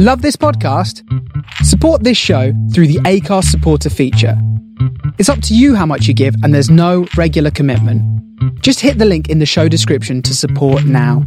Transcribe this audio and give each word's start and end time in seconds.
Love 0.00 0.22
this 0.22 0.36
podcast? 0.36 1.02
Support 1.64 2.04
this 2.04 2.16
show 2.16 2.52
through 2.72 2.86
the 2.86 3.00
Acast 3.00 3.46
supporter 3.46 3.90
feature. 3.90 4.40
It's 5.18 5.28
up 5.28 5.42
to 5.42 5.56
you 5.56 5.74
how 5.74 5.86
much 5.86 6.06
you 6.06 6.14
give, 6.14 6.36
and 6.44 6.54
there's 6.54 6.70
no 6.70 7.08
regular 7.16 7.50
commitment. 7.50 8.00
Just 8.62 8.78
hit 8.78 8.98
the 8.98 9.04
link 9.04 9.28
in 9.28 9.40
the 9.40 9.44
show 9.44 9.66
description 9.66 10.22
to 10.22 10.36
support 10.36 10.84
now. 10.84 11.26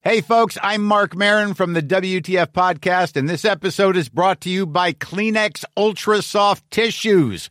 Hey, 0.00 0.22
folks, 0.22 0.56
I'm 0.62 0.82
Marc 0.82 1.14
Maron 1.14 1.52
from 1.52 1.74
the 1.74 1.82
WTF 1.82 2.52
Podcast, 2.52 3.14
and 3.16 3.28
this 3.28 3.44
episode 3.44 3.98
is 3.98 4.08
brought 4.08 4.40
to 4.40 4.48
you 4.48 4.64
by 4.64 4.94
Kleenex 4.94 5.66
Ultra 5.76 6.22
Soft 6.22 6.70
Tissues, 6.70 7.50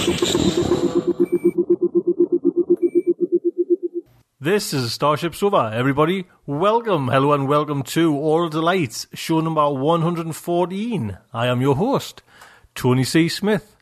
This 4.43 4.73
is 4.73 4.91
Starship 4.91 5.35
Sofa, 5.35 5.71
everybody. 5.71 6.25
Welcome, 6.47 7.09
hello, 7.09 7.33
and 7.33 7.47
welcome 7.47 7.83
to 7.83 8.11
Aural 8.11 8.49
Delights, 8.49 9.05
show 9.13 9.39
number 9.39 9.69
114. 9.69 11.17
I 11.31 11.45
am 11.45 11.61
your 11.61 11.75
host, 11.75 12.23
Tony 12.73 13.03
C. 13.03 13.29
Smith. 13.29 13.75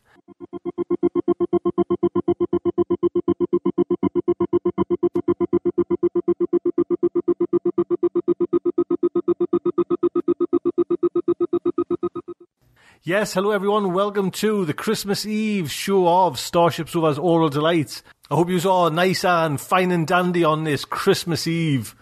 Yes, 13.02 13.32
hello 13.32 13.52
everyone. 13.52 13.94
Welcome 13.94 14.30
to 14.32 14.66
the 14.66 14.74
Christmas 14.74 15.24
Eve 15.24 15.70
show 15.70 16.06
of 16.06 16.38
Starship 16.38 16.90
Sofa's 16.90 17.18
Aural 17.18 17.48
Delights. 17.48 18.02
I 18.32 18.36
hope 18.36 18.48
you 18.48 18.60
all 18.70 18.90
nice 18.90 19.24
and 19.24 19.60
fine 19.60 19.90
and 19.90 20.06
dandy 20.06 20.44
on 20.44 20.62
this 20.62 20.84
Christmas 20.84 21.48
Eve. 21.48 21.96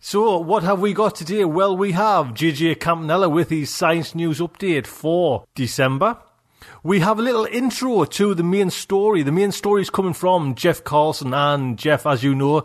So, 0.00 0.36
what 0.36 0.64
have 0.64 0.80
we 0.80 0.92
got 0.92 1.14
today? 1.14 1.44
Well, 1.44 1.76
we 1.76 1.92
have 1.92 2.34
JJ 2.34 2.80
Campanella 2.80 3.28
with 3.28 3.50
his 3.50 3.72
science 3.72 4.12
news 4.12 4.40
update 4.40 4.88
for 4.88 5.44
December. 5.54 6.18
We 6.82 6.98
have 6.98 7.20
a 7.20 7.22
little 7.22 7.44
intro 7.44 8.04
to 8.04 8.34
the 8.34 8.42
main 8.42 8.70
story. 8.70 9.22
The 9.22 9.30
main 9.30 9.52
story 9.52 9.82
is 9.82 9.88
coming 9.88 10.14
from 10.14 10.56
Jeff 10.56 10.82
Carlson, 10.82 11.32
and 11.32 11.78
Jeff, 11.78 12.06
as 12.06 12.24
you 12.24 12.34
know, 12.34 12.64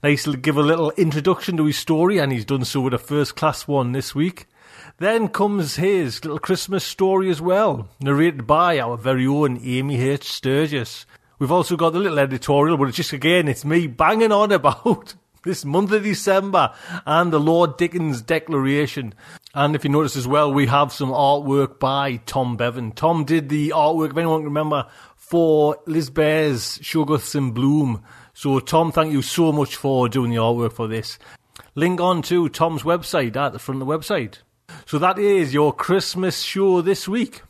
nice 0.00 0.22
to 0.22 0.36
give 0.36 0.56
a 0.56 0.62
little 0.62 0.92
introduction 0.92 1.56
to 1.56 1.64
his 1.64 1.78
story, 1.78 2.18
and 2.18 2.30
he's 2.30 2.44
done 2.44 2.64
so 2.64 2.82
with 2.82 2.94
a 2.94 2.98
first 2.98 3.34
class 3.34 3.66
one 3.66 3.90
this 3.90 4.14
week. 4.14 4.46
Then 4.98 5.26
comes 5.26 5.74
his 5.74 6.24
little 6.24 6.38
Christmas 6.38 6.84
story 6.84 7.28
as 7.28 7.40
well, 7.40 7.88
narrated 8.00 8.46
by 8.46 8.78
our 8.78 8.96
very 8.96 9.26
own 9.26 9.58
Amy 9.64 10.00
H. 10.00 10.30
Sturgis. 10.30 11.06
We've 11.42 11.50
also 11.50 11.76
got 11.76 11.92
the 11.92 11.98
little 11.98 12.20
editorial, 12.20 12.76
but 12.76 12.86
it's 12.86 12.96
just 12.96 13.12
again, 13.12 13.48
it's 13.48 13.64
me 13.64 13.88
banging 13.88 14.30
on 14.30 14.52
about 14.52 15.16
this 15.42 15.64
month 15.64 15.90
of 15.90 16.04
December 16.04 16.72
and 17.04 17.32
the 17.32 17.40
Lord 17.40 17.76
Dickens 17.76 18.22
Declaration. 18.22 19.12
And 19.52 19.74
if 19.74 19.82
you 19.82 19.90
notice 19.90 20.14
as 20.14 20.28
well, 20.28 20.52
we 20.52 20.68
have 20.68 20.92
some 20.92 21.10
artwork 21.10 21.80
by 21.80 22.18
Tom 22.26 22.56
Bevan. 22.56 22.92
Tom 22.92 23.24
did 23.24 23.48
the 23.48 23.70
artwork, 23.70 24.12
if 24.12 24.16
anyone 24.18 24.42
can 24.42 24.50
remember, 24.50 24.86
for 25.16 25.78
Liz 25.84 26.10
Bear's 26.10 26.78
Shoggoths 26.78 27.34
in 27.34 27.50
Bloom. 27.50 28.04
So, 28.34 28.60
Tom, 28.60 28.92
thank 28.92 29.12
you 29.12 29.20
so 29.20 29.50
much 29.50 29.74
for 29.74 30.08
doing 30.08 30.30
the 30.30 30.36
artwork 30.36 30.74
for 30.74 30.86
this. 30.86 31.18
Link 31.74 32.00
on 32.00 32.22
to 32.22 32.50
Tom's 32.50 32.84
website 32.84 33.34
at 33.34 33.52
the 33.52 33.58
front 33.58 33.82
of 33.82 33.88
the 33.88 33.98
website. 33.98 34.36
So 34.86 34.96
that 35.00 35.18
is 35.18 35.52
your 35.52 35.72
Christmas 35.72 36.42
show 36.42 36.82
this 36.82 37.08
week. 37.08 37.42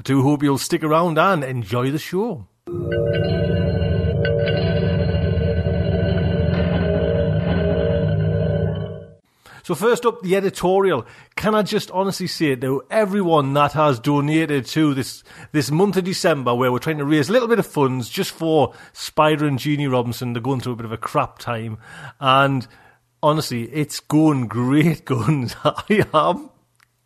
I 0.00 0.02
do 0.02 0.22
hope 0.22 0.42
you'll 0.42 0.56
stick 0.56 0.82
around 0.82 1.18
and 1.18 1.44
enjoy 1.44 1.90
the 1.90 1.98
show. 1.98 2.46
So 9.62 9.74
first 9.74 10.06
up, 10.06 10.22
the 10.22 10.36
editorial. 10.36 11.06
Can 11.36 11.54
I 11.54 11.60
just 11.60 11.90
honestly 11.90 12.28
say 12.28 12.56
to 12.56 12.82
everyone 12.90 13.52
that 13.52 13.74
has 13.74 14.00
donated 14.00 14.64
to 14.68 14.94
this 14.94 15.22
this 15.52 15.70
month 15.70 15.98
of 15.98 16.04
December, 16.04 16.54
where 16.54 16.72
we're 16.72 16.78
trying 16.78 16.96
to 16.96 17.04
raise 17.04 17.28
a 17.28 17.32
little 17.32 17.46
bit 17.46 17.58
of 17.58 17.66
funds 17.66 18.08
just 18.08 18.30
for 18.30 18.72
Spider 18.94 19.46
and 19.46 19.58
Jeannie 19.58 19.86
Robinson, 19.86 20.32
they're 20.32 20.40
going 20.40 20.60
through 20.60 20.72
a 20.72 20.76
bit 20.76 20.86
of 20.86 20.92
a 20.92 20.96
crap 20.96 21.36
time, 21.38 21.76
and 22.20 22.66
honestly, 23.22 23.64
it's 23.64 24.00
going 24.00 24.48
great 24.48 25.04
guns. 25.04 25.54
I 25.62 26.06
am 26.14 26.48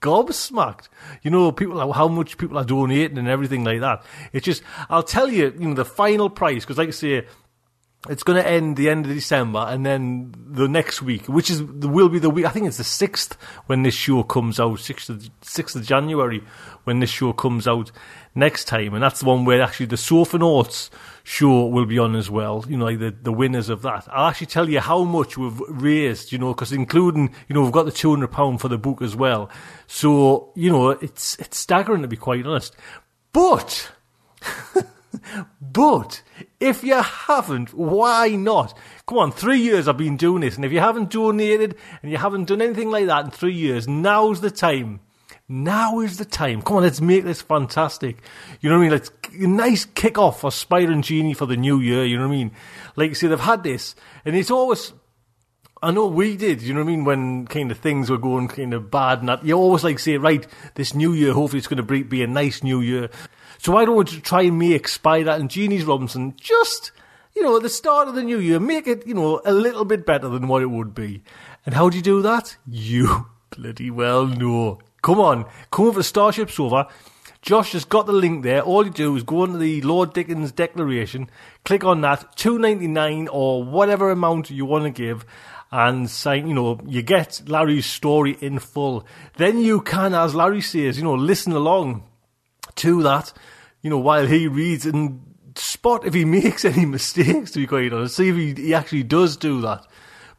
gobsmacked. 0.04 0.88
You 1.22 1.30
know, 1.30 1.50
people 1.50 1.92
how 1.92 2.08
much 2.08 2.36
people 2.36 2.58
are 2.58 2.64
donating 2.64 3.16
and 3.18 3.28
everything 3.28 3.64
like 3.64 3.80
that. 3.80 4.04
It's 4.32 4.44
just, 4.44 4.62
I'll 4.90 5.02
tell 5.02 5.30
you, 5.30 5.54
you 5.58 5.68
know, 5.68 5.74
the 5.74 5.84
final 5.84 6.28
price 6.28 6.64
because, 6.64 6.78
like 6.78 6.88
I 6.88 6.92
say, 6.92 7.26
it's 8.08 8.22
going 8.22 8.42
to 8.42 8.48
end 8.48 8.76
the 8.76 8.90
end 8.90 9.06
of 9.06 9.12
December, 9.12 9.64
and 9.68 9.84
then 9.84 10.34
the 10.46 10.68
next 10.68 11.00
week, 11.00 11.26
which 11.26 11.50
is 11.50 11.62
will 11.62 12.08
be 12.08 12.18
the 12.18 12.30
week. 12.30 12.44
I 12.44 12.50
think 12.50 12.66
it's 12.66 12.76
the 12.76 12.84
sixth 12.84 13.34
when 13.66 13.82
this 13.82 13.94
show 13.94 14.22
comes 14.22 14.60
out, 14.60 14.80
sixth 14.80 15.08
of, 15.08 15.30
sixth 15.40 15.74
of 15.74 15.82
January 15.84 16.42
when 16.84 17.00
this 17.00 17.10
show 17.10 17.32
comes 17.32 17.66
out 17.66 17.90
next 18.34 18.66
time, 18.66 18.92
and 18.94 19.02
that's 19.02 19.20
the 19.20 19.26
one 19.26 19.44
where 19.44 19.62
actually 19.62 19.86
the 19.86 20.38
Notes 20.38 20.90
show 21.22 21.66
will 21.66 21.86
be 21.86 21.98
on 21.98 22.14
as 22.14 22.28
well. 22.28 22.64
You 22.68 22.76
know, 22.76 22.84
like 22.84 22.98
the 22.98 23.14
the 23.22 23.32
winners 23.32 23.70
of 23.70 23.82
that. 23.82 24.06
I'll 24.10 24.28
actually 24.28 24.48
tell 24.48 24.68
you 24.68 24.80
how 24.80 25.04
much 25.04 25.38
we've 25.38 25.60
raised. 25.68 26.30
You 26.30 26.38
know, 26.38 26.52
because 26.52 26.72
including 26.72 27.34
you 27.48 27.54
know 27.54 27.62
we've 27.62 27.72
got 27.72 27.86
the 27.86 27.92
two 27.92 28.10
hundred 28.10 28.32
pound 28.32 28.60
for 28.60 28.68
the 28.68 28.78
book 28.78 29.00
as 29.00 29.16
well. 29.16 29.48
So 29.86 30.52
you 30.54 30.70
know 30.70 30.90
it's 30.90 31.36
it's 31.38 31.58
staggering 31.58 32.02
to 32.02 32.08
be 32.08 32.16
quite 32.16 32.46
honest, 32.46 32.76
but. 33.32 33.90
But 35.60 36.22
if 36.60 36.84
you 36.84 37.00
haven't, 37.00 37.74
why 37.74 38.30
not? 38.30 38.76
Come 39.06 39.18
on, 39.18 39.32
three 39.32 39.60
years 39.60 39.88
I've 39.88 39.98
been 39.98 40.16
doing 40.16 40.40
this, 40.40 40.56
and 40.56 40.64
if 40.64 40.72
you 40.72 40.80
haven't 40.80 41.10
donated 41.10 41.76
and 42.02 42.10
you 42.10 42.18
haven't 42.18 42.46
done 42.46 42.62
anything 42.62 42.90
like 42.90 43.06
that 43.06 43.24
in 43.24 43.30
three 43.30 43.54
years, 43.54 43.88
now's 43.88 44.40
the 44.40 44.50
time. 44.50 45.00
Now 45.46 46.00
is 46.00 46.16
the 46.16 46.24
time. 46.24 46.62
Come 46.62 46.78
on, 46.78 46.82
let's 46.84 47.02
make 47.02 47.24
this 47.24 47.42
fantastic. 47.42 48.16
You 48.62 48.70
know 48.70 48.76
what 48.76 48.80
I 48.80 48.88
mean? 48.88 48.90
Let's 48.92 49.10
a 49.34 49.46
nice 49.46 49.84
kick 49.84 50.16
off 50.16 50.40
for 50.40 50.50
Spider 50.50 50.92
and 50.92 51.04
Genie 51.04 51.34
for 51.34 51.44
the 51.44 51.56
new 51.56 51.80
year. 51.80 52.04
You 52.04 52.16
know 52.16 52.26
what 52.28 52.34
I 52.34 52.38
mean? 52.38 52.52
Like 52.96 53.10
you 53.10 53.14
see, 53.14 53.26
they've 53.26 53.38
had 53.38 53.62
this, 53.62 53.94
and 54.24 54.34
it's 54.36 54.50
always. 54.50 54.92
I 55.82 55.90
know 55.90 56.06
we 56.06 56.38
did, 56.38 56.62
you 56.62 56.72
know 56.72 56.80
what 56.80 56.88
I 56.88 56.96
mean, 56.96 57.04
when 57.04 57.46
kind 57.46 57.70
of 57.70 57.76
things 57.76 58.08
were 58.08 58.16
going 58.16 58.48
kind 58.48 58.72
of 58.72 58.90
bad 58.90 59.18
and 59.18 59.28
that. 59.28 59.44
You 59.44 59.54
always 59.58 59.84
like 59.84 59.98
say, 59.98 60.16
right, 60.16 60.46
this 60.76 60.94
new 60.94 61.12
year, 61.12 61.34
hopefully 61.34 61.58
it's 61.58 61.68
going 61.68 61.86
to 61.86 62.04
be 62.04 62.22
a 62.22 62.26
nice 62.26 62.62
new 62.62 62.80
year. 62.80 63.10
So 63.64 63.72
why 63.72 63.86
don't 63.86 63.96
we 63.96 64.04
try 64.04 64.42
and 64.42 64.58
make 64.58 64.86
Spider 64.88 65.30
and 65.30 65.48
Genie's 65.48 65.86
Robinson 65.86 66.34
just, 66.38 66.92
you 67.34 67.42
know, 67.42 67.56
at 67.56 67.62
the 67.62 67.70
start 67.70 68.08
of 68.08 68.14
the 68.14 68.22
new 68.22 68.38
year, 68.38 68.60
make 68.60 68.86
it, 68.86 69.06
you 69.06 69.14
know, 69.14 69.40
a 69.42 69.54
little 69.54 69.86
bit 69.86 70.04
better 70.04 70.28
than 70.28 70.48
what 70.48 70.60
it 70.60 70.66
would 70.66 70.94
be. 70.94 71.22
And 71.64 71.74
how 71.74 71.88
do 71.88 71.96
you 71.96 72.02
do 72.02 72.20
that? 72.20 72.58
You 72.66 73.28
bloody 73.56 73.90
well 73.90 74.26
know. 74.26 74.80
Come 75.00 75.18
on, 75.18 75.46
come 75.70 75.86
over 75.86 76.00
to 76.00 76.02
Starship 76.02 76.50
Sofa. 76.50 76.88
Josh 77.40 77.72
has 77.72 77.86
got 77.86 78.04
the 78.04 78.12
link 78.12 78.42
there. 78.42 78.60
All 78.60 78.84
you 78.84 78.90
do 78.90 79.16
is 79.16 79.22
go 79.22 79.44
into 79.44 79.56
the 79.56 79.80
Lord 79.80 80.12
Dickens 80.12 80.52
Declaration, 80.52 81.30
click 81.64 81.84
on 81.84 82.02
that, 82.02 82.36
two 82.36 82.58
ninety 82.58 82.86
nine 82.86 83.28
or 83.28 83.64
whatever 83.64 84.10
amount 84.10 84.50
you 84.50 84.66
want 84.66 84.84
to 84.84 84.90
give, 84.90 85.24
and 85.72 86.10
sign. 86.10 86.48
You 86.48 86.54
know, 86.54 86.80
you 86.86 87.00
get 87.00 87.40
Larry's 87.46 87.86
story 87.86 88.36
in 88.42 88.58
full. 88.58 89.06
Then 89.38 89.58
you 89.58 89.80
can, 89.80 90.12
as 90.12 90.34
Larry 90.34 90.60
says, 90.60 90.98
you 90.98 91.04
know, 91.04 91.14
listen 91.14 91.52
along 91.52 92.02
to 92.76 93.02
that. 93.02 93.32
You 93.84 93.90
know, 93.90 93.98
while 93.98 94.26
he 94.26 94.48
reads 94.48 94.86
and 94.86 95.20
spot 95.56 96.06
if 96.06 96.14
he 96.14 96.24
makes 96.24 96.64
any 96.64 96.86
mistakes. 96.86 97.52
To 97.52 97.60
be 97.60 97.66
quite 97.66 97.92
honest, 97.92 98.16
see 98.16 98.28
if 98.28 98.36
he, 98.36 98.54
he 98.54 98.74
actually 98.74 99.02
does 99.02 99.36
do 99.36 99.60
that. 99.62 99.86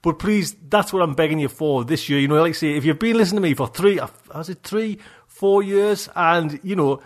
But 0.02 0.20
please, 0.20 0.56
that's 0.70 0.94
what 0.94 1.02
I'm 1.02 1.16
begging 1.16 1.40
you 1.40 1.48
for 1.48 1.84
this 1.84 2.10
year. 2.10 2.20
You 2.20 2.28
know, 2.28 2.40
like 2.40 2.50
I 2.50 2.54
say, 2.54 2.76
if 2.76 2.86
you've 2.86 3.00
been 3.00 3.18
listening 3.18 3.42
to 3.42 3.50
me 3.50 3.56
for 3.56 3.68
three, 3.68 4.00
uh, 4.00 4.08
has 4.34 4.50
it 4.50 4.62
three, 4.62 5.00
four 5.26 5.64
years, 5.64 6.10
and 6.16 6.60
you 6.64 6.76
know, 6.76 7.02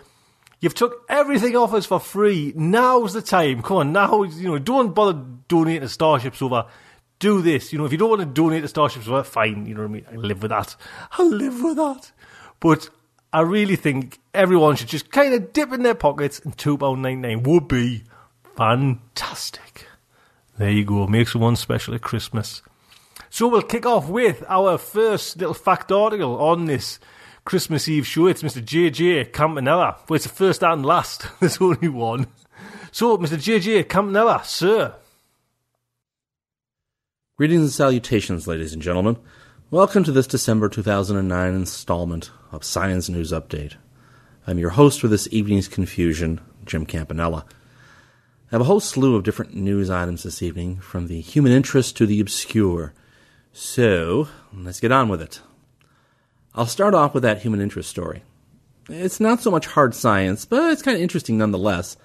you've 0.60 0.74
took 0.74 1.06
everything 1.08 1.56
off 1.56 1.72
us 1.72 1.86
for 1.86 1.98
free. 1.98 2.52
Now's 2.54 3.14
the 3.14 3.22
time. 3.22 3.62
Come 3.62 3.76
on, 3.78 3.92
now 3.92 4.22
you 4.24 4.48
know, 4.48 4.58
don't 4.58 4.94
bother 4.94 5.18
donating 5.48 5.80
to 5.80 5.88
Starship 5.88 6.36
Sofa. 6.36 6.66
Do 7.20 7.42
this. 7.42 7.72
You 7.72 7.78
know, 7.78 7.84
if 7.84 7.92
you 7.92 7.98
don't 7.98 8.08
want 8.08 8.20
to 8.20 8.26
donate 8.26 8.62
to 8.62 8.68
Starship 8.68 9.02
Sofa, 9.02 9.24
fine. 9.24 9.66
You 9.66 9.74
know 9.74 9.82
what 9.82 9.90
I 9.90 9.92
mean? 9.92 10.06
I 10.10 10.16
live 10.16 10.42
with 10.42 10.50
that. 10.50 10.76
I 11.12 11.22
live 11.22 11.62
with 11.62 11.76
that. 11.76 12.12
But 12.60 12.90
I 13.32 13.42
really 13.42 13.76
think 13.76 14.18
everyone 14.34 14.76
should 14.76 14.88
just 14.88 15.12
kind 15.12 15.34
of 15.34 15.52
dip 15.52 15.72
in 15.72 15.82
their 15.82 15.94
pockets, 15.94 16.40
and 16.40 16.56
two 16.56 16.76
pound 16.76 17.02
ninety 17.02 17.28
nine 17.28 17.42
would 17.44 17.68
be 17.68 18.02
fantastic. 18.56 19.86
There 20.58 20.70
you 20.70 20.84
go. 20.84 21.06
Make 21.06 21.28
someone 21.28 21.56
special 21.56 21.94
at 21.94 22.02
Christmas. 22.02 22.62
So 23.30 23.46
we'll 23.46 23.62
kick 23.62 23.86
off 23.86 24.08
with 24.08 24.44
our 24.48 24.76
first 24.76 25.36
little 25.38 25.54
fact 25.54 25.92
article 25.92 26.36
on 26.40 26.64
this 26.64 26.98
Christmas 27.44 27.88
Eve 27.88 28.06
show. 28.06 28.26
It's 28.26 28.42
Mr. 28.42 28.62
JJ 28.62 29.32
Campanella. 29.32 29.96
Well, 30.08 30.16
it's 30.16 30.24
the 30.24 30.30
first 30.30 30.62
and 30.64 30.84
last. 30.84 31.26
There's 31.40 31.60
only 31.60 31.88
one. 31.88 32.26
So, 32.90 33.16
Mr. 33.16 33.36
JJ 33.36 33.88
Campanella, 33.88 34.42
sir. 34.44 34.94
Greetings 37.38 37.62
and 37.62 37.72
salutations, 37.72 38.46
ladies 38.46 38.72
and 38.72 38.82
gentlemen. 38.82 39.16
Welcome 39.72 40.02
to 40.02 40.10
this 40.10 40.26
December 40.26 40.68
2009 40.68 41.54
installment 41.54 42.32
of 42.50 42.64
Science 42.64 43.08
News 43.08 43.30
Update. 43.30 43.76
I'm 44.44 44.58
your 44.58 44.70
host 44.70 45.00
for 45.00 45.06
this 45.06 45.28
evening's 45.30 45.68
confusion, 45.68 46.40
Jim 46.64 46.84
Campanella. 46.84 47.44
I 47.46 47.52
have 48.50 48.62
a 48.62 48.64
whole 48.64 48.80
slew 48.80 49.14
of 49.14 49.22
different 49.22 49.54
news 49.54 49.88
items 49.88 50.24
this 50.24 50.42
evening, 50.42 50.80
from 50.80 51.06
the 51.06 51.20
human 51.20 51.52
interest 51.52 51.96
to 51.98 52.06
the 52.06 52.18
obscure. 52.18 52.94
So, 53.52 54.26
let's 54.52 54.80
get 54.80 54.90
on 54.90 55.08
with 55.08 55.22
it. 55.22 55.40
I'll 56.52 56.66
start 56.66 56.92
off 56.92 57.14
with 57.14 57.22
that 57.22 57.42
human 57.42 57.60
interest 57.60 57.90
story. 57.90 58.24
It's 58.88 59.20
not 59.20 59.40
so 59.40 59.52
much 59.52 59.66
hard 59.66 59.94
science, 59.94 60.44
but 60.44 60.72
it's 60.72 60.82
kind 60.82 60.96
of 60.96 61.00
interesting 61.00 61.38
nonetheless, 61.38 61.96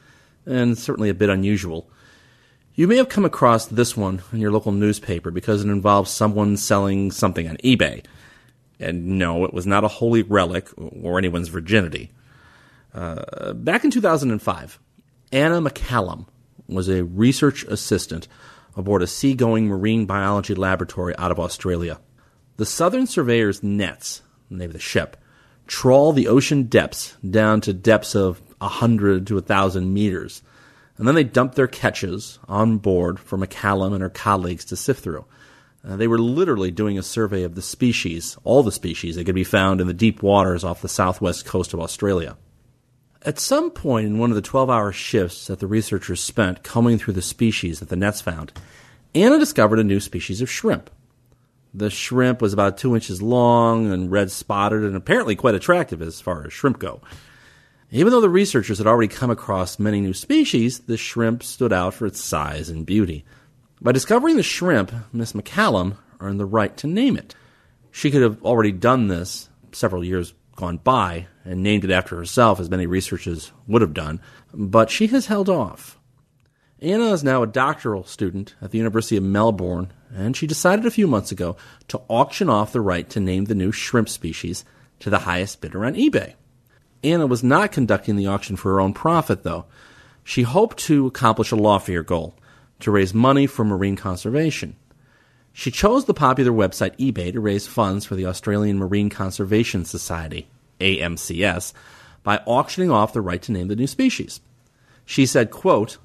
and 0.45 0.77
certainly 0.77 1.09
a 1.09 1.15
bit 1.15 1.31
unusual. 1.31 1.89
You 2.75 2.87
may 2.87 2.97
have 2.97 3.09
come 3.09 3.25
across 3.25 3.65
this 3.67 3.95
one 3.95 4.21
in 4.31 4.39
your 4.39 4.51
local 4.51 4.71
newspaper 4.71 5.31
because 5.31 5.63
it 5.63 5.69
involves 5.69 6.11
someone 6.11 6.57
selling 6.57 7.11
something 7.11 7.47
on 7.47 7.57
eBay. 7.57 8.05
And 8.79 9.17
no, 9.17 9.45
it 9.45 9.53
was 9.53 9.65
not 9.65 9.85
a 9.85 9.89
holy 9.89 10.23
relic 10.23 10.69
or 10.77 11.17
anyone's 11.17 11.47
virginity. 11.47 12.11
Uh, 12.93 13.53
back 13.53 13.85
in 13.85 13.91
2005, 13.91 14.79
Anna 15.31 15.61
McCallum 15.61 16.27
was 16.67 16.89
a 16.89 17.03
research 17.03 17.63
assistant 17.63 18.27
aboard 18.75 19.01
a 19.01 19.07
seagoing 19.07 19.67
marine 19.67 20.05
biology 20.05 20.53
laboratory 20.53 21.15
out 21.17 21.31
of 21.31 21.39
Australia. 21.39 21.99
The 22.57 22.65
Southern 22.65 23.07
Surveyor's 23.07 23.63
nets 23.63 24.21
the 24.49 24.57
name 24.57 24.69
of 24.69 24.73
the 24.73 24.79
ship, 24.79 25.17
trawl 25.67 26.11
the 26.11 26.27
ocean 26.27 26.63
depths 26.63 27.15
down 27.27 27.61
to 27.61 27.73
depths 27.73 28.15
of 28.15 28.41
100 28.59 29.27
to 29.27 29.35
1,000 29.35 29.93
meters. 29.93 30.41
And 30.97 31.07
then 31.07 31.15
they 31.15 31.23
dumped 31.23 31.55
their 31.55 31.67
catches 31.67 32.39
on 32.47 32.77
board 32.77 33.19
for 33.19 33.37
McCallum 33.37 33.93
and 33.93 34.01
her 34.01 34.09
colleagues 34.09 34.65
to 34.65 34.75
sift 34.75 35.03
through. 35.03 35.25
Uh, 35.87 35.95
they 35.97 36.07
were 36.07 36.17
literally 36.17 36.71
doing 36.71 36.97
a 36.97 37.03
survey 37.03 37.43
of 37.43 37.55
the 37.55 37.61
species, 37.61 38.37
all 38.43 38.63
the 38.63 38.71
species 38.71 39.15
that 39.15 39.25
could 39.25 39.35
be 39.35 39.43
found 39.43 39.81
in 39.81 39.87
the 39.87 39.93
deep 39.93 40.23
waters 40.23 40.63
off 40.63 40.81
the 40.81 40.87
southwest 40.87 41.45
coast 41.45 41.73
of 41.73 41.79
Australia. 41.79 42.37
At 43.21 43.39
some 43.39 43.71
point 43.71 44.07
in 44.07 44.19
one 44.19 44.31
of 44.31 44.35
the 44.35 44.41
12 44.41 44.69
hour 44.69 44.91
shifts 44.91 45.47
that 45.47 45.59
the 45.59 45.67
researchers 45.67 46.21
spent 46.21 46.63
combing 46.63 46.97
through 46.97 47.15
the 47.15 47.21
species 47.21 47.79
that 47.79 47.89
the 47.89 47.95
nets 47.95 48.21
found, 48.21 48.53
Anna 49.13 49.37
discovered 49.37 49.79
a 49.79 49.83
new 49.83 49.99
species 49.99 50.41
of 50.41 50.49
shrimp. 50.49 50.89
The 51.73 51.89
shrimp 51.89 52.41
was 52.41 52.53
about 52.53 52.77
two 52.77 52.95
inches 52.95 53.21
long 53.21 53.91
and 53.91 54.11
red 54.11 54.31
spotted 54.31 54.83
and 54.83 54.95
apparently 54.95 55.35
quite 55.35 55.55
attractive 55.55 56.01
as 56.01 56.21
far 56.21 56.45
as 56.45 56.53
shrimp 56.53 56.79
go. 56.79 57.01
Even 57.91 58.11
though 58.11 58.21
the 58.21 58.29
researchers 58.29 58.79
had 58.79 58.87
already 58.87 59.07
come 59.07 59.29
across 59.29 59.79
many 59.79 60.01
new 60.01 60.13
species, 60.13 60.79
the 60.79 60.97
shrimp 60.97 61.43
stood 61.43 61.71
out 61.71 61.93
for 61.93 62.05
its 62.05 62.21
size 62.21 62.69
and 62.69 62.85
beauty. 62.85 63.23
By 63.79 63.91
discovering 63.91 64.37
the 64.37 64.43
shrimp, 64.43 64.91
Miss 65.13 65.33
McCallum 65.33 65.97
earned 66.19 66.39
the 66.39 66.45
right 66.45 66.75
to 66.77 66.87
name 66.87 67.15
it. 67.15 67.35
She 67.91 68.09
could 68.09 68.23
have 68.23 68.43
already 68.43 68.71
done 68.71 69.07
this 69.07 69.49
several 69.71 70.03
years 70.03 70.33
gone 70.55 70.77
by 70.77 71.27
and 71.43 71.61
named 71.61 71.83
it 71.83 71.91
after 71.91 72.15
herself, 72.15 72.59
as 72.59 72.69
many 72.69 72.87
researchers 72.87 73.51
would 73.67 73.81
have 73.81 73.93
done, 73.93 74.19
but 74.53 74.89
she 74.89 75.07
has 75.07 75.27
held 75.27 75.49
off. 75.49 75.99
Anna 76.81 77.11
is 77.11 77.23
now 77.23 77.43
a 77.43 77.47
doctoral 77.47 78.03
student 78.03 78.55
at 78.61 78.71
the 78.71 78.77
University 78.77 79.17
of 79.17 79.23
Melbourne, 79.23 79.93
and 80.13 80.35
she 80.35 80.47
decided 80.47 80.85
a 80.85 80.91
few 80.91 81.07
months 81.07 81.31
ago 81.31 81.55
to 81.87 82.01
auction 82.09 82.49
off 82.49 82.73
the 82.73 82.81
right 82.81 83.09
to 83.11 83.19
name 83.19 83.45
the 83.45 83.55
new 83.55 83.71
shrimp 83.71 84.09
species 84.09 84.65
to 84.99 85.09
the 85.09 85.19
highest 85.19 85.61
bidder 85.61 85.85
on 85.85 85.95
eBay. 85.95 86.33
Anna 87.05 87.27
was 87.27 87.43
not 87.43 87.71
conducting 87.71 88.15
the 88.15 88.27
auction 88.27 88.55
for 88.55 88.71
her 88.71 88.81
own 88.81 88.93
profit, 88.93 89.43
though. 89.43 89.65
She 90.23 90.41
hoped 90.41 90.77
to 90.79 91.05
accomplish 91.05 91.51
a 91.51 91.55
loftier 91.55 92.03
goal 92.03 92.35
to 92.79 92.91
raise 92.91 93.13
money 93.13 93.47
for 93.47 93.63
marine 93.63 93.95
conservation. 93.95 94.75
She 95.53 95.71
chose 95.71 96.05
the 96.05 96.13
popular 96.13 96.51
website 96.51 96.97
eBay 96.97 97.31
to 97.31 97.39
raise 97.39 97.67
funds 97.67 98.05
for 98.05 98.15
the 98.15 98.25
Australian 98.25 98.77
Marine 98.77 99.09
Conservation 99.09 99.85
Society, 99.85 100.47
AMCS, 100.81 101.71
by 102.23 102.41
auctioning 102.45 102.91
off 102.91 103.13
the 103.13 103.21
right 103.21 103.41
to 103.43 103.51
name 103.51 103.69
the 103.69 103.75
new 103.75 103.87
species. 103.87 104.41
She 105.05 105.25
said, 105.25 105.51
quote, 105.51 105.97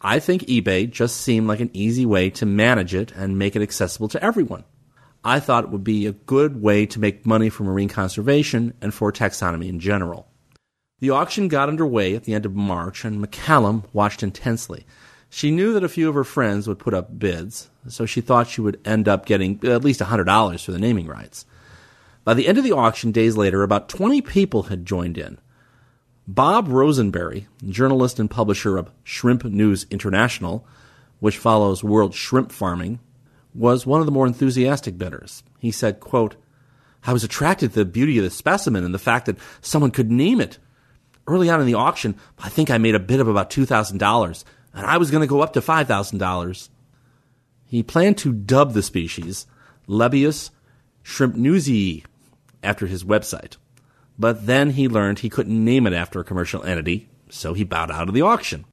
I 0.00 0.18
think 0.18 0.42
eBay 0.42 0.90
just 0.90 1.18
seemed 1.18 1.46
like 1.46 1.60
an 1.60 1.70
easy 1.72 2.04
way 2.04 2.30
to 2.30 2.46
manage 2.46 2.94
it 2.94 3.12
and 3.12 3.38
make 3.38 3.54
it 3.54 3.62
accessible 3.62 4.08
to 4.08 4.22
everyone. 4.24 4.64
I 5.24 5.40
thought 5.40 5.64
it 5.64 5.70
would 5.70 5.84
be 5.84 6.06
a 6.06 6.12
good 6.12 6.60
way 6.60 6.84
to 6.86 7.00
make 7.00 7.24
money 7.24 7.48
for 7.48 7.64
marine 7.64 7.88
conservation 7.88 8.74
and 8.82 8.92
for 8.92 9.10
taxonomy 9.10 9.68
in 9.68 9.80
general. 9.80 10.28
The 11.00 11.10
auction 11.10 11.48
got 11.48 11.68
underway 11.68 12.14
at 12.14 12.24
the 12.24 12.34
end 12.34 12.46
of 12.46 12.54
March, 12.54 13.04
and 13.04 13.24
McCallum 13.24 13.84
watched 13.92 14.22
intensely. 14.22 14.86
She 15.30 15.50
knew 15.50 15.72
that 15.72 15.82
a 15.82 15.88
few 15.88 16.08
of 16.08 16.14
her 16.14 16.24
friends 16.24 16.68
would 16.68 16.78
put 16.78 16.94
up 16.94 17.18
bids, 17.18 17.70
so 17.88 18.06
she 18.06 18.20
thought 18.20 18.46
she 18.46 18.60
would 18.60 18.80
end 18.84 19.08
up 19.08 19.26
getting 19.26 19.58
at 19.64 19.82
least 19.82 20.00
$100 20.00 20.64
for 20.64 20.72
the 20.72 20.78
naming 20.78 21.06
rights. 21.06 21.46
By 22.22 22.34
the 22.34 22.46
end 22.46 22.58
of 22.58 22.64
the 22.64 22.72
auction, 22.72 23.10
days 23.10 23.36
later, 23.36 23.62
about 23.62 23.88
20 23.88 24.20
people 24.22 24.64
had 24.64 24.86
joined 24.86 25.18
in. 25.18 25.38
Bob 26.28 26.68
Rosenberry, 26.68 27.48
journalist 27.68 28.18
and 28.18 28.30
publisher 28.30 28.78
of 28.78 28.90
Shrimp 29.02 29.44
News 29.44 29.86
International, 29.90 30.66
which 31.20 31.36
follows 31.36 31.84
world 31.84 32.14
shrimp 32.14 32.50
farming, 32.50 33.00
was 33.54 33.86
one 33.86 34.00
of 34.00 34.06
the 34.06 34.12
more 34.12 34.26
enthusiastic 34.26 34.98
bidders. 34.98 35.42
He 35.58 35.70
said, 35.70 36.00
quote, 36.00 36.36
I 37.06 37.12
was 37.12 37.24
attracted 37.24 37.70
to 37.72 37.80
the 37.80 37.84
beauty 37.84 38.18
of 38.18 38.24
the 38.24 38.30
specimen 38.30 38.84
and 38.84 38.94
the 38.94 38.98
fact 38.98 39.26
that 39.26 39.38
someone 39.60 39.90
could 39.90 40.10
name 40.10 40.40
it. 40.40 40.58
Early 41.26 41.48
on 41.48 41.60
in 41.60 41.66
the 41.66 41.74
auction, 41.74 42.16
I 42.38 42.48
think 42.48 42.70
I 42.70 42.78
made 42.78 42.94
a 42.94 43.00
bid 43.00 43.20
of 43.20 43.28
about 43.28 43.50
$2,000, 43.50 44.44
and 44.74 44.86
I 44.86 44.96
was 44.96 45.10
going 45.10 45.22
to 45.22 45.26
go 45.26 45.40
up 45.40 45.52
to 45.54 45.60
$5,000. 45.60 46.68
He 47.66 47.82
planned 47.82 48.18
to 48.18 48.32
dub 48.32 48.72
the 48.72 48.82
species 48.82 49.46
Lebbeus 49.88 50.50
shrimpnewsii 51.04 52.04
after 52.62 52.86
his 52.86 53.04
website. 53.04 53.56
But 54.18 54.46
then 54.46 54.70
he 54.70 54.88
learned 54.88 55.18
he 55.18 55.28
couldn't 55.28 55.64
name 55.64 55.86
it 55.86 55.92
after 55.92 56.20
a 56.20 56.24
commercial 56.24 56.62
entity, 56.62 57.08
so 57.28 57.52
he 57.52 57.64
bowed 57.64 57.90
out 57.90 58.08
of 58.08 58.14
the 58.14 58.22
auction. 58.22 58.64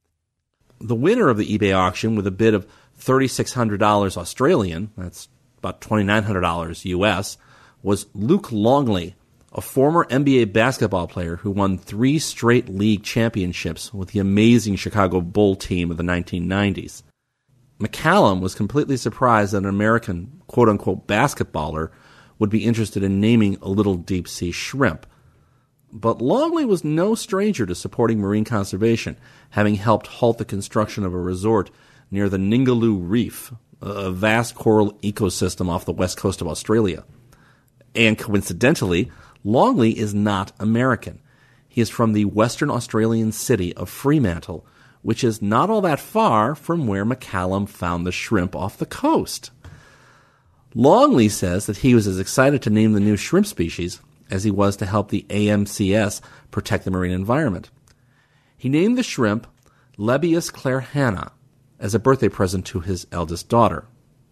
The 0.80 0.96
winner 0.96 1.30
of 1.30 1.38
the 1.38 1.58
eBay 1.58 1.76
auction 1.76 2.16
with 2.16 2.28
a 2.28 2.32
bid 2.32 2.54
of 2.54 2.68
$3,600 3.02 4.18
Australian, 4.18 4.92
that's 4.96 5.28
about 5.58 5.82
$2,900 5.82 6.86
US, 6.86 7.38
was 7.82 8.06
Luke 8.14 8.52
Longley, 8.52 9.16
a 9.54 9.62
former 9.62 10.06
NBA 10.06 10.54
basketball 10.54 11.08
player 11.08 11.38
who 11.38 11.52
won 11.52 11.78
three 11.78 12.20
straight 12.20 12.70
league 12.70 13.04
championships 13.04 13.94
with 13.94 14.10
the 14.10 14.20
amazing 14.20 14.76
Chicago 14.76 15.20
Bull 15.20 15.56
team 15.56 15.90
of 15.92 15.98
the 15.98 16.04
1990s. 16.04 17.04
McCallum 17.80 18.40
was 18.40 18.54
completely 18.54 18.96
surprised 18.96 19.54
that 19.54 19.60
an 19.60 19.66
American 19.66 20.42
quote 20.48 20.70
unquote 20.70 21.08
basketballer 21.08 21.90
would 22.38 22.52
be 22.52 22.66
interested 22.66 23.04
in 23.04 23.20
naming 23.20 23.58
a 23.62 23.70
little 23.70 23.96
deep 23.96 24.28
sea 24.28 24.52
shrimp. 24.52 25.08
But 25.92 26.22
Longley 26.22 26.64
was 26.64 26.84
no 26.84 27.16
stranger 27.16 27.66
to 27.66 27.76
supporting 27.76 28.20
marine 28.20 28.46
conservation, 28.46 29.18
having 29.50 29.76
helped 29.76 30.08
halt 30.08 30.38
the 30.38 30.46
construction 30.46 31.04
of 31.04 31.14
a 31.14 31.20
resort 31.20 31.72
near 32.12 32.30
the 32.30 32.38
Ningaloo 32.38 33.00
Reef, 33.02 33.54
a 33.82 34.12
vast 34.12 34.54
coral 34.54 34.94
ecosystem 35.02 35.70
off 35.70 35.86
the 35.86 35.94
west 35.94 36.18
coast 36.18 36.42
of 36.42 36.48
Australia. 36.48 37.04
And 37.96 38.18
coincidentally, 38.18 39.12
Longley 39.44 39.98
is 39.98 40.14
not 40.14 40.52
American. 40.60 41.20
He 41.68 41.82
is 41.82 41.90
from 41.90 42.14
the 42.14 42.26
Western 42.26 42.70
Australian 42.70 43.32
city 43.32 43.74
of 43.76 43.90
Fremantle, 43.90 44.66
which 45.02 45.24
is 45.24 45.42
not 45.42 45.70
all 45.70 45.82
that 45.82 46.00
far 46.00 46.54
from 46.54 46.86
where 46.86 47.06
McCallum 47.06 47.68
found 47.68 48.06
the 48.06 48.12
shrimp 48.12 48.56
off 48.56 48.78
the 48.78 48.86
coast. 48.86 49.52
Longley 50.76 51.28
says 51.28 51.66
that 51.66 51.78
he 51.78 51.96
was 51.96 52.08
as 52.08 52.20
excited 52.20 52.62
to 52.62 52.70
name 52.70 52.94
the 52.94 53.00
new 53.00 53.18
shrimp 53.18 53.48
species 53.48 54.02
as 54.30 54.44
he 54.44 54.52
was 54.52 54.78
to 54.78 54.86
help 54.86 55.10
the 55.10 55.26
AMCS 55.30 56.22
protect 56.52 56.86
the 56.86 56.92
marine 56.92 57.12
environment. 57.12 57.70
He 58.58 58.70
named 58.70 58.98
the 58.98 59.04
shrimp 59.04 59.48
Lebbeus 59.98 60.52
clarehanna 60.52 61.32
as 61.82 61.96
a 61.96 62.00
birthday 62.00 62.30
present 62.30 62.66
to 62.68 62.80
his 62.80 63.08
eldest 63.12 63.50
daughter, 63.50 63.86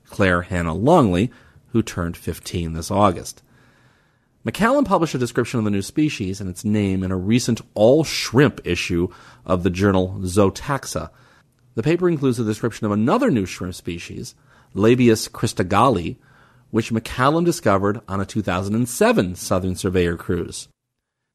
Claire 0.06 0.44
Hannah 0.44 0.76
Longley, 0.76 1.32
who 1.74 1.82
turned 1.82 2.16
15 2.16 2.74
this 2.74 2.92
August. 2.92 3.42
McCallum 4.46 4.86
published 4.86 5.16
a 5.16 5.20
description 5.20 5.58
of 5.58 5.66
the 5.66 5.72
new 5.72 5.82
species 5.82 6.40
and 6.40 6.50
its 6.50 6.64
name 6.64 7.04
in 7.04 7.12
a 7.12 7.18
recent 7.18 7.60
all 7.74 8.04
shrimp 8.04 8.62
issue 8.64 9.10
of 9.46 9.64
the 9.64 9.70
journal 9.70 10.16
Zootaxa. 10.22 11.10
The 11.76 11.84
paper 11.84 12.08
includes 12.08 12.40
a 12.40 12.46
description 12.46 12.86
of 12.86 12.92
another 12.92 13.30
new 13.30 13.46
shrimp 13.46 13.76
species, 13.76 14.36
Lebbeus 14.74 15.28
cristagalli, 15.30 16.18
which 16.72 16.92
McCallum 16.92 17.44
discovered 17.44 18.00
on 18.08 18.22
a 18.22 18.26
2007 18.26 19.36
Southern 19.36 19.76
Surveyor 19.76 20.16
cruise. 20.16 20.70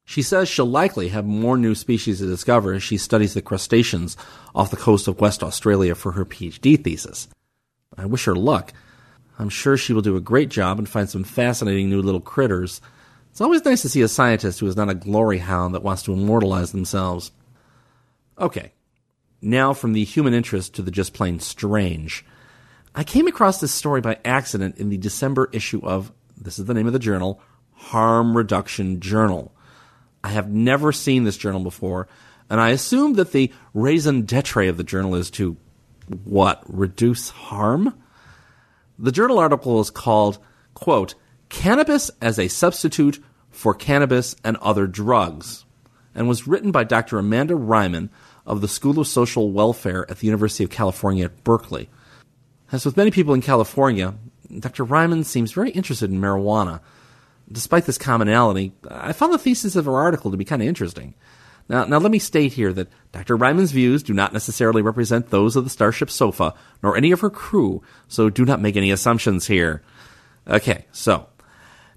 She 0.05 0.21
says 0.21 0.47
she'll 0.47 0.65
likely 0.65 1.09
have 1.09 1.25
more 1.25 1.57
new 1.57 1.73
species 1.73 2.19
to 2.19 2.27
discover 2.27 2.73
as 2.73 2.83
she 2.83 2.97
studies 2.97 3.33
the 3.33 3.41
crustaceans 3.41 4.15
off 4.53 4.69
the 4.69 4.77
coast 4.77 5.07
of 5.07 5.19
West 5.19 5.43
Australia 5.43 5.95
for 5.95 6.11
her 6.13 6.23
PhD 6.23 6.81
thesis. 6.81 7.27
I 7.97 8.05
wish 8.05 8.25
her 8.25 8.35
luck. 8.35 8.71
I'm 9.39 9.49
sure 9.49 9.75
she 9.75 9.93
will 9.93 10.01
do 10.01 10.15
a 10.15 10.21
great 10.21 10.49
job 10.49 10.77
and 10.77 10.87
find 10.87 11.09
some 11.09 11.23
fascinating 11.23 11.89
new 11.89 12.01
little 12.01 12.21
critters. 12.21 12.81
It's 13.31 13.41
always 13.41 13.65
nice 13.65 13.81
to 13.81 13.89
see 13.89 14.01
a 14.01 14.07
scientist 14.07 14.59
who 14.59 14.67
is 14.67 14.77
not 14.77 14.89
a 14.89 14.95
glory 14.95 15.39
hound 15.39 15.73
that 15.73 15.83
wants 15.83 16.03
to 16.03 16.13
immortalize 16.13 16.71
themselves. 16.71 17.31
Okay, 18.39 18.71
now 19.41 19.73
from 19.73 19.93
the 19.93 20.03
human 20.03 20.33
interest 20.33 20.75
to 20.75 20.81
the 20.81 20.91
just 20.91 21.13
plain 21.13 21.39
strange. 21.39 22.25
I 22.93 23.03
came 23.03 23.27
across 23.27 23.59
this 23.59 23.73
story 23.73 24.01
by 24.01 24.19
accident 24.23 24.77
in 24.77 24.89
the 24.89 24.97
December 24.97 25.49
issue 25.51 25.81
of, 25.83 26.13
this 26.37 26.59
is 26.59 26.65
the 26.65 26.73
name 26.73 26.87
of 26.87 26.93
the 26.93 26.99
journal, 26.99 27.41
Harm 27.73 28.37
Reduction 28.37 29.01
Journal. 29.01 29.54
I 30.25 30.29
have 30.29 30.49
never 30.49 30.91
seen 30.91 31.23
this 31.23 31.37
journal 31.37 31.61
before, 31.61 32.07
and 32.49 32.59
I 32.59 32.71
assume 32.71 33.13
that 33.13 33.31
the 33.31 33.53
raison 33.75 34.23
d'etre 34.23 34.67
of 34.67 34.75
the 34.75 34.83
journal 34.83 35.13
is 35.13 35.29
to 35.31 35.55
what? 36.23 36.63
Reduce 36.65 37.29
harm? 37.29 37.93
The 38.97 39.11
journal 39.11 39.37
article 39.37 39.79
is 39.79 39.91
called, 39.91 40.39
quote, 40.73 41.13
Cannabis 41.49 42.09
as 42.23 42.39
a 42.39 42.47
Substitute 42.47 43.23
for 43.51 43.75
Cannabis 43.75 44.35
and 44.43 44.57
Other 44.57 44.87
Drugs, 44.87 45.63
and 46.15 46.27
was 46.27 46.47
written 46.47 46.71
by 46.71 46.85
Dr. 46.85 47.19
Amanda 47.19 47.53
Reiman 47.53 48.09
of 48.47 48.61
the 48.61 48.67
School 48.67 48.97
of 48.97 49.07
Social 49.07 49.51
Welfare 49.51 50.09
at 50.09 50.17
the 50.17 50.25
University 50.25 50.63
of 50.63 50.71
California 50.71 51.25
at 51.25 51.43
Berkeley. 51.43 51.87
As 52.71 52.83
with 52.83 52.97
many 52.97 53.11
people 53.11 53.35
in 53.35 53.41
California, 53.41 54.15
Dr. 54.59 54.85
Reiman 54.85 55.23
seems 55.23 55.51
very 55.51 55.69
interested 55.69 56.09
in 56.09 56.19
marijuana 56.19 56.81
despite 57.51 57.85
this 57.85 57.97
commonality, 57.97 58.73
I 58.89 59.13
found 59.13 59.33
the 59.33 59.37
thesis 59.37 59.75
of 59.75 59.85
her 59.85 59.95
article 59.95 60.31
to 60.31 60.37
be 60.37 60.45
kind 60.45 60.61
of 60.61 60.67
interesting. 60.67 61.13
Now, 61.67 61.85
now 61.85 61.97
let 61.97 62.11
me 62.11 62.19
state 62.19 62.53
here 62.53 62.71
that 62.73 62.89
Dr. 63.11 63.37
Reiman's 63.37 63.71
views 63.71 64.03
do 64.03 64.13
not 64.13 64.33
necessarily 64.33 64.81
represent 64.81 65.29
those 65.29 65.55
of 65.55 65.63
the 65.63 65.69
Starship 65.69 66.09
Sofa, 66.09 66.53
nor 66.83 66.95
any 66.95 67.11
of 67.11 67.21
her 67.21 67.29
crew, 67.29 67.81
so 68.07 68.29
do 68.29 68.45
not 68.45 68.61
make 68.61 68.75
any 68.75 68.91
assumptions 68.91 69.47
here. 69.47 69.81
Okay, 70.47 70.85
so 70.91 71.27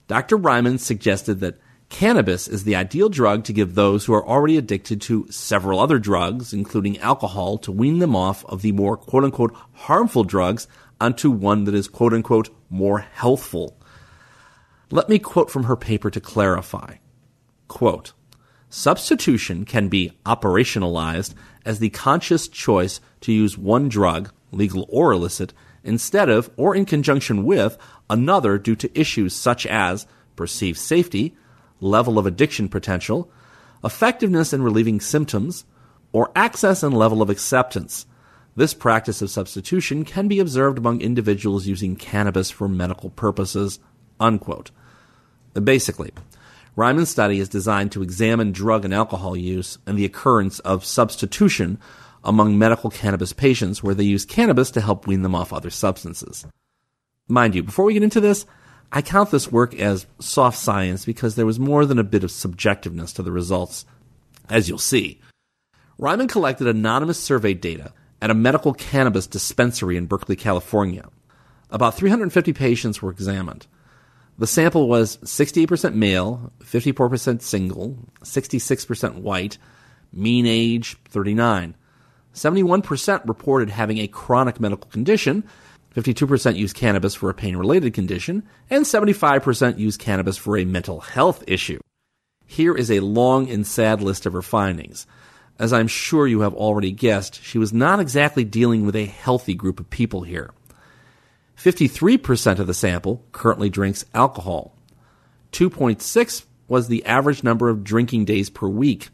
Dr. 0.07 0.39
Reiman 0.39 0.81
suggested 0.81 1.41
that 1.41 1.61
cannabis 1.91 2.49
is 2.49 2.65
the 2.65 2.77
ideal 2.77 3.09
drug 3.11 3.45
to 3.45 3.53
give 3.53 3.75
those 3.75 4.05
who 4.05 4.15
are 4.15 4.27
already 4.27 4.57
addicted 4.57 5.01
to 5.03 5.27
several 5.31 5.81
other 5.81 5.99
drugs, 5.99 6.53
including 6.55 6.99
alcohol, 6.99 7.59
to 7.59 7.73
wean 7.73 7.99
them 7.99 8.17
off 8.17 8.45
of 8.47 8.63
the 8.63 8.73
more 8.73 8.97
quote 8.97 9.25
unquote 9.25 9.55
harmful 9.73 10.25
drugs 10.25 10.67
onto 11.01 11.31
one 11.31 11.65
that 11.65 11.75
is 11.75 11.89
quote 11.89 12.15
unquote 12.15 12.49
more 12.71 13.01
healthful. 13.01 13.78
Let 14.91 15.09
me 15.09 15.19
quote 15.19 15.51
from 15.51 15.65
her 15.65 15.77
paper 15.77 16.11
to 16.11 16.21
clarify. 16.21 16.97
Quote, 17.69 18.13
Substitution 18.71 19.65
can 19.65 19.89
be 19.89 20.13
operationalized 20.25 21.35
as 21.65 21.79
the 21.79 21.91
conscious 21.91 22.49
choice 22.49 23.01
to 23.23 23.33
use 23.33 23.59
one 23.59 23.89
drug, 23.89 24.31
legal 24.53 24.87
or 24.91 25.13
illicit, 25.13 25.53
instead 25.85 26.29
of 26.29 26.51
or 26.57 26.75
in 26.75 26.85
conjunction 26.85 27.45
with 27.45 27.79
another 28.11 28.59
due 28.59 28.77
to 28.77 28.99
issues 28.99 29.35
such 29.35 29.67
as 29.67 30.07
perceived 30.37 30.79
safety, 30.79 31.37
level 31.81 32.19
of 32.19 32.27
addiction 32.27 32.69
potential, 32.69 33.31
effectiveness 33.85 34.53
in 34.53 34.63
relieving 34.63 35.01
symptoms, 35.01 35.65
or 36.13 36.31
access 36.35 36.83
and 36.83 36.97
level 36.97 37.23
of 37.23 37.31
acceptance. 37.31 38.07
This 38.57 38.75
practice 38.75 39.23
of 39.23 39.31
substitution 39.31 40.05
can 40.05 40.29
be 40.29 40.41
observed 40.41 40.79
among 40.79 41.01
individuals 41.01 41.67
using 41.67 41.95
cannabis 41.95 42.51
for 42.51 42.69
medical 42.69 43.11
purposes. 43.11 43.79
Unquote. 44.21 44.71
Basically, 45.55 46.13
Reiman's 46.77 47.09
study 47.09 47.41
is 47.41 47.49
designed 47.49 47.93
to 47.93 48.03
examine 48.03 48.53
drug 48.53 48.85
and 48.85 48.95
alcohol 48.95 49.37
use 49.37 49.79
and 49.87 49.99
the 49.99 50.05
occurrence 50.05 50.61
of 50.61 50.85
substitution 50.85 51.79
among 52.23 52.59
medical 52.59 52.91
cannabis 52.91 53.33
patients 53.33 53.83
where 53.83 53.95
they 53.95 54.05
use 54.05 54.25
cannabis 54.25 54.71
to 54.73 54.81
help 54.81 55.07
wean 55.07 55.23
them 55.23 55.35
off 55.35 55.53
other 55.53 55.71
substances. 55.71 56.47
Mind 57.29 57.55
you, 57.55 57.63
before 57.63 57.85
we 57.85 57.95
get 57.95 58.03
into 58.03 58.21
this, 58.21 58.47
I 58.91 59.03
count 59.03 59.31
this 59.31 59.53
work 59.53 59.75
as 59.75 60.07
soft 60.19 60.59
science 60.59 61.05
because 61.05 61.35
there 61.35 61.47
was 61.47 61.61
more 61.61 61.85
than 61.85 61.99
a 61.99 62.05
bit 62.05 62.25
of 62.25 62.31
subjectiveness 62.31 63.15
to 63.15 63.23
the 63.23 63.33
results, 63.33 63.85
as 64.49 64.69
you'll 64.69 64.79
see. 64.79 65.21
Reiman 66.01 66.29
collected 66.29 66.67
anonymous 66.67 67.19
survey 67.19 67.55
data 67.55 67.93
at 68.23 68.31
a 68.31 68.35
medical 68.35 68.73
cannabis 68.73 69.27
dispensary 69.27 69.97
in 69.97 70.07
Berkeley, 70.07 70.37
California. 70.37 71.09
About 71.71 71.97
350 71.97 72.53
patients 72.53 73.03
were 73.03 73.11
examined. 73.11 73.67
The 74.39 74.47
sample 74.47 74.89
was 74.89 75.17
68% 75.19 75.95
male, 75.95 76.53
54% 76.61 77.43
single, 77.43 77.99
66% 78.23 79.15
white, 79.17 79.59
mean 80.13 80.47
age 80.47 80.97
39. 81.07 81.75
71% 82.35 83.29
reported 83.29 83.71
having 83.71 83.99
a 83.99 84.07
chronic 84.07 84.61
medical 84.61 84.89
condition, 84.91 85.43
52% 85.97 86.57
used 86.57 86.77
cannabis 86.77 87.17
for 87.17 87.31
a 87.31 87.35
pain 87.35 87.57
related 87.57 87.95
condition, 87.95 88.45
and 88.71 88.85
75% 88.85 89.79
used 89.79 89.99
cannabis 89.99 90.37
for 90.37 90.57
a 90.57 90.65
mental 90.65 91.01
health 91.01 91.43
issue. 91.49 91.81
Here 92.47 92.77
is 92.77 92.93
a 92.93 93.01
long 93.01 93.51
and 93.51 93.67
sad 93.67 94.01
list 94.01 94.25
of 94.25 94.35
her 94.35 94.43
findings. 94.43 95.07
As 95.59 95.73
I'm 95.73 95.89
sure 95.89 96.29
you 96.29 96.41
have 96.41 96.55
already 96.55 96.93
guessed, 96.93 97.43
she 97.43 97.59
was 97.59 97.73
not 97.73 97.99
exactly 97.99 98.45
dealing 98.45 98.87
with 98.87 98.95
a 98.95 99.07
healthy 99.07 99.55
group 99.55 99.81
of 99.81 99.91
people 99.91 100.23
here. 100.23 100.53
53% 101.59 102.61
of 102.61 102.69
the 102.69 102.75
sample 102.75 103.25
currently 103.33 103.69
drinks 103.69 104.05
alcohol. 104.15 104.77
2.6 105.53 106.45
was 106.69 106.87
the 106.87 107.05
average 107.05 107.43
number 107.43 107.69
of 107.69 107.83
drinking 107.83 108.27
days 108.27 108.49
per 108.49 108.69
week. 108.69 109.09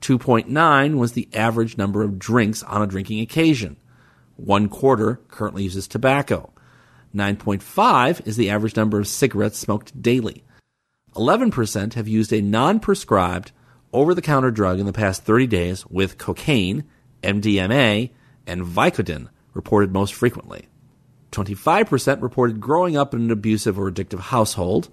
2.9 0.00 0.96
was 0.96 1.12
the 1.12 1.28
average 1.34 1.76
number 1.76 2.02
of 2.02 2.18
drinks 2.18 2.62
on 2.62 2.80
a 2.80 2.86
drinking 2.86 3.20
occasion. 3.20 3.76
One 4.36 4.70
quarter 4.70 5.20
currently 5.28 5.64
uses 5.64 5.86
tobacco. 5.86 6.50
9.5 7.14 8.26
is 8.26 8.36
the 8.36 8.48
average 8.48 8.74
number 8.74 8.98
of 8.98 9.06
cigarettes 9.06 9.58
smoked 9.58 10.00
daily. 10.00 10.44
11% 11.14 11.92
have 11.92 12.08
used 12.08 12.32
a 12.32 12.40
non 12.40 12.80
prescribed, 12.80 13.52
over 13.92 14.14
the 14.14 14.22
counter 14.22 14.50
drug 14.50 14.80
in 14.80 14.86
the 14.86 14.92
past 14.94 15.24
30 15.24 15.46
days, 15.46 15.86
with 15.88 16.16
cocaine, 16.16 16.84
MDMA, 17.22 18.10
and 18.46 18.62
Vicodin 18.62 19.28
reported 19.52 19.92
most 19.92 20.14
frequently. 20.14 20.68
25% 21.32 22.22
reported 22.22 22.60
growing 22.60 22.96
up 22.96 23.14
in 23.14 23.22
an 23.22 23.30
abusive 23.30 23.78
or 23.78 23.90
addictive 23.90 24.20
household. 24.20 24.88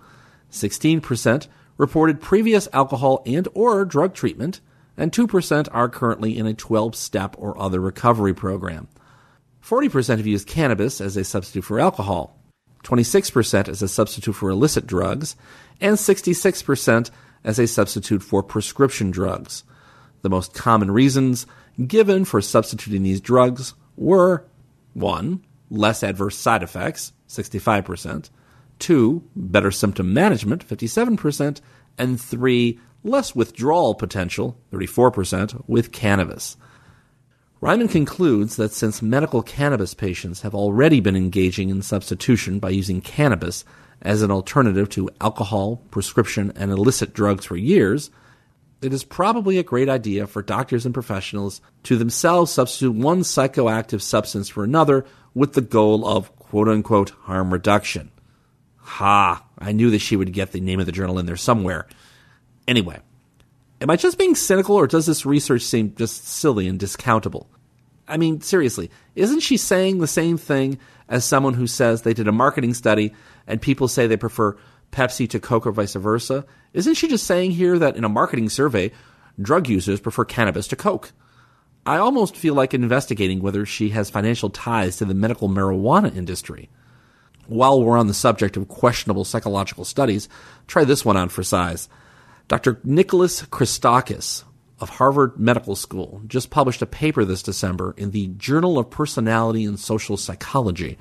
16% 0.51 1.47
reported 1.77 2.21
previous 2.21 2.67
alcohol 2.73 3.21
and 3.25 3.47
or 3.53 3.85
drug 3.85 4.13
treatment, 4.13 4.59
and 4.97 5.11
2% 5.11 5.67
are 5.71 5.87
currently 5.89 6.37
in 6.37 6.47
a 6.47 6.53
12-step 6.53 7.35
or 7.37 7.59
other 7.61 7.79
recovery 7.79 8.33
program. 8.33 8.87
40% 9.63 10.17
have 10.17 10.27
used 10.27 10.47
cannabis 10.47 10.99
as 10.99 11.15
a 11.15 11.23
substitute 11.23 11.63
for 11.65 11.79
alcohol, 11.79 12.37
26% 12.83 13.67
as 13.67 13.81
a 13.81 13.87
substitute 13.87 14.33
for 14.33 14.49
illicit 14.49 14.87
drugs, 14.87 15.35
and 15.79 15.97
66% 15.97 17.11
as 17.43 17.59
a 17.59 17.67
substitute 17.67 18.23
for 18.23 18.41
prescription 18.41 19.11
drugs. 19.11 19.63
The 20.21 20.29
most 20.29 20.53
common 20.53 20.91
reasons 20.91 21.45
given 21.85 22.25
for 22.25 22.41
substituting 22.41 23.03
these 23.03 23.21
drugs 23.21 23.73
were 23.95 24.45
1 24.93 25.43
less 25.69 26.03
adverse 26.03 26.37
side 26.37 26.63
effects, 26.63 27.13
65%, 27.27 28.29
two, 28.79 29.23
better 29.35 29.71
symptom 29.71 30.13
management, 30.13 30.67
57%, 30.67 31.61
and 31.97 32.19
three, 32.19 32.79
less 33.03 33.35
withdrawal 33.35 33.95
potential, 33.95 34.57
34%, 34.71 35.63
with 35.67 35.91
cannabis. 35.91 36.57
Reiman 37.61 37.91
concludes 37.91 38.55
that 38.55 38.71
since 38.71 39.01
medical 39.01 39.43
cannabis 39.43 39.93
patients 39.93 40.41
have 40.41 40.55
already 40.55 41.01
been 41.01 41.17
engaging 41.17 41.69
in 41.69 41.81
substitution 41.81 42.59
by 42.59 42.69
using 42.69 43.01
cannabis 43.01 43.65
as 44.01 44.21
an 44.21 44.31
alternative 44.31 44.87
to 44.89 45.09
alcohol, 45.19 45.81
prescription, 45.91 46.53
and 46.55 46.71
illicit 46.71 47.13
drugs 47.13 47.45
for 47.45 47.57
years, 47.57 48.11
it 48.81 48.93
is 48.93 49.03
probably 49.03 49.57
a 49.57 49.63
great 49.63 49.89
idea 49.89 50.25
for 50.25 50.41
doctors 50.41 50.85
and 50.85 50.93
professionals 50.93 51.59
to 51.83 51.97
themselves 51.97 52.51
substitute 52.51 52.93
one 52.93 53.21
psychoactive 53.21 54.01
substance 54.01 54.47
for 54.47 54.63
another 54.63 55.05
with 55.33 55.53
the 55.53 55.61
goal 55.61 56.07
of 56.07 56.35
quote 56.37 56.67
unquote 56.67 57.11
harm 57.21 57.51
reduction. 57.51 58.11
Ha, 58.77 59.45
I 59.57 59.71
knew 59.71 59.91
that 59.91 59.99
she 59.99 60.15
would 60.15 60.33
get 60.33 60.51
the 60.51 60.61
name 60.61 60.79
of 60.79 60.85
the 60.85 60.91
journal 60.91 61.19
in 61.19 61.25
there 61.25 61.37
somewhere. 61.37 61.87
Anyway, 62.67 62.99
am 63.81 63.89
I 63.89 63.95
just 63.95 64.17
being 64.17 64.35
cynical 64.35 64.75
or 64.75 64.87
does 64.87 65.05
this 65.05 65.25
research 65.25 65.61
seem 65.61 65.95
just 65.95 66.27
silly 66.27 66.67
and 66.67 66.79
discountable? 66.79 67.47
I 68.07 68.17
mean, 68.17 68.41
seriously, 68.41 68.89
isn't 69.15 69.41
she 69.41 69.57
saying 69.57 69.99
the 69.99 70.07
same 70.07 70.37
thing 70.37 70.79
as 71.07 71.23
someone 71.23 71.53
who 71.53 71.67
says 71.67 72.01
they 72.01 72.13
did 72.13 72.27
a 72.27 72.31
marketing 72.31 72.73
study 72.73 73.13
and 73.45 73.61
people 73.61 73.87
say 73.87 74.07
they 74.07 74.17
prefer 74.17 74.57
Pepsi 74.91 75.29
to 75.29 75.39
Coke 75.39 75.67
or 75.67 75.71
vice 75.71 75.93
versa? 75.93 76.45
Isn't 76.73 76.95
she 76.95 77.07
just 77.07 77.27
saying 77.27 77.51
here 77.51 77.77
that 77.77 77.95
in 77.95 78.03
a 78.03 78.09
marketing 78.09 78.49
survey, 78.49 78.91
drug 79.39 79.69
users 79.69 79.99
prefer 79.99 80.25
cannabis 80.25 80.67
to 80.69 80.75
Coke? 80.75 81.11
I 81.89 81.97
almost 81.97 82.37
feel 82.37 82.53
like 82.53 82.75
investigating 82.75 83.41
whether 83.41 83.65
she 83.65 83.89
has 83.89 84.11
financial 84.11 84.51
ties 84.51 84.97
to 84.97 85.05
the 85.05 85.15
medical 85.15 85.49
marijuana 85.49 86.15
industry. 86.15 86.69
While 87.47 87.81
we're 87.81 87.97
on 87.97 88.05
the 88.05 88.13
subject 88.13 88.57
of 88.57 88.67
questionable 88.67 89.25
psychological 89.25 89.83
studies, 89.85 90.29
try 90.67 90.83
this 90.83 91.03
one 91.03 91.17
on 91.17 91.29
for 91.29 91.41
size. 91.41 91.89
Dr. 92.47 92.79
Nicholas 92.83 93.41
Christakis 93.41 94.43
of 94.79 94.89
Harvard 94.89 95.39
Medical 95.39 95.75
School 95.75 96.21
just 96.27 96.51
published 96.51 96.83
a 96.83 96.85
paper 96.85 97.25
this 97.25 97.41
December 97.41 97.95
in 97.97 98.11
the 98.11 98.27
Journal 98.37 98.77
of 98.77 98.91
Personality 98.91 99.65
and 99.65 99.79
Social 99.79 100.15
Psychology. 100.15 100.95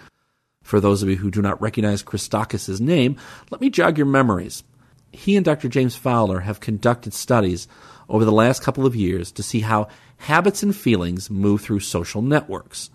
For 0.62 0.80
those 0.80 1.02
of 1.02 1.10
you 1.10 1.16
who 1.16 1.30
do 1.30 1.42
not 1.42 1.60
recognize 1.60 2.02
Christakis' 2.02 2.80
name, 2.80 3.18
let 3.50 3.60
me 3.60 3.68
jog 3.68 3.98
your 3.98 4.06
memories. 4.06 4.64
He 5.12 5.36
and 5.36 5.44
Dr. 5.44 5.68
James 5.68 5.96
Fowler 5.96 6.40
have 6.40 6.60
conducted 6.60 7.12
studies 7.12 7.68
over 8.08 8.24
the 8.24 8.32
last 8.32 8.62
couple 8.62 8.86
of 8.86 8.96
years 8.96 9.30
to 9.32 9.42
see 9.42 9.60
how 9.60 9.88
habits 10.18 10.62
and 10.62 10.74
feelings 10.74 11.30
move 11.30 11.62
through 11.62 11.80
social 11.80 12.22
networks. 12.22 12.90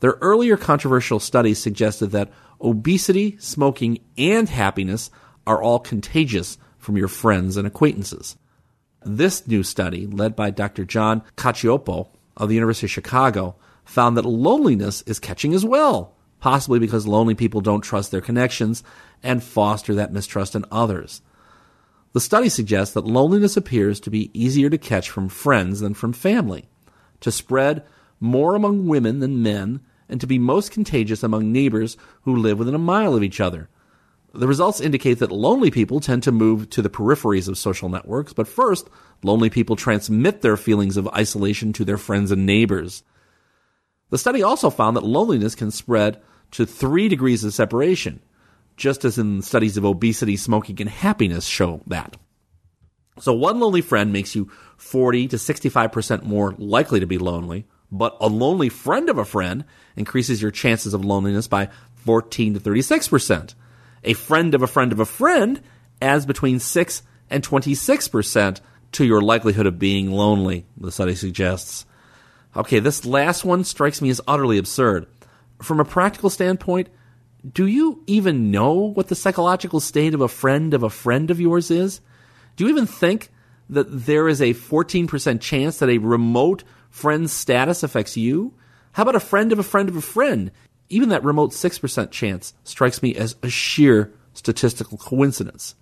Their 0.00 0.18
earlier 0.20 0.56
controversial 0.56 1.20
studies 1.20 1.58
suggested 1.58 2.08
that 2.08 2.30
obesity, 2.60 3.36
smoking, 3.38 4.00
and 4.16 4.48
happiness 4.48 5.10
are 5.46 5.62
all 5.62 5.78
contagious 5.78 6.58
from 6.78 6.96
your 6.96 7.08
friends 7.08 7.56
and 7.56 7.66
acquaintances. 7.66 8.36
This 9.04 9.46
new 9.46 9.62
study, 9.62 10.06
led 10.06 10.36
by 10.36 10.50
Dr. 10.50 10.84
John 10.84 11.22
Cacioppo 11.36 12.08
of 12.36 12.48
the 12.48 12.54
University 12.54 12.86
of 12.86 12.90
Chicago, 12.90 13.56
found 13.84 14.16
that 14.16 14.24
loneliness 14.24 15.02
is 15.02 15.18
catching 15.18 15.54
as 15.54 15.64
well, 15.64 16.14
possibly 16.38 16.78
because 16.78 17.06
lonely 17.06 17.34
people 17.34 17.60
don't 17.60 17.80
trust 17.80 18.10
their 18.10 18.20
connections 18.20 18.82
and 19.22 19.42
foster 19.42 19.94
that 19.94 20.12
mistrust 20.12 20.54
in 20.54 20.64
others. 20.70 21.22
The 22.12 22.20
study 22.20 22.48
suggests 22.48 22.94
that 22.94 23.06
loneliness 23.06 23.56
appears 23.56 24.00
to 24.00 24.10
be 24.10 24.30
easier 24.34 24.68
to 24.68 24.78
catch 24.78 25.10
from 25.10 25.28
friends 25.28 25.80
than 25.80 25.94
from 25.94 26.12
family, 26.12 26.68
to 27.20 27.30
spread 27.30 27.84
more 28.18 28.54
among 28.54 28.86
women 28.86 29.20
than 29.20 29.42
men, 29.42 29.80
and 30.08 30.20
to 30.20 30.26
be 30.26 30.38
most 30.38 30.72
contagious 30.72 31.22
among 31.22 31.52
neighbors 31.52 31.96
who 32.22 32.34
live 32.34 32.58
within 32.58 32.74
a 32.74 32.78
mile 32.78 33.14
of 33.14 33.22
each 33.22 33.40
other. 33.40 33.68
The 34.34 34.48
results 34.48 34.80
indicate 34.80 35.20
that 35.20 35.32
lonely 35.32 35.70
people 35.70 36.00
tend 36.00 36.24
to 36.24 36.32
move 36.32 36.70
to 36.70 36.82
the 36.82 36.90
peripheries 36.90 37.48
of 37.48 37.58
social 37.58 37.88
networks, 37.88 38.32
but 38.32 38.48
first, 38.48 38.88
lonely 39.22 39.50
people 39.50 39.76
transmit 39.76 40.42
their 40.42 40.56
feelings 40.56 40.96
of 40.96 41.08
isolation 41.08 41.72
to 41.74 41.84
their 41.84 41.96
friends 41.96 42.30
and 42.30 42.44
neighbors. 42.44 43.02
The 44.10 44.18
study 44.18 44.42
also 44.42 44.70
found 44.70 44.96
that 44.96 45.04
loneliness 45.04 45.54
can 45.54 45.70
spread 45.70 46.20
to 46.52 46.66
three 46.66 47.08
degrees 47.08 47.44
of 47.44 47.54
separation, 47.54 48.20
just 48.80 49.04
as 49.04 49.18
in 49.18 49.42
studies 49.42 49.76
of 49.76 49.84
obesity, 49.84 50.36
smoking, 50.36 50.80
and 50.80 50.88
happiness 50.88 51.44
show 51.44 51.82
that. 51.86 52.16
So 53.20 53.34
one 53.34 53.60
lonely 53.60 53.82
friend 53.82 54.10
makes 54.10 54.34
you 54.34 54.50
40 54.78 55.28
to 55.28 55.36
65% 55.36 56.22
more 56.22 56.54
likely 56.56 56.98
to 56.98 57.06
be 57.06 57.18
lonely, 57.18 57.66
but 57.92 58.16
a 58.20 58.26
lonely 58.26 58.70
friend 58.70 59.10
of 59.10 59.18
a 59.18 59.24
friend 59.26 59.66
increases 59.96 60.40
your 60.40 60.50
chances 60.50 60.94
of 60.94 61.04
loneliness 61.04 61.46
by 61.46 61.68
14 62.06 62.54
to 62.54 62.60
36%. 62.60 63.54
A 64.04 64.14
friend 64.14 64.54
of 64.54 64.62
a 64.62 64.66
friend 64.66 64.92
of 64.92 65.00
a 65.00 65.04
friend 65.04 65.60
adds 66.00 66.24
between 66.24 66.58
6 66.58 67.02
and 67.28 67.46
26% 67.46 68.60
to 68.92 69.04
your 69.04 69.20
likelihood 69.20 69.66
of 69.66 69.78
being 69.78 70.10
lonely, 70.10 70.64
the 70.78 70.90
study 70.90 71.14
suggests. 71.14 71.84
Okay, 72.56 72.78
this 72.78 73.04
last 73.04 73.44
one 73.44 73.62
strikes 73.62 74.00
me 74.00 74.08
as 74.08 74.22
utterly 74.26 74.56
absurd. 74.56 75.06
From 75.60 75.80
a 75.80 75.84
practical 75.84 76.30
standpoint, 76.30 76.88
do 77.48 77.66
you 77.66 78.02
even 78.06 78.50
know 78.50 78.72
what 78.74 79.08
the 79.08 79.14
psychological 79.14 79.80
state 79.80 80.14
of 80.14 80.20
a 80.20 80.28
friend 80.28 80.74
of 80.74 80.82
a 80.82 80.90
friend 80.90 81.30
of 81.30 81.40
yours 81.40 81.70
is? 81.70 82.00
Do 82.56 82.64
you 82.64 82.70
even 82.70 82.86
think 82.86 83.30
that 83.70 83.86
there 83.88 84.28
is 84.28 84.42
a 84.42 84.54
14% 84.54 85.40
chance 85.40 85.78
that 85.78 85.88
a 85.88 85.98
remote 85.98 86.64
friend's 86.90 87.32
status 87.32 87.82
affects 87.82 88.16
you? 88.16 88.52
How 88.92 89.02
about 89.02 89.16
a 89.16 89.20
friend 89.20 89.52
of 89.52 89.58
a 89.58 89.62
friend 89.62 89.88
of 89.88 89.96
a 89.96 90.02
friend? 90.02 90.50
Even 90.88 91.08
that 91.10 91.24
remote 91.24 91.52
6% 91.52 92.10
chance 92.10 92.52
strikes 92.64 93.02
me 93.02 93.14
as 93.14 93.36
a 93.42 93.48
sheer 93.48 94.12
statistical 94.34 94.98
coincidence. 94.98 95.76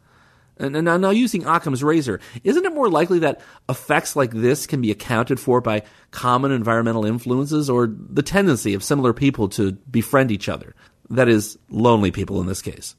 And, 0.59 0.73
now, 0.85 0.97
now, 0.97 1.11
using 1.11 1.47
Occam's 1.47 1.85
razor, 1.85 2.21
isn't 2.42 2.64
it 2.64 2.75
more 2.75 2.90
likely 2.90 3.21
that 3.21 3.40
effects 3.68 4.16
like 4.16 4.33
this 4.33 4.66
can 4.66 4.81
be 4.81 4.90
accounted 4.90 5.38
for 5.38 5.61
by 5.61 5.83
common 6.11 6.51
environmental 6.51 7.05
influences 7.05 7.71
or 7.71 7.87
the 7.87 8.23
tendency 8.23 8.75
of 8.75 8.83
similar 8.83 9.12
people 9.12 9.49
to 9.51 9.73
befriend 9.73 10.33
each 10.33 10.49
other? 10.49 10.75
That 11.11 11.29
is, 11.29 11.59
lonely 11.71 12.11
people 12.11 12.40
in 12.40 12.47
this 12.47 12.62
case. 12.62 12.94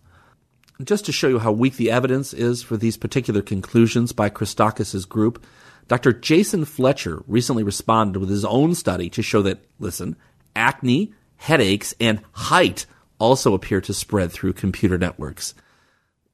Just 0.83 1.05
to 1.05 1.11
show 1.11 1.27
you 1.27 1.39
how 1.39 1.51
weak 1.51 1.75
the 1.75 1.91
evidence 1.91 2.33
is 2.33 2.63
for 2.63 2.77
these 2.77 2.97
particular 2.97 3.41
conclusions 3.41 4.11
by 4.13 4.29
Christakis' 4.29 5.07
group, 5.07 5.43
Dr. 5.87 6.13
Jason 6.13 6.65
Fletcher 6.65 7.23
recently 7.27 7.63
responded 7.63 8.19
with 8.19 8.29
his 8.29 8.45
own 8.45 8.75
study 8.75 9.09
to 9.09 9.21
show 9.21 9.41
that, 9.41 9.59
listen, 9.79 10.15
acne, 10.55 11.13
headaches, 11.37 11.93
and 11.99 12.21
height 12.31 12.85
also 13.19 13.53
appear 13.53 13.81
to 13.81 13.93
spread 13.93 14.31
through 14.31 14.53
computer 14.53 14.97
networks. 14.97 15.53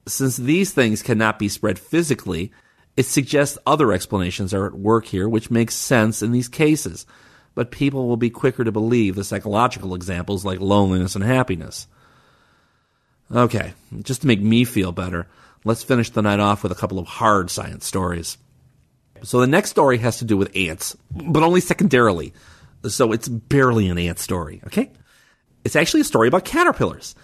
Since 0.07 0.37
these 0.37 0.71
things 0.71 1.01
cannot 1.01 1.39
be 1.39 1.49
spread 1.49 1.79
physically, 1.79 2.51
it 2.95 3.05
suggests 3.05 3.57
other 3.65 3.91
explanations 3.91 4.53
are 4.53 4.67
at 4.67 4.75
work 4.75 5.05
here, 5.05 5.27
which 5.27 5.51
makes 5.51 5.73
sense 5.73 6.21
in 6.21 6.31
these 6.31 6.47
cases. 6.47 7.05
But 7.55 7.71
people 7.71 8.07
will 8.07 8.17
be 8.17 8.29
quicker 8.29 8.63
to 8.63 8.71
believe 8.71 9.15
the 9.15 9.23
psychological 9.23 9.95
examples 9.95 10.45
like 10.45 10.59
loneliness 10.59 11.15
and 11.15 11.23
happiness. 11.23 11.87
Okay, 13.33 13.73
just 14.03 14.21
to 14.21 14.27
make 14.27 14.41
me 14.41 14.65
feel 14.65 14.91
better, 14.91 15.27
let's 15.63 15.83
finish 15.83 16.09
the 16.09 16.21
night 16.21 16.39
off 16.39 16.61
with 16.61 16.71
a 16.71 16.75
couple 16.75 16.99
of 16.99 17.07
hard 17.07 17.49
science 17.49 17.85
stories. 17.85 18.37
So 19.23 19.39
the 19.39 19.47
next 19.47 19.71
story 19.71 19.97
has 19.99 20.17
to 20.19 20.25
do 20.25 20.37
with 20.37 20.55
ants, 20.55 20.95
but 21.09 21.41
only 21.41 21.61
secondarily. 21.61 22.33
So 22.87 23.11
it's 23.13 23.27
barely 23.27 23.87
an 23.87 23.97
ant 23.97 24.19
story, 24.19 24.61
okay? 24.67 24.91
It's 25.63 25.75
actually 25.75 26.01
a 26.01 26.05
story 26.05 26.27
about 26.27 26.45
caterpillars. 26.45 27.15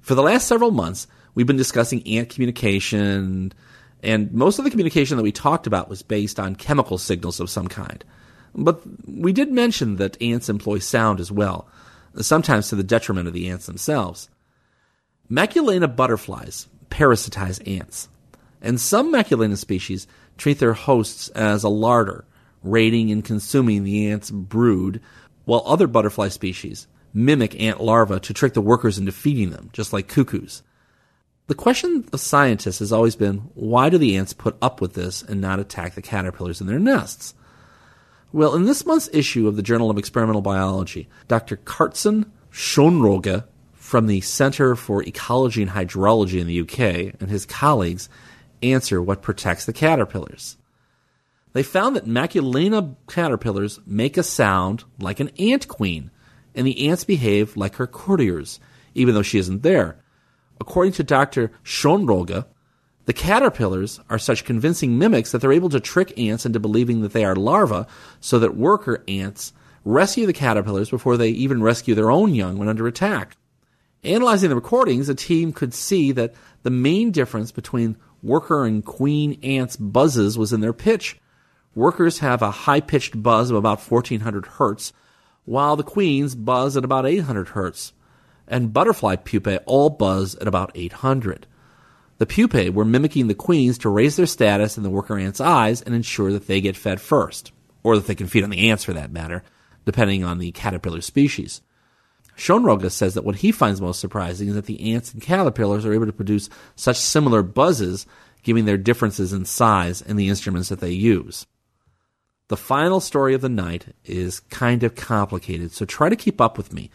For 0.00 0.14
the 0.14 0.22
last 0.22 0.48
several 0.48 0.72
months, 0.72 1.06
we've 1.34 1.46
been 1.46 1.56
discussing 1.56 2.06
ant 2.08 2.30
communication, 2.30 3.52
and 4.02 4.32
most 4.32 4.58
of 4.58 4.64
the 4.64 4.70
communication 4.70 5.16
that 5.16 5.22
we 5.22 5.32
talked 5.32 5.66
about 5.66 5.88
was 5.88 6.02
based 6.02 6.40
on 6.40 6.56
chemical 6.56 6.98
signals 6.98 7.38
of 7.38 7.50
some 7.50 7.68
kind. 7.68 8.04
But 8.56 8.80
we 9.06 9.32
did 9.32 9.52
mention 9.52 9.96
that 9.96 10.20
ants 10.20 10.48
employ 10.48 10.78
sound 10.78 11.20
as 11.20 11.30
well, 11.30 11.68
sometimes 12.20 12.68
to 12.68 12.76
the 12.76 12.82
detriment 12.82 13.28
of 13.28 13.34
the 13.34 13.48
ants 13.48 13.66
themselves. 13.66 14.30
Maculinea 15.30 15.94
butterflies 15.94 16.66
parasitize 16.90 17.60
ants, 17.68 18.08
and 18.62 18.80
some 18.80 19.12
Maculinea 19.12 19.58
species 19.58 20.06
treat 20.38 20.58
their 20.58 20.72
hosts 20.72 21.28
as 21.30 21.64
a 21.64 21.68
larder, 21.68 22.24
raiding 22.62 23.10
and 23.10 23.24
consuming 23.24 23.84
the 23.84 24.08
ant's 24.08 24.30
brood, 24.30 25.00
while 25.44 25.62
other 25.66 25.86
butterfly 25.86 26.28
species 26.28 26.86
mimic 27.12 27.58
ant 27.60 27.80
larvae 27.80 28.20
to 28.20 28.34
trick 28.34 28.52
the 28.52 28.60
workers 28.60 28.98
into 28.98 29.10
feeding 29.10 29.50
them, 29.50 29.70
just 29.72 29.92
like 29.92 30.06
cuckoos. 30.06 30.62
The 31.46 31.54
question 31.54 32.04
of 32.12 32.20
scientists 32.20 32.80
has 32.80 32.92
always 32.92 33.16
been 33.16 33.38
why 33.54 33.88
do 33.88 33.98
the 33.98 34.16
ants 34.16 34.32
put 34.32 34.56
up 34.60 34.80
with 34.80 34.94
this 34.94 35.22
and 35.22 35.40
not 35.40 35.58
attack 35.58 35.94
the 35.94 36.02
caterpillars 36.02 36.60
in 36.60 36.66
their 36.66 36.78
nests? 36.78 37.34
Well, 38.36 38.54
in 38.54 38.66
this 38.66 38.84
month's 38.84 39.08
issue 39.14 39.48
of 39.48 39.56
the 39.56 39.62
Journal 39.62 39.88
of 39.88 39.96
Experimental 39.96 40.42
Biology, 40.42 41.08
Dr. 41.26 41.56
Karsten 41.56 42.30
Schönrogge 42.52 43.44
from 43.72 44.08
the 44.08 44.20
Center 44.20 44.76
for 44.76 45.02
Ecology 45.02 45.62
and 45.62 45.70
Hydrology 45.70 46.38
in 46.38 46.46
the 46.46 46.60
UK 46.60 47.14
and 47.18 47.30
his 47.30 47.46
colleagues 47.46 48.10
answer 48.62 49.00
what 49.00 49.22
protects 49.22 49.64
the 49.64 49.72
caterpillars. 49.72 50.58
They 51.54 51.62
found 51.62 51.96
that 51.96 52.04
Maculinea 52.04 52.96
caterpillars 53.08 53.80
make 53.86 54.18
a 54.18 54.22
sound 54.22 54.84
like 54.98 55.18
an 55.18 55.30
ant 55.38 55.66
queen, 55.66 56.10
and 56.54 56.66
the 56.66 56.90
ants 56.90 57.04
behave 57.04 57.56
like 57.56 57.76
her 57.76 57.86
courtiers, 57.86 58.60
even 58.94 59.14
though 59.14 59.22
she 59.22 59.38
isn't 59.38 59.62
there. 59.62 60.04
According 60.60 60.92
to 60.92 61.02
Dr. 61.02 61.52
Schönrogge, 61.64 62.44
the 63.06 63.12
caterpillars 63.12 64.00
are 64.10 64.18
such 64.18 64.44
convincing 64.44 64.98
mimics 64.98 65.32
that 65.32 65.40
they're 65.40 65.52
able 65.52 65.68
to 65.70 65.80
trick 65.80 66.18
ants 66.18 66.44
into 66.44 66.60
believing 66.60 67.00
that 67.00 67.12
they 67.12 67.24
are 67.24 67.36
larvae 67.36 67.88
so 68.20 68.38
that 68.40 68.56
worker 68.56 69.02
ants 69.08 69.52
rescue 69.84 70.26
the 70.26 70.32
caterpillars 70.32 70.90
before 70.90 71.16
they 71.16 71.28
even 71.30 71.62
rescue 71.62 71.94
their 71.94 72.10
own 72.10 72.34
young 72.34 72.58
when 72.58 72.68
under 72.68 72.86
attack. 72.86 73.36
Analyzing 74.02 74.50
the 74.50 74.56
recordings, 74.56 75.06
the 75.06 75.14
team 75.14 75.52
could 75.52 75.72
see 75.72 76.12
that 76.12 76.34
the 76.64 76.70
main 76.70 77.12
difference 77.12 77.52
between 77.52 77.96
worker 78.22 78.64
and 78.64 78.84
queen 78.84 79.38
ants' 79.42 79.76
buzzes 79.76 80.36
was 80.36 80.52
in 80.52 80.60
their 80.60 80.72
pitch. 80.72 81.18
Workers 81.76 82.18
have 82.18 82.42
a 82.42 82.50
high 82.50 82.80
pitched 82.80 83.22
buzz 83.22 83.50
of 83.50 83.56
about 83.56 83.80
1400 83.80 84.46
hertz, 84.46 84.92
while 85.44 85.76
the 85.76 85.84
queens 85.84 86.34
buzz 86.34 86.76
at 86.76 86.84
about 86.84 87.06
800 87.06 87.48
hertz. 87.48 87.92
And 88.48 88.72
butterfly 88.72 89.16
pupae 89.16 89.58
all 89.66 89.90
buzz 89.90 90.34
at 90.36 90.48
about 90.48 90.72
800. 90.74 91.46
The 92.18 92.26
pupae 92.26 92.70
were 92.70 92.84
mimicking 92.84 93.26
the 93.26 93.34
queens 93.34 93.78
to 93.78 93.90
raise 93.90 94.16
their 94.16 94.26
status 94.26 94.76
in 94.76 94.82
the 94.82 94.90
worker 94.90 95.18
ant's 95.18 95.40
eyes 95.40 95.82
and 95.82 95.94
ensure 95.94 96.32
that 96.32 96.46
they 96.46 96.60
get 96.60 96.76
fed 96.76 97.00
first, 97.00 97.52
or 97.82 97.96
that 97.96 98.06
they 98.06 98.14
can 98.14 98.26
feed 98.26 98.44
on 98.44 98.50
the 98.50 98.70
ants 98.70 98.84
for 98.84 98.94
that 98.94 99.12
matter, 99.12 99.42
depending 99.84 100.24
on 100.24 100.38
the 100.38 100.52
caterpillar 100.52 101.02
species. 101.02 101.60
Schönrogge 102.36 102.90
says 102.90 103.14
that 103.14 103.24
what 103.24 103.36
he 103.36 103.52
finds 103.52 103.80
most 103.80 104.00
surprising 104.00 104.48
is 104.48 104.54
that 104.54 104.66
the 104.66 104.92
ants 104.92 105.12
and 105.12 105.22
caterpillars 105.22 105.84
are 105.86 105.92
able 105.92 106.06
to 106.06 106.12
produce 106.12 106.48
such 106.74 106.96
similar 106.96 107.42
buzzes, 107.42 108.06
given 108.42 108.64
their 108.64 108.76
differences 108.76 109.32
in 109.32 109.44
size 109.44 110.02
and 110.02 110.18
the 110.18 110.28
instruments 110.28 110.68
that 110.68 110.80
they 110.80 110.90
use. 110.90 111.46
The 112.48 112.56
final 112.56 113.00
story 113.00 113.34
of 113.34 113.40
the 113.40 113.48
night 113.48 113.86
is 114.04 114.40
kind 114.40 114.84
of 114.84 114.94
complicated, 114.94 115.72
so 115.72 115.84
try 115.84 116.08
to 116.08 116.16
keep 116.16 116.40
up 116.40 116.56
with 116.56 116.72
me. 116.72 116.90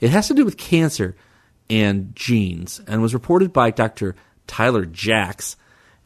It 0.00 0.10
has 0.10 0.28
to 0.28 0.34
do 0.34 0.44
with 0.44 0.56
cancer 0.56 1.16
and 1.68 2.14
genes 2.14 2.80
and 2.86 3.02
was 3.02 3.14
reported 3.14 3.52
by 3.52 3.70
Dr. 3.70 4.14
Tyler 4.46 4.84
Jacks 4.84 5.56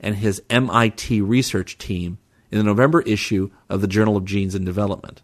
and 0.01 0.17
his 0.17 0.43
MIT 0.51 1.21
research 1.21 1.79
team 1.79 2.19
in 2.51 2.59
the 2.59 2.65
November 2.65 3.01
issue 3.03 3.51
of 3.69 3.81
the 3.81 3.89
Journal 3.89 4.17
of 4.17 4.25
Genes 4.25 4.55
and 4.55 4.65
Development. 4.65 5.23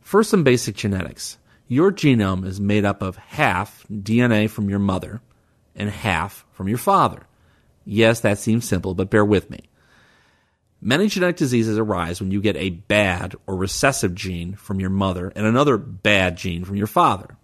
First, 0.00 0.30
some 0.30 0.44
basic 0.44 0.74
genetics. 0.74 1.38
Your 1.68 1.92
genome 1.92 2.44
is 2.44 2.60
made 2.60 2.84
up 2.84 3.02
of 3.02 3.16
half 3.16 3.86
DNA 3.90 4.50
from 4.50 4.68
your 4.68 4.78
mother 4.78 5.20
and 5.74 5.88
half 5.88 6.44
from 6.52 6.68
your 6.68 6.78
father. 6.78 7.26
Yes, 7.84 8.20
that 8.20 8.38
seems 8.38 8.68
simple, 8.68 8.94
but 8.94 9.10
bear 9.10 9.24
with 9.24 9.50
me. 9.50 9.70
Many 10.80 11.06
genetic 11.06 11.36
diseases 11.36 11.78
arise 11.78 12.20
when 12.20 12.32
you 12.32 12.40
get 12.40 12.56
a 12.56 12.70
bad 12.70 13.36
or 13.46 13.56
recessive 13.56 14.14
gene 14.14 14.54
from 14.54 14.80
your 14.80 14.90
mother 14.90 15.32
and 15.36 15.46
another 15.46 15.76
bad 15.76 16.36
gene 16.36 16.64
from 16.64 16.76
your 16.76 16.88
father. 16.88 17.36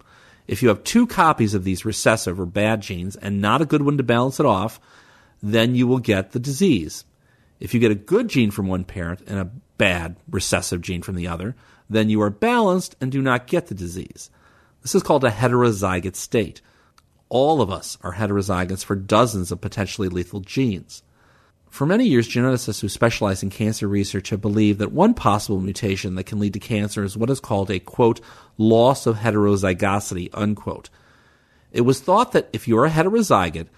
If 0.48 0.62
you 0.62 0.70
have 0.70 0.82
two 0.82 1.06
copies 1.06 1.52
of 1.52 1.62
these 1.62 1.84
recessive 1.84 2.40
or 2.40 2.46
bad 2.46 2.80
genes 2.80 3.14
and 3.16 3.40
not 3.40 3.60
a 3.60 3.66
good 3.66 3.82
one 3.82 3.98
to 3.98 4.02
balance 4.02 4.40
it 4.40 4.46
off, 4.46 4.80
then 5.42 5.74
you 5.74 5.86
will 5.86 5.98
get 5.98 6.32
the 6.32 6.40
disease. 6.40 7.04
If 7.60 7.74
you 7.74 7.80
get 7.80 7.90
a 7.90 7.96
good 7.96 8.28
gene 8.28 8.50
from 8.50 8.66
one 8.66 8.84
parent 8.84 9.20
and 9.26 9.38
a 9.38 9.50
bad 9.76 10.16
recessive 10.28 10.80
gene 10.80 11.02
from 11.02 11.16
the 11.16 11.28
other, 11.28 11.54
then 11.90 12.08
you 12.08 12.22
are 12.22 12.30
balanced 12.30 12.96
and 13.00 13.12
do 13.12 13.20
not 13.20 13.46
get 13.46 13.66
the 13.66 13.74
disease. 13.74 14.30
This 14.82 14.94
is 14.94 15.02
called 15.02 15.24
a 15.24 15.30
heterozygote 15.30 16.16
state. 16.16 16.62
All 17.28 17.60
of 17.60 17.70
us 17.70 17.98
are 18.02 18.14
heterozygotes 18.14 18.84
for 18.84 18.96
dozens 18.96 19.52
of 19.52 19.60
potentially 19.60 20.08
lethal 20.08 20.40
genes. 20.40 21.02
For 21.70 21.86
many 21.86 22.06
years, 22.06 22.28
geneticists 22.28 22.80
who 22.80 22.88
specialize 22.88 23.42
in 23.42 23.50
cancer 23.50 23.86
research 23.86 24.30
have 24.30 24.40
believed 24.40 24.78
that 24.78 24.92
one 24.92 25.14
possible 25.14 25.60
mutation 25.60 26.14
that 26.14 26.24
can 26.24 26.38
lead 26.38 26.54
to 26.54 26.58
cancer 26.58 27.04
is 27.04 27.16
what 27.16 27.30
is 27.30 27.40
called 27.40 27.70
a, 27.70 27.78
quote, 27.78 28.20
loss 28.56 29.06
of 29.06 29.18
heterozygosity, 29.18 30.30
unquote. 30.32 30.88
It 31.70 31.82
was 31.82 32.00
thought 32.00 32.32
that 32.32 32.48
if 32.52 32.66
you're 32.66 32.86
a 32.86 32.90
heterozygote 32.90 33.68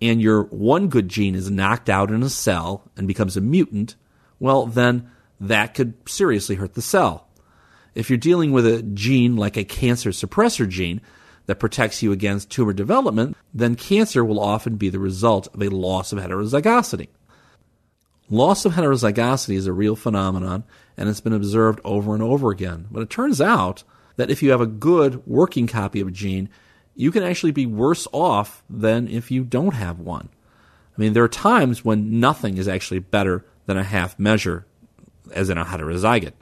and 0.00 0.22
your 0.22 0.44
one 0.44 0.88
good 0.88 1.08
gene 1.08 1.34
is 1.34 1.50
knocked 1.50 1.90
out 1.90 2.10
in 2.10 2.22
a 2.22 2.30
cell 2.30 2.88
and 2.96 3.08
becomes 3.08 3.36
a 3.36 3.40
mutant, 3.40 3.96
well, 4.38 4.66
then 4.66 5.10
that 5.40 5.74
could 5.74 5.94
seriously 6.08 6.54
hurt 6.54 6.74
the 6.74 6.82
cell. 6.82 7.26
If 7.94 8.08
you're 8.08 8.16
dealing 8.16 8.52
with 8.52 8.66
a 8.66 8.82
gene 8.82 9.36
like 9.36 9.56
a 9.56 9.64
cancer 9.64 10.10
suppressor 10.10 10.68
gene 10.68 11.00
that 11.46 11.56
protects 11.56 12.02
you 12.02 12.12
against 12.12 12.50
tumor 12.50 12.72
development, 12.72 13.36
then 13.52 13.74
cancer 13.74 14.24
will 14.24 14.38
often 14.38 14.76
be 14.76 14.88
the 14.88 15.00
result 15.00 15.48
of 15.52 15.60
a 15.60 15.68
loss 15.68 16.12
of 16.12 16.20
heterozygosity. 16.20 17.08
Loss 18.30 18.64
of 18.64 18.74
heterozygosity 18.74 19.56
is 19.56 19.66
a 19.66 19.72
real 19.72 19.96
phenomenon 19.96 20.62
and 20.96 21.08
it's 21.08 21.20
been 21.20 21.32
observed 21.32 21.80
over 21.84 22.14
and 22.14 22.22
over 22.22 22.50
again. 22.50 22.86
But 22.90 23.02
it 23.02 23.10
turns 23.10 23.40
out 23.40 23.82
that 24.16 24.30
if 24.30 24.42
you 24.42 24.52
have 24.52 24.60
a 24.60 24.66
good 24.66 25.26
working 25.26 25.66
copy 25.66 26.00
of 26.00 26.08
a 26.08 26.12
gene, 26.12 26.48
you 26.94 27.10
can 27.10 27.22
actually 27.22 27.52
be 27.52 27.66
worse 27.66 28.06
off 28.12 28.62
than 28.70 29.08
if 29.08 29.30
you 29.30 29.42
don't 29.42 29.74
have 29.74 29.98
one. 29.98 30.28
I 30.96 31.00
mean, 31.00 31.12
there 31.12 31.24
are 31.24 31.28
times 31.28 31.84
when 31.84 32.20
nothing 32.20 32.58
is 32.58 32.68
actually 32.68 33.00
better 33.00 33.44
than 33.66 33.76
a 33.76 33.82
half 33.84 34.18
measure, 34.18 34.66
as 35.32 35.48
in 35.48 35.58
a 35.58 35.64
heterozygote. 35.64 36.32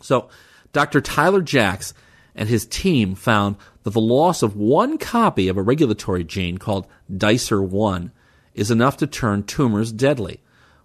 So, 0.00 0.28
Dr. 0.72 1.00
Tyler 1.00 1.42
Jacks 1.42 1.94
and 2.34 2.48
his 2.48 2.66
team 2.66 3.14
found 3.14 3.56
that 3.84 3.90
the 3.90 4.00
loss 4.00 4.42
of 4.42 4.56
one 4.56 4.98
copy 4.98 5.48
of 5.48 5.56
a 5.56 5.62
regulatory 5.62 6.24
gene 6.24 6.58
called 6.58 6.86
Dicer1 7.10 8.10
is 8.54 8.70
enough 8.70 8.96
to 8.98 9.06
turn 9.06 9.44
tumors 9.44 9.92
deadly, 9.92 10.40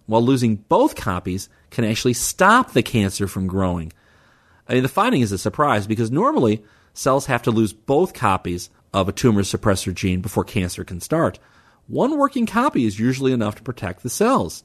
while 0.08 0.22
losing 0.22 0.56
both 0.56 0.96
copies 0.96 1.50
can 1.70 1.84
actually 1.84 2.14
stop 2.14 2.72
the 2.72 2.82
cancer 2.82 3.28
from 3.28 3.46
growing. 3.46 3.92
I 4.66 4.72
mean, 4.74 4.82
the 4.82 4.88
finding 4.88 5.20
is 5.20 5.32
a 5.32 5.38
surprise 5.38 5.86
because 5.86 6.10
normally 6.10 6.64
cells 6.94 7.26
have 7.26 7.42
to 7.42 7.50
lose 7.50 7.74
both 7.74 8.14
copies 8.14 8.70
of 8.94 9.06
a 9.06 9.12
tumor 9.12 9.42
suppressor 9.42 9.94
gene 9.94 10.22
before 10.22 10.44
cancer 10.44 10.82
can 10.82 11.00
start. 11.00 11.38
One 11.88 12.16
working 12.16 12.46
copy 12.46 12.86
is 12.86 12.98
usually 12.98 13.32
enough 13.32 13.56
to 13.56 13.62
protect 13.62 14.02
the 14.02 14.08
cells. 14.08 14.64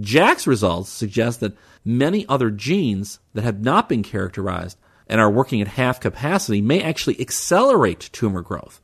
Jack's 0.00 0.46
results 0.46 0.88
suggest 0.88 1.40
that 1.40 1.56
many 1.84 2.26
other 2.26 2.50
genes 2.50 3.20
that 3.34 3.44
have 3.44 3.60
not 3.60 3.90
been 3.90 4.02
characterized 4.02 4.78
and 5.06 5.20
are 5.20 5.30
working 5.30 5.60
at 5.60 5.68
half 5.68 6.00
capacity 6.00 6.62
may 6.62 6.80
actually 6.82 7.20
accelerate 7.20 8.08
tumor 8.12 8.40
growth. 8.40 8.80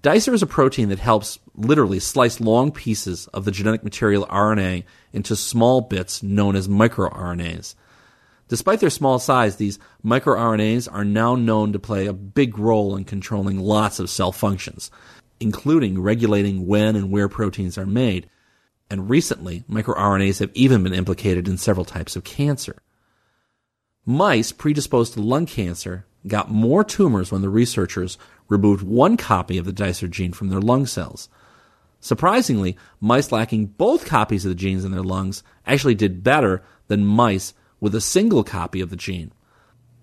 Dicer 0.00 0.32
is 0.32 0.42
a 0.42 0.46
protein 0.46 0.88
that 0.88 0.98
helps 0.98 1.38
literally 1.60 2.00
slice 2.00 2.40
long 2.40 2.72
pieces 2.72 3.26
of 3.28 3.44
the 3.44 3.50
genetic 3.50 3.84
material 3.84 4.26
RNA 4.26 4.84
into 5.12 5.36
small 5.36 5.80
bits 5.80 6.22
known 6.22 6.56
as 6.56 6.68
microRNAs. 6.68 7.74
Despite 8.48 8.80
their 8.80 8.90
small 8.90 9.18
size, 9.18 9.56
these 9.56 9.78
microRNAs 10.04 10.92
are 10.92 11.04
now 11.04 11.36
known 11.36 11.72
to 11.72 11.78
play 11.78 12.06
a 12.06 12.12
big 12.12 12.58
role 12.58 12.96
in 12.96 13.04
controlling 13.04 13.58
lots 13.58 14.00
of 14.00 14.10
cell 14.10 14.32
functions, 14.32 14.90
including 15.38 16.00
regulating 16.00 16.66
when 16.66 16.96
and 16.96 17.10
where 17.10 17.28
proteins 17.28 17.78
are 17.78 17.86
made 17.86 18.28
and 18.90 19.08
recently, 19.08 19.62
microRNAs 19.70 20.40
have 20.40 20.50
even 20.52 20.82
been 20.82 20.92
implicated 20.92 21.46
in 21.46 21.56
several 21.56 21.84
types 21.84 22.16
of 22.16 22.24
cancer. 22.24 22.82
Mice 24.04 24.50
predisposed 24.50 25.14
to 25.14 25.20
lung 25.20 25.46
cancer 25.46 26.06
got 26.26 26.50
more 26.50 26.82
tumors 26.82 27.30
when 27.30 27.40
the 27.40 27.48
researchers 27.48 28.18
removed 28.48 28.82
one 28.82 29.16
copy 29.16 29.56
of 29.56 29.64
the 29.64 29.72
Dicer 29.72 30.08
gene 30.08 30.32
from 30.32 30.48
their 30.48 30.60
lung 30.60 30.86
cells. 30.86 31.28
Surprisingly, 32.00 32.76
mice 33.00 33.30
lacking 33.30 33.66
both 33.66 34.06
copies 34.06 34.44
of 34.44 34.50
the 34.50 34.54
genes 34.54 34.84
in 34.84 34.92
their 34.92 35.02
lungs 35.02 35.42
actually 35.66 35.94
did 35.94 36.24
better 36.24 36.62
than 36.88 37.04
mice 37.04 37.54
with 37.78 37.94
a 37.94 38.00
single 38.00 38.42
copy 38.42 38.80
of 38.80 38.90
the 38.90 38.96
gene. 38.96 39.32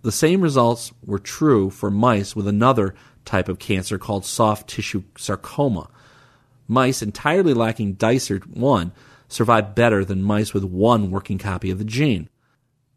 The 0.03 0.12
same 0.12 0.41
results 0.41 0.93
were 1.05 1.19
true 1.19 1.69
for 1.69 1.89
mice 1.89 2.36
with 2.36 2.47
another 2.47 2.93
type 3.25 3.49
of 3.49 3.60
cancer 3.60 3.97
called 3.97 4.25
soft 4.25 4.69
tissue 4.69 5.03
sarcoma, 5.17 5.89
Mice 6.67 7.01
entirely 7.01 7.53
lacking 7.53 7.93
Dicer 7.93 8.39
1 8.39 8.91
survived 9.29 9.75
better 9.75 10.03
than 10.03 10.21
mice 10.21 10.53
with 10.53 10.63
one 10.63 11.12
working 11.12 11.38
copy 11.38 11.69
of 11.69 11.77
the 11.77 11.86
gene. 11.86 12.29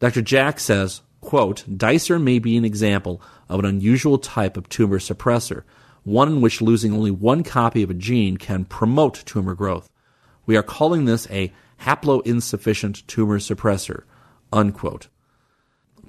Dr. 0.00 0.22
Jack 0.22 0.58
says, 0.58 1.02
quote, 1.20 1.64
Dicer 1.76 2.18
may 2.18 2.38
be 2.38 2.56
an 2.56 2.64
example 2.64 3.22
of 3.48 3.60
an 3.60 3.66
unusual 3.66 4.18
type 4.18 4.56
of 4.56 4.68
tumor 4.68 4.98
suppressor, 4.98 5.62
one 6.04 6.28
in 6.28 6.40
which 6.40 6.60
losing 6.60 6.92
only 6.92 7.10
one 7.10 7.42
copy 7.42 7.82
of 7.82 7.90
a 7.90 7.94
gene 7.94 8.36
can 8.36 8.64
promote 8.64 9.22
tumor 9.26 9.54
growth. 9.54 9.88
We 10.46 10.56
are 10.56 10.62
calling 10.62 11.04
this 11.04 11.30
a 11.30 11.52
haploinsufficient 11.82 13.06
tumor 13.06 13.38
suppressor, 13.38 14.04
unquote. 14.52 15.08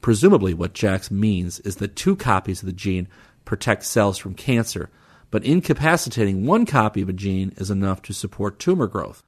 Presumably, 0.01 0.53
what 0.53 0.73
Jacks 0.73 1.11
means 1.11 1.59
is 1.59 1.75
that 1.77 1.95
two 1.95 2.15
copies 2.15 2.61
of 2.61 2.65
the 2.65 2.73
gene 2.73 3.07
protect 3.45 3.83
cells 3.83 4.17
from 4.17 4.33
cancer, 4.33 4.89
but 5.29 5.45
incapacitating 5.45 6.45
one 6.45 6.65
copy 6.65 7.01
of 7.01 7.09
a 7.09 7.13
gene 7.13 7.53
is 7.57 7.71
enough 7.71 8.01
to 8.03 8.13
support 8.13 8.59
tumor 8.59 8.87
growth. 8.87 9.23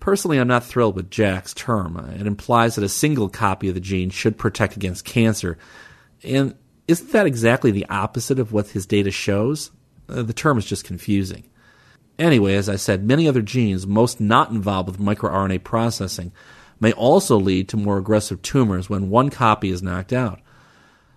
Personally, 0.00 0.38
I'm 0.38 0.48
not 0.48 0.64
thrilled 0.64 0.96
with 0.96 1.10
Jack's 1.10 1.52
term. 1.52 1.96
It 2.18 2.26
implies 2.26 2.74
that 2.74 2.84
a 2.84 2.88
single 2.88 3.28
copy 3.28 3.68
of 3.68 3.74
the 3.74 3.80
gene 3.80 4.08
should 4.08 4.38
protect 4.38 4.74
against 4.74 5.04
cancer. 5.04 5.58
And 6.24 6.54
isn't 6.88 7.12
that 7.12 7.26
exactly 7.26 7.70
the 7.70 7.86
opposite 7.90 8.38
of 8.38 8.52
what 8.52 8.68
his 8.68 8.86
data 8.86 9.10
shows? 9.10 9.70
Uh, 10.10 10.22
the 10.22 10.32
term 10.32 10.58
is 10.58 10.64
just 10.64 10.84
confusing. 10.84 11.44
Anyway, 12.18 12.54
as 12.54 12.68
I 12.68 12.76
said, 12.76 13.06
many 13.06 13.26
other 13.26 13.42
genes, 13.42 13.86
most 13.86 14.20
not 14.20 14.50
involved 14.50 14.90
with 14.90 15.00
microRNA 15.00 15.64
processing, 15.64 16.32
may 16.78 16.92
also 16.92 17.38
lead 17.38 17.68
to 17.68 17.76
more 17.76 17.98
aggressive 17.98 18.42
tumors 18.42 18.90
when 18.90 19.10
one 19.10 19.30
copy 19.30 19.70
is 19.70 19.82
knocked 19.82 20.12
out. 20.12 20.40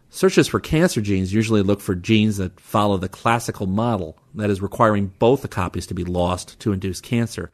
Searches 0.09 0.47
for 0.47 0.59
cancer 0.59 1.01
genes 1.01 1.33
usually 1.33 1.63
look 1.63 1.81
for 1.81 1.95
genes 1.95 2.37
that 2.37 2.59
follow 2.59 2.97
the 2.97 3.09
classical 3.09 3.65
model, 3.65 4.15
that 4.35 4.49
is, 4.49 4.61
requiring 4.61 5.07
both 5.19 5.41
the 5.41 5.47
copies 5.47 5.87
to 5.87 5.95
be 5.95 6.03
lost 6.03 6.59
to 6.59 6.71
induce 6.71 7.01
cancer. 7.01 7.51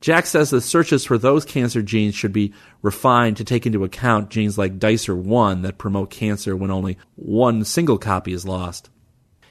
Jack 0.00 0.26
says 0.26 0.50
that 0.50 0.60
searches 0.60 1.04
for 1.04 1.18
those 1.18 1.44
cancer 1.44 1.82
genes 1.82 2.14
should 2.14 2.32
be 2.32 2.52
refined 2.82 3.38
to 3.38 3.44
take 3.44 3.66
into 3.66 3.84
account 3.84 4.30
genes 4.30 4.58
like 4.58 4.78
Dicer1 4.78 5.62
that 5.62 5.78
promote 5.78 6.10
cancer 6.10 6.54
when 6.54 6.70
only 6.70 6.98
one 7.16 7.64
single 7.64 7.98
copy 7.98 8.32
is 8.32 8.46
lost. 8.46 8.90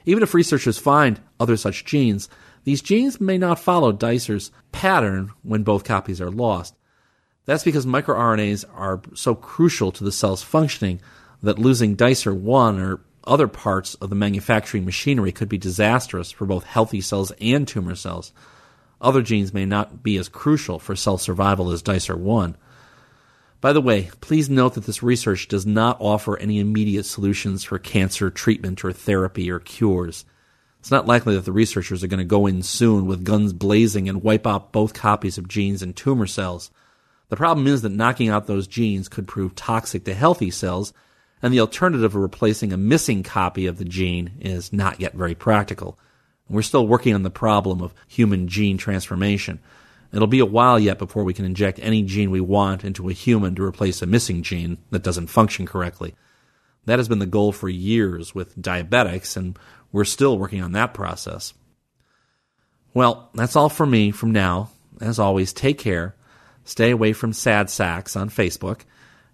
Even 0.08 0.22
if 0.22 0.32
researchers 0.32 0.78
find 0.78 1.20
other 1.38 1.58
such 1.58 1.84
genes, 1.84 2.30
these 2.64 2.80
genes 2.80 3.20
may 3.20 3.36
not 3.36 3.58
follow 3.58 3.92
Dicer's 3.92 4.50
pattern 4.72 5.32
when 5.42 5.64
both 5.64 5.84
copies 5.84 6.18
are 6.18 6.30
lost. 6.30 6.74
That's 7.44 7.62
because 7.62 7.84
microRNAs 7.84 8.64
are 8.74 9.02
so 9.12 9.34
crucial 9.34 9.92
to 9.92 10.04
the 10.04 10.10
cell's 10.10 10.42
functioning 10.42 11.02
that 11.42 11.58
losing 11.58 11.94
Dicer 11.94 12.32
1 12.32 12.80
or 12.80 13.00
other 13.24 13.48
parts 13.48 13.96
of 13.96 14.08
the 14.08 14.16
manufacturing 14.16 14.86
machinery 14.86 15.30
could 15.30 15.50
be 15.50 15.58
disastrous 15.58 16.30
for 16.30 16.46
both 16.46 16.64
healthy 16.64 17.02
cells 17.02 17.30
and 17.38 17.68
tumor 17.68 17.94
cells. 17.94 18.32
Other 19.02 19.20
genes 19.20 19.52
may 19.52 19.66
not 19.66 20.02
be 20.02 20.16
as 20.16 20.30
crucial 20.30 20.78
for 20.78 20.96
cell 20.96 21.18
survival 21.18 21.70
as 21.70 21.82
Dicer 21.82 22.16
1. 22.16 22.56
By 23.60 23.72
the 23.72 23.80
way, 23.80 24.10
please 24.20 24.48
note 24.48 24.74
that 24.74 24.84
this 24.84 25.02
research 25.02 25.48
does 25.48 25.66
not 25.66 25.96
offer 26.00 26.38
any 26.38 26.60
immediate 26.60 27.06
solutions 27.06 27.64
for 27.64 27.78
cancer 27.78 28.30
treatment 28.30 28.84
or 28.84 28.92
therapy 28.92 29.50
or 29.50 29.58
cures. 29.58 30.24
It's 30.78 30.92
not 30.92 31.08
likely 31.08 31.34
that 31.34 31.44
the 31.44 31.52
researchers 31.52 32.04
are 32.04 32.08
going 32.08 32.18
to 32.18 32.24
go 32.24 32.46
in 32.46 32.62
soon 32.62 33.06
with 33.06 33.24
guns 33.24 33.52
blazing 33.52 34.08
and 34.08 34.22
wipe 34.22 34.46
out 34.46 34.70
both 34.70 34.94
copies 34.94 35.38
of 35.38 35.48
genes 35.48 35.82
in 35.82 35.92
tumor 35.92 36.26
cells. 36.26 36.70
The 37.30 37.36
problem 37.36 37.66
is 37.66 37.82
that 37.82 37.90
knocking 37.90 38.28
out 38.28 38.46
those 38.46 38.68
genes 38.68 39.08
could 39.08 39.26
prove 39.26 39.56
toxic 39.56 40.04
to 40.04 40.14
healthy 40.14 40.52
cells, 40.52 40.92
and 41.42 41.52
the 41.52 41.60
alternative 41.60 42.04
of 42.04 42.14
replacing 42.14 42.72
a 42.72 42.76
missing 42.76 43.24
copy 43.24 43.66
of 43.66 43.78
the 43.78 43.84
gene 43.84 44.38
is 44.40 44.72
not 44.72 45.00
yet 45.00 45.14
very 45.14 45.34
practical. 45.34 45.98
We're 46.48 46.62
still 46.62 46.86
working 46.86 47.14
on 47.14 47.24
the 47.24 47.30
problem 47.30 47.82
of 47.82 47.92
human 48.06 48.46
gene 48.46 48.78
transformation. 48.78 49.58
It'll 50.12 50.26
be 50.26 50.40
a 50.40 50.46
while 50.46 50.78
yet 50.78 50.98
before 50.98 51.24
we 51.24 51.34
can 51.34 51.44
inject 51.44 51.78
any 51.82 52.02
gene 52.02 52.30
we 52.30 52.40
want 52.40 52.84
into 52.84 53.08
a 53.08 53.12
human 53.12 53.54
to 53.56 53.64
replace 53.64 54.00
a 54.00 54.06
missing 54.06 54.42
gene 54.42 54.78
that 54.90 55.02
doesn't 55.02 55.26
function 55.26 55.66
correctly. 55.66 56.14
That 56.86 56.98
has 56.98 57.08
been 57.08 57.18
the 57.18 57.26
goal 57.26 57.52
for 57.52 57.68
years 57.68 58.34
with 58.34 58.56
diabetics, 58.60 59.36
and 59.36 59.58
we're 59.92 60.04
still 60.04 60.38
working 60.38 60.62
on 60.62 60.72
that 60.72 60.94
process. 60.94 61.52
Well, 62.94 63.30
that's 63.34 63.56
all 63.56 63.68
for 63.68 63.84
me 63.84 64.10
from 64.10 64.32
now. 64.32 64.70
As 65.00 65.18
always, 65.18 65.52
take 65.52 65.78
care 65.78 66.16
Stay 66.68 66.90
away 66.90 67.14
from 67.14 67.32
sad 67.32 67.70
sacks 67.70 68.14
on 68.14 68.28
Facebook, 68.28 68.80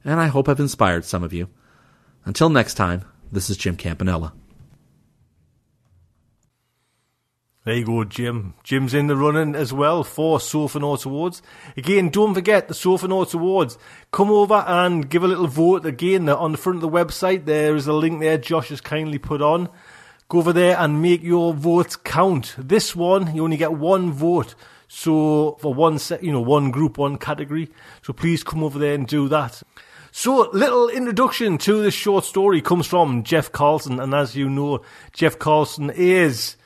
and 0.05 0.21
I 0.21 0.29
hope 0.29 0.49
I've 0.49 0.61
inspired 0.61 1.05
some 1.05 1.25
of 1.25 1.33
you. 1.33 1.49
Until 2.25 2.49
next 2.49 2.75
time, 2.75 3.05
this 3.33 3.51
is 3.51 3.57
Jim 3.57 3.75
Campanella. 3.77 4.33
There 7.64 7.77
you 7.77 7.87
go, 7.87 8.05
Jim. 8.05 8.53
Jim's 8.62 8.92
in 8.92 9.07
the 9.07 9.16
running 9.16 9.55
as 9.55 9.72
well 9.72 10.05
for 10.05 10.38
Sofanauts 10.38 11.07
Awards. 11.07 11.40
Again, 11.79 12.11
don't 12.11 12.35
forget 12.35 12.68
the 12.68 12.74
Sofanauts 12.74 13.33
Awards. 13.33 13.79
Come 14.11 14.31
over 14.31 14.62
and 14.66 15.09
give 15.09 15.24
a 15.24 15.29
little 15.29 15.46
vote. 15.46 15.87
Again, 15.87 16.29
on 16.29 16.53
the 16.53 16.59
front 16.59 16.77
of 16.77 16.83
the 16.83 16.90
website, 16.90 17.46
there 17.46 17.74
is 17.74 17.87
a 17.87 17.94
link 17.94 18.20
there 18.20 18.37
Josh 18.37 18.68
has 18.68 18.83
kindly 18.83 19.16
put 19.16 19.40
on. 19.40 19.70
Go 20.29 20.40
over 20.40 20.53
there 20.53 20.77
and 20.79 21.00
make 21.00 21.22
your 21.22 21.55
votes 21.55 21.96
count. 21.96 22.55
This 22.59 22.94
one, 22.94 23.35
you 23.35 23.42
only 23.42 23.57
get 23.57 23.72
one 23.72 24.12
vote. 24.12 24.55
So 24.87 25.57
for 25.62 25.72
one 25.72 25.98
set, 25.98 26.22
you 26.22 26.33
know, 26.33 26.42
one 26.42 26.70
group, 26.70 26.98
one 26.98 27.16
category. 27.16 27.70
So 28.03 28.12
please 28.12 28.44
come 28.44 28.62
over 28.62 28.79
there 28.79 28.92
and 28.92 29.07
do 29.07 29.27
that. 29.29 29.62
So, 30.12 30.50
little 30.53 30.90
introduction 30.90 31.57
to 31.59 31.83
this 31.83 31.94
short 31.94 32.24
story 32.24 32.61
comes 32.61 32.87
from 32.87 33.24
Jeff 33.24 33.50
Carlson, 33.50 33.98
and 33.98 34.14
as 34.14 34.37
you 34.37 34.48
know, 34.48 34.83
Jeff 35.12 35.40
Carlson 35.40 35.90
is 35.90 36.57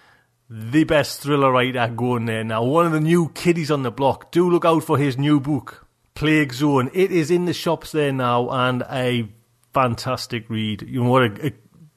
the 0.50 0.84
best 0.84 1.20
thriller 1.20 1.52
writer 1.52 1.92
going 1.94 2.26
there 2.26 2.44
now. 2.44 2.64
One 2.64 2.86
of 2.86 2.92
the 2.92 3.00
new 3.00 3.28
kiddies 3.30 3.70
on 3.70 3.82
the 3.82 3.90
block. 3.90 4.30
Do 4.30 4.50
look 4.50 4.64
out 4.64 4.84
for 4.84 4.96
his 4.96 5.18
new 5.18 5.40
book, 5.40 5.86
Plague 6.14 6.52
Zone. 6.54 6.90
It 6.94 7.12
is 7.12 7.30
in 7.30 7.44
the 7.44 7.52
shops 7.52 7.92
there 7.92 8.12
now, 8.12 8.48
and 8.50 8.82
a 8.90 9.28
fantastic 9.74 10.48
read. 10.48 10.82
You 10.82 11.04
know 11.04 11.10
what 11.10 11.22
a, 11.22 11.48
a 11.48 11.52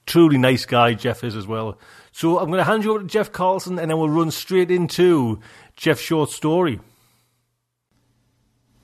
truly 0.05 0.37
nice 0.37 0.65
guy 0.65 0.93
Jeff 0.93 1.23
is 1.23 1.35
as 1.35 1.47
well. 1.47 1.79
So 2.11 2.39
I'm 2.39 2.47
going 2.47 2.57
to 2.57 2.65
hand 2.65 2.83
you 2.83 2.91
over 2.91 2.99
to 2.99 3.07
Jeff 3.07 3.31
Carlson, 3.31 3.79
and 3.79 3.89
then 3.89 3.97
we'll 3.97 4.09
run 4.09 4.31
straight 4.31 4.69
into 4.69 5.39
Jeff's 5.77 6.01
short 6.01 6.29
story. 6.29 6.79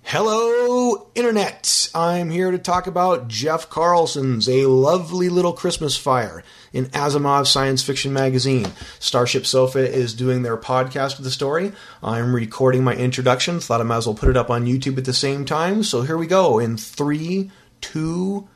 Hello, 0.09 1.09
Internet! 1.15 1.89
I'm 1.93 2.29
here 2.29 2.51
to 2.51 2.57
talk 2.57 2.87
about 2.87 3.27
Jeff 3.27 3.69
Carlson's 3.69 4.47
A 4.47 4.65
Lovely 4.65 5.27
Little 5.27 5.51
Christmas 5.51 5.97
Fire 5.97 6.45
in 6.71 6.85
Asimov 6.85 7.45
Science 7.45 7.83
Fiction 7.83 8.13
Magazine. 8.13 8.71
Starship 8.99 9.45
Sofa 9.45 9.79
is 9.79 10.13
doing 10.13 10.43
their 10.43 10.55
podcast 10.55 11.17
of 11.17 11.25
the 11.25 11.29
story. 11.29 11.73
I'm 12.01 12.33
recording 12.33 12.85
my 12.85 12.95
introduction, 12.95 13.59
thought 13.59 13.81
I 13.81 13.83
might 13.83 13.97
as 13.97 14.07
well 14.07 14.15
put 14.15 14.29
it 14.29 14.37
up 14.37 14.49
on 14.49 14.65
YouTube 14.65 14.97
at 14.97 15.03
the 15.03 15.11
same 15.11 15.43
time. 15.43 15.83
So 15.83 16.03
here 16.03 16.17
we 16.17 16.25
go 16.25 16.57
in 16.57 16.77
three, 16.77 17.51
two, 17.81 18.47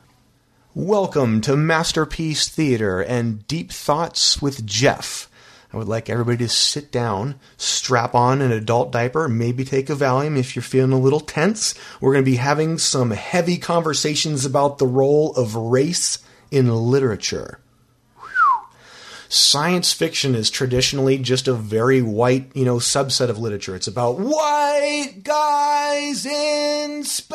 welcome 0.74 1.42
to 1.42 1.54
Masterpiece 1.54 2.48
Theater 2.48 3.02
and 3.02 3.46
Deep 3.46 3.70
Thoughts 3.70 4.40
with 4.40 4.64
Jeff. 4.64 5.28
I 5.72 5.78
would 5.78 5.88
like 5.88 6.10
everybody 6.10 6.36
to 6.38 6.48
sit 6.48 6.92
down, 6.92 7.40
strap 7.56 8.14
on 8.14 8.42
an 8.42 8.52
adult 8.52 8.92
diaper, 8.92 9.26
maybe 9.26 9.64
take 9.64 9.88
a 9.88 9.94
Valium 9.94 10.36
if 10.36 10.54
you're 10.54 10.62
feeling 10.62 10.92
a 10.92 10.98
little 10.98 11.20
tense. 11.20 11.74
We're 12.00 12.12
going 12.12 12.24
to 12.24 12.30
be 12.30 12.36
having 12.36 12.76
some 12.76 13.10
heavy 13.10 13.56
conversations 13.56 14.44
about 14.44 14.76
the 14.76 14.86
role 14.86 15.32
of 15.34 15.56
race 15.56 16.18
in 16.50 16.68
literature. 16.68 17.58
Science 19.30 19.94
fiction 19.94 20.34
is 20.34 20.50
traditionally 20.50 21.16
just 21.16 21.48
a 21.48 21.54
very 21.54 22.02
white, 22.02 22.50
you 22.54 22.66
know, 22.66 22.76
subset 22.76 23.30
of 23.30 23.38
literature. 23.38 23.74
It's 23.74 23.86
about 23.86 24.18
white 24.18 25.20
guys 25.22 26.26
in 26.26 27.02
space 27.02 27.32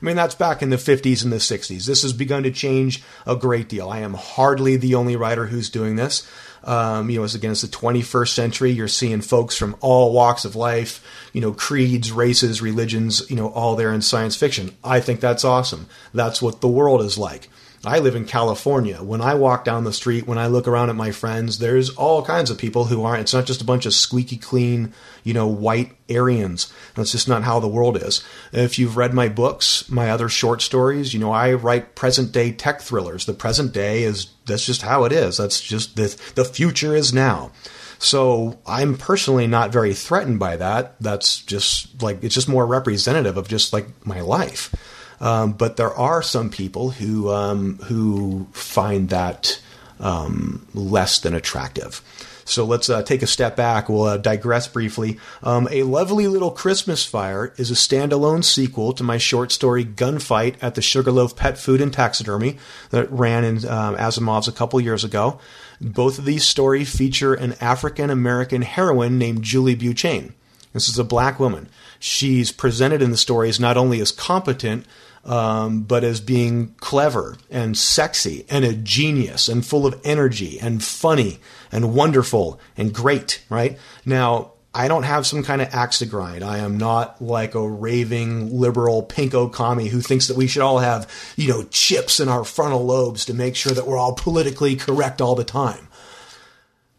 I 0.00 0.04
mean, 0.04 0.16
that's 0.16 0.34
back 0.34 0.62
in 0.62 0.70
the 0.70 0.76
50s 0.76 1.24
and 1.24 1.32
the 1.32 1.36
60s. 1.36 1.86
This 1.86 2.02
has 2.02 2.12
begun 2.12 2.44
to 2.44 2.50
change 2.50 3.02
a 3.26 3.36
great 3.36 3.68
deal. 3.68 3.88
I 3.88 3.98
am 4.00 4.14
hardly 4.14 4.76
the 4.76 4.94
only 4.94 5.16
writer 5.16 5.46
who's 5.46 5.70
doing 5.70 5.96
this. 5.96 6.28
Um, 6.64 7.08
you 7.08 7.18
know, 7.18 7.24
as 7.24 7.34
against 7.34 7.62
the 7.62 7.68
21st 7.68 8.34
century, 8.34 8.70
you're 8.70 8.88
seeing 8.88 9.20
folks 9.20 9.56
from 9.56 9.76
all 9.80 10.12
walks 10.12 10.44
of 10.44 10.56
life, 10.56 11.04
you 11.32 11.40
know, 11.40 11.52
creeds, 11.52 12.10
races, 12.10 12.60
religions, 12.60 13.28
you 13.30 13.36
know, 13.36 13.48
all 13.48 13.76
there 13.76 13.92
in 13.92 14.02
science 14.02 14.36
fiction. 14.36 14.76
I 14.82 15.00
think 15.00 15.20
that's 15.20 15.44
awesome. 15.44 15.86
That's 16.12 16.42
what 16.42 16.60
the 16.60 16.68
world 16.68 17.00
is 17.02 17.16
like. 17.16 17.48
I 17.84 18.00
live 18.00 18.16
in 18.16 18.24
California. 18.24 19.02
When 19.02 19.20
I 19.20 19.34
walk 19.34 19.64
down 19.64 19.84
the 19.84 19.92
street, 19.92 20.26
when 20.26 20.38
I 20.38 20.48
look 20.48 20.66
around 20.66 20.90
at 20.90 20.96
my 20.96 21.12
friends, 21.12 21.58
there's 21.58 21.90
all 21.90 22.24
kinds 22.24 22.50
of 22.50 22.58
people 22.58 22.86
who 22.86 23.04
aren't. 23.04 23.20
It's 23.20 23.34
not 23.34 23.46
just 23.46 23.62
a 23.62 23.66
bunch 23.66 23.86
of 23.86 23.94
squeaky 23.94 24.36
clean, 24.36 24.92
you 25.22 25.32
know, 25.32 25.46
white 25.46 25.92
Aryans. 26.10 26.72
That's 26.94 27.12
just 27.12 27.28
not 27.28 27.44
how 27.44 27.60
the 27.60 27.68
world 27.68 27.96
is. 27.96 28.24
If 28.52 28.78
you've 28.78 28.96
read 28.96 29.14
my 29.14 29.28
books, 29.28 29.88
my 29.88 30.10
other 30.10 30.28
short 30.28 30.60
stories, 30.60 31.14
you 31.14 31.20
know, 31.20 31.30
I 31.30 31.52
write 31.52 31.94
present 31.94 32.32
day 32.32 32.50
tech 32.50 32.80
thrillers. 32.80 33.26
The 33.26 33.34
present 33.34 33.72
day 33.72 34.02
is 34.02 34.26
that's 34.46 34.66
just 34.66 34.82
how 34.82 35.04
it 35.04 35.12
is. 35.12 35.36
That's 35.36 35.60
just 35.60 35.94
the 35.94 36.16
the 36.34 36.44
future 36.44 36.96
is 36.96 37.12
now. 37.12 37.52
So 38.00 38.58
I'm 38.66 38.96
personally 38.96 39.46
not 39.46 39.72
very 39.72 39.94
threatened 39.94 40.38
by 40.38 40.56
that. 40.56 40.94
That's 41.00 41.42
just 41.42 42.02
like 42.02 42.22
it's 42.24 42.34
just 42.34 42.48
more 42.48 42.66
representative 42.66 43.36
of 43.36 43.48
just 43.48 43.72
like 43.72 43.86
my 44.04 44.20
life. 44.20 44.74
Um, 45.20 45.52
but 45.52 45.76
there 45.76 45.92
are 45.92 46.22
some 46.22 46.50
people 46.50 46.90
who 46.90 47.30
um, 47.30 47.78
who 47.84 48.46
find 48.52 49.08
that 49.08 49.60
um, 50.00 50.66
less 50.74 51.18
than 51.18 51.34
attractive. 51.34 52.02
So 52.48 52.64
let's 52.64 52.88
uh, 52.88 53.02
take 53.02 53.20
a 53.20 53.26
step 53.26 53.56
back. 53.56 53.90
We'll 53.90 54.04
uh, 54.04 54.16
digress 54.16 54.68
briefly. 54.68 55.18
Um, 55.42 55.68
a 55.70 55.82
Lovely 55.82 56.26
Little 56.28 56.50
Christmas 56.50 57.04
Fire 57.04 57.52
is 57.58 57.70
a 57.70 57.74
standalone 57.74 58.42
sequel 58.42 58.94
to 58.94 59.04
my 59.04 59.18
short 59.18 59.52
story 59.52 59.84
Gunfight 59.84 60.56
at 60.62 60.74
the 60.74 60.80
Sugarloaf 60.80 61.36
Pet 61.36 61.58
Food 61.58 61.82
and 61.82 61.92
Taxidermy 61.92 62.56
that 62.88 63.10
ran 63.12 63.44
in 63.44 63.56
um, 63.68 63.96
Asimov's 63.96 64.48
a 64.48 64.52
couple 64.52 64.80
years 64.80 65.04
ago. 65.04 65.38
Both 65.78 66.18
of 66.18 66.24
these 66.24 66.46
stories 66.46 66.94
feature 66.94 67.34
an 67.34 67.54
African 67.60 68.08
American 68.08 68.62
heroine 68.62 69.18
named 69.18 69.42
Julie 69.42 69.74
Buchain. 69.74 70.32
This 70.72 70.88
is 70.88 70.98
a 70.98 71.04
black 71.04 71.38
woman. 71.38 71.68
She's 71.98 72.50
presented 72.50 73.02
in 73.02 73.10
the 73.10 73.16
stories 73.18 73.60
not 73.60 73.76
only 73.76 74.00
as 74.00 74.10
competent, 74.10 74.86
um, 75.28 75.82
but 75.82 76.04
as 76.04 76.20
being 76.20 76.74
clever 76.78 77.36
and 77.50 77.76
sexy 77.76 78.46
and 78.48 78.64
a 78.64 78.72
genius 78.72 79.48
and 79.48 79.64
full 79.64 79.86
of 79.86 80.00
energy 80.02 80.58
and 80.58 80.82
funny 80.82 81.38
and 81.70 81.94
wonderful 81.94 82.58
and 82.78 82.94
great, 82.94 83.42
right? 83.50 83.78
Now, 84.06 84.52
I 84.74 84.88
don't 84.88 85.02
have 85.02 85.26
some 85.26 85.42
kind 85.42 85.60
of 85.60 85.74
axe 85.74 85.98
to 85.98 86.06
grind. 86.06 86.42
I 86.42 86.58
am 86.58 86.78
not 86.78 87.20
like 87.20 87.54
a 87.54 87.68
raving 87.68 88.58
liberal 88.58 89.02
pinko 89.02 89.52
commie 89.52 89.88
who 89.88 90.00
thinks 90.00 90.28
that 90.28 90.36
we 90.36 90.46
should 90.46 90.62
all 90.62 90.78
have, 90.78 91.10
you 91.36 91.48
know, 91.48 91.64
chips 91.64 92.20
in 92.20 92.28
our 92.28 92.44
frontal 92.44 92.86
lobes 92.86 93.26
to 93.26 93.34
make 93.34 93.54
sure 93.54 93.72
that 93.72 93.86
we're 93.86 93.98
all 93.98 94.14
politically 94.14 94.76
correct 94.76 95.20
all 95.20 95.34
the 95.34 95.44
time. 95.44 95.88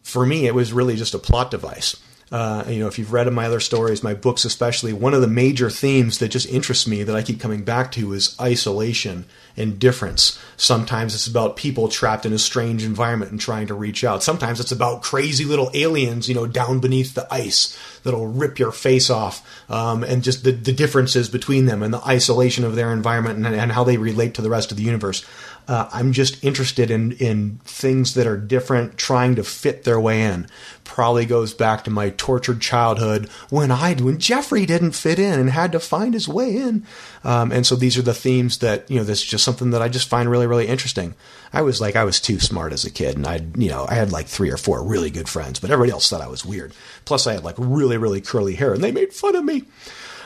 For 0.02 0.24
me, 0.24 0.46
it 0.46 0.54
was 0.54 0.72
really 0.72 0.94
just 0.94 1.14
a 1.14 1.18
plot 1.18 1.50
device. 1.50 1.96
Uh, 2.32 2.62
you 2.68 2.78
know, 2.78 2.86
if 2.86 2.96
you've 2.96 3.12
read 3.12 3.30
my 3.32 3.46
other 3.46 3.58
stories, 3.58 4.04
my 4.04 4.14
books 4.14 4.44
especially, 4.44 4.92
one 4.92 5.14
of 5.14 5.20
the 5.20 5.26
major 5.26 5.68
themes 5.68 6.18
that 6.18 6.28
just 6.28 6.48
interests 6.48 6.86
me 6.86 7.02
that 7.02 7.16
I 7.16 7.22
keep 7.22 7.40
coming 7.40 7.64
back 7.64 7.90
to 7.92 8.12
is 8.12 8.36
isolation 8.40 9.24
and 9.56 9.80
difference. 9.80 10.38
Sometimes 10.56 11.14
it's 11.14 11.26
about 11.26 11.56
people 11.56 11.88
trapped 11.88 12.24
in 12.24 12.32
a 12.32 12.38
strange 12.38 12.84
environment 12.84 13.32
and 13.32 13.40
trying 13.40 13.66
to 13.66 13.74
reach 13.74 14.04
out. 14.04 14.22
Sometimes 14.22 14.60
it's 14.60 14.70
about 14.70 15.02
crazy 15.02 15.44
little 15.44 15.72
aliens, 15.74 16.28
you 16.28 16.34
know, 16.36 16.46
down 16.46 16.78
beneath 16.78 17.14
the 17.14 17.26
ice 17.34 17.76
that'll 18.04 18.28
rip 18.28 18.60
your 18.60 18.72
face 18.72 19.10
off, 19.10 19.44
um, 19.68 20.04
and 20.04 20.22
just 20.22 20.44
the, 20.44 20.52
the 20.52 20.72
differences 20.72 21.28
between 21.28 21.66
them 21.66 21.82
and 21.82 21.92
the 21.92 22.06
isolation 22.06 22.64
of 22.64 22.76
their 22.76 22.92
environment 22.92 23.44
and, 23.44 23.54
and 23.54 23.72
how 23.72 23.82
they 23.82 23.96
relate 23.96 24.34
to 24.34 24.42
the 24.42 24.50
rest 24.50 24.70
of 24.70 24.76
the 24.76 24.84
universe. 24.84 25.24
Uh, 25.70 25.88
I'm 25.92 26.12
just 26.12 26.42
interested 26.42 26.90
in 26.90 27.12
in 27.12 27.60
things 27.64 28.14
that 28.14 28.26
are 28.26 28.36
different, 28.36 28.96
trying 28.96 29.36
to 29.36 29.44
fit 29.44 29.84
their 29.84 30.00
way 30.00 30.22
in. 30.22 30.48
Probably 30.82 31.24
goes 31.24 31.54
back 31.54 31.84
to 31.84 31.92
my 31.92 32.10
tortured 32.10 32.60
childhood 32.60 33.28
when 33.50 33.70
I 33.70 33.94
when 33.94 34.18
Jeffrey 34.18 34.66
didn't 34.66 34.96
fit 34.96 35.20
in 35.20 35.38
and 35.38 35.48
had 35.48 35.70
to 35.70 35.78
find 35.78 36.12
his 36.12 36.26
way 36.26 36.56
in. 36.56 36.84
Um, 37.22 37.52
and 37.52 37.64
so 37.64 37.76
these 37.76 37.96
are 37.96 38.02
the 38.02 38.12
themes 38.12 38.58
that 38.58 38.90
you 38.90 38.98
know. 38.98 39.04
This 39.04 39.22
is 39.22 39.28
just 39.28 39.44
something 39.44 39.70
that 39.70 39.80
I 39.80 39.88
just 39.88 40.08
find 40.08 40.28
really 40.28 40.48
really 40.48 40.66
interesting. 40.66 41.14
I 41.52 41.62
was 41.62 41.80
like 41.80 41.94
I 41.94 42.02
was 42.02 42.18
too 42.18 42.40
smart 42.40 42.72
as 42.72 42.84
a 42.84 42.90
kid, 42.90 43.14
and 43.16 43.24
I 43.24 43.40
you 43.54 43.68
know 43.68 43.86
I 43.88 43.94
had 43.94 44.10
like 44.10 44.26
three 44.26 44.50
or 44.50 44.56
four 44.56 44.82
really 44.82 45.10
good 45.10 45.28
friends, 45.28 45.60
but 45.60 45.70
everybody 45.70 45.92
else 45.92 46.10
thought 46.10 46.20
I 46.20 46.26
was 46.26 46.44
weird. 46.44 46.74
Plus 47.04 47.28
I 47.28 47.34
had 47.34 47.44
like 47.44 47.54
really 47.58 47.96
really 47.96 48.20
curly 48.20 48.56
hair, 48.56 48.74
and 48.74 48.82
they 48.82 48.90
made 48.90 49.12
fun 49.12 49.36
of 49.36 49.44
me. 49.44 49.66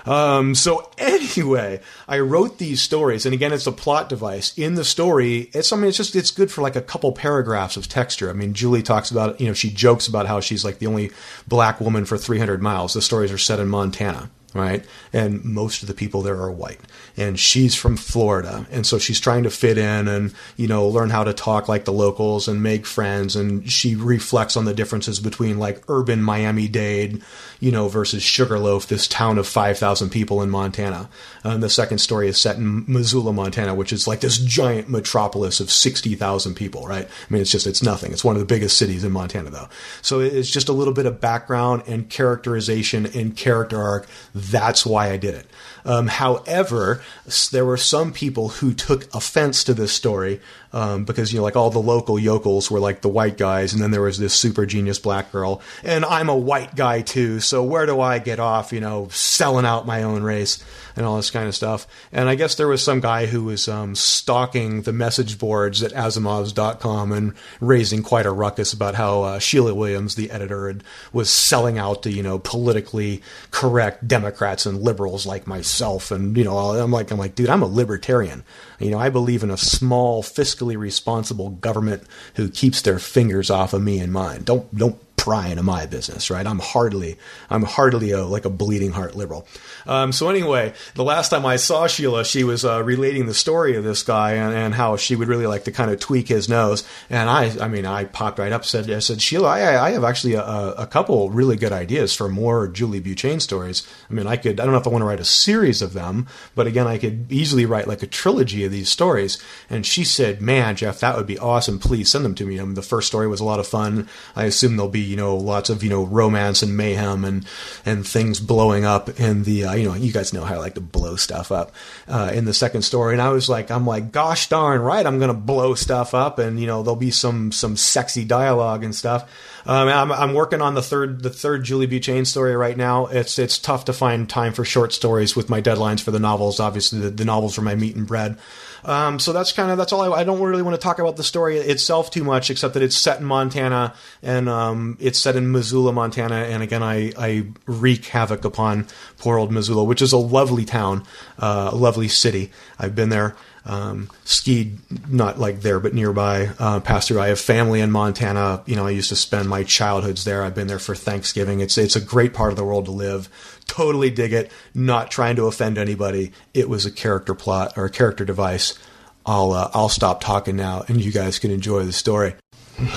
Um, 0.07 0.55
so 0.55 0.91
anyway, 0.99 1.81
I 2.07 2.19
wrote 2.21 2.59
these 2.59 2.83
stories, 2.83 3.25
and 3.25 3.35
again, 3.35 3.53
it's 3.53 3.67
a 3.67 3.73
plot 3.73 4.09
device. 4.09 4.57
In 4.57 4.75
the 4.75 4.85
story, 4.85 5.51
it's 5.55 5.73
I 5.73 5.77
mean, 5.77 5.89
it's 5.89 5.97
just 5.97 6.15
it's 6.15 6.31
good 6.31 6.51
for 6.51 6.63
like 6.63 6.77
a 6.77 6.83
couple 6.83 7.13
paragraphs 7.13 7.77
of 7.77 7.89
texture. 7.89 8.31
I 8.31 8.35
mean, 8.35 8.55
Julie 8.55 8.83
talks 8.83 9.11
about 9.11 9.41
you 9.41 9.47
know 9.47 9.55
she 9.55 9.71
jokes 9.71 10.07
about 10.07 10.27
how 10.27 10.41
she's 10.41 10.65
like 10.65 10.79
the 10.79 10.87
only 10.87 11.11
black 11.47 11.81
woman 11.81 12.05
for 12.05 12.19
300 12.19 12.63
miles. 12.63 12.95
The 12.95 13.03
stories 13.03 13.33
are 13.33 13.39
set 13.39 13.61
in 13.61 13.69
Montana 13.69 14.31
right? 14.55 14.85
And 15.13 15.45
most 15.45 15.83
of 15.83 15.89
the 15.89 15.95
people 15.95 16.23
there 16.23 16.41
are 16.41 16.51
white. 16.51 16.81
And 17.17 17.39
she's 17.39 17.75
from 17.75 17.97
Florida. 17.97 18.67
And 18.71 18.87
so 18.87 18.99
she's 18.99 19.21
trying 19.21 19.45
to 19.45 19.51
fit 19.51 19.79
in 19.79 20.09
and, 20.09 20.35
you 20.57 20.67
know, 20.67 20.87
learn 20.89 21.11
how 21.11 21.25
to 21.25 21.33
talk 21.33 21.69
like 21.69 21.85
the 21.85 21.93
locals 21.93 22.49
and 22.49 22.63
make 22.63 22.87
friends. 22.87 23.37
And 23.37 23.71
she 23.71 23.95
reflects 23.95 24.57
on 24.57 24.65
the 24.65 24.75
differences 24.75 25.21
between 25.21 25.59
like 25.59 25.83
urban 25.89 26.23
Miami 26.23 26.69
Dade, 26.69 27.23
you 27.61 27.71
know, 27.71 27.89
versus 27.89 28.23
Sugarloaf, 28.23 28.87
this 28.87 29.07
town 29.07 29.39
of 29.39 29.47
5,000 29.47 30.11
people 30.11 30.43
in 30.43 30.51
Montana. 30.51 31.09
And 31.45 31.63
the 31.63 31.71
second 31.71 31.99
story 31.99 32.29
is 32.29 32.39
set 32.39 32.57
in 32.57 32.85
Missoula, 32.87 33.33
Montana, 33.33 33.75
which 33.75 33.93
is 33.93 34.09
like 34.09 34.21
this 34.21 34.39
giant 34.39 34.89
metropolis 34.89 35.61
of 35.61 35.71
60,000 35.71 36.55
people, 36.55 36.87
right? 36.87 37.07
I 37.07 37.33
mean, 37.33 37.43
it's 37.43 37.53
just, 37.53 37.67
it's 37.67 37.83
nothing. 37.83 38.13
It's 38.13 38.25
one 38.25 38.37
of 38.37 38.41
the 38.41 38.47
biggest 38.47 38.77
cities 38.77 39.05
in 39.05 39.13
Montana, 39.13 39.51
though. 39.51 39.69
So 40.03 40.21
it's 40.21 40.51
just 40.51 40.69
a 40.69 40.73
little 40.73 40.95
bit 40.95 41.07
of 41.07 41.21
background 41.21 41.85
and 41.87 42.09
characterization 42.09 43.07
and 43.07 43.37
character 43.37 43.81
arc 43.81 44.07
that's 44.35 44.85
why 44.85 45.11
I 45.11 45.17
did 45.17 45.35
it. 45.35 45.47
Um, 45.85 46.07
however, 46.07 47.03
there 47.51 47.65
were 47.65 47.77
some 47.77 48.13
people 48.13 48.49
who 48.49 48.73
took 48.73 49.13
offense 49.15 49.65
to 49.65 49.75
this 49.75 49.93
story 49.93 50.41
um, 50.75 51.05
because 51.05 51.33
you 51.33 51.39
know, 51.39 51.45
like 51.45 51.55
all 51.55 51.71
the 51.71 51.79
local 51.79 52.19
yokels 52.19 52.69
were 52.69 52.81
like 52.81 53.01
the 53.01 53.09
white 53.09 53.39
guys, 53.39 53.73
and 53.73 53.81
then 53.81 53.93
there 53.93 54.03
was 54.03 54.19
this 54.19 54.35
super 54.35 54.67
genius 54.67 54.99
black 54.99 55.31
girl, 55.31 55.63
and 55.85 56.05
I'm 56.05 56.29
a 56.29 56.37
white 56.37 56.75
guy 56.75 57.01
too. 57.01 57.39
So 57.39 57.63
where 57.63 57.87
do 57.87 58.01
I 58.01 58.19
get 58.19 58.41
off? 58.41 58.73
You 58.73 58.81
know, 58.81 59.07
selling 59.11 59.65
out 59.65 59.87
my 59.87 60.03
own 60.03 60.25
race 60.25 60.63
and 60.97 61.07
all 61.07 61.17
this 61.17 61.31
kind 61.31 61.49
of 61.49 61.55
stuff. 61.55 61.87
And 62.13 62.29
I 62.29 62.35
guess 62.35 62.57
there 62.57 62.69
was 62.69 62.83
some 62.83 63.01
guy 63.01 63.27
who 63.27 63.45
was 63.45 63.69
um, 63.69 63.95
stalking 63.95 64.83
the 64.83 64.93
message 64.93 65.39
boards 65.39 65.83
at 65.83 65.93
Asimovs.com 65.93 67.13
and 67.13 67.35
raising 67.61 68.03
quite 68.03 68.27
a 68.27 68.31
ruckus 68.31 68.73
about 68.73 68.95
how 68.95 69.23
uh, 69.23 69.39
Sheila 69.39 69.75
Williams, 69.75 70.17
the 70.17 70.31
editor, 70.31 70.69
had, 70.69 70.85
was 71.13 71.31
selling 71.31 71.79
out 71.79 72.03
to 72.03 72.11
you 72.11 72.23
know 72.23 72.41
politically 72.41 73.23
correct 73.53 74.09
Democrats 74.09 74.67
and 74.67 74.83
liberals 74.83 75.25
like 75.25 75.47
myself. 75.47 76.11
And 76.11 76.37
you 76.37 76.43
know, 76.43 76.59
I'm 76.59 76.91
like, 76.91 77.13
I'm 77.13 77.19
like, 77.19 77.37
dude, 77.37 77.49
I'm 77.49 77.63
a 77.63 77.67
libertarian. 77.67 78.43
You 78.79 78.91
know, 78.91 78.99
I 78.99 79.09
believe 79.09 79.43
in 79.43 79.51
a 79.51 79.57
small, 79.57 80.23
fiscally 80.23 80.77
responsible 80.77 81.51
government 81.51 82.03
who 82.35 82.49
keeps 82.49 82.83
their 82.83 82.99
fingers 82.99 83.51
off 83.51 83.73
of 83.73 83.83
me 83.83 83.99
and 83.99 84.13
mine. 84.13 84.43
Don't 84.43 84.75
don't 84.77 84.99
pry 85.25 85.49
into 85.49 85.63
my 85.63 85.87
business, 85.87 86.31
right? 86.31 86.47
I'm 86.47 86.59
hardly, 86.59 87.17
I'm 87.49 87.63
hardly 87.63 88.11
a, 88.11 88.27
like 88.27 88.45
a 88.45 88.51
bleeding 88.51 88.93
heart 88.93 89.17
liberal. 89.17 89.49
Um, 89.87 90.13
so 90.13 90.29
anyway, 90.29 90.75
the 90.97 91.03
last 91.03 91.31
time 91.31 91.47
I 91.47 91.57
saw 91.57 91.87
Sheila, 91.87 92.27
she 92.27 92.45
was 92.45 92.63
uh, 92.63 92.85
relating 92.85 93.25
the 93.25 93.33
story 93.33 93.75
of 93.75 93.85
this 93.85 94.03
guy 94.03 94.33
and, 94.33 94.55
and, 94.55 94.75
how 94.75 94.97
she 94.97 95.17
would 95.17 95.29
really 95.29 95.47
like 95.47 95.65
to 95.65 95.73
kind 95.73 95.91
of 95.91 95.99
tweak 95.99 96.29
his 96.29 96.47
nose. 96.47 96.87
And 97.09 97.31
I, 97.31 97.57
I 97.65 97.69
mean, 97.69 97.87
I 97.87 98.05
popped 98.05 98.39
right 98.39 98.53
up, 98.53 98.67
said, 98.67 98.91
I 98.91 98.99
said, 98.99 99.23
Sheila, 99.23 99.49
I, 99.49 99.87
I 99.87 99.91
have 99.93 100.05
actually 100.05 100.35
a, 100.35 100.43
a, 100.43 100.87
couple 100.87 101.31
really 101.31 101.57
good 101.57 101.73
ideas 101.73 102.15
for 102.15 102.29
more 102.29 102.69
Julie 102.69 103.01
Beauchesne 103.01 103.41
stories. 103.41 103.87
I 104.11 104.13
mean, 104.13 104.27
I 104.27 104.37
could, 104.37 104.61
I 104.61 104.65
don't 104.65 104.73
know 104.73 104.81
if 104.81 104.87
I 104.87 104.91
want 104.91 105.03
to 105.03 105.07
write 105.07 105.21
a 105.21 105.25
series 105.25 105.81
of 105.81 105.95
them, 105.95 106.27
but 106.55 106.67
again, 106.67 106.87
I 106.87 106.99
could 106.99 107.33
easily 107.33 107.65
write 107.65 107.89
like 107.89 108.03
a 108.03 108.07
trilogy 108.07 108.65
of 108.65 108.73
these 108.73 108.91
stories. 108.91 109.43
And 109.71 109.87
she 109.87 110.05
said, 110.05 110.43
man, 110.43 110.77
Jeff, 110.77 111.01
that 111.01 111.17
would 111.17 111.27
be 111.27 111.39
awesome. 111.39 111.79
Please 111.79 112.11
send 112.11 112.25
them 112.25 112.35
to 112.35 112.47
me. 112.47 112.61
I 112.61 112.65
mean, 112.65 112.75
the 112.75 112.83
first 112.83 113.07
story 113.07 113.29
was 113.29 113.41
a 113.41 113.45
lot 113.45 113.61
of 113.61 113.67
fun. 113.67 114.09
I 114.37 114.45
assume 114.45 114.77
there'll 114.77 114.91
be 114.91 115.14
you 115.15 115.21
know 115.21 115.37
lots 115.37 115.71
of 115.71 115.85
you 115.85 115.91
know 115.91 116.03
romance 116.03 116.61
and 116.61 116.77
mayhem 116.77 117.25
and 117.25 117.47
and 117.87 118.05
things 118.05 118.41
blowing 118.41 118.85
up 118.85 119.21
in 119.21 119.45
the 119.45 119.65
uh, 119.65 119.75
you 119.75 119.89
know 119.89 119.95
you 119.95 120.13
guys 120.13 120.33
know 120.33 120.43
how 120.43 120.57
I 120.57 120.59
like 120.59 120.75
to 120.75 120.81
blow 120.81 121.15
stuff 121.15 121.53
up 121.53 121.73
uh, 122.09 122.33
in 122.35 122.47
the 122.47 122.53
second 122.53 122.83
story 122.83 123.15
and 123.15 123.23
I 123.23 123.29
was 123.29 123.49
like 123.49 123.71
I'm 123.71 123.87
like 123.87 124.11
gosh 124.11 124.49
darn 124.49 124.81
right 124.81 125.07
I'm 125.07 125.21
gonna 125.21 125.33
blow 125.33 125.77
stuff 125.77 126.15
up 126.15 126.41
and 126.41 126.59
you 126.59 126.67
know 126.67 126.83
there'll 126.83 126.97
be 126.97 127.13
some 127.13 127.53
some 127.53 127.77
sexy 127.77 128.25
dialogue 128.25 128.83
and 128.83 128.93
stuff. 128.93 129.31
Um, 129.67 129.89
I'm, 129.89 130.13
I'm 130.13 130.35
working 130.35 130.61
on 130.61 130.75
the 130.75 130.83
third 130.83 131.23
the 131.23 131.31
third 131.31 131.65
Julie 131.65 131.87
Beauchesne 131.87 132.27
story 132.27 132.57
right 132.57 132.77
now. 132.77 133.07
It's 133.07 133.39
it's 133.39 133.59
tough 133.59 133.85
to 133.87 133.93
find 133.93 134.29
time 134.29 134.53
for 134.53 134.65
short 134.65 134.93
stories 134.93 135.37
with 135.37 135.49
my 135.49 135.63
deadlines 135.63 136.03
for 136.03 136.11
the 136.11 136.19
novels. 136.19 136.61
Obviously, 136.61 136.99
the, 136.99 137.11
the 137.11 137.25
novels 137.25 137.57
are 137.57 137.63
my 137.63 137.75
meat 137.75 137.97
and 137.97 138.07
bread. 138.07 138.37
Um, 138.85 139.19
so 139.19 139.33
that's 139.33 139.53
kind 139.53 139.71
of 139.71 139.79
that's 139.79 139.93
all 139.93 140.13
I, 140.13 140.21
I, 140.21 140.25
don't 140.25 140.43
really 140.43 140.63
want 140.63 140.75
to 140.75 140.81
talk 140.81 140.99
about 140.99 141.17
the 141.17 141.25
story 141.25 141.57
itself 141.57 142.11
too 142.11 142.23
much, 142.23 142.51
except 142.51 142.75
that 142.75 142.83
it's 142.83 142.97
set 142.97 143.19
in 143.19 143.25
Montana 143.25 143.95
and 144.23 144.49
um, 144.49 144.99
it's 145.01 145.19
set 145.19 145.37
in 145.37 145.51
Missoula, 145.53 145.93
Montana. 145.93 146.35
And 146.35 146.63
again, 146.63 146.83
I, 146.83 147.13
I 147.17 147.47
wreak 147.67 148.05
havoc 148.07 148.45
upon 148.45 148.87
poor 149.17 149.39
old 149.39 149.51
Missoula, 149.51 149.85
which 149.85 150.03
is 150.03 150.13
a 150.13 150.19
lovely 150.19 150.67
town, 150.67 151.05
uh, 151.39 151.71
a 151.73 151.77
lovely 151.77 152.09
city. 152.09 152.51
I've 152.79 152.95
been 152.95 153.09
there. 153.09 153.35
Um, 153.67 154.11
skied 154.25 154.79
not 155.09 155.39
like 155.39 155.63
there 155.63 155.81
but 155.81 155.95
nearby 155.95 156.51
uh, 156.59 156.81
passed 156.81 157.09
through 157.09 157.21
i 157.21 157.29
have 157.29 157.41
family 157.41 157.81
in 157.81 157.91
montana 157.91 158.63
you 158.67 158.77
know 158.77 158.87
i 158.87 158.91
used 158.91 159.09
to 159.09 159.17
spend 159.17 159.49
my 159.49 159.63
childhoods 159.63 160.25
there 160.25 160.45
i've 160.45 160.55
been 160.55 160.67
there 160.67 160.79
for 160.79 160.95
thanksgiving 160.95 161.61
it's 161.61 161.79
it's 161.79 161.97
a 161.97 162.01
great 162.03 162.35
part 162.35 162.51
of 162.51 162.59
the 162.59 162.65
world 162.65 162.85
to 162.85 162.91
live 162.91 163.31
totally 163.67 164.11
dig 164.11 164.33
it. 164.33 164.51
Not 164.75 165.11
trying 165.11 165.37
to 165.37 165.47
offend 165.47 165.79
anybody. 165.79 166.33
It 166.53 166.69
was 166.69 166.87
a 166.87 166.91
character 166.91 167.35
plot 167.35 167.75
or 167.77 167.85
a 167.85 167.91
character 167.91 168.25
device. 168.25 168.79
I'll 169.27 169.53
uh, 169.53 169.71
I'll 169.73 169.89
stop 169.89 170.21
talking 170.21 170.57
now, 170.57 170.85
and 170.89 171.01
you 171.01 171.13
guys 171.13 171.39
can 171.39 171.51
enjoy 171.51 171.85
the 171.85 171.93
story. 171.93 172.35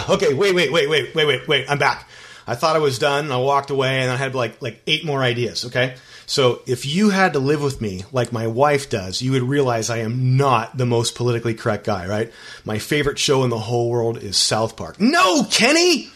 Okay, 0.09 0.33
wait, 0.33 0.55
wait, 0.55 0.71
wait, 0.71 0.89
wait, 0.89 1.13
wait, 1.13 1.27
wait, 1.27 1.47
wait. 1.47 1.65
I'm 1.69 1.77
back. 1.77 2.09
I 2.47 2.55
thought 2.55 2.75
I 2.75 2.79
was 2.79 2.97
done. 2.97 3.31
I 3.31 3.37
walked 3.37 3.69
away, 3.69 3.99
and 3.99 4.09
I 4.09 4.15
had 4.15 4.33
like 4.33 4.59
like 4.59 4.81
eight 4.87 5.05
more 5.05 5.21
ideas. 5.21 5.65
Okay, 5.65 5.95
so 6.27 6.61
if 6.67 6.85
you 6.85 7.09
had 7.09 7.33
to 7.33 7.39
live 7.39 7.63
with 7.63 7.81
me 7.81 8.03
like 8.11 8.31
my 8.31 8.45
wife 8.45 8.89
does, 8.89 9.21
you 9.23 9.31
would 9.31 9.41
realize 9.41 9.89
I 9.89 9.99
am 9.99 10.37
not 10.37 10.77
the 10.77 10.85
most 10.85 11.15
politically 11.15 11.55
correct 11.55 11.85
guy. 11.85 12.07
Right? 12.07 12.31
My 12.63 12.77
favorite 12.77 13.17
show 13.17 13.43
in 13.43 13.49
the 13.49 13.57
whole 13.57 13.89
world 13.89 14.17
is 14.17 14.37
South 14.37 14.75
Park. 14.75 15.01
No, 15.01 15.43
Kenny 15.49 16.11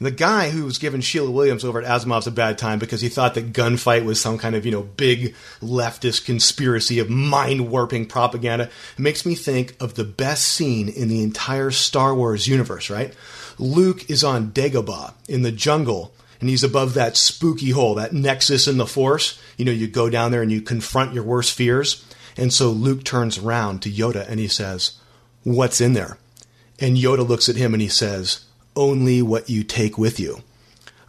the 0.00 0.10
guy 0.10 0.50
who 0.50 0.64
was 0.64 0.78
giving 0.78 1.00
Sheila 1.00 1.30
Williams 1.30 1.64
over 1.64 1.80
at 1.80 1.88
Asimov's 1.88 2.26
a 2.26 2.30
bad 2.30 2.58
time 2.58 2.78
because 2.78 3.00
he 3.00 3.08
thought 3.08 3.34
that 3.34 3.52
gunfight 3.52 4.04
was 4.04 4.20
some 4.20 4.38
kind 4.38 4.54
of, 4.54 4.66
you 4.66 4.72
know, 4.72 4.82
big 4.82 5.34
leftist 5.60 6.24
conspiracy 6.24 6.98
of 6.98 7.08
mind 7.08 7.70
warping 7.70 8.06
propaganda 8.06 8.70
makes 8.98 9.24
me 9.24 9.34
think 9.34 9.74
of 9.80 9.94
the 9.94 10.04
best 10.04 10.44
scene 10.44 10.88
in 10.88 11.08
the 11.08 11.22
entire 11.22 11.70
Star 11.70 12.14
Wars 12.14 12.46
universe, 12.46 12.90
right? 12.90 13.14
Luke 13.58 14.10
is 14.10 14.24
on 14.24 14.50
Dagobah 14.50 15.14
in 15.28 15.42
the 15.42 15.52
jungle 15.52 16.12
and 16.40 16.48
he's 16.48 16.64
above 16.64 16.94
that 16.94 17.16
spooky 17.16 17.70
hole, 17.70 17.94
that 17.94 18.12
nexus 18.12 18.66
in 18.66 18.76
the 18.76 18.86
Force. 18.86 19.40
You 19.56 19.64
know, 19.64 19.72
you 19.72 19.86
go 19.86 20.10
down 20.10 20.30
there 20.30 20.42
and 20.42 20.52
you 20.52 20.60
confront 20.60 21.14
your 21.14 21.24
worst 21.24 21.52
fears. 21.52 22.04
And 22.36 22.52
so 22.52 22.70
Luke 22.70 23.04
turns 23.04 23.38
around 23.38 23.82
to 23.82 23.90
Yoda 23.90 24.28
and 24.28 24.40
he 24.40 24.48
says, 24.48 24.98
What's 25.42 25.80
in 25.80 25.92
there? 25.92 26.18
And 26.80 26.96
Yoda 26.96 27.26
looks 27.26 27.48
at 27.48 27.56
him 27.56 27.74
and 27.74 27.80
he 27.80 27.88
says, 27.88 28.44
only 28.76 29.22
what 29.22 29.48
you 29.48 29.62
take 29.64 29.98
with 29.98 30.18
you. 30.18 30.42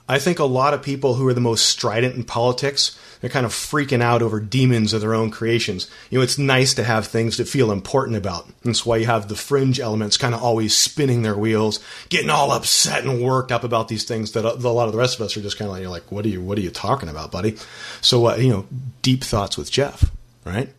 I 0.08 0.20
think 0.20 0.38
a 0.38 0.46
lot 0.46 0.76
of 0.76 0.84
people 0.84 1.16
who 1.16 1.28
are 1.28 1.34
the 1.34 1.42
most 1.42 1.66
strident 1.66 2.16
in 2.16 2.24
politics, 2.24 2.98
they're 3.22 3.30
kind 3.30 3.46
of 3.46 3.52
freaking 3.52 4.04
out 4.04 4.22
over 4.22 4.40
demons 4.40 4.94
of 4.94 5.02
their 5.02 5.16
own 5.16 5.32
creations. 5.32 5.90
You 6.12 6.20
know, 6.20 6.24
it's 6.24 6.38
nice 6.38 6.76
to 6.76 6.84
have 6.84 7.08
things 7.08 7.38
to 7.38 7.46
feel 7.46 7.72
important 7.72 8.16
about. 8.16 8.48
That's 8.62 8.86
why 8.86 8.98
you 8.98 9.08
have 9.08 9.30
the 9.30 9.36
fringe 9.36 9.80
elements 9.80 10.18
kind 10.18 10.36
of 10.36 10.44
always 10.44 10.78
spinning 10.78 11.24
their 11.24 11.36
wheels, 11.36 11.80
getting 12.10 12.30
all 12.30 12.52
upset 12.52 13.04
and 13.04 13.24
worked 13.24 13.52
up 13.52 13.64
about 13.64 13.88
these 13.88 14.04
things 14.04 14.34
that 14.34 14.46
a 14.46 14.70
lot 14.70 14.86
of 14.86 14.92
the 14.92 15.00
rest 15.00 15.16
of 15.16 15.26
us 15.26 15.36
are 15.38 15.42
just 15.42 15.58
kind 15.58 15.68
of 15.68 15.74
like, 15.74 15.82
you're 15.82 15.90
like, 15.90 16.12
what 16.12 16.24
are 16.24 16.30
you, 16.30 16.42
what 16.42 16.60
are 16.60 16.62
you 16.62 16.72
talking 16.72 17.10
about, 17.10 17.32
buddy? 17.32 17.58
So, 18.02 18.28
uh, 18.28 18.36
you 18.36 18.50
know, 18.50 18.68
deep 19.02 19.24
thoughts 19.24 19.58
with 19.58 19.72
Jeff, 19.72 20.12
right? 20.46 20.70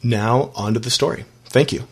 Now, 0.00 0.52
on 0.54 0.74
to 0.74 0.80
the 0.80 0.90
story. 0.90 1.24
Thank 1.46 1.72
you. 1.72 1.88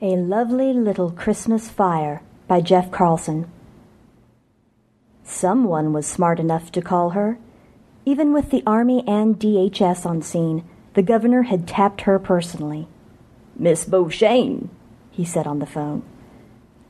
A 0.00 0.14
Lovely 0.14 0.72
Little 0.72 1.10
Christmas 1.10 1.68
Fire 1.68 2.22
by 2.46 2.60
Jeff 2.60 2.92
Carlson. 2.92 3.50
Someone 5.24 5.92
was 5.92 6.06
smart 6.06 6.38
enough 6.38 6.70
to 6.70 6.80
call 6.80 7.10
her 7.10 7.36
Even 8.04 8.32
with 8.32 8.50
the 8.50 8.62
Army 8.64 9.02
and 9.08 9.40
DHS 9.40 10.06
on 10.06 10.22
scene, 10.22 10.62
the 10.94 11.02
governor 11.02 11.42
had 11.42 11.66
tapped 11.66 12.02
her 12.02 12.20
personally. 12.20 12.86
Miss 13.56 13.84
Beauchesne, 13.84 14.70
he 15.10 15.24
said 15.24 15.48
on 15.48 15.58
the 15.58 15.66
phone. 15.66 16.04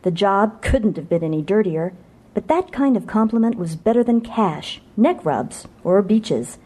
The 0.03 0.11
job 0.11 0.61
couldn't 0.61 0.97
have 0.97 1.09
been 1.09 1.25
any 1.25 1.41
dirtier, 1.41 1.95
but 2.35 2.49
that 2.49 2.73
kind 2.73 2.95
of 2.95 3.07
compliment 3.07 3.55
was 3.55 3.75
better 3.75 4.05
than 4.05 4.21
cash, 4.21 4.83
neck 4.99 5.25
rubs, 5.25 5.67
or 5.83 6.03
beaches. 6.03 6.59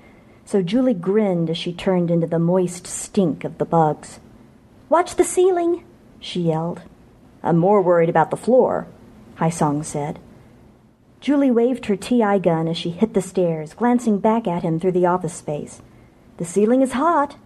So 0.45 0.61
Julie 0.61 0.93
grinned 0.93 1.51
as 1.51 1.57
she 1.57 1.73
turned 1.73 2.11
into 2.11 2.27
the 2.27 2.41
moist 2.41 2.89
stink 2.89 3.45
of 3.45 3.59
the 3.59 3.65
bugs. 3.65 4.19
Watch 4.89 5.15
the 5.15 5.23
ceiling, 5.23 5.85
she 6.23 6.41
yelled. 6.41 6.81
I'm 7.43 7.59
more 7.59 7.83
worried 7.83 8.09
about 8.09 8.31
the 8.31 8.37
floor, 8.37 8.87
Haisong 9.39 9.85
said. 9.85 10.21
Julie 11.21 11.51
waved 11.51 11.87
her 11.87 11.97
TI 11.97 12.39
gun 12.39 12.69
as 12.69 12.77
she 12.77 12.91
hit 12.91 13.15
the 13.15 13.21
stairs, 13.21 13.75
glancing 13.75 14.19
back 14.19 14.47
at 14.47 14.63
him 14.63 14.81
through 14.81 14.93
the 14.93 15.07
office 15.07 15.35
space. 15.35 15.83
The 16.39 16.45
ceiling 16.45 16.81
is 16.81 16.93
hot. 16.93 17.37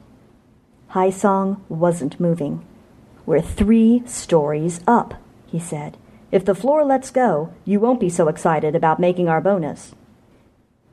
Haisong 0.93 1.61
wasn't 1.69 2.21
moving. 2.21 2.65
We're 3.25 3.43
three 3.43 4.03
stories 4.07 4.81
up, 4.87 5.15
he 5.47 5.59
said. 5.59 5.97
If 6.31 6.45
the 6.45 6.55
floor 6.55 6.85
lets 6.85 7.11
go, 7.11 7.53
you 7.65 7.81
won't 7.81 8.01
be 8.01 8.11
so 8.11 8.29
excited 8.29 8.75
about 8.75 9.01
making 9.01 9.29
our 9.29 9.41
bonus. 9.41 9.95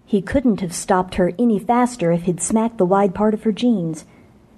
He 0.05 0.21
couldn't 0.21 0.61
have 0.61 0.73
stopped 0.73 1.15
her 1.15 1.34
any 1.38 1.59
faster 1.59 2.11
if 2.11 2.23
he'd 2.23 2.41
smacked 2.41 2.77
the 2.77 2.86
wide 2.86 3.13
part 3.13 3.34
of 3.34 3.43
her 3.43 3.51
jeans. 3.51 4.05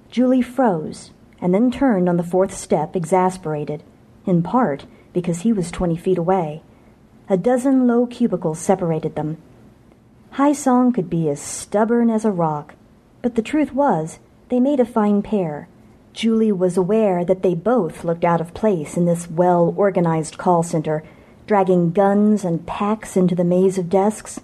Julie 0.09 0.41
froze 0.41 1.11
and 1.45 1.53
then 1.53 1.69
turned 1.69 2.09
on 2.09 2.17
the 2.17 2.23
fourth 2.23 2.51
step, 2.51 2.95
exasperated, 2.95 3.83
in 4.25 4.41
part 4.41 4.87
because 5.13 5.41
he 5.41 5.53
was 5.53 5.69
twenty 5.69 5.95
feet 5.95 6.17
away. 6.17 6.63
A 7.29 7.37
dozen 7.37 7.85
low 7.85 8.07
cubicles 8.07 8.57
separated 8.57 9.13
them. 9.15 9.37
Haisong 10.37 10.91
could 10.91 11.07
be 11.07 11.29
as 11.29 11.39
stubborn 11.39 12.09
as 12.09 12.25
a 12.25 12.31
rock, 12.31 12.73
but 13.21 13.35
the 13.35 13.43
truth 13.43 13.75
was, 13.75 14.17
they 14.49 14.59
made 14.59 14.79
a 14.79 14.85
fine 14.85 15.21
pair. 15.21 15.67
Julie 16.13 16.51
was 16.51 16.77
aware 16.77 17.23
that 17.23 17.43
they 17.43 17.53
both 17.53 18.03
looked 18.03 18.25
out 18.25 18.41
of 18.41 18.55
place 18.55 18.97
in 18.97 19.05
this 19.05 19.29
well 19.29 19.71
organized 19.77 20.39
call 20.39 20.63
center, 20.63 21.03
dragging 21.45 21.91
guns 21.91 22.43
and 22.43 22.65
packs 22.65 23.15
into 23.15 23.35
the 23.35 23.43
maze 23.43 23.77
of 23.77 23.87
desks. 23.87 24.39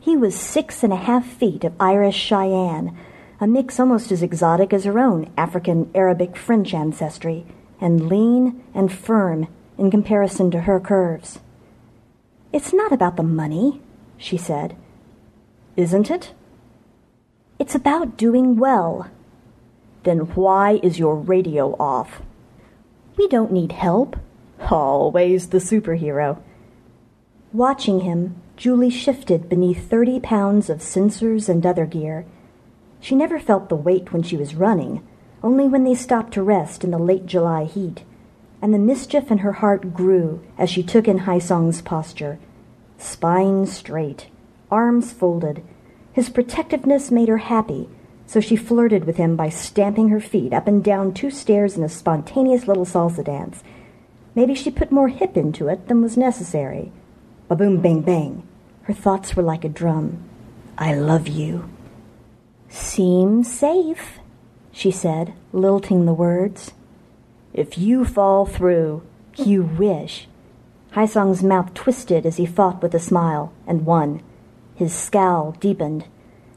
He 0.00 0.18
was 0.18 0.38
six 0.38 0.84
and 0.84 0.92
a 0.92 0.96
half 0.96 1.24
feet 1.24 1.64
of 1.64 1.72
Irish 1.80 2.16
Cheyenne, 2.18 2.94
a 3.40 3.46
mix 3.46 3.78
almost 3.78 4.10
as 4.10 4.22
exotic 4.22 4.72
as 4.72 4.84
her 4.84 4.98
own 4.98 5.30
African 5.36 5.90
Arabic 5.94 6.36
French 6.36 6.72
ancestry, 6.72 7.46
and 7.80 8.08
lean 8.08 8.62
and 8.74 8.92
firm 8.92 9.48
in 9.76 9.90
comparison 9.90 10.50
to 10.50 10.62
her 10.62 10.80
curves. 10.80 11.40
It's 12.52 12.72
not 12.72 12.92
about 12.92 13.16
the 13.16 13.22
money, 13.22 13.80
she 14.16 14.36
said. 14.36 14.76
Isn't 15.76 16.10
it? 16.10 16.32
It's 17.58 17.74
about 17.74 18.16
doing 18.16 18.56
well. 18.56 19.10
Then 20.04 20.20
why 20.34 20.80
is 20.82 20.98
your 20.98 21.16
radio 21.16 21.74
off? 21.78 22.22
We 23.16 23.28
don't 23.28 23.52
need 23.52 23.72
help. 23.72 24.16
Always 24.70 25.48
the 25.48 25.58
superhero. 25.58 26.40
Watching 27.52 28.00
him, 28.00 28.40
Julie 28.56 28.90
shifted 28.90 29.48
beneath 29.48 29.88
30 29.88 30.20
pounds 30.20 30.70
of 30.70 30.78
sensors 30.78 31.48
and 31.48 31.64
other 31.66 31.86
gear. 31.86 32.24
She 33.06 33.14
never 33.14 33.38
felt 33.38 33.68
the 33.68 33.76
weight 33.76 34.12
when 34.12 34.24
she 34.24 34.36
was 34.36 34.56
running, 34.56 35.00
only 35.40 35.68
when 35.68 35.84
they 35.84 35.94
stopped 35.94 36.32
to 36.32 36.42
rest 36.42 36.82
in 36.82 36.90
the 36.90 36.98
late 36.98 37.24
July 37.24 37.62
heat. 37.62 38.02
And 38.60 38.74
the 38.74 38.80
mischief 38.80 39.30
in 39.30 39.38
her 39.38 39.52
heart 39.52 39.94
grew 39.94 40.42
as 40.58 40.70
she 40.70 40.82
took 40.82 41.06
in 41.06 41.20
Haisong's 41.20 41.80
posture. 41.80 42.40
Spine 42.98 43.66
straight, 43.66 44.26
arms 44.72 45.12
folded. 45.12 45.62
His 46.14 46.28
protectiveness 46.28 47.12
made 47.12 47.28
her 47.28 47.36
happy, 47.36 47.88
so 48.26 48.40
she 48.40 48.56
flirted 48.56 49.04
with 49.04 49.18
him 49.18 49.36
by 49.36 49.50
stamping 49.50 50.08
her 50.08 50.18
feet 50.18 50.52
up 50.52 50.66
and 50.66 50.82
down 50.82 51.14
two 51.14 51.30
stairs 51.30 51.76
in 51.76 51.84
a 51.84 51.88
spontaneous 51.88 52.66
little 52.66 52.84
salsa 52.84 53.22
dance. 53.22 53.62
Maybe 54.34 54.56
she 54.56 54.72
put 54.72 54.90
more 54.90 55.10
hip 55.10 55.36
into 55.36 55.68
it 55.68 55.86
than 55.86 56.02
was 56.02 56.16
necessary. 56.16 56.90
Ba-boom, 57.46 57.80
bang, 57.80 58.00
bang. 58.00 58.42
Her 58.82 58.94
thoughts 58.94 59.36
were 59.36 59.44
like 59.44 59.64
a 59.64 59.68
drum. 59.68 60.24
I 60.76 60.94
love 60.94 61.28
you. 61.28 61.70
Seems 62.76 63.50
safe, 63.50 64.20
she 64.70 64.90
said, 64.90 65.32
lilting 65.50 66.04
the 66.04 66.12
words. 66.12 66.72
If 67.54 67.78
you 67.78 68.04
fall 68.04 68.44
through, 68.44 69.02
you 69.34 69.62
wish. 69.62 70.28
Haisong's 70.92 71.42
mouth 71.42 71.72
twisted 71.72 72.26
as 72.26 72.36
he 72.36 72.44
fought 72.44 72.82
with 72.82 72.94
a 72.94 72.98
smile, 72.98 73.50
and 73.66 73.86
won. 73.86 74.22
His 74.74 74.92
scowl 74.94 75.52
deepened. 75.52 76.04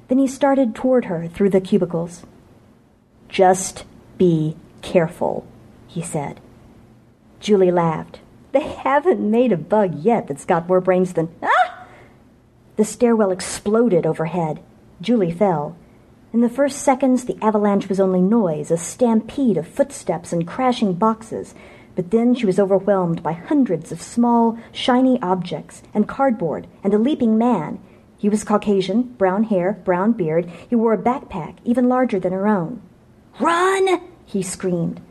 Then 0.09 0.17
he 0.17 0.27
started 0.27 0.75
toward 0.75 1.05
her 1.05 1.29
through 1.29 1.51
the 1.51 1.61
cubicles. 1.61 2.25
Just 3.29 3.85
be 4.17 4.57
careful, 4.81 5.47
he 5.87 6.01
said. 6.01 6.41
Julie 7.39 7.71
laughed. 7.71 8.19
They 8.51 8.67
haven't 8.67 9.21
made 9.21 9.53
a 9.53 9.57
bug 9.57 9.95
yet 9.95 10.27
that's 10.27 10.45
got 10.45 10.67
more 10.67 10.81
brains 10.81 11.13
than. 11.13 11.33
Ah! 11.41 11.87
The 12.75 12.83
stairwell 12.83 13.31
exploded 13.31 14.05
overhead. 14.05 14.59
Julie 15.01 15.31
fell. 15.31 15.77
In 16.31 16.41
the 16.41 16.49
first 16.49 16.83
seconds, 16.83 17.25
the 17.25 17.43
avalanche 17.43 17.89
was 17.89 17.99
only 17.99 18.21
noise, 18.21 18.69
a 18.69 18.77
stampede 18.77 19.57
of 19.57 19.67
footsteps 19.67 20.31
and 20.31 20.45
crashing 20.45 20.93
boxes. 20.93 21.55
But 21.95 22.11
then 22.11 22.35
she 22.35 22.45
was 22.45 22.59
overwhelmed 22.59 23.23
by 23.23 23.31
hundreds 23.31 23.91
of 23.91 23.99
small, 23.99 24.59
shiny 24.71 25.19
objects 25.23 25.81
and 25.91 26.07
cardboard 26.07 26.67
and 26.83 26.93
a 26.93 26.99
leaping 26.99 27.35
man. 27.35 27.79
He 28.19 28.29
was 28.29 28.43
Caucasian, 28.43 29.03
brown 29.17 29.45
hair, 29.45 29.81
brown 29.83 30.11
beard. 30.11 30.51
He 30.69 30.75
wore 30.75 30.93
a 30.93 30.99
backpack, 30.99 31.55
even 31.65 31.89
larger 31.89 32.19
than 32.19 32.33
her 32.33 32.47
own. 32.47 32.83
Run! 33.39 33.99
he 34.23 34.43
screamed. 34.43 35.01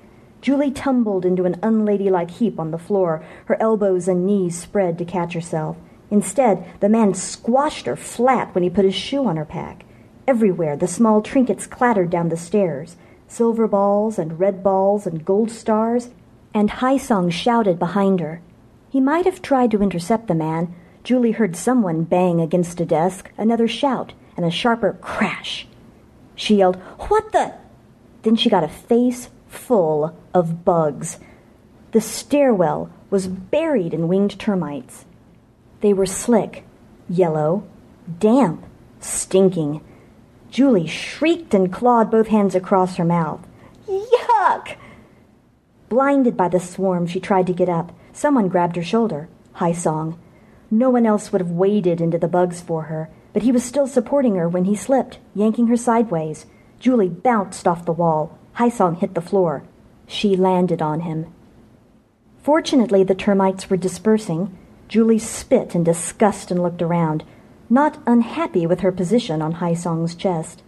Julie 0.40 0.70
tumbled 0.70 1.24
into 1.24 1.46
an 1.46 1.58
unladylike 1.64 2.30
heap 2.30 2.60
on 2.60 2.70
the 2.70 2.78
floor, 2.78 3.24
her 3.46 3.60
elbows 3.60 4.06
and 4.06 4.24
knees 4.24 4.56
spread 4.56 4.96
to 4.98 5.04
catch 5.04 5.32
herself. 5.32 5.76
Instead, 6.12 6.64
the 6.78 6.88
man 6.88 7.12
squashed 7.12 7.86
her 7.86 7.96
flat 7.96 8.54
when 8.54 8.62
he 8.62 8.70
put 8.70 8.84
his 8.84 8.94
shoe 8.94 9.26
on 9.26 9.36
her 9.36 9.44
pack. 9.44 9.84
Everywhere, 10.28 10.76
the 10.76 10.86
small 10.86 11.22
trinkets 11.22 11.66
clattered 11.66 12.10
down 12.10 12.28
the 12.28 12.36
stairs 12.36 12.96
silver 13.28 13.66
balls 13.66 14.18
and 14.18 14.38
red 14.38 14.62
balls 14.62 15.06
and 15.06 15.24
gold 15.24 15.50
stars, 15.50 16.10
and 16.52 16.68
Haisong 16.68 17.32
shouted 17.32 17.78
behind 17.78 18.20
her. 18.20 18.42
He 18.90 19.00
might 19.00 19.24
have 19.24 19.40
tried 19.40 19.70
to 19.70 19.82
intercept 19.82 20.26
the 20.26 20.34
man. 20.34 20.74
Julie 21.02 21.30
heard 21.30 21.56
someone 21.56 22.04
bang 22.04 22.42
against 22.42 22.78
a 22.78 22.84
desk, 22.84 23.30
another 23.38 23.66
shout, 23.66 24.12
and 24.36 24.44
a 24.44 24.50
sharper 24.50 24.98
crash. 25.00 25.66
She 26.34 26.56
yelled, 26.56 26.76
What 27.08 27.32
the? 27.32 27.54
Then 28.20 28.36
she 28.36 28.50
got 28.50 28.64
a 28.64 28.68
face 28.68 29.30
full 29.46 30.14
of 30.34 30.62
bugs. 30.62 31.18
The 31.92 32.02
stairwell 32.02 32.90
was 33.08 33.28
buried 33.28 33.94
in 33.94 34.08
winged 34.08 34.38
termites. 34.38 35.06
They 35.80 35.94
were 35.94 36.04
slick, 36.04 36.64
yellow, 37.08 37.66
damp, 38.18 38.66
stinking. 39.00 39.80
Julie 40.50 40.86
shrieked 40.86 41.54
and 41.54 41.72
clawed 41.72 42.10
both 42.10 42.28
hands 42.28 42.54
across 42.54 42.96
her 42.96 43.04
mouth. 43.04 43.46
Yuck! 43.88 44.76
Blinded 45.88 46.36
by 46.36 46.48
the 46.48 46.60
swarm, 46.60 47.06
she 47.06 47.20
tried 47.20 47.46
to 47.46 47.52
get 47.52 47.68
up. 47.68 47.92
Someone 48.12 48.48
grabbed 48.48 48.76
her 48.76 48.82
shoulder. 48.82 49.28
Haisong. 49.56 50.16
No 50.70 50.90
one 50.90 51.06
else 51.06 51.32
would 51.32 51.40
have 51.40 51.50
waded 51.50 52.00
into 52.00 52.18
the 52.18 52.28
bugs 52.28 52.60
for 52.60 52.84
her, 52.84 53.08
but 53.32 53.42
he 53.42 53.52
was 53.52 53.64
still 53.64 53.86
supporting 53.86 54.34
her 54.34 54.48
when 54.48 54.64
he 54.64 54.74
slipped, 54.74 55.18
yanking 55.34 55.68
her 55.68 55.76
sideways. 55.76 56.46
Julie 56.78 57.08
bounced 57.08 57.66
off 57.66 57.84
the 57.84 57.92
wall. 57.92 58.38
Haisong 58.56 58.98
hit 58.98 59.14
the 59.14 59.20
floor. 59.20 59.64
She 60.06 60.36
landed 60.36 60.82
on 60.82 61.00
him. 61.00 61.32
Fortunately, 62.42 63.02
the 63.04 63.14
termites 63.14 63.68
were 63.68 63.76
dispersing. 63.76 64.56
Julie 64.88 65.18
spit 65.18 65.74
in 65.74 65.84
disgust 65.84 66.50
and 66.50 66.62
looked 66.62 66.80
around, 66.80 67.24
not 67.70 68.02
unhappy 68.06 68.66
with 68.66 68.80
her 68.80 68.92
position 68.92 69.42
on 69.42 69.54
Haisong's 69.54 70.14
chest. 70.14 70.62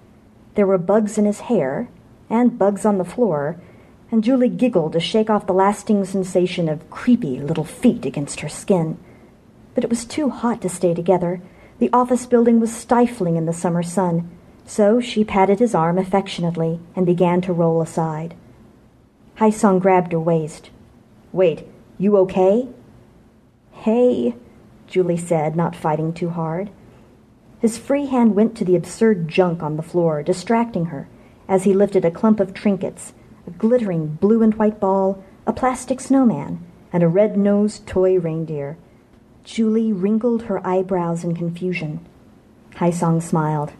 There 0.54 0.66
were 0.66 0.78
bugs 0.78 1.16
in 1.16 1.24
his 1.24 1.40
hair, 1.40 1.88
and 2.28 2.58
bugs 2.58 2.84
on 2.84 2.98
the 2.98 3.04
floor, 3.04 3.60
and 4.10 4.24
Julie 4.24 4.48
giggled 4.48 4.92
to 4.92 5.00
shake 5.00 5.30
off 5.30 5.46
the 5.46 5.52
lasting 5.52 6.04
sensation 6.04 6.68
of 6.68 6.90
creepy 6.90 7.38
little 7.38 7.64
feet 7.64 8.04
against 8.04 8.40
her 8.40 8.48
skin. 8.48 8.98
But 9.74 9.84
it 9.84 9.90
was 9.90 10.04
too 10.04 10.30
hot 10.30 10.60
to 10.62 10.68
stay 10.68 10.94
together. 10.94 11.40
The 11.78 11.90
office 11.92 12.26
building 12.26 12.60
was 12.60 12.74
stifling 12.74 13.36
in 13.36 13.46
the 13.46 13.52
summer 13.52 13.82
sun. 13.82 14.30
So 14.66 15.00
she 15.00 15.24
patted 15.24 15.58
his 15.58 15.74
arm 15.74 15.98
affectionately 15.98 16.80
and 16.94 17.06
began 17.06 17.40
to 17.42 17.52
roll 17.52 17.80
aside. 17.80 18.34
Haisong 19.38 19.80
grabbed 19.80 20.12
her 20.12 20.20
waist. 20.20 20.70
Wait, 21.32 21.66
you 21.98 22.16
okay? 22.18 22.68
Hey, 23.72 24.34
Julie 24.86 25.16
said, 25.16 25.56
not 25.56 25.74
fighting 25.74 26.12
too 26.12 26.30
hard. 26.30 26.70
His 27.60 27.78
free 27.78 28.06
hand 28.06 28.34
went 28.34 28.56
to 28.56 28.64
the 28.64 28.76
absurd 28.76 29.28
junk 29.28 29.62
on 29.62 29.76
the 29.76 29.82
floor, 29.82 30.22
distracting 30.22 30.86
her, 30.86 31.08
as 31.46 31.64
he 31.64 31.74
lifted 31.74 32.04
a 32.04 32.10
clump 32.10 32.40
of 32.40 32.54
trinkets 32.54 33.12
a 33.46 33.50
glittering 33.50 34.06
blue 34.20 34.42
and 34.42 34.54
white 34.54 34.78
ball, 34.78 35.22
a 35.46 35.52
plastic 35.52 36.00
snowman, 36.00 36.64
and 36.92 37.02
a 37.02 37.08
red 37.08 37.36
nosed 37.36 37.86
toy 37.86 38.18
reindeer. 38.18 38.76
Julie 39.44 39.92
wrinkled 39.92 40.42
her 40.42 40.64
eyebrows 40.66 41.24
in 41.24 41.34
confusion. 41.34 42.06
Haisong 42.76 43.22
smiled. 43.22 43.72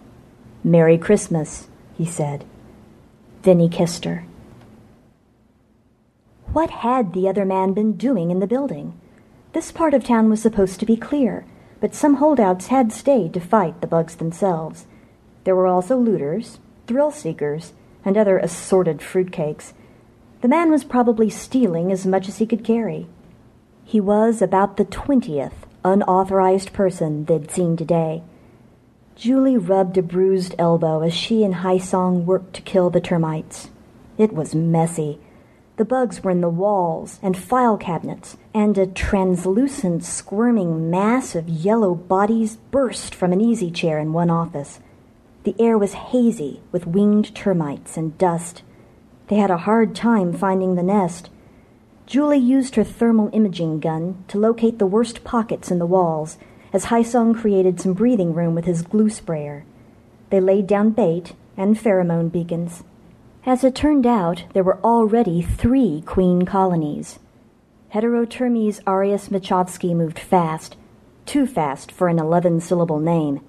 Merry 0.65 0.99
Christmas, 0.99 1.69
he 1.97 2.05
said. 2.05 2.45
Then 3.43 3.61
he 3.61 3.69
kissed 3.69 4.05
her. 4.05 4.25
What 6.53 6.71
had 6.71 7.13
the 7.13 7.29
other 7.29 7.45
man 7.45 7.73
been 7.73 7.93
doing 7.93 8.31
in 8.31 8.41
the 8.41 8.47
building? 8.47 8.99
This 9.53 9.71
part 9.71 9.95
of 9.95 10.05
town 10.05 10.29
was 10.29 10.43
supposed 10.43 10.81
to 10.81 10.87
be 10.87 10.97
clear, 10.97 11.45
but 11.81 11.95
some 11.95 12.17
holdouts 12.17 12.67
had 12.67 12.93
stayed 12.93 13.35
to 13.35 13.41
fight 13.41 13.81
the 13.81 13.87
bugs 13.87 14.17
themselves. 14.17 14.87
There 15.45 15.57
were 15.57 15.67
also 15.67 15.97
looters, 15.97 16.59
thrill 16.87 17.11
seekers, 17.11 17.73
and 18.05 18.17
other 18.17 18.39
assorted 18.39 18.99
fruitcakes. 19.01 19.73
The 20.43 20.49
man 20.49 20.71
was 20.71 20.85
probably 20.85 21.31
stealing 21.31 21.91
as 21.91 22.07
much 22.07 22.29
as 22.29 22.39
he 22.39 22.47
could 22.47 22.65
carry. 22.65 23.07
He 23.85 24.01
was 24.01 24.41
about 24.41 24.77
the 24.77 24.85
twentieth 24.85 25.67
unauthorized 25.85 26.73
person 26.73 27.25
they'd 27.25 27.51
seen 27.51 27.77
today. 27.77 28.23
Julie 29.17 29.57
rubbed 29.57 29.99
a 29.99 30.03
bruised 30.03 30.55
elbow 30.59 31.01
as 31.01 31.13
she 31.13 31.45
and 31.45 31.57
Haisong 31.57 32.25
worked 32.25 32.55
to 32.55 32.63
kill 32.63 32.91
the 32.91 33.01
termites. 33.01 33.71
It 34.17 34.33
was 34.33 34.55
messy. 34.55 35.19
The 35.77 35.85
bugs 35.85 36.23
were 36.23 36.31
in 36.31 36.41
the 36.41 36.49
walls 36.49 37.19
and 37.23 37.37
file 37.37 37.77
cabinets, 37.77 38.37
and 38.53 38.77
a 38.77 38.87
translucent, 38.87 40.03
squirming 40.05 40.91
mass 40.91 41.35
of 41.35 41.49
yellow 41.49 41.95
bodies 41.95 42.57
burst 42.71 43.15
from 43.15 43.33
an 43.33 43.41
easy 43.41 43.71
chair 43.71 43.99
in 43.99 44.13
one 44.13 44.31
office. 44.31 44.81
The 45.45 45.55
air 45.59 45.79
was 45.79 45.95
hazy 45.95 46.61
with 46.73 46.87
winged 46.87 47.35
termites 47.35 47.97
and 47.97 48.19
dust. 48.19 48.63
They 49.29 49.37
had 49.37 49.51
a 49.51 49.59
hard 49.59 49.95
time 49.95 50.33
finding 50.33 50.75
the 50.75 50.83
nest. 50.83 51.31
Julie 52.07 52.39
used 52.39 52.75
her 52.75 52.85
thermal 52.85 53.31
imaging 53.33 53.81
gun 53.81 54.25
to 54.29 54.39
locate 54.39 54.79
the 54.79 54.87
worst 54.87 55.23
pockets 55.23 55.71
in 55.71 55.79
the 55.79 55.87
walls 55.87 56.37
as 56.73 56.87
Haisong 56.87 57.39
created 57.39 57.81
some 57.81 57.95
breathing 57.95 58.35
room 58.35 58.55
with 58.55 58.65
his 58.65 58.83
glue 58.83 59.09
sprayer. 59.09 59.65
They 60.31 60.41
laid 60.41 60.67
down 60.67 60.91
bait 60.91 61.35
and 61.57 61.77
pheromone 61.77 62.31
beacons. 62.31 62.83
As 63.47 63.65
it 63.65 63.75
turned 63.75 64.07
out, 64.07 64.45
there 64.53 64.65
were 64.65 64.81
already 64.85 65.41
three 65.41 66.03
queen 66.05 66.45
colonies. 66.45 67.19
Heterotermes 67.93 68.81
aureus 68.87 69.31
Machovsky 69.31 69.97
moved 69.97 70.19
fast, 70.19 70.77
too 71.27 71.45
fast 71.45 71.91
for 71.91 72.09
an 72.09 72.21
11 72.21 72.61
syllable 72.61 73.01
name. 73.01 73.41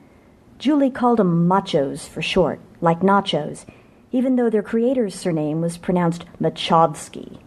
Julie 0.57 0.89
called 0.89 1.19
them 1.19 1.47
machos 1.47 2.07
for 2.07 2.23
short, 2.23 2.59
like 2.81 3.01
nachos, 3.01 3.65
even 4.11 4.35
though 4.35 4.49
their 4.49 4.63
creator's 4.63 5.13
surname 5.13 5.61
was 5.61 5.77
pronounced 5.77 6.25
Machovsky. 6.41 7.37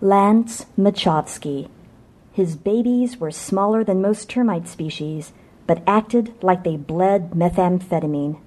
Lance 0.00 0.64
Machovsky. 0.78 1.68
His 2.32 2.56
babies 2.56 3.20
were 3.20 3.30
smaller 3.30 3.84
than 3.84 4.00
most 4.00 4.30
termite 4.30 4.66
species, 4.66 5.32
but 5.66 5.82
acted 5.86 6.32
like 6.42 6.64
they 6.64 6.76
bled 6.76 7.32
methamphetamine. 7.32 8.38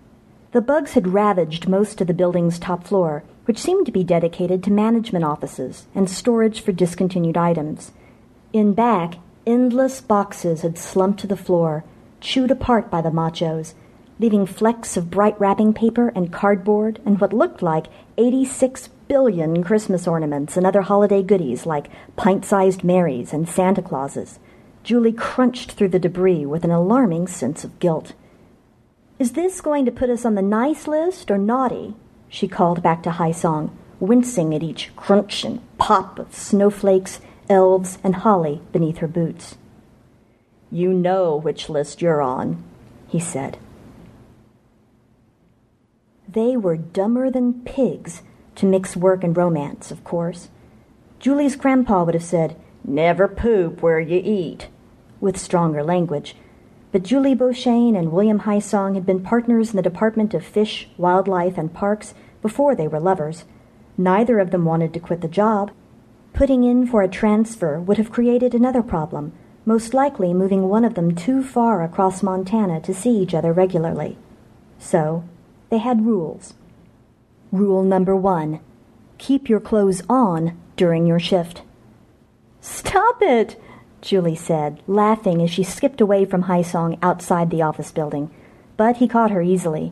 The 0.52 0.62
bugs 0.62 0.94
had 0.94 1.10
ravaged 1.14 1.68
most 1.68 2.02
of 2.02 2.08
the 2.08 2.14
building's 2.14 2.58
top 2.58 2.86
floor, 2.86 3.24
which 3.48 3.58
seemed 3.58 3.86
to 3.86 3.94
be 3.94 4.04
dedicated 4.04 4.62
to 4.62 4.70
management 4.70 5.24
offices 5.24 5.88
and 5.96 6.10
storage 6.10 6.60
for 6.60 6.74
discontinued 6.74 7.38
items. 7.38 7.94
In 8.52 8.74
back, 8.74 9.16
endless 9.46 10.02
boxes 10.02 10.64
had 10.64 10.78
slumped 10.78 11.22
to 11.22 11.28
the 11.28 11.38
floor, 11.38 11.86
chewed 12.20 12.52
apart 12.52 12.92
by 12.92 13.00
the 13.00 13.10
machos, 13.10 13.74
leaving 14.20 14.46
flecks 14.46 14.98
of 14.98 15.10
bright 15.10 15.40
wrapping 15.40 15.74
paper 15.74 16.10
and 16.10 16.34
cardboard 16.34 17.00
and 17.06 17.22
what 17.22 17.32
looked 17.32 17.62
like 17.62 17.88
86 18.18 18.90
billion 19.08 19.64
Christmas 19.64 20.08
ornaments 20.08 20.58
and 20.58 20.66
other 20.66 20.82
holiday 20.82 21.24
goodies 21.24 21.66
like 21.66 21.90
pint 22.18 22.44
sized 22.44 22.84
Marys 22.84 23.32
and 23.32 23.48
Santa 23.48 23.82
Clauses. 23.82 24.40
Julie 24.84 25.14
crunched 25.14 25.72
through 25.72 25.90
the 25.90 26.00
debris 26.00 26.46
with 26.46 26.66
an 26.66 26.72
alarming 26.72 27.28
sense 27.28 27.64
of 27.64 27.80
guilt. 27.80 28.12
Is 29.20 29.32
this 29.32 29.62
going 29.62 29.86
to 29.86 29.92
put 29.92 30.10
us 30.10 30.26
on 30.26 30.36
the 30.36 30.42
nice 30.42 30.86
list 30.86 31.32
or 31.32 31.38
naughty? 31.38 31.96
She 32.30 32.48
called 32.48 32.84
back 32.84 33.04
to 33.04 33.12
Haisong, 33.12 33.72
wincing 34.00 34.54
at 34.54 34.64
each 34.64 34.96
crunch 34.96 35.44
and 35.44 35.62
pop 35.78 36.20
of 36.20 36.36
snowflakes, 36.36 37.20
elves, 37.50 37.98
and 38.04 38.16
holly 38.18 38.62
beneath 38.72 38.98
her 38.98 39.08
boots. 39.08 39.58
You 40.72 40.92
know 40.92 41.36
which 41.36 41.70
list 41.70 42.02
you're 42.02 42.22
on, 42.22 42.64
he 43.08 43.20
said. 43.20 43.58
They 46.28 46.58
were 46.58 46.76
dumber 46.76 47.32
than 47.32 47.62
pigs 47.64 48.22
to 48.56 48.66
mix 48.66 48.98
work 48.98 49.24
and 49.24 49.36
romance, 49.36 49.92
of 49.92 50.04
course. 50.04 50.50
Julie's 51.20 51.56
grandpa 51.56 52.04
would 52.04 52.14
have 52.16 52.24
said, 52.24 52.58
Never 52.84 53.28
poop 53.28 53.82
where 53.82 54.00
you 54.00 54.22
eat, 54.24 54.68
with 55.20 55.38
stronger 55.38 55.84
language. 55.84 56.36
But 56.98 57.04
Julie 57.04 57.36
Beauchesne 57.36 57.96
and 57.96 58.12
William 58.12 58.40
Haisong 58.40 58.96
had 58.96 59.06
been 59.06 59.22
partners 59.22 59.70
in 59.70 59.76
the 59.76 59.84
Department 59.84 60.34
of 60.34 60.44
Fish, 60.44 60.90
Wildlife, 60.98 61.56
and 61.56 61.72
Parks 61.72 62.16
before 62.42 62.74
they 62.74 62.88
were 62.88 63.00
lovers. 63.00 63.46
Neither 64.00 64.40
of 64.40 64.50
them 64.50 64.66
wanted 64.66 64.96
to 64.96 65.00
quit 65.00 65.22
the 65.22 65.28
job. 65.28 65.70
Putting 66.34 66.64
in 66.64 66.88
for 66.88 67.04
a 67.04 67.08
transfer 67.08 67.80
would 67.80 67.98
have 67.98 68.12
created 68.12 68.56
another 68.56 68.82
problem, 68.82 69.34
most 69.64 69.94
likely 69.94 70.34
moving 70.34 70.70
one 70.70 70.84
of 70.84 70.96
them 70.96 71.14
too 71.14 71.44
far 71.44 71.84
across 71.84 72.24
Montana 72.24 72.82
to 72.82 72.96
see 72.96 73.16
each 73.16 73.36
other 73.36 73.54
regularly. 73.54 74.18
So, 74.80 75.24
they 75.70 75.78
had 75.78 76.04
rules. 76.04 76.56
Rule 77.52 77.84
number 77.84 78.16
one 78.16 78.60
keep 79.20 79.48
your 79.48 79.60
clothes 79.60 80.02
on 80.10 80.60
during 80.76 81.06
your 81.06 81.20
shift. 81.20 81.62
Stop 82.60 83.20
it, 83.22 83.56
Julie 84.08 84.36
said, 84.36 84.82
laughing 84.88 85.42
as 85.42 85.52
she 85.52 85.64
skipped 85.64 86.00
away 86.00 86.24
from 86.24 86.44
Haisong 86.44 86.98
outside 87.04 87.50
the 87.50 87.62
office 87.62 87.92
building. 87.92 88.32
But 88.78 88.98
he 88.98 89.08
caught 89.08 89.32
her 89.32 89.42
easily. 89.42 89.92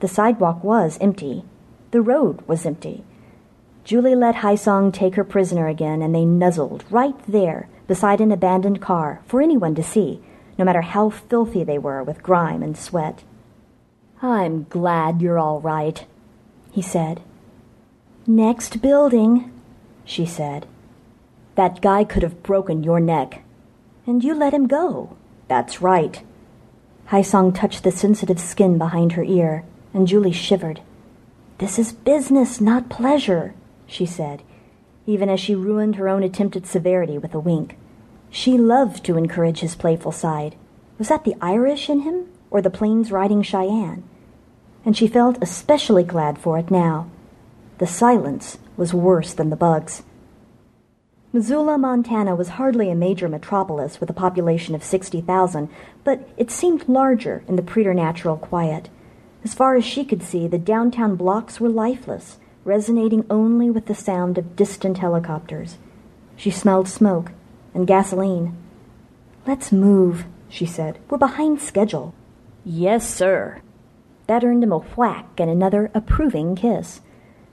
The 0.00 0.08
sidewalk 0.08 0.64
was 0.64 0.96
empty. 1.02 1.44
The 1.90 2.00
road 2.00 2.40
was 2.48 2.64
empty. 2.64 3.04
Julie 3.84 4.14
let 4.14 4.36
Haisong 4.36 4.90
take 4.90 5.16
her 5.16 5.22
prisoner 5.22 5.68
again, 5.68 6.00
and 6.00 6.14
they 6.14 6.24
nuzzled 6.24 6.84
right 6.88 7.14
there 7.28 7.68
beside 7.86 8.22
an 8.22 8.32
abandoned 8.32 8.80
car 8.80 9.20
for 9.26 9.42
anyone 9.42 9.74
to 9.74 9.82
see, 9.82 10.22
no 10.58 10.64
matter 10.64 10.80
how 10.80 11.10
filthy 11.10 11.62
they 11.62 11.76
were 11.76 12.02
with 12.02 12.22
grime 12.22 12.62
and 12.62 12.74
sweat. 12.74 13.22
I'm 14.22 14.64
glad 14.70 15.20
you're 15.20 15.38
all 15.38 15.60
right, 15.60 16.06
he 16.70 16.80
said. 16.80 17.20
Next 18.26 18.80
building, 18.80 19.52
she 20.06 20.24
said. 20.24 20.66
That 21.54 21.82
guy 21.82 22.04
could 22.04 22.22
have 22.22 22.42
broken 22.42 22.82
your 22.82 23.00
neck. 23.00 23.42
And 24.06 24.24
you 24.24 24.34
let 24.34 24.54
him 24.54 24.66
go. 24.66 25.16
That's 25.48 25.82
right. 25.82 26.22
Haisong 27.10 27.54
touched 27.54 27.84
the 27.84 27.90
sensitive 27.90 28.40
skin 28.40 28.78
behind 28.78 29.12
her 29.12 29.22
ear, 29.22 29.64
and 29.92 30.08
Julie 30.08 30.32
shivered. 30.32 30.80
This 31.58 31.78
is 31.78 31.92
business, 31.92 32.60
not 32.60 32.88
pleasure, 32.88 33.54
she 33.86 34.06
said, 34.06 34.42
even 35.06 35.28
as 35.28 35.38
she 35.38 35.54
ruined 35.54 35.96
her 35.96 36.08
own 36.08 36.22
attempt 36.22 36.56
at 36.56 36.66
severity 36.66 37.18
with 37.18 37.34
a 37.34 37.40
wink. 37.40 37.76
She 38.30 38.56
loved 38.56 39.04
to 39.04 39.18
encourage 39.18 39.60
his 39.60 39.74
playful 39.74 40.12
side. 40.12 40.56
Was 40.98 41.08
that 41.08 41.24
the 41.24 41.36
Irish 41.40 41.90
in 41.90 42.00
him, 42.00 42.28
or 42.50 42.62
the 42.62 42.70
plains 42.70 43.12
riding 43.12 43.42
Cheyenne? 43.42 44.04
And 44.84 44.96
she 44.96 45.06
felt 45.06 45.42
especially 45.42 46.02
glad 46.02 46.38
for 46.38 46.58
it 46.58 46.70
now. 46.70 47.10
The 47.78 47.86
silence 47.86 48.58
was 48.76 48.94
worse 48.94 49.34
than 49.34 49.50
the 49.50 49.56
bugs. 49.56 50.02
Missoula, 51.34 51.78
Montana 51.78 52.34
was 52.34 52.50
hardly 52.60 52.90
a 52.90 52.94
major 52.94 53.26
metropolis 53.26 53.98
with 53.98 54.10
a 54.10 54.14
population 54.14 54.74
of 54.74 54.84
60,000, 54.84 55.70
but 56.04 56.28
it 56.36 56.50
seemed 56.50 56.86
larger 56.86 57.42
in 57.48 57.56
the 57.56 57.62
preternatural 57.62 58.36
quiet. 58.36 58.90
As 59.42 59.54
far 59.54 59.74
as 59.74 59.82
she 59.82 60.04
could 60.04 60.22
see, 60.22 60.46
the 60.46 60.58
downtown 60.58 61.16
blocks 61.16 61.58
were 61.58 61.70
lifeless, 61.70 62.36
resonating 62.64 63.24
only 63.30 63.70
with 63.70 63.86
the 63.86 63.94
sound 63.94 64.36
of 64.36 64.56
distant 64.56 64.98
helicopters. 64.98 65.78
She 66.36 66.50
smelled 66.50 66.86
smoke 66.86 67.32
and 67.72 67.86
gasoline. 67.86 68.54
Let's 69.46 69.72
move, 69.72 70.26
she 70.50 70.66
said. 70.66 70.98
We're 71.08 71.16
behind 71.16 71.62
schedule. 71.62 72.14
Yes, 72.62 73.08
sir. 73.08 73.62
That 74.26 74.44
earned 74.44 74.64
him 74.64 74.72
a 74.72 74.80
whack 74.80 75.40
and 75.40 75.48
another 75.50 75.90
approving 75.94 76.56
kiss. 76.56 77.00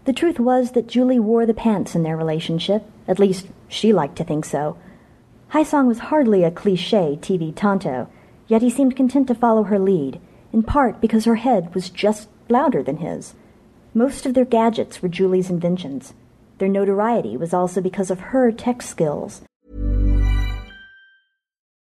The 0.03 0.13
truth 0.13 0.37
was 0.37 0.71
that 0.71 0.87
Julie 0.87 1.19
wore 1.19 1.45
the 1.45 1.53
pants 1.53 1.95
in 1.95 2.03
their 2.03 2.17
relationship, 2.17 2.83
at 3.07 3.19
least 3.19 3.47
she 3.69 3.93
liked 3.93 4.17
to 4.17 4.25
think 4.25 4.43
so. 4.43 4.75
Haisong 5.53 5.87
was 5.87 5.99
hardly 5.99 6.43
a 6.43 6.51
cliche 6.51 7.17
TV 7.21 7.55
tonto, 7.55 8.09
yet 8.47 8.61
he 8.61 8.69
seemed 8.69 8.97
content 8.97 9.27
to 9.27 9.35
follow 9.35 9.63
her 9.63 9.79
lead, 9.79 10.19
in 10.51 10.63
part 10.63 10.99
because 10.99 11.23
her 11.23 11.35
head 11.35 11.73
was 11.73 11.89
just 11.89 12.27
louder 12.49 12.83
than 12.83 12.97
his. 12.97 13.35
Most 13.93 14.25
of 14.25 14.33
their 14.33 14.45
gadgets 14.45 15.01
were 15.01 15.09
Julie's 15.09 15.49
inventions. 15.49 16.13
Their 16.57 16.67
notoriety 16.67 17.37
was 17.37 17.53
also 17.53 17.79
because 17.79 18.11
of 18.11 18.19
her 18.19 18.51
tech 18.51 18.81
skills. 18.81 19.41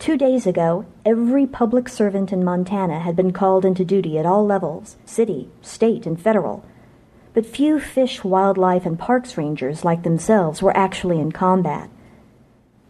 Two 0.00 0.16
days 0.16 0.46
ago, 0.46 0.86
every 1.04 1.46
public 1.46 1.86
servant 1.86 2.32
in 2.32 2.42
Montana 2.42 3.00
had 3.00 3.14
been 3.14 3.34
called 3.34 3.66
into 3.66 3.84
duty 3.84 4.18
at 4.18 4.24
all 4.24 4.46
levels 4.46 4.96
city, 5.04 5.50
state, 5.60 6.06
and 6.06 6.18
federal. 6.18 6.64
But 7.34 7.44
few 7.44 7.78
fish, 7.78 8.24
wildlife, 8.24 8.86
and 8.86 8.98
parks 8.98 9.36
rangers 9.36 9.84
like 9.84 10.02
themselves 10.02 10.62
were 10.62 10.74
actually 10.74 11.20
in 11.20 11.32
combat. 11.32 11.90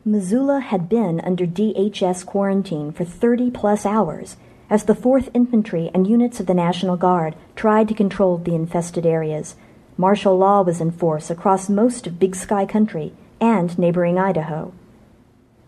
Missoula 0.04 0.60
had 0.60 0.88
been 0.88 1.20
under 1.22 1.48
DHS 1.48 2.24
quarantine 2.24 2.92
for 2.92 3.04
30 3.04 3.50
plus 3.50 3.84
hours 3.84 4.36
as 4.70 4.84
the 4.84 4.94
4th 4.94 5.30
Infantry 5.34 5.90
and 5.92 6.06
units 6.06 6.38
of 6.38 6.46
the 6.46 6.54
National 6.54 6.96
Guard 6.96 7.34
tried 7.56 7.88
to 7.88 7.94
control 7.94 8.38
the 8.38 8.54
infested 8.54 9.04
areas. 9.04 9.56
Martial 9.96 10.38
law 10.38 10.62
was 10.62 10.80
in 10.80 10.92
force 10.92 11.28
across 11.28 11.68
most 11.68 12.06
of 12.06 12.20
Big 12.20 12.36
Sky 12.36 12.64
Country 12.64 13.12
and 13.40 13.76
neighboring 13.76 14.16
Idaho. 14.16 14.72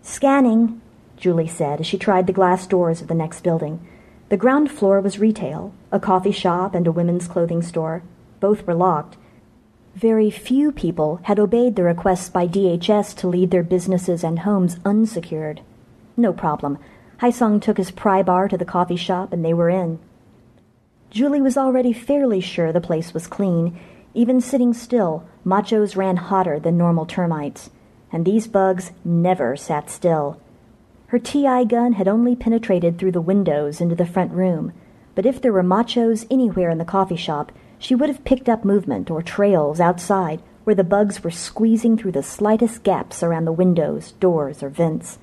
Scanning, 0.02 0.80
Julie 1.22 1.46
said 1.46 1.78
as 1.78 1.86
she 1.86 1.98
tried 1.98 2.26
the 2.26 2.32
glass 2.32 2.66
doors 2.66 3.00
of 3.00 3.06
the 3.06 3.14
next 3.14 3.44
building. 3.44 3.78
The 4.28 4.36
ground 4.36 4.72
floor 4.72 5.00
was 5.00 5.20
retail, 5.20 5.72
a 5.92 6.00
coffee 6.00 6.32
shop 6.32 6.74
and 6.74 6.84
a 6.84 6.90
women's 6.90 7.28
clothing 7.28 7.62
store. 7.62 8.02
Both 8.40 8.66
were 8.66 8.74
locked. 8.74 9.16
Very 9.94 10.32
few 10.32 10.72
people 10.72 11.20
had 11.22 11.38
obeyed 11.38 11.76
the 11.76 11.84
requests 11.84 12.28
by 12.28 12.48
DHS 12.48 13.14
to 13.18 13.28
leave 13.28 13.50
their 13.50 13.62
businesses 13.62 14.24
and 14.24 14.40
homes 14.40 14.80
unsecured. 14.84 15.60
No 16.16 16.32
problem. 16.32 16.76
Haisong 17.20 17.62
took 17.62 17.76
his 17.76 17.92
pry 17.92 18.24
bar 18.24 18.48
to 18.48 18.58
the 18.58 18.64
coffee 18.64 18.96
shop 18.96 19.32
and 19.32 19.44
they 19.44 19.54
were 19.54 19.70
in. 19.70 20.00
Julie 21.10 21.40
was 21.40 21.56
already 21.56 21.92
fairly 21.92 22.40
sure 22.40 22.72
the 22.72 22.80
place 22.80 23.14
was 23.14 23.28
clean. 23.28 23.78
Even 24.12 24.40
sitting 24.40 24.74
still, 24.74 25.22
machos 25.44 25.94
ran 25.94 26.16
hotter 26.16 26.58
than 26.58 26.76
normal 26.76 27.06
termites. 27.06 27.70
And 28.10 28.24
these 28.24 28.48
bugs 28.48 28.90
never 29.04 29.54
sat 29.54 29.88
still. 29.88 30.41
Her 31.12 31.18
TI 31.18 31.66
gun 31.66 31.92
had 31.92 32.08
only 32.08 32.34
penetrated 32.34 32.96
through 32.96 33.12
the 33.12 33.20
windows 33.20 33.82
into 33.82 33.94
the 33.94 34.06
front 34.06 34.32
room, 34.32 34.72
but 35.14 35.26
if 35.26 35.42
there 35.42 35.52
were 35.52 35.62
machos 35.62 36.24
anywhere 36.30 36.70
in 36.70 36.78
the 36.78 36.86
coffee 36.86 37.16
shop, 37.16 37.52
she 37.78 37.94
would 37.94 38.08
have 38.08 38.24
picked 38.24 38.48
up 38.48 38.64
movement 38.64 39.10
or 39.10 39.20
trails 39.20 39.78
outside 39.78 40.40
where 40.64 40.74
the 40.74 40.82
bugs 40.82 41.22
were 41.22 41.30
squeezing 41.30 41.98
through 41.98 42.12
the 42.12 42.22
slightest 42.22 42.82
gaps 42.82 43.22
around 43.22 43.44
the 43.44 43.52
windows, 43.52 44.12
doors, 44.20 44.62
or 44.62 44.70
vents. 44.70 45.18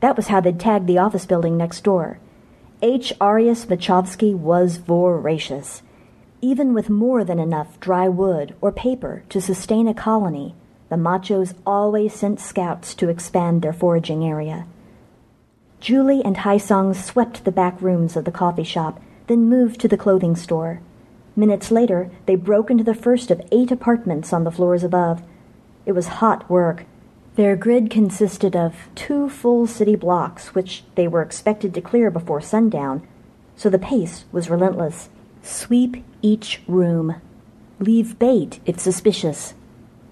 That 0.00 0.18
was 0.18 0.26
how 0.26 0.42
they'd 0.42 0.60
tagged 0.60 0.86
the 0.86 0.98
office 0.98 1.24
building 1.24 1.56
next 1.56 1.82
door. 1.82 2.18
H. 2.82 3.14
aureus 3.18 3.64
Machovsky 3.64 4.34
was 4.34 4.76
voracious. 4.76 5.82
Even 6.42 6.74
with 6.74 6.90
more 6.90 7.24
than 7.24 7.38
enough 7.38 7.80
dry 7.80 8.06
wood 8.06 8.54
or 8.60 8.70
paper 8.70 9.22
to 9.30 9.40
sustain 9.40 9.88
a 9.88 9.94
colony, 9.94 10.54
the 10.90 10.96
machos 10.96 11.54
always 11.64 12.12
sent 12.12 12.38
scouts 12.38 12.94
to 12.96 13.08
expand 13.08 13.62
their 13.62 13.72
foraging 13.72 14.22
area. 14.22 14.66
Julie 15.80 16.22
and 16.24 16.38
Haisong 16.38 16.94
swept 16.94 17.44
the 17.44 17.52
back 17.52 17.80
rooms 17.80 18.16
of 18.16 18.24
the 18.24 18.32
coffee 18.32 18.64
shop, 18.64 19.00
then 19.26 19.48
moved 19.48 19.80
to 19.80 19.88
the 19.88 19.96
clothing 19.96 20.36
store. 20.36 20.80
Minutes 21.34 21.70
later, 21.70 22.10
they 22.24 22.34
broke 22.34 22.70
into 22.70 22.84
the 22.84 22.94
first 22.94 23.30
of 23.30 23.42
eight 23.52 23.70
apartments 23.70 24.32
on 24.32 24.44
the 24.44 24.50
floors 24.50 24.82
above. 24.82 25.22
It 25.84 25.92
was 25.92 26.06
hot 26.06 26.48
work. 26.48 26.86
Their 27.34 27.56
grid 27.56 27.90
consisted 27.90 28.56
of 28.56 28.88
two 28.94 29.28
full 29.28 29.66
city 29.66 29.94
blocks, 29.94 30.54
which 30.54 30.84
they 30.94 31.06
were 31.06 31.20
expected 31.20 31.74
to 31.74 31.82
clear 31.82 32.10
before 32.10 32.40
sundown, 32.40 33.06
so 33.54 33.68
the 33.68 33.78
pace 33.78 34.24
was 34.32 34.48
relentless. 34.48 35.10
Sweep 35.42 36.02
each 36.22 36.62
room. 36.66 37.20
Leave 37.78 38.18
bait 38.18 38.60
if 38.64 38.80
suspicious. 38.80 39.52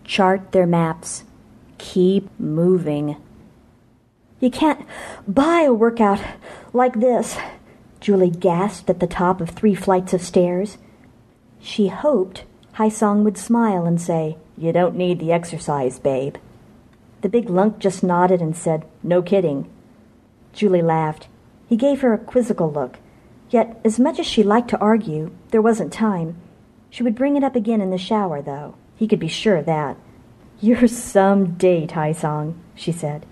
Chart 0.05 0.53
their 0.53 0.67
maps. 0.67 1.25
Keep 1.79 2.29
moving. 2.39 3.17
You 4.41 4.51
can't 4.51 4.85
buy 5.27 5.63
a 5.63 5.73
workout 5.73 6.21
like 6.73 7.01
this, 7.01 7.37
Julie 8.01 8.31
gasped 8.31 8.91
at 8.91 9.01
the 9.01 9.07
top 9.07 9.41
of 9.41 9.51
three 9.51 9.75
flights 9.75 10.13
of 10.13 10.21
stairs. 10.21 10.77
She 11.61 11.89
hoped 11.89 12.45
Haisong 12.75 13.23
would 13.23 13.39
smile 13.39 13.87
and 13.87 13.99
say, 13.99 14.37
You 14.59 14.73
don't 14.73 14.97
need 14.97 15.21
the 15.21 15.33
exercise, 15.33 15.99
babe. 15.99 16.37
The 17.23 17.31
big 17.31 17.49
lunk 17.49 17.79
just 17.79 18.03
nodded 18.03 18.43
and 18.43 18.55
said, 18.55 18.85
No 19.03 19.23
kidding. 19.23 19.71
Julie 20.53 20.83
laughed. 20.83 21.29
He 21.67 21.77
gave 21.77 22.03
her 22.03 22.13
a 22.13 22.19
quizzical 22.19 22.71
look. 22.71 22.99
Yet, 23.49 23.81
as 23.85 23.99
much 23.99 24.19
as 24.19 24.27
she 24.27 24.43
liked 24.43 24.69
to 24.71 24.81
argue, 24.81 25.31
there 25.51 25.63
wasn't 25.63 25.93
time. 25.93 26.37
She 26.91 27.03
would 27.03 27.15
bring 27.15 27.37
it 27.37 27.45
up 27.45 27.57
again 27.57 27.81
in 27.81 27.91
the 27.91 27.97
shower, 27.97 28.43
though. 28.43 28.75
He 28.97 29.09
could 29.09 29.19
be 29.19 29.29
sure 29.29 29.57
of 29.57 29.67
that. 29.67 29.97
You're 30.61 30.89
some 30.89 31.55
date, 31.55 31.93
Haisong, 31.93 32.55
she 32.75 32.93
said. 32.93 33.25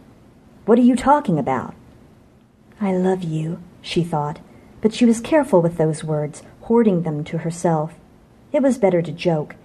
What 0.65 0.79
are 0.79 0.83
you 0.83 0.95
talking 0.95 1.39
about? 1.39 1.75
I 2.81 2.93
love 2.93 3.25
you, 3.25 3.61
she 3.81 4.05
thought, 4.05 4.39
but 4.81 4.95
she 4.95 5.05
was 5.05 5.21
careful 5.21 5.61
with 5.61 5.77
those 5.77 6.05
words, 6.05 6.43
hoarding 6.63 7.03
them 7.03 7.25
to 7.25 7.39
herself. 7.39 7.95
It 8.53 8.63
was 8.63 8.79
better 8.79 9.03
to 9.03 9.11
joke. 9.11 9.57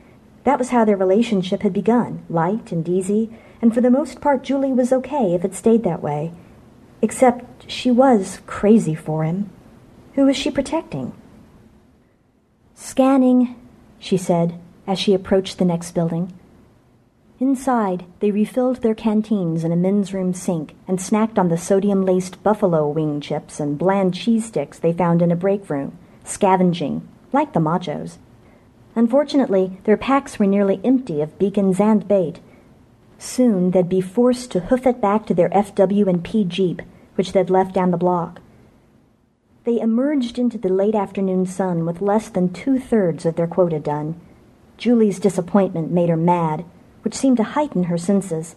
That 0.44 0.58
was 0.58 0.70
how 0.70 0.86
their 0.86 0.98
relationship 0.98 1.62
had 1.62 1.74
begun, 1.74 2.24
light 2.30 2.72
and 2.72 2.88
easy, 2.90 3.30
and 3.62 3.74
for 3.74 3.82
the 3.82 3.92
most 3.92 4.22
part 4.22 4.44
Julie 4.44 4.74
was 4.74 4.92
okay 4.92 5.36
if 5.36 5.46
it 5.46 5.54
stayed 5.54 5.84
that 5.84 6.02
way. 6.02 6.32
Except 7.02 7.70
she 7.70 7.92
was 7.92 8.40
crazy 8.48 8.96
for 8.96 9.24
him. 9.24 9.52
Who 10.16 10.26
was 10.26 10.36
she 10.36 10.50
protecting? 10.50 11.14
Scanning, 12.74 13.56
she 14.00 14.18
said, 14.18 14.60
as 14.88 14.98
she 14.98 15.14
approached 15.14 15.60
the 15.60 15.66
next 15.66 15.92
building. 15.92 16.34
Inside, 17.40 18.06
they 18.20 18.32
refilled 18.32 18.78
their 18.78 18.96
canteens 18.96 19.64
in 19.64 19.72
a 19.72 19.76
men's 19.76 20.12
room 20.12 20.34
sink 20.34 20.76
and 20.88 20.98
snacked 20.98 21.38
on 21.38 21.50
the 21.50 21.58
sodium 21.58 22.04
laced 22.04 22.42
buffalo 22.42 22.90
wing 22.90 23.22
chips 23.22 23.60
and 23.60 23.78
bland 23.78 24.16
cheese 24.16 24.46
sticks 24.46 24.80
they 24.80 24.92
found 24.92 25.22
in 25.22 25.32
a 25.32 25.36
break 25.36 25.70
room, 25.70 25.96
scavenging, 26.24 27.08
like 27.32 27.54
the 27.54 27.60
machos. 27.60 28.18
Unfortunately, 28.96 29.80
their 29.84 29.98
packs 29.98 30.40
were 30.40 30.48
nearly 30.48 30.82
empty 30.84 31.22
of 31.22 31.38
beacons 31.38 31.80
and 31.80 32.08
bait. 32.08 32.40
Soon 33.20 33.70
they'd 33.70 33.88
be 33.88 34.02
forced 34.02 34.50
to 34.52 34.62
hoof 34.62 34.88
it 34.88 35.00
back 35.00 35.28
to 35.28 35.36
their 35.36 35.50
FW 35.50 36.08
and 36.08 36.24
P 36.24 36.44
Jeep, 36.44 36.82
which 37.14 37.34
they'd 37.34 37.52
left 37.52 37.76
down 37.76 37.92
the 37.92 37.98
block. 37.98 38.42
They 39.64 39.80
emerged 39.80 40.40
into 40.40 40.58
the 40.58 40.70
late 40.70 40.96
afternoon 40.96 41.46
sun 41.46 41.86
with 41.86 42.02
less 42.02 42.30
than 42.30 42.52
two 42.52 42.80
thirds 42.80 43.28
of 43.28 43.36
their 43.36 43.46
quota 43.46 43.80
done. 43.80 44.20
Julie's 44.78 45.20
disappointment 45.20 45.92
made 45.92 46.10
her 46.10 46.18
mad 46.18 46.66
which 47.04 47.16
seemed 47.16 47.38
to 47.38 47.44
heighten 47.44 47.86
her 47.86 47.98
senses. 47.98 48.56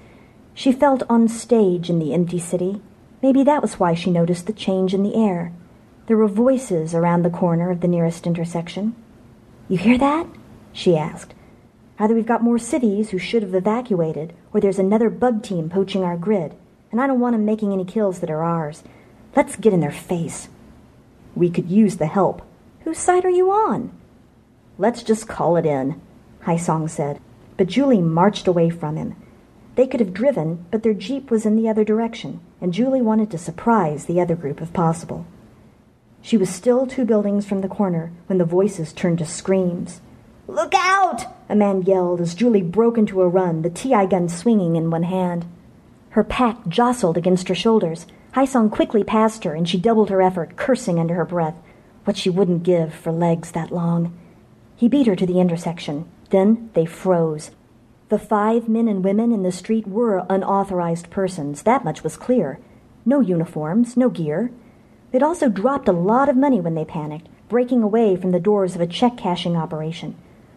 She 0.55 0.73
felt 0.73 1.03
on 1.09 1.29
stage 1.29 1.89
in 1.91 1.99
the 1.99 2.13
empty 2.15 2.39
city. 2.39 2.81
Maybe 3.23 3.43
that 3.45 3.63
was 3.63 3.79
why 3.79 3.95
she 3.95 4.11
noticed 4.11 4.47
the 4.47 4.53
change 4.53 4.95
in 4.95 5.03
the 5.03 5.15
air. 5.15 5.53
There 6.07 6.17
were 6.17 6.29
voices 6.29 6.95
around 6.95 7.23
the 7.23 7.31
corner 7.31 7.71
of 7.71 7.81
the 7.81 7.89
nearest 7.89 8.27
intersection. 8.27 8.95
You 9.69 9.79
hear 9.79 9.99
that? 9.99 10.27
she 10.73 10.97
asked. 10.97 11.35
Either 11.99 12.15
we've 12.15 12.27
got 12.27 12.43
more 12.43 12.59
cities 12.59 13.11
who 13.11 13.19
should 13.19 13.43
have 13.43 13.55
evacuated, 13.55 14.33
or 14.53 14.61
there's 14.61 14.79
another 14.79 15.11
bug 15.11 15.43
team 15.43 15.69
poaching 15.69 16.03
our 16.03 16.17
grid, 16.17 16.55
and 16.91 17.01
I 17.01 17.07
don't 17.07 17.21
want 17.21 17.35
'em 17.35 17.45
making 17.45 17.73
any 17.73 17.85
kills 17.85 18.21
that 18.21 18.31
are 18.31 18.43
ours. 18.43 18.83
Let's 19.37 19.57
get 19.57 19.73
in 19.73 19.81
their 19.81 19.91
face. 19.91 20.49
We 21.37 21.51
could 21.51 21.71
use 21.71 21.99
the 21.99 22.07
help. 22.07 22.43
Whose 22.81 22.99
side 22.99 23.25
are 23.25 23.31
you 23.31 23.51
on? 23.51 23.93
Let's 24.79 25.03
just 25.03 25.29
call 25.29 25.57
it 25.57 25.67
in, 25.67 26.01
Haisong 26.47 26.89
said, 26.89 27.21
but 27.61 27.69
Julie 27.69 28.01
marched 28.01 28.49
away 28.49 28.71
from 28.71 28.97
him. 28.97 29.15
They 29.75 29.87
could 29.87 30.01
have 30.01 30.15
driven, 30.15 30.65
but 30.71 30.83
their 30.83 30.95
jeep 30.95 31.31
was 31.31 31.45
in 31.45 31.57
the 31.57 31.69
other 31.69 31.85
direction, 31.85 32.41
and 32.59 32.73
Julie 32.73 33.03
wanted 33.03 33.31
to 33.33 33.37
surprise 33.37 34.07
the 34.07 34.19
other 34.19 34.35
group 34.35 34.63
if 34.63 34.73
possible. 34.73 35.27
She 36.23 36.39
was 36.39 36.49
still 36.49 36.87
two 36.87 37.05
buildings 37.05 37.45
from 37.45 37.61
the 37.61 37.69
corner 37.69 38.13
when 38.29 38.39
the 38.39 38.47
voices 38.47 38.95
turned 38.95 39.19
to 39.19 39.27
screams. 39.27 40.01
Look 40.49 40.73
out! 40.75 41.27
A 41.51 41.55
man 41.55 41.83
yelled 41.83 42.23
as 42.23 42.35
Julie 42.35 42.63
broke 42.63 42.97
into 42.97 43.21
a 43.21 43.29
run, 43.29 43.61
the 43.61 43.69
TI 43.69 44.07
gun 44.07 44.31
swinging 44.31 44.75
in 44.75 44.91
one 44.91 45.03
hand. 45.03 45.45
Her 46.17 46.25
pack 46.25 46.67
jostled 46.67 47.19
against 47.19 47.49
her 47.49 47.55
shoulders. 47.55 48.07
Haisong 48.37 48.71
quickly 48.71 49.05
passed 49.05 49.45
her, 49.45 49.53
and 49.53 49.69
she 49.69 49.77
doubled 49.77 50.09
her 50.09 50.23
effort, 50.23 50.57
cursing 50.57 50.99
under 50.99 51.13
her 51.13 51.27
breath 51.27 51.61
what 52.05 52.17
she 52.17 52.31
wouldn't 52.31 52.63
give 52.63 52.95
for 52.95 53.13
legs 53.13 53.51
that 53.51 53.71
long. 53.71 54.19
He 54.77 54.89
beat 54.89 55.07
her 55.07 55.15
to 55.15 55.27
the 55.27 55.41
intersection. 55.41 56.11
Then 56.31 56.71
they 56.75 56.87
froze. 56.87 57.51
The 58.09 58.19
five 58.19 58.69
men 58.69 58.89
and 58.89 59.05
women 59.05 59.31
in 59.31 59.45
the 59.45 59.53
street 59.53 59.87
were 59.87 60.27
unauthorized 60.29 61.11
persons. 61.11 61.63
That 61.63 61.85
much 61.85 62.03
was 62.03 62.17
clear. 62.17 62.59
No 63.05 63.21
uniforms, 63.21 63.97
no 63.97 64.09
gear. 64.09 64.51
They'd 65.11 65.23
also 65.23 65.49
dropped 65.49 65.89
a 65.89 65.93
lot 65.93 66.29
of 66.29 66.37
money 66.37 66.61
when 66.61 66.75
they 66.75 66.85
panicked, 66.85 67.29
breaking 67.49 67.83
away 67.83 68.17
from 68.17 68.31
the 68.31 68.41
doors 68.41 68.75
of 68.75 68.81
a 68.81 68.87
check 68.87 69.17
cashing 69.17 69.57
operation. 69.57 70.17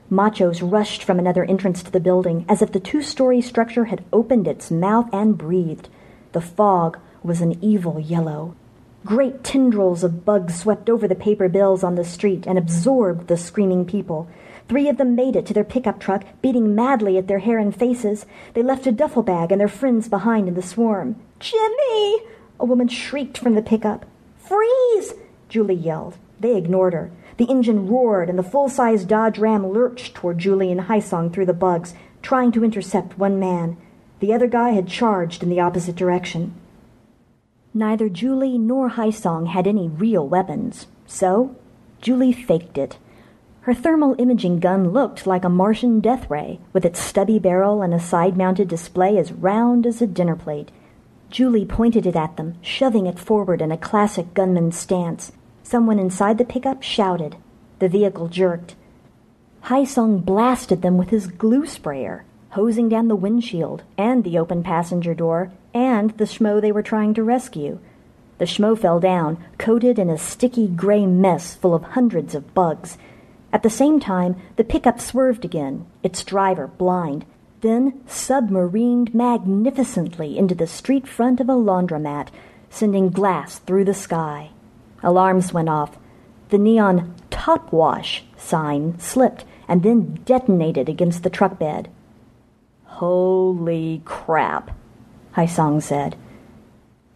Machos 0.09 0.61
rushed 0.61 1.03
from 1.03 1.17
another 1.17 1.43
entrance 1.45 1.81
to 1.83 1.91
the 1.91 1.99
building 1.99 2.45
as 2.47 2.61
if 2.61 2.71
the 2.71 2.79
two 2.79 3.01
story 3.01 3.41
structure 3.41 3.85
had 3.85 4.03
opened 4.13 4.47
its 4.47 4.69
mouth 4.69 5.09
and 5.11 5.37
breathed. 5.37 5.89
The 6.33 6.41
fog 6.41 6.99
was 7.23 7.41
an 7.41 7.57
evil 7.63 7.99
yellow. 7.99 8.55
Great 9.05 9.43
tendrils 9.43 10.03
of 10.03 10.23
bugs 10.23 10.55
swept 10.59 10.89
over 10.89 11.07
the 11.07 11.15
paper 11.15 11.49
bills 11.49 11.83
on 11.83 11.95
the 11.95 12.05
street 12.05 12.45
and 12.45 12.57
absorbed 12.57 13.27
the 13.27 13.37
screaming 13.37 13.85
people. 13.85 14.27
Three 14.67 14.89
of 14.89 14.97
them 14.97 15.15
made 15.15 15.35
it 15.35 15.45
to 15.47 15.53
their 15.53 15.63
pickup 15.63 15.99
truck, 15.99 16.23
beating 16.41 16.73
madly 16.73 17.17
at 17.17 17.27
their 17.27 17.39
hair 17.39 17.59
and 17.59 17.75
faces. 17.75 18.25
They 18.53 18.63
left 18.63 18.87
a 18.87 18.91
duffel 18.91 19.23
bag 19.23 19.51
and 19.51 19.59
their 19.59 19.67
friends 19.67 20.07
behind 20.07 20.47
in 20.47 20.53
the 20.53 20.61
swarm. 20.61 21.15
Jimmy! 21.39 22.21
A 22.59 22.65
woman 22.65 22.87
shrieked 22.87 23.37
from 23.37 23.55
the 23.55 23.61
pickup. 23.61 24.05
Freeze! 24.37 25.13
Julie 25.49 25.75
yelled. 25.75 26.17
They 26.39 26.55
ignored 26.55 26.93
her. 26.93 27.11
The 27.37 27.45
engine 27.45 27.87
roared, 27.87 28.29
and 28.29 28.37
the 28.37 28.43
full 28.43 28.69
sized 28.69 29.07
Dodge 29.07 29.39
Ram 29.39 29.65
lurched 29.67 30.13
toward 30.13 30.39
Julie 30.39 30.71
and 30.71 30.81
Haisong 30.81 31.33
through 31.33 31.45
the 31.47 31.53
bugs, 31.53 31.93
trying 32.21 32.51
to 32.51 32.63
intercept 32.63 33.17
one 33.17 33.39
man. 33.39 33.77
The 34.19 34.33
other 34.33 34.47
guy 34.47 34.71
had 34.71 34.87
charged 34.87 35.43
in 35.43 35.49
the 35.49 35.59
opposite 35.59 35.95
direction. 35.95 36.53
Neither 37.73 38.07
Julie 38.07 38.57
nor 38.57 38.91
Haisong 38.91 39.47
had 39.47 39.67
any 39.67 39.87
real 39.87 40.27
weapons, 40.27 40.87
so 41.07 41.55
Julie 42.01 42.31
faked 42.31 42.77
it. 42.77 42.97
Her 43.63 43.73
thermal 43.73 44.15
imaging 44.17 44.59
gun 44.59 44.89
looked 44.89 45.25
like 45.25 45.45
a 45.45 45.49
Martian 45.49 46.01
death 46.01 46.29
ray, 46.29 46.59
with 46.73 46.83
its 46.83 46.99
stubby 46.99 47.39
barrel 47.39 47.81
and 47.81 47.93
a 47.93 47.99
side 47.99 48.35
mounted 48.35 48.67
display 48.67 49.17
as 49.17 49.31
round 49.31 49.87
as 49.87 50.01
a 50.01 50.07
dinner 50.07 50.35
plate. 50.35 50.69
Julie 51.29 51.65
pointed 51.65 52.05
it 52.05 52.17
at 52.17 52.35
them, 52.35 52.55
shoving 52.61 53.05
it 53.05 53.17
forward 53.17 53.61
in 53.61 53.71
a 53.71 53.77
classic 53.77 54.33
gunman 54.33 54.73
stance. 54.73 55.31
Someone 55.63 55.97
inside 55.97 56.37
the 56.37 56.43
pickup 56.43 56.83
shouted. 56.83 57.37
The 57.79 57.87
vehicle 57.87 58.27
jerked. 58.27 58.75
Haisong 59.67 60.25
blasted 60.25 60.81
them 60.81 60.97
with 60.97 61.11
his 61.11 61.27
glue 61.27 61.65
sprayer, 61.65 62.25
hosing 62.49 62.89
down 62.89 63.07
the 63.07 63.15
windshield 63.15 63.83
and 63.97 64.25
the 64.25 64.37
open 64.37 64.61
passenger 64.61 65.13
door 65.13 65.53
and 65.73 66.11
the 66.17 66.25
schmo 66.25 66.59
they 66.59 66.73
were 66.73 66.83
trying 66.83 67.13
to 67.13 67.23
rescue. 67.23 67.79
The 68.39 68.45
schmo 68.45 68.77
fell 68.77 68.99
down, 68.99 69.41
coated 69.57 69.97
in 69.97 70.09
a 70.09 70.17
sticky 70.17 70.67
gray 70.67 71.05
mess 71.05 71.55
full 71.55 71.73
of 71.73 71.83
hundreds 71.83 72.35
of 72.35 72.53
bugs. 72.53 72.97
At 73.53 73.61
the 73.61 73.69
same 73.69 73.99
time, 73.99 74.35
the 74.55 74.63
pickup 74.63 74.99
swerved 74.99 75.45
again, 75.45 75.85
its 76.01 76.23
driver 76.23 76.67
blind, 76.67 77.23
then 77.61 78.01
submarined 78.07 79.13
magnificently 79.13 80.37
into 80.37 80.55
the 80.55 80.65
street 80.65 81.07
front 81.07 81.39
of 81.39 81.47
a 81.47 81.53
laundromat, 81.53 82.29
sending 82.71 83.11
glass 83.11 83.59
through 83.59 83.85
the 83.85 83.93
sky. 83.93 84.49
Alarms 85.03 85.53
went 85.53 85.69
off. 85.69 85.97
The 86.49 86.57
neon 86.57 87.13
top 87.29 87.71
wash 87.71 88.25
sign 88.35 88.97
slipped 88.99 89.45
and 89.67 89.83
then 89.83 90.19
detonated 90.25 90.89
against 90.89 91.21
the 91.21 91.29
truck 91.29 91.59
bed. 91.59 91.89
Holy 92.85 94.01
crap, 94.03 94.75
Haisong 95.35 95.81
said. 95.81 96.15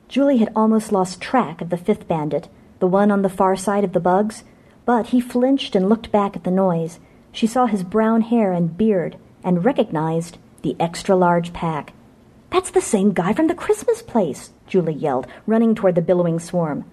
Julie 0.07 0.37
had 0.37 0.51
almost 0.55 0.91
lost 0.91 1.19
track 1.19 1.61
of 1.61 1.69
the 1.69 1.77
fifth 1.77 2.07
bandit, 2.07 2.47
the 2.79 2.87
one 2.87 3.11
on 3.11 3.23
the 3.23 3.29
far 3.29 3.55
side 3.55 3.83
of 3.83 3.93
the 3.93 3.99
bugs, 3.99 4.43
but 4.87 5.07
he 5.07 5.19
flinched 5.19 5.75
and 5.75 5.89
looked 5.89 6.13
back 6.13 6.37
at 6.37 6.45
the 6.45 6.49
noise. 6.49 6.97
She 7.33 7.45
saw 7.45 7.65
his 7.65 7.83
brown 7.83 8.21
hair 8.21 8.53
and 8.53 8.77
beard 8.77 9.17
and 9.43 9.65
recognized 9.65 10.37
the 10.61 10.77
extra 10.79 11.13
large 11.13 11.51
pack. 11.51 11.91
That's 12.51 12.71
the 12.71 12.81
same 12.81 13.11
guy 13.11 13.33
from 13.33 13.47
the 13.47 13.53
Christmas 13.53 14.01
place, 14.01 14.51
Julie 14.65 14.93
yelled, 14.93 15.27
running 15.45 15.75
toward 15.75 15.95
the 15.95 16.01
billowing 16.01 16.39
swarm. 16.39 16.85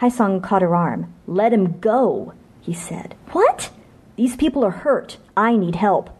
Haisong 0.00 0.42
caught 0.42 0.60
her 0.60 0.74
arm. 0.74 1.14
Let 1.28 1.52
him 1.52 1.78
go, 1.78 2.34
he 2.60 2.74
said. 2.74 3.14
What? 3.30 3.70
These 4.16 4.34
people 4.34 4.64
are 4.64 4.82
hurt. 4.82 5.18
I 5.36 5.54
need 5.54 5.76
help. 5.76 6.10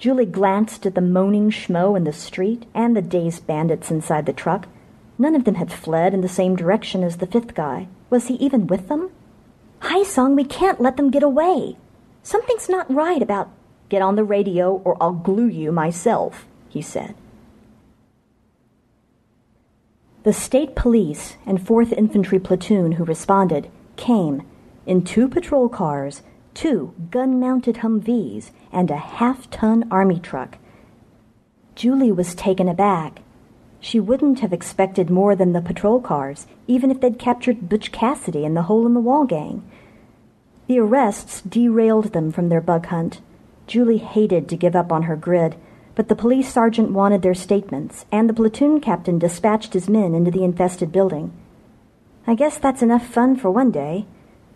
Julie 0.00 0.26
glanced 0.26 0.86
at 0.86 0.96
the 0.96 1.00
moaning 1.00 1.50
schmo 1.50 1.96
in 1.96 2.02
the 2.02 2.12
street 2.12 2.66
and 2.74 2.96
the 2.96 3.02
dazed 3.02 3.46
bandits 3.46 3.92
inside 3.92 4.26
the 4.26 4.32
truck. 4.32 4.66
None 5.18 5.36
of 5.36 5.44
them 5.44 5.54
had 5.54 5.72
fled 5.72 6.14
in 6.14 6.20
the 6.20 6.28
same 6.28 6.56
direction 6.56 7.04
as 7.04 7.18
the 7.18 7.28
fifth 7.28 7.54
guy. 7.54 7.86
Was 8.08 8.26
he 8.26 8.34
even 8.34 8.66
with 8.66 8.88
them? 8.88 9.10
Haisong, 9.80 10.34
we 10.36 10.44
can't 10.44 10.80
let 10.80 10.96
them 10.96 11.10
get 11.10 11.22
away. 11.22 11.76
Something's 12.22 12.68
not 12.68 12.92
right 12.92 13.22
about 13.22 13.50
get 13.88 14.02
on 14.02 14.14
the 14.14 14.24
radio 14.24 14.80
or 14.84 14.96
I'll 15.02 15.12
glue 15.12 15.48
you 15.48 15.72
myself, 15.72 16.46
he 16.68 16.80
said. 16.80 17.14
The 20.22 20.32
state 20.32 20.76
police 20.76 21.36
and 21.46 21.58
4th 21.58 21.92
Infantry 21.92 22.38
Platoon 22.38 22.92
who 22.92 23.04
responded 23.04 23.70
came 23.96 24.46
in 24.86 25.02
two 25.02 25.28
patrol 25.28 25.68
cars, 25.68 26.22
two 26.52 26.94
gun 27.10 27.40
mounted 27.40 27.76
Humvees, 27.76 28.50
and 28.70 28.90
a 28.90 28.96
half 28.96 29.48
ton 29.50 29.88
army 29.90 30.20
truck. 30.20 30.58
Julie 31.74 32.12
was 32.12 32.34
taken 32.34 32.68
aback. 32.68 33.22
She 33.80 33.98
wouldn't 33.98 34.40
have 34.40 34.52
expected 34.52 35.10
more 35.10 35.34
than 35.34 35.52
the 35.52 35.62
patrol 35.62 36.00
cars, 36.00 36.46
even 36.66 36.90
if 36.90 37.00
they'd 37.00 37.18
captured 37.18 37.68
Butch 37.68 37.90
Cassidy 37.90 38.44
and 38.44 38.56
the 38.56 38.62
Hole 38.62 38.86
in 38.86 38.94
the 38.94 39.00
Wall 39.00 39.24
gang. 39.24 39.62
The 40.66 40.78
arrests 40.78 41.40
derailed 41.40 42.12
them 42.12 42.30
from 42.30 42.48
their 42.48 42.60
bug 42.60 42.86
hunt. 42.86 43.20
Julie 43.66 43.98
hated 43.98 44.48
to 44.48 44.56
give 44.56 44.76
up 44.76 44.92
on 44.92 45.04
her 45.04 45.16
grid 45.16 45.56
but 46.00 46.08
the 46.08 46.16
police 46.16 46.50
sergeant 46.50 46.90
wanted 46.92 47.20
their 47.20 47.34
statements, 47.34 48.06
and 48.10 48.26
the 48.26 48.32
platoon 48.32 48.80
captain 48.80 49.18
dispatched 49.18 49.74
his 49.74 49.86
men 49.86 50.14
into 50.14 50.30
the 50.30 50.42
infested 50.42 50.90
building. 50.90 51.30
I 52.26 52.34
guess 52.34 52.56
that's 52.56 52.80
enough 52.80 53.06
fun 53.06 53.36
for 53.36 53.50
one 53.50 53.70
day, 53.70 54.06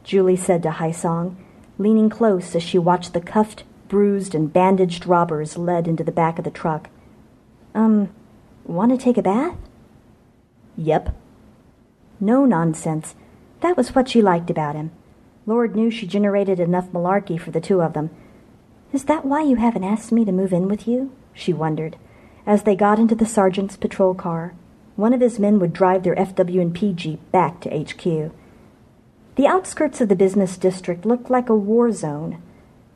Julie 0.05 0.37
said 0.37 0.63
to 0.63 0.71
Haisong, 0.71 1.37
leaning 1.77 2.09
close 2.09 2.55
as 2.55 2.63
she 2.63 2.79
watched 2.79 3.13
the 3.13 3.21
cuffed, 3.21 3.65
bruised, 3.89 4.35
and 4.35 4.53
bandaged 4.53 5.07
robbers 5.07 5.59
led 5.59 5.87
into 5.87 6.03
the 6.03 6.13
back 6.13 6.39
of 6.39 6.45
the 6.45 6.51
truck. 6.51 6.89
Um, 7.75 8.09
want 8.65 8.93
to 8.93 8.99
take 8.99 9.19
a 9.19 9.23
bath? 9.23 9.57
Yep. 10.77 11.15
No 12.21 12.45
nonsense. 12.45 13.15
That 13.61 13.77
was 13.77 13.95
what 13.95 14.09
she 14.09 14.23
liked 14.23 14.51
about 14.51 14.75
him. 14.75 14.91
Lord 15.47 15.77
knew 15.77 15.91
she 15.91 16.07
generated 16.07 16.59
enough 16.59 16.91
malarkey 16.91 17.39
for 17.39 17.51
the 17.51 17.61
two 17.61 17.83
of 17.83 17.93
them. 17.93 18.11
Is 18.93 19.05
that 19.05 19.25
why 19.25 19.43
you 19.43 19.57
haven't 19.57 19.85
asked 19.85 20.13
me 20.13 20.25
to 20.25 20.33
move 20.33 20.53
in 20.53 20.69
with 20.69 20.89
you? 20.89 21.13
she 21.33 21.53
wondered. 21.53 21.97
As 22.47 22.63
they 22.63 22.77
got 22.77 22.99
into 22.99 23.15
the 23.15 23.27
sergeant's 23.27 23.77
patrol 23.77 24.15
car, 24.15 24.55
one 24.97 25.13
of 25.13 25.21
his 25.21 25.39
men 25.39 25.59
would 25.59 25.73
drive 25.73 26.03
their 26.03 26.15
FW&P 26.15 26.93
Jeep 26.93 27.33
back 27.33 27.61
to 27.61 27.71
HQ. 27.71 28.33
The 29.37 29.47
outskirts 29.47 30.01
of 30.01 30.09
the 30.09 30.15
business 30.15 30.57
district 30.57 31.05
looked 31.05 31.29
like 31.29 31.49
a 31.49 31.57
war 31.57 31.91
zone. 31.91 32.41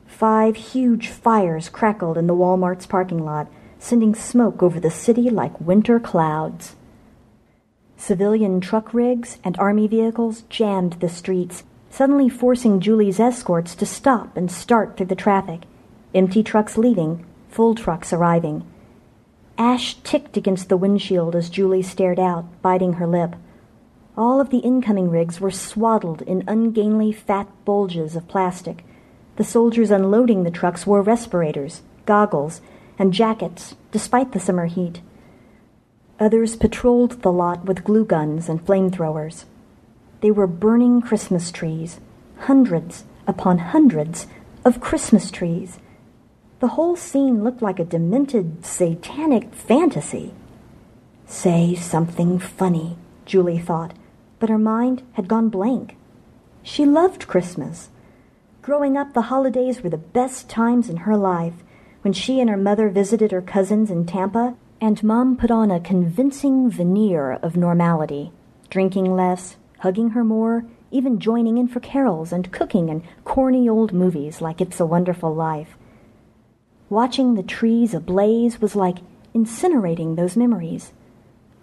Five 0.07 0.55
huge 0.55 1.09
fires 1.09 1.67
crackled 1.67 2.17
in 2.17 2.27
the 2.27 2.35
Walmart's 2.35 2.85
parking 2.85 3.25
lot, 3.25 3.51
sending 3.79 4.13
smoke 4.13 4.61
over 4.61 4.79
the 4.79 4.91
city 4.91 5.29
like 5.29 5.59
winter 5.59 5.99
clouds. 5.99 6.75
Civilian 7.97 8.61
truck 8.61 8.93
rigs 8.93 9.39
and 9.43 9.57
army 9.57 9.87
vehicles 9.87 10.43
jammed 10.49 10.93
the 10.93 11.09
streets, 11.09 11.63
suddenly 11.89 12.29
forcing 12.29 12.79
Julie's 12.79 13.19
escorts 13.19 13.73
to 13.75 13.85
stop 13.85 14.37
and 14.37 14.51
start 14.51 14.95
through 14.95 15.07
the 15.07 15.15
traffic. 15.15 15.61
Empty 16.13 16.43
trucks 16.43 16.77
leaving, 16.77 17.25
full 17.49 17.75
trucks 17.75 18.13
arriving. 18.13 18.65
Ash 19.57 19.95
ticked 20.03 20.37
against 20.37 20.69
the 20.69 20.77
windshield 20.77 21.35
as 21.35 21.49
Julie 21.49 21.81
stared 21.81 22.19
out, 22.19 22.45
biting 22.61 22.93
her 22.93 23.07
lip. 23.07 23.35
All 24.17 24.39
of 24.39 24.49
the 24.49 24.59
incoming 24.59 25.09
rigs 25.09 25.41
were 25.41 25.51
swaddled 25.51 26.21
in 26.23 26.43
ungainly 26.47 27.11
fat 27.11 27.47
bulges 27.65 28.15
of 28.15 28.27
plastic. 28.27 28.83
The 29.35 29.43
soldiers 29.43 29.91
unloading 29.91 30.43
the 30.43 30.51
trucks 30.51 30.87
wore 30.87 31.01
respirators, 31.01 31.81
goggles 32.05 32.61
and 32.99 33.13
jackets 33.13 33.75
despite 33.91 34.33
the 34.33 34.39
summer 34.39 34.67
heat. 34.67 35.01
Others 36.19 36.57
patrolled 36.57 37.21
the 37.21 37.31
lot 37.31 37.65
with 37.65 37.85
glue 37.85 38.03
guns 38.03 38.49
and 38.49 38.63
flamethrowers. 38.63 39.45
They 40.19 40.31
were 40.31 40.47
burning 40.47 41.01
Christmas 41.01 41.49
trees, 41.49 42.01
hundreds 42.39 43.05
upon 43.25 43.59
hundreds 43.59 44.27
of 44.65 44.81
Christmas 44.81 45.31
trees. 45.31 45.79
The 46.59 46.69
whole 46.69 46.97
scene 46.97 47.41
looked 47.41 47.61
like 47.61 47.79
a 47.79 47.85
demented, 47.85 48.65
satanic 48.65 49.53
fantasy. 49.55 50.33
Say 51.25 51.73
something 51.73 52.37
funny, 52.37 52.97
Julie 53.25 53.59
thought, 53.59 53.93
but 54.39 54.49
her 54.49 54.57
mind 54.57 55.03
had 55.13 55.29
gone 55.29 55.47
blank. 55.47 55.95
She 56.63 56.85
loved 56.85 57.27
Christmas. 57.27 57.89
Growing 58.61 58.97
up, 58.97 59.13
the 59.13 59.23
holidays 59.23 59.81
were 59.81 59.89
the 59.89 59.97
best 59.97 60.49
times 60.49 60.89
in 60.89 60.97
her 60.97 61.15
life 61.15 61.63
when 62.01 62.13
she 62.13 62.39
and 62.39 62.49
her 62.49 62.57
mother 62.57 62.89
visited 62.89 63.31
her 63.31 63.41
cousins 63.41 63.91
in 63.91 64.05
Tampa, 64.05 64.55
and 64.81 65.03
Mom 65.03 65.35
put 65.35 65.51
on 65.51 65.69
a 65.69 65.79
convincing 65.79 66.69
veneer 66.69 67.33
of 67.33 67.57
normality, 67.57 68.31
drinking 68.69 69.13
less, 69.15 69.57
hugging 69.79 70.11
her 70.11 70.23
more, 70.23 70.65
even 70.91 71.19
joining 71.19 71.57
in 71.57 71.67
for 71.67 71.79
carols 71.79 72.31
and 72.31 72.51
cooking 72.51 72.89
and 72.89 73.03
corny 73.23 73.67
old 73.67 73.93
movies 73.93 74.41
like 74.41 74.61
It's 74.61 74.79
a 74.79 74.85
Wonderful 74.85 75.33
Life. 75.33 75.77
Watching 76.89 77.35
the 77.35 77.43
trees 77.43 77.93
ablaze 77.93 78.61
was 78.61 78.75
like 78.75 78.97
incinerating 79.35 80.15
those 80.15 80.37
memories. 80.37 80.91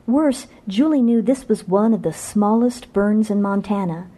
Worse, 0.06 0.46
Julie 0.68 1.02
knew 1.02 1.20
this 1.20 1.48
was 1.48 1.66
one 1.66 1.92
of 1.92 2.02
the 2.02 2.12
smallest 2.12 2.92
burns 2.92 3.30
in 3.30 3.42
Montana. 3.42 4.08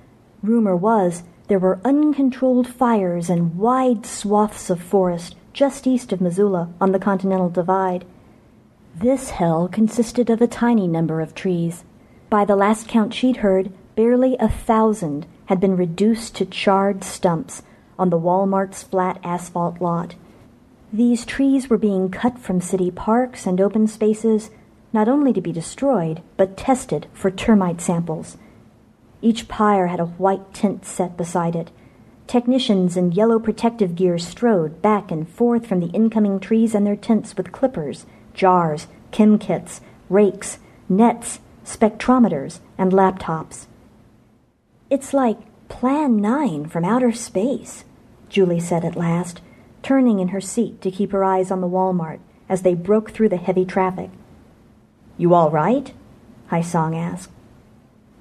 Rumor 0.42 0.76
was 0.76 1.22
there 1.46 1.58
were 1.58 1.80
uncontrolled 1.82 2.68
fires 2.68 3.30
and 3.30 3.56
wide 3.56 4.04
swaths 4.04 4.68
of 4.68 4.82
forest 4.82 5.34
just 5.58 5.88
east 5.88 6.12
of 6.12 6.20
Missoula 6.20 6.72
on 6.80 6.92
the 6.92 7.00
Continental 7.00 7.50
Divide. 7.50 8.04
This 8.94 9.30
hell 9.30 9.66
consisted 9.66 10.30
of 10.30 10.40
a 10.40 10.46
tiny 10.46 10.86
number 10.86 11.20
of 11.20 11.34
trees. 11.34 11.82
By 12.30 12.44
the 12.44 12.54
last 12.54 12.86
count 12.86 13.12
she'd 13.12 13.38
heard, 13.38 13.72
barely 13.96 14.36
a 14.38 14.48
thousand 14.48 15.26
had 15.46 15.58
been 15.58 15.76
reduced 15.76 16.36
to 16.36 16.46
charred 16.46 17.02
stumps 17.02 17.62
on 17.98 18.10
the 18.10 18.20
Walmart's 18.20 18.84
flat 18.84 19.18
asphalt 19.24 19.80
lot. 19.80 20.14
These 20.92 21.26
trees 21.26 21.68
were 21.68 21.76
being 21.76 22.08
cut 22.08 22.38
from 22.38 22.60
city 22.60 22.92
parks 22.92 23.44
and 23.44 23.60
open 23.60 23.88
spaces 23.88 24.50
not 24.92 25.08
only 25.08 25.32
to 25.32 25.40
be 25.40 25.50
destroyed, 25.50 26.22
but 26.36 26.56
tested 26.56 27.08
for 27.12 27.32
termite 27.32 27.80
samples. 27.80 28.36
Each 29.20 29.48
pyre 29.48 29.88
had 29.88 29.98
a 29.98 30.06
white 30.06 30.54
tent 30.54 30.84
set 30.84 31.16
beside 31.16 31.56
it. 31.56 31.72
Technicians 32.28 32.94
in 32.94 33.12
yellow 33.12 33.38
protective 33.38 33.96
gear 33.96 34.18
strode 34.18 34.82
back 34.82 35.10
and 35.10 35.26
forth 35.26 35.66
from 35.66 35.80
the 35.80 35.86
incoming 35.86 36.38
trees 36.38 36.74
and 36.74 36.86
their 36.86 36.94
tents 36.94 37.34
with 37.34 37.52
clippers, 37.52 38.04
jars, 38.34 38.86
chem 39.10 39.38
kits, 39.38 39.80
rakes, 40.10 40.58
nets, 40.90 41.40
spectrometers, 41.64 42.60
and 42.76 42.92
laptops. 42.92 43.64
It's 44.90 45.14
like 45.14 45.38
Plan 45.70 46.18
9 46.18 46.68
from 46.68 46.84
outer 46.84 47.12
space, 47.12 47.84
Julie 48.28 48.60
said 48.60 48.84
at 48.84 48.94
last, 48.94 49.40
turning 49.82 50.18
in 50.18 50.28
her 50.28 50.40
seat 50.40 50.82
to 50.82 50.90
keep 50.90 51.12
her 51.12 51.24
eyes 51.24 51.50
on 51.50 51.62
the 51.62 51.66
Walmart 51.66 52.20
as 52.46 52.60
they 52.60 52.74
broke 52.74 53.10
through 53.10 53.30
the 53.30 53.38
heavy 53.38 53.64
traffic. 53.64 54.10
You 55.16 55.32
all 55.32 55.50
right? 55.50 55.94
Song 56.62 56.94
asked. 56.94 57.32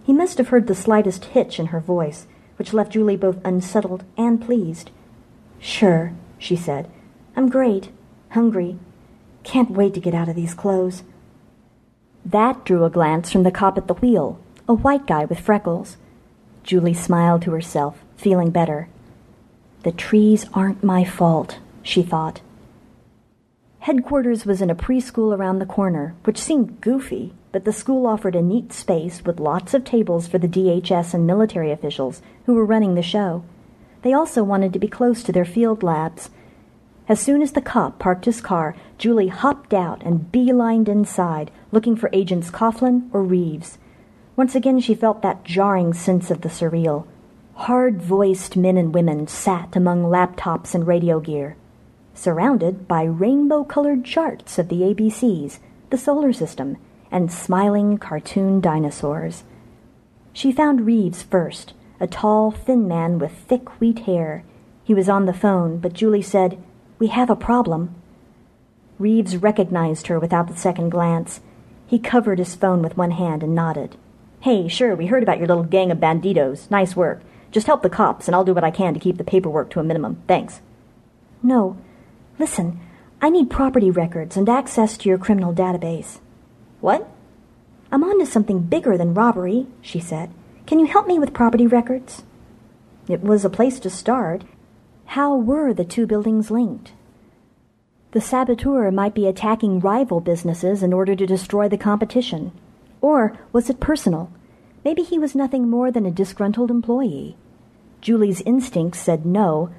He 0.05 0.13
must 0.13 0.37
have 0.37 0.47
heard 0.47 0.67
the 0.67 0.75
slightest 0.75 1.25
hitch 1.25 1.59
in 1.59 1.67
her 1.67 1.81
voice, 1.81 2.25
which 2.57 2.73
left 2.73 2.91
Julie 2.91 3.15
both 3.15 3.43
unsettled 3.45 4.03
and 4.17 4.41
pleased. 4.41 4.91
Sure, 5.59 6.13
she 6.37 6.55
said. 6.55 6.89
I'm 7.35 7.49
great. 7.49 7.89
Hungry. 8.31 8.77
Can't 9.43 9.71
wait 9.71 9.93
to 9.93 9.99
get 9.99 10.13
out 10.13 10.27
of 10.27 10.35
these 10.35 10.53
clothes. 10.53 11.03
That 12.25 12.65
drew 12.65 12.83
a 12.83 12.89
glance 12.89 13.31
from 13.31 13.43
the 13.43 13.51
cop 13.51 13.77
at 13.77 13.87
the 13.87 13.93
wheel, 13.93 14.39
a 14.67 14.73
white 14.73 15.07
guy 15.07 15.25
with 15.25 15.39
freckles. 15.39 15.97
Julie 16.63 16.93
smiled 16.93 17.43
to 17.43 17.51
herself, 17.51 18.03
feeling 18.17 18.49
better. 18.49 18.89
The 19.83 19.93
trees 19.93 20.45
aren't 20.53 20.83
my 20.83 21.05
fault, 21.05 21.59
she 21.81 22.03
thought. 22.03 22.41
Headquarters 23.79 24.45
was 24.45 24.61
in 24.61 24.69
a 24.69 24.75
preschool 24.75 25.33
around 25.33 25.59
the 25.59 25.65
corner, 25.65 26.15
which 26.25 26.37
seemed 26.37 26.81
goofy, 26.81 27.33
but 27.57 27.65
the 27.65 27.73
school 27.73 28.05
offered 28.05 28.35
a 28.35 28.41
neat 28.43 28.71
space 28.71 29.25
with 29.25 29.39
lots 29.39 29.73
of 29.73 29.83
tables 29.83 30.27
for 30.27 30.37
the 30.37 30.47
DHS 30.47 31.15
and 31.15 31.25
military 31.25 31.71
officials 31.71 32.21
who 32.45 32.53
were 32.53 32.63
running 32.63 32.93
the 32.93 33.01
show. 33.01 33.43
They 34.03 34.13
also 34.13 34.43
wanted 34.43 34.73
to 34.73 34.79
be 34.79 34.87
close 34.87 35.23
to 35.23 35.31
their 35.31 35.43
field 35.43 35.81
labs. 35.81 36.29
As 37.09 37.19
soon 37.19 37.41
as 37.41 37.53
the 37.53 37.61
cop 37.61 37.97
parked 37.97 38.25
his 38.25 38.41
car, 38.41 38.75
Julie 38.99 39.29
hopped 39.29 39.73
out 39.73 40.03
and 40.03 40.31
beelined 40.31 40.87
inside, 40.87 41.49
looking 41.71 41.95
for 41.95 42.11
agents 42.13 42.51
Coughlin 42.51 43.09
or 43.11 43.23
Reeves. 43.23 43.79
Once 44.35 44.53
again, 44.53 44.79
she 44.79 44.93
felt 44.93 45.23
that 45.23 45.43
jarring 45.43 45.95
sense 45.95 46.29
of 46.29 46.41
the 46.41 46.49
surreal. 46.49 47.07
Hard 47.55 47.99
voiced 47.99 48.55
men 48.55 48.77
and 48.77 48.93
women 48.93 49.25
sat 49.25 49.75
among 49.75 50.03
laptops 50.03 50.75
and 50.75 50.85
radio 50.85 51.19
gear 51.19 51.57
surrounded 52.13 52.87
by 52.87 53.01
rainbow 53.01 53.63
colored 53.63 54.05
charts 54.05 54.59
of 54.59 54.69
the 54.69 54.81
ABCs, 54.81 55.57
the 55.89 55.97
solar 55.97 56.31
system, 56.31 56.77
and 57.11 57.31
smiling 57.31 57.97
cartoon 57.97 58.59
dinosaurs. 58.61 59.43
She 60.33 60.51
found 60.51 60.85
Reeves 60.85 61.23
first, 61.23 61.73
a 61.99 62.07
tall, 62.07 62.51
thin 62.51 62.87
man 62.87 63.19
with 63.19 63.31
thick 63.31 63.79
wheat 63.79 63.99
hair. 63.99 64.43
He 64.83 64.93
was 64.93 65.09
on 65.09 65.25
the 65.25 65.33
phone, 65.33 65.77
but 65.77 65.93
Julie 65.93 66.21
said, 66.21 66.61
We 66.99 67.07
have 67.07 67.29
a 67.29 67.35
problem. 67.35 67.95
Reeves 68.99 69.37
recognized 69.37 70.07
her 70.07 70.19
without 70.19 70.47
the 70.47 70.55
second 70.55 70.89
glance. 70.89 71.41
He 71.85 71.99
covered 71.99 72.39
his 72.39 72.55
phone 72.55 72.81
with 72.81 72.97
one 72.97 73.11
hand 73.11 73.43
and 73.43 73.55
nodded. 73.55 73.95
Hey, 74.41 74.67
sure, 74.67 74.95
we 74.95 75.07
heard 75.07 75.23
about 75.23 75.39
your 75.39 75.47
little 75.47 75.63
gang 75.63 75.91
of 75.91 75.99
banditos. 75.99 76.69
Nice 76.69 76.95
work. 76.95 77.21
Just 77.51 77.67
help 77.67 77.81
the 77.81 77.89
cops, 77.89 78.27
and 78.27 78.35
I'll 78.35 78.43
do 78.43 78.53
what 78.53 78.63
I 78.63 78.71
can 78.71 78.93
to 78.93 78.99
keep 78.99 79.17
the 79.17 79.23
paperwork 79.23 79.69
to 79.71 79.79
a 79.79 79.83
minimum. 79.83 80.21
Thanks. 80.27 80.61
No, 81.41 81.77
Listen, 82.39 82.79
I 83.19 83.29
need 83.29 83.49
property 83.49 83.89
records 83.89 84.37
and 84.37 84.47
access 84.47 84.95
to 84.97 85.09
your 85.09 85.17
criminal 85.17 85.53
database. 85.53 86.19
What? 86.81 87.09
I'm 87.91 88.03
on 88.03 88.19
to 88.19 88.25
something 88.25 88.61
bigger 88.61 88.97
than 88.97 89.13
robbery, 89.13 89.67
she 89.81 89.99
said. 89.99 90.31
Can 90.65 90.79
you 90.79 90.85
help 90.85 91.07
me 91.07 91.17
with 91.17 91.33
property 91.33 91.65
records? 91.65 92.23
It 93.07 93.21
was 93.21 93.45
a 93.45 93.49
place 93.49 93.79
to 93.79 93.89
start. 93.89 94.43
How 95.05 95.35
were 95.35 95.73
the 95.73 95.85
two 95.85 96.05
buildings 96.05 96.51
linked? 96.51 96.91
The 98.11 98.21
saboteur 98.21 98.91
might 98.91 99.13
be 99.13 99.27
attacking 99.27 99.79
rival 99.79 100.19
businesses 100.19 100.83
in 100.83 100.91
order 100.91 101.15
to 101.15 101.25
destroy 101.25 101.69
the 101.69 101.77
competition. 101.77 102.51
Or 102.99 103.37
was 103.53 103.69
it 103.69 103.79
personal? 103.79 104.31
Maybe 104.83 105.03
he 105.03 105.19
was 105.19 105.35
nothing 105.35 105.69
more 105.69 105.91
than 105.91 106.05
a 106.05 106.11
disgruntled 106.11 106.71
employee. 106.71 107.37
Julie's 108.01 108.41
instincts 108.41 108.99
said 108.99 109.25
no, 109.25 109.69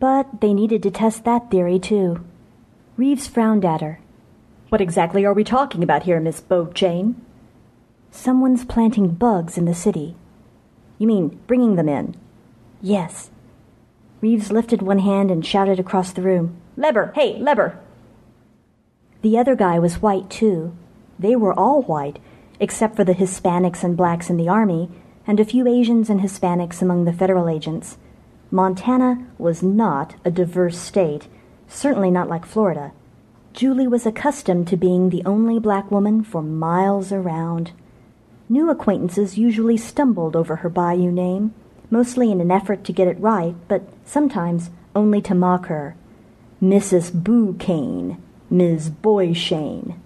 but 0.00 0.40
they 0.40 0.52
needed 0.52 0.82
to 0.82 0.90
test 0.90 1.24
that 1.24 1.50
theory, 1.50 1.78
too. 1.78 2.24
Reeves 2.96 3.26
frowned 3.26 3.64
at 3.64 3.80
her. 3.80 4.00
What 4.68 4.80
exactly 4.80 5.24
are 5.24 5.32
we 5.32 5.44
talking 5.44 5.84
about 5.84 6.02
here, 6.02 6.18
Miss 6.18 6.40
Beauchesne? 6.40 7.14
Someone's 8.10 8.64
planting 8.64 9.10
bugs 9.10 9.56
in 9.56 9.64
the 9.64 9.74
city. 9.74 10.16
You 10.98 11.06
mean 11.06 11.38
bringing 11.46 11.76
them 11.76 11.88
in? 11.88 12.16
Yes. 12.82 13.30
Reeves 14.20 14.50
lifted 14.50 14.82
one 14.82 14.98
hand 14.98 15.30
and 15.30 15.46
shouted 15.46 15.78
across 15.78 16.12
the 16.12 16.22
room, 16.22 16.56
Leber! 16.76 17.14
Hey, 17.14 17.38
Leber! 17.38 17.76
The 19.22 19.38
other 19.38 19.54
guy 19.54 19.78
was 19.78 20.02
white, 20.02 20.30
too. 20.30 20.76
They 21.16 21.36
were 21.36 21.54
all 21.54 21.82
white, 21.82 22.18
except 22.58 22.96
for 22.96 23.04
the 23.04 23.14
Hispanics 23.14 23.84
and 23.84 23.96
blacks 23.96 24.30
in 24.30 24.36
the 24.36 24.48
army, 24.48 24.90
and 25.28 25.38
a 25.38 25.44
few 25.44 25.68
Asians 25.68 26.10
and 26.10 26.20
Hispanics 26.20 26.82
among 26.82 27.04
the 27.04 27.12
federal 27.12 27.48
agents. 27.48 27.98
Montana 28.50 29.26
was 29.38 29.62
not 29.62 30.16
a 30.24 30.30
diverse 30.30 30.78
state, 30.78 31.28
certainly 31.68 32.10
not 32.10 32.28
like 32.28 32.44
Florida. 32.44 32.92
Julie 33.56 33.88
was 33.88 34.06
accustomed 34.06 34.68
to 34.68 34.76
being 34.76 35.10
the 35.10 35.24
only 35.24 35.58
black 35.58 35.90
woman 35.90 36.22
for 36.22 36.42
miles 36.42 37.10
around. 37.10 37.72
New 38.48 38.70
acquaintances 38.70 39.36
usually 39.36 39.76
stumbled 39.76 40.36
over 40.36 40.56
her 40.56 40.68
Bayou 40.68 41.10
name, 41.10 41.52
mostly 41.90 42.30
in 42.30 42.40
an 42.40 42.52
effort 42.52 42.84
to 42.84 42.92
get 42.92 43.08
it 43.08 43.18
right, 43.18 43.56
but 43.66 43.82
sometimes 44.04 44.70
only 44.94 45.20
to 45.22 45.34
mock 45.34 45.66
her. 45.66 45.96
Mrs. 46.62 47.12
Boo 47.12 47.56
Kane, 47.58 48.22
Ms. 48.48 48.90
Boyshane. 48.90 49.98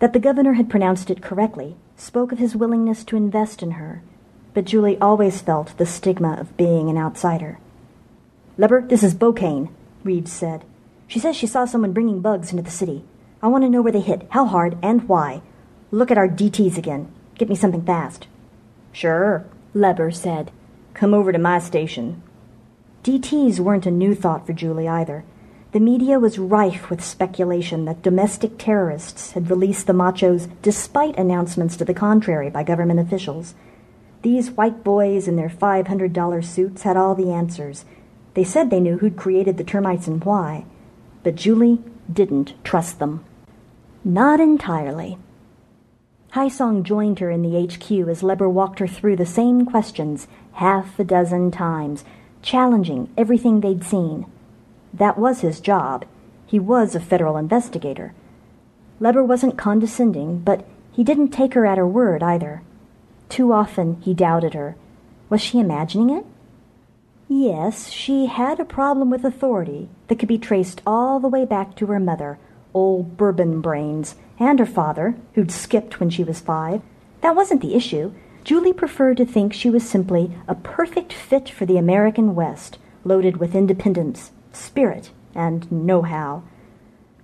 That 0.00 0.12
the 0.12 0.18
governor 0.18 0.52
had 0.52 0.68
pronounced 0.68 1.10
it 1.10 1.22
correctly 1.22 1.76
spoke 1.96 2.32
of 2.32 2.38
his 2.38 2.54
willingness 2.54 3.02
to 3.04 3.16
invest 3.16 3.62
in 3.62 3.70
her 3.72 4.02
but 4.54 4.64
Julie 4.64 4.98
always 5.00 5.42
felt 5.42 5.76
the 5.76 5.84
stigma 5.84 6.36
of 6.38 6.56
being 6.56 6.88
an 6.88 6.96
outsider. 6.96 7.58
Leber, 8.56 8.88
this 8.88 9.02
is 9.02 9.14
Beauchesne, 9.14 9.68
Reeves 10.04 10.32
said. 10.32 10.64
She 11.06 11.18
says 11.18 11.36
she 11.36 11.46
saw 11.46 11.64
someone 11.64 11.92
bringing 11.92 12.20
bugs 12.20 12.50
into 12.50 12.62
the 12.62 12.70
city. 12.70 13.04
I 13.42 13.48
want 13.48 13.64
to 13.64 13.70
know 13.70 13.82
where 13.82 13.92
they 13.92 14.00
hit, 14.00 14.26
how 14.30 14.46
hard, 14.46 14.78
and 14.82 15.08
why. 15.08 15.42
Look 15.90 16.10
at 16.10 16.18
our 16.18 16.28
DTs 16.28 16.78
again. 16.78 17.12
Get 17.36 17.48
me 17.48 17.54
something 17.54 17.84
fast. 17.84 18.26
Sure, 18.92 19.44
Leber 19.74 20.14
said. 20.14 20.50
Come 20.94 21.12
over 21.12 21.32
to 21.32 21.38
my 21.38 21.58
station. 21.58 22.22
DTs 23.02 23.60
weren't 23.60 23.86
a 23.86 23.90
new 23.90 24.14
thought 24.14 24.46
for 24.46 24.52
Julie 24.52 24.88
either. 24.88 25.24
The 25.72 25.80
media 25.80 26.20
was 26.20 26.38
rife 26.38 26.88
with 26.88 27.04
speculation 27.04 27.84
that 27.84 28.02
domestic 28.02 28.58
terrorists 28.58 29.32
had 29.32 29.50
released 29.50 29.88
the 29.88 29.92
machos 29.92 30.48
despite 30.62 31.18
announcements 31.18 31.76
to 31.76 31.84
the 31.84 31.92
contrary 31.92 32.48
by 32.48 32.62
government 32.62 33.00
officials. 33.00 33.54
These 34.22 34.52
white 34.52 34.84
boys 34.84 35.26
in 35.26 35.36
their 35.36 35.48
$500 35.48 36.44
suits 36.44 36.82
had 36.82 36.96
all 36.96 37.14
the 37.14 37.32
answers. 37.32 37.84
They 38.34 38.44
said 38.44 38.70
they 38.70 38.80
knew 38.80 38.98
who'd 38.98 39.16
created 39.16 39.58
the 39.58 39.64
termites 39.64 40.06
and 40.06 40.24
why, 40.24 40.64
but 41.24 41.34
Julie 41.34 41.80
didn't 42.12 42.54
trust 42.62 43.00
them. 43.00 43.24
Not 44.04 44.38
entirely. 44.38 45.18
Song 46.48 46.84
joined 46.84 47.20
her 47.20 47.30
in 47.30 47.42
the 47.42 47.66
HQ 47.66 48.08
as 48.08 48.22
Leber 48.22 48.50
walked 48.50 48.78
her 48.78 48.86
through 48.86 49.16
the 49.16 49.26
same 49.26 49.64
questions 49.64 50.28
half 50.52 50.98
a 50.98 51.04
dozen 51.04 51.50
times, 51.50 52.04
challenging 52.42 53.08
everything 53.16 53.60
they'd 53.60 53.82
seen. 53.84 54.26
That 54.92 55.18
was 55.18 55.40
his 55.40 55.60
job. 55.60 56.04
He 56.46 56.58
was 56.58 56.94
a 56.94 57.00
federal 57.00 57.36
investigator. 57.36 58.12
Leber 59.00 59.26
wasn't 59.26 59.58
condescending, 59.58 60.40
but 60.40 60.66
he 60.92 61.02
didn't 61.02 61.30
take 61.30 61.54
her 61.54 61.66
at 61.66 61.78
her 61.78 61.86
word 61.86 62.22
either. 62.22 62.62
Too 63.28 63.52
often 63.52 64.00
he 64.02 64.12
doubted 64.12 64.54
her. 64.54 64.76
Was 65.30 65.40
she 65.40 65.58
imagining 65.58 66.10
it? 66.10 66.26
Yes, 67.28 67.90
she 67.90 68.26
had 68.26 68.60
a 68.60 68.64
problem 68.64 69.10
with 69.10 69.24
authority 69.24 69.88
that 70.08 70.18
could 70.18 70.28
be 70.28 70.38
traced 70.38 70.82
all 70.86 71.20
the 71.20 71.28
way 71.28 71.44
back 71.44 71.74
to 71.76 71.86
her 71.86 72.00
mother, 72.00 72.38
old 72.74 73.16
Bourbon 73.16 73.60
Brains, 73.60 74.16
and 74.38 74.58
her 74.58 74.66
father, 74.66 75.16
who'd 75.34 75.50
skipped 75.50 76.00
when 76.00 76.10
she 76.10 76.22
was 76.22 76.40
five. 76.40 76.82
That 77.22 77.36
wasn't 77.36 77.62
the 77.62 77.74
issue. 77.74 78.12
Julie 78.44 78.74
preferred 78.74 79.16
to 79.16 79.24
think 79.24 79.54
she 79.54 79.70
was 79.70 79.88
simply 79.88 80.32
a 80.46 80.54
perfect 80.54 81.14
fit 81.14 81.48
for 81.48 81.64
the 81.64 81.78
American 81.78 82.34
West, 82.34 82.78
loaded 83.04 83.38
with 83.38 83.54
independence, 83.54 84.32
spirit, 84.52 85.10
and 85.34 85.70
know 85.72 86.02
how. 86.02 86.42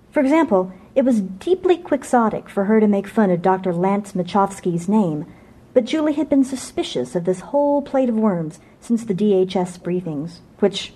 For 0.09 0.19
example, 0.19 0.73
it 0.95 1.05
was 1.05 1.21
deeply 1.21 1.77
quixotic 1.77 2.49
for 2.49 2.65
her 2.65 2.79
to 2.79 2.87
make 2.87 3.07
fun 3.07 3.29
of 3.29 3.41
Dr. 3.41 3.71
Lance 3.71 4.13
Machowski's 4.13 4.89
name, 4.89 5.25
but 5.73 5.85
Julie 5.85 6.13
had 6.13 6.29
been 6.29 6.43
suspicious 6.43 7.15
of 7.15 7.25
this 7.25 7.39
whole 7.39 7.81
plate 7.81 8.09
of 8.09 8.15
worms 8.15 8.59
since 8.79 9.03
the 9.03 9.13
DHS 9.13 9.79
briefings, 9.79 10.39
which, 10.59 10.93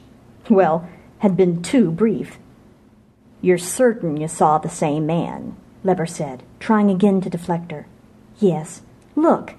well, 0.49 0.87
had 1.19 1.37
been 1.37 1.61
too 1.61 1.91
brief. 1.91 2.37
You're 3.41 3.57
certain 3.57 4.17
you 4.17 4.27
saw 4.27 4.57
the 4.57 4.69
same 4.69 5.05
man, 5.05 5.55
Leber 5.83 6.09
said, 6.09 6.43
trying 6.59 6.89
again 6.89 7.21
to 7.21 7.29
deflect 7.29 7.71
her. 7.71 7.87
Yes. 8.39 8.81
Look. 9.15 9.53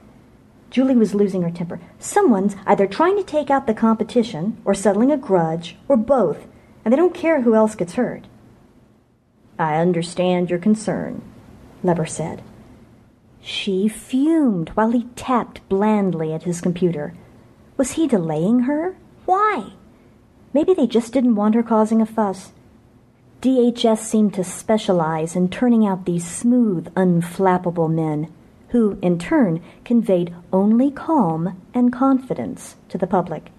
Julie 0.71 0.97
was 0.97 1.15
losing 1.15 1.43
her 1.43 1.51
temper. 1.51 1.81
Someone's 1.99 2.57
either 2.67 2.87
trying 2.87 3.17
to 3.17 3.23
take 3.23 3.51
out 3.51 3.67
the 3.67 3.75
competition, 3.75 4.59
or 4.65 4.75
settling 4.75 5.11
a 5.13 5.17
grudge, 5.17 5.77
or 5.89 5.97
both, 5.97 6.47
and 6.85 6.93
they 6.93 6.97
don't 6.97 7.15
care 7.15 7.43
who 7.43 7.55
else 7.55 7.75
gets 7.75 7.95
hurt. 7.95 8.27
I 9.59 9.77
understand 9.77 10.51
your 10.51 10.59
concern, 10.59 11.23
Leber 11.83 12.09
said. 12.09 12.43
She 13.47 13.87
fumed 13.87 14.71
while 14.71 14.91
he 14.91 15.05
tapped 15.15 15.61
blandly 15.69 16.33
at 16.33 16.43
his 16.43 16.61
computer. 16.61 17.15
Was 17.77 17.93
he 17.93 18.09
delaying 18.09 18.61
her? 18.65 18.97
Why? 19.25 19.71
Maybe 20.53 20.75
they 20.75 20.89
just 20.89 21.13
didn't 21.13 21.37
want 21.37 21.55
her 21.55 21.63
causing 21.63 22.03
a 22.03 22.07
fuss. 22.07 22.51
DHS 23.43 23.99
seemed 23.99 24.35
to 24.35 24.43
specialize 24.43 25.37
in 25.37 25.49
turning 25.49 25.87
out 25.87 26.07
these 26.07 26.29
smooth, 26.29 26.93
unflappable 26.97 27.89
men, 27.89 28.33
who, 28.71 28.99
in 29.01 29.17
turn, 29.17 29.63
conveyed 29.85 30.35
only 30.53 30.91
calm 30.91 31.63
and 31.73 31.93
confidence 31.93 32.75
to 32.89 32.99
the 32.99 33.07
public. 33.07 33.53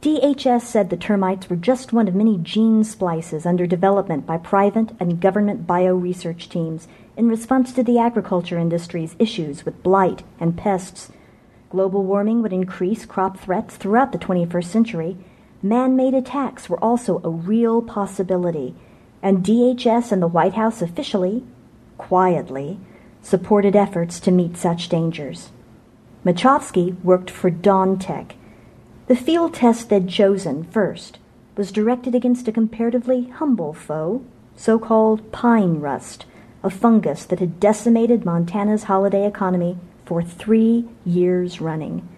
DHS 0.00 0.62
said 0.62 0.90
the 0.90 0.96
termites 0.96 1.50
were 1.50 1.56
just 1.56 1.92
one 1.92 2.06
of 2.06 2.14
many 2.14 2.38
gene 2.38 2.84
splices 2.84 3.46
under 3.46 3.66
development 3.66 4.26
by 4.26 4.38
private 4.38 4.90
and 5.00 5.20
government 5.20 5.66
bioresearch 5.66 6.48
teams 6.48 6.86
in 7.16 7.28
response 7.28 7.72
to 7.72 7.82
the 7.82 7.98
agriculture 7.98 8.58
industry's 8.58 9.16
issues 9.18 9.64
with 9.64 9.82
blight 9.82 10.22
and 10.38 10.56
pests. 10.56 11.10
Global 11.70 12.04
warming 12.04 12.42
would 12.42 12.52
increase 12.52 13.04
crop 13.04 13.38
threats 13.38 13.76
throughout 13.76 14.12
the 14.12 14.18
21st 14.18 14.64
century. 14.64 15.16
Man 15.62 15.96
made 15.96 16.14
attacks 16.14 16.68
were 16.68 16.82
also 16.82 17.20
a 17.24 17.30
real 17.30 17.82
possibility, 17.82 18.74
and 19.22 19.44
DHS 19.44 20.12
and 20.12 20.22
the 20.22 20.28
White 20.28 20.54
House 20.54 20.82
officially, 20.82 21.44
quietly, 21.98 22.78
supported 23.22 23.74
efforts 23.74 24.20
to 24.20 24.30
meet 24.30 24.56
such 24.56 24.88
dangers. 24.88 25.50
Machowski 26.24 27.02
worked 27.02 27.30
for 27.30 27.50
DawnTech 27.50 28.32
the 29.06 29.14
field 29.14 29.54
test 29.54 29.88
they'd 29.88 30.08
chosen 30.08 30.64
first 30.64 31.18
was 31.56 31.70
directed 31.70 32.14
against 32.14 32.48
a 32.48 32.52
comparatively 32.52 33.28
humble 33.28 33.72
foe, 33.72 34.22
so 34.56 34.78
called 34.80 35.30
pine 35.30 35.80
rust, 35.80 36.26
a 36.62 36.70
fungus 36.70 37.24
that 37.26 37.40
had 37.40 37.60
decimated 37.60 38.24
Montana's 38.24 38.84
holiday 38.84 39.26
economy 39.26 39.78
for 40.04 40.22
three 40.22 40.88
years 41.04 41.60
running. 41.60 42.08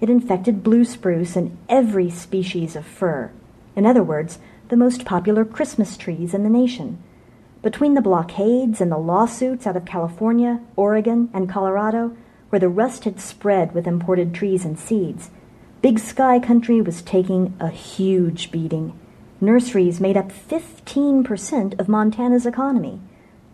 It 0.00 0.10
infected 0.10 0.62
blue 0.62 0.84
spruce 0.84 1.36
and 1.36 1.56
every 1.68 2.10
species 2.10 2.76
of 2.76 2.86
fir. 2.86 3.30
In 3.76 3.86
other 3.86 4.02
words, 4.02 4.38
the 4.68 4.76
most 4.76 5.04
popular 5.04 5.44
Christmas 5.44 5.96
trees 5.96 6.34
in 6.34 6.42
the 6.42 6.50
nation. 6.50 7.02
Between 7.62 7.94
the 7.94 8.02
blockades 8.02 8.80
and 8.80 8.92
the 8.92 8.98
lawsuits 8.98 9.66
out 9.66 9.76
of 9.76 9.84
California, 9.84 10.60
Oregon, 10.76 11.30
and 11.32 11.48
Colorado, 11.48 12.16
where 12.50 12.60
the 12.60 12.68
rust 12.68 13.04
had 13.04 13.20
spread 13.20 13.74
with 13.74 13.86
imported 13.86 14.34
trees 14.34 14.64
and 14.64 14.78
seeds, 14.78 15.30
Big 15.80 15.98
Sky 15.98 16.38
Country 16.38 16.80
was 16.80 17.02
taking 17.02 17.54
a 17.60 17.68
huge 17.68 18.50
beating. 18.50 18.98
Nurseries 19.40 20.00
made 20.00 20.16
up 20.16 20.30
15% 20.30 21.78
of 21.80 21.88
Montana's 21.88 22.46
economy. 22.46 23.00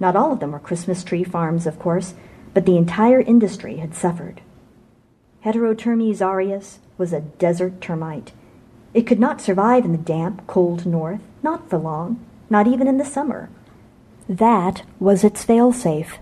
Not 0.01 0.17
all 0.17 0.33
of 0.33 0.41
them 0.41 0.53
were 0.53 0.59
Christmas 0.59 1.05
tree 1.05 1.23
farms, 1.23 1.67
of 1.67 1.79
course, 1.79 2.15
but 2.53 2.67
the 2.67 2.77
entire 2.77 3.21
industry 3.21 3.77
had 3.77 3.95
suffered. 3.95 4.41
Heterotermes 5.45 6.21
aureus 6.21 6.81
was 6.99 7.13
a 7.13 7.21
desert 7.21 7.81
termite. 7.81 8.33
It 8.93 9.03
could 9.07 9.21
not 9.21 9.41
survive 9.41 9.85
in 9.85 9.93
the 9.93 9.99
damp, 9.99 10.47
cold 10.49 10.85
north, 10.87 11.21
not 11.43 11.71
for 11.71 11.79
long, 11.79 12.19
not 12.51 12.67
even 12.67 12.89
in 12.89 12.99
the 12.99 13.05
summer. 13.05 13.49
That 14.29 14.83
was 14.99 15.23
its 15.23 15.45
failsafe. 15.45 16.19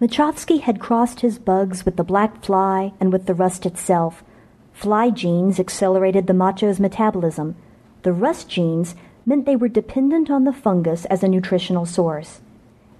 Machowski 0.00 0.62
had 0.62 0.80
crossed 0.80 1.20
his 1.20 1.38
bugs 1.38 1.84
with 1.84 1.96
the 1.96 2.02
black 2.02 2.44
fly 2.44 2.92
and 2.98 3.12
with 3.12 3.26
the 3.26 3.34
rust 3.34 3.64
itself, 3.64 4.24
Fly 4.72 5.10
genes 5.10 5.60
accelerated 5.60 6.26
the 6.26 6.34
macho's 6.34 6.80
metabolism. 6.80 7.54
The 8.02 8.12
rust 8.12 8.48
genes 8.48 8.94
meant 9.24 9.46
they 9.46 9.56
were 9.56 9.68
dependent 9.68 10.30
on 10.30 10.44
the 10.44 10.52
fungus 10.52 11.04
as 11.04 11.22
a 11.22 11.28
nutritional 11.28 11.86
source. 11.86 12.40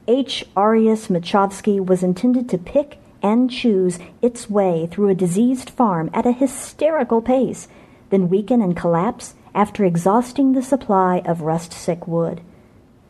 H. 0.09 0.45
aureus 0.57 1.09
machowski 1.09 1.85
was 1.85 2.03
intended 2.03 2.49
to 2.49 2.59
pick 2.59 2.99
and 3.23 3.51
choose 3.51 3.99
its 4.21 4.51
way 4.51 4.89
through 4.91 5.09
a 5.09 5.15
diseased 5.15 5.71
farm 5.71 6.11
at 6.13 6.27
a 6.27 6.33
hysterical 6.33 7.23
pace, 7.23 7.69
then 8.11 8.29
weaken 8.29 8.61
and 8.61 8.77
collapse 8.77 9.35
after 9.55 9.85
exhausting 9.85 10.53
the 10.53 10.63
supply 10.63 11.23
of 11.25 11.43
rust 11.43 11.73
sick 11.73 12.07
wood. 12.09 12.41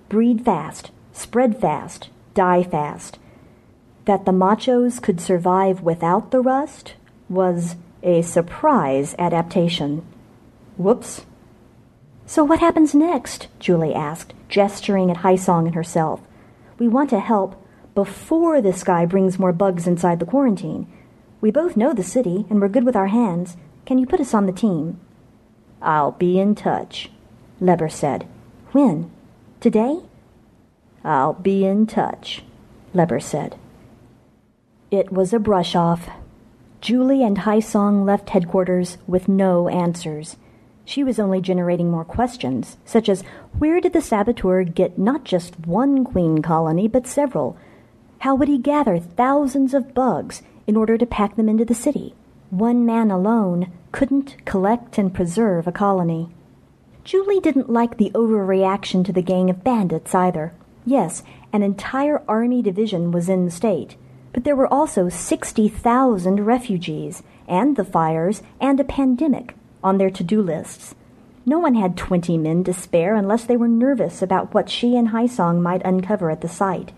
Breed 0.08 0.44
fast, 0.44 0.90
spread 1.12 1.58
fast, 1.58 2.10
die 2.34 2.62
fast. 2.62 3.18
That 4.04 4.26
the 4.26 4.32
machos 4.32 5.00
could 5.00 5.20
survive 5.20 5.80
without 5.80 6.30
the 6.30 6.40
rust 6.40 6.94
was 7.28 7.76
a 8.02 8.20
surprise 8.22 9.14
adaptation. 9.18 10.04
Whoops. 10.76 11.24
So 12.26 12.44
what 12.44 12.60
happens 12.60 12.94
next? 12.94 13.48
Julie 13.58 13.94
asked, 13.94 14.34
gesturing 14.48 15.10
at 15.10 15.18
Haisong 15.18 15.66
and 15.66 15.74
herself. 15.74 16.20
We 16.82 16.88
want 16.88 17.10
to 17.10 17.20
help 17.20 17.64
before 17.94 18.60
this 18.60 18.82
guy 18.82 19.06
brings 19.06 19.38
more 19.38 19.52
bugs 19.52 19.86
inside 19.86 20.18
the 20.18 20.26
quarantine. 20.26 20.92
We 21.40 21.52
both 21.52 21.76
know 21.76 21.94
the 21.94 22.02
city 22.02 22.44
and 22.50 22.60
we're 22.60 22.66
good 22.66 22.82
with 22.82 22.96
our 22.96 23.06
hands. 23.06 23.56
Can 23.86 23.98
you 23.98 24.06
put 24.06 24.18
us 24.18 24.34
on 24.34 24.46
the 24.46 24.52
team? 24.52 24.98
I'll 25.80 26.10
be 26.10 26.40
in 26.40 26.56
touch, 26.56 27.08
Leber 27.60 27.88
said. 27.88 28.26
When? 28.72 29.12
Today? 29.60 30.00
I'll 31.04 31.34
be 31.34 31.64
in 31.64 31.86
touch, 31.86 32.42
Leber 32.92 33.22
said. 33.22 33.56
It 34.90 35.12
was 35.12 35.32
a 35.32 35.38
brush 35.38 35.76
off. 35.76 36.10
Julie 36.80 37.22
and 37.22 37.38
Haisong 37.38 38.04
left 38.04 38.30
headquarters 38.30 38.98
with 39.06 39.28
no 39.28 39.68
answers. 39.68 40.36
She 40.84 41.04
was 41.04 41.18
only 41.18 41.40
generating 41.40 41.90
more 41.90 42.04
questions, 42.04 42.76
such 42.84 43.08
as 43.08 43.22
where 43.58 43.80
did 43.80 43.92
the 43.92 44.00
saboteur 44.00 44.64
get 44.64 44.98
not 44.98 45.24
just 45.24 45.66
one 45.66 46.04
queen 46.04 46.42
colony, 46.42 46.88
but 46.88 47.06
several? 47.06 47.56
How 48.18 48.34
would 48.34 48.48
he 48.48 48.58
gather 48.58 48.98
thousands 48.98 49.74
of 49.74 49.94
bugs 49.94 50.42
in 50.66 50.76
order 50.76 50.98
to 50.98 51.06
pack 51.06 51.36
them 51.36 51.48
into 51.48 51.64
the 51.64 51.74
city? 51.74 52.14
One 52.50 52.84
man 52.84 53.10
alone 53.10 53.72
couldn't 53.92 54.44
collect 54.44 54.98
and 54.98 55.14
preserve 55.14 55.66
a 55.66 55.72
colony. 55.72 56.28
Julie 57.04 57.40
didn't 57.40 57.70
like 57.70 57.96
the 57.96 58.10
overreaction 58.14 59.04
to 59.04 59.12
the 59.12 59.22
gang 59.22 59.50
of 59.50 59.64
bandits 59.64 60.14
either. 60.14 60.52
Yes, 60.84 61.22
an 61.52 61.62
entire 61.62 62.22
army 62.28 62.62
division 62.62 63.10
was 63.10 63.28
in 63.28 63.44
the 63.44 63.50
state 63.50 63.96
but 64.32 64.44
there 64.44 64.56
were 64.56 64.72
also 64.72 65.08
60,000 65.08 66.46
refugees, 66.46 67.22
and 67.46 67.76
the 67.76 67.84
fires, 67.84 68.42
and 68.60 68.80
a 68.80 68.84
pandemic 68.84 69.54
on 69.82 69.98
their 69.98 70.10
to 70.10 70.24
do 70.24 70.42
lists. 70.42 70.94
No 71.44 71.58
one 71.58 71.74
had 71.74 71.96
twenty 71.96 72.38
men 72.38 72.62
to 72.64 72.72
spare 72.72 73.14
unless 73.14 73.44
they 73.44 73.56
were 73.56 73.68
nervous 73.68 74.22
about 74.22 74.54
what 74.54 74.70
she 74.70 74.96
and 74.96 75.08
Haisong 75.08 75.60
might 75.60 75.84
uncover 75.84 76.30
at 76.30 76.40
the 76.40 76.48
site. 76.48 76.92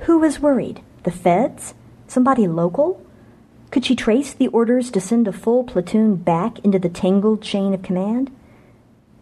Who 0.00 0.18
was 0.18 0.40
worried? 0.40 0.82
The 1.02 1.10
feds? 1.10 1.74
Somebody 2.06 2.46
local? 2.46 3.04
Could 3.70 3.84
she 3.84 3.96
trace 3.96 4.32
the 4.32 4.48
orders 4.48 4.90
to 4.92 5.00
send 5.00 5.26
a 5.26 5.32
full 5.32 5.64
platoon 5.64 6.16
back 6.16 6.60
into 6.60 6.78
the 6.78 6.88
tangled 6.88 7.42
chain 7.42 7.74
of 7.74 7.82
command? 7.82 8.30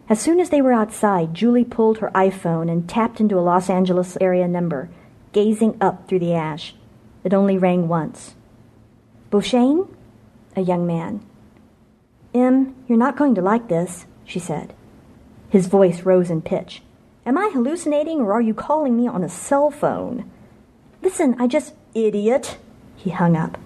As 0.09 0.19
soon 0.19 0.39
as 0.39 0.51
they 0.51 0.61
were 0.61 0.73
outside, 0.73 1.33
Julie 1.33 1.63
pulled 1.63 1.97
her 1.97 2.11
iPhone 2.13 2.69
and 2.69 2.87
tapped 2.87 3.19
into 3.19 3.39
a 3.39 3.41
Los 3.41 3.69
Angeles 3.69 4.17
area 4.21 4.47
number, 4.47 4.89
gazing 5.31 5.77
up 5.81 6.07
through 6.07 6.19
the 6.19 6.35
ash. 6.35 6.75
It 7.23 7.33
only 7.33 7.57
rang 7.57 7.87
once. 7.87 8.35
Beauchesne? 9.31 9.87
A 10.55 10.61
young 10.61 10.85
man. 10.85 11.25
Em, 12.33 12.75
you're 12.87 12.97
not 12.97 13.17
going 13.17 13.35
to 13.35 13.41
like 13.41 13.67
this, 13.67 14.05
she 14.25 14.39
said. 14.39 14.73
His 15.49 15.67
voice 15.67 16.01
rose 16.01 16.29
in 16.29 16.41
pitch. 16.41 16.81
Am 17.25 17.37
I 17.37 17.49
hallucinating 17.53 18.19
or 18.19 18.33
are 18.33 18.41
you 18.41 18.53
calling 18.53 18.97
me 18.97 19.07
on 19.07 19.23
a 19.23 19.29
cell 19.29 19.69
phone? 19.71 20.29
Listen, 21.01 21.35
I 21.39 21.47
just. 21.47 21.73
Idiot! 21.93 22.57
He 22.95 23.11
hung 23.11 23.35
up. 23.35 23.57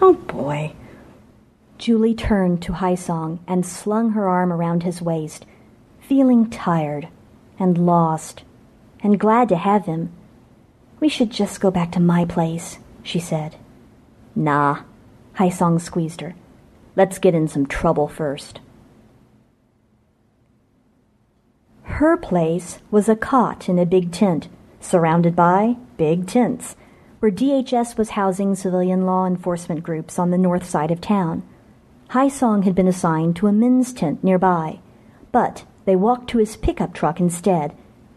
Oh 0.00 0.14
boy. 0.14 0.72
Julie 1.76 2.14
turned 2.14 2.62
to 2.62 2.72
Haisong 2.72 3.40
and 3.46 3.66
slung 3.66 4.10
her 4.10 4.28
arm 4.28 4.52
around 4.52 4.84
his 4.84 5.02
waist, 5.02 5.44
feeling 6.00 6.48
tired 6.48 7.08
and 7.58 7.76
lost 7.76 8.42
and 9.02 9.20
glad 9.20 9.48
to 9.50 9.56
have 9.56 9.86
him. 9.86 10.12
We 11.00 11.08
should 11.08 11.30
just 11.30 11.60
go 11.60 11.70
back 11.70 11.92
to 11.92 12.00
my 12.00 12.24
place, 12.24 12.78
she 13.02 13.18
said. 13.18 13.56
Nah, 14.34 14.82
Haisong 15.36 15.80
squeezed 15.80 16.20
her. 16.20 16.34
Let's 16.94 17.18
get 17.18 17.34
in 17.34 17.48
some 17.48 17.66
trouble 17.66 18.08
first. 18.08 18.60
Her 21.84 22.16
place 22.16 22.80
was 22.90 23.08
a 23.08 23.16
cot 23.16 23.68
in 23.68 23.78
a 23.78 23.86
big 23.86 24.12
tent, 24.12 24.48
surrounded 24.80 25.34
by 25.34 25.76
big 25.96 26.26
tents, 26.26 26.76
where 27.20 27.30
DHS 27.30 27.96
was 27.96 28.10
housing 28.10 28.54
civilian 28.54 29.06
law 29.06 29.26
enforcement 29.26 29.82
groups 29.82 30.18
on 30.18 30.30
the 30.30 30.38
north 30.38 30.68
side 30.68 30.90
of 30.90 31.00
town. 31.00 31.42
Haisong 32.10 32.64
had 32.64 32.74
been 32.74 32.88
assigned 32.88 33.36
to 33.36 33.46
a 33.46 33.52
men's 33.52 33.92
tent 33.92 34.22
nearby, 34.22 34.80
but 35.30 35.64
they 35.84 35.96
walked 35.96 36.28
to 36.30 36.38
his 36.38 36.56
pickup 36.56 36.92
truck 36.92 37.20
instead, 37.20 37.74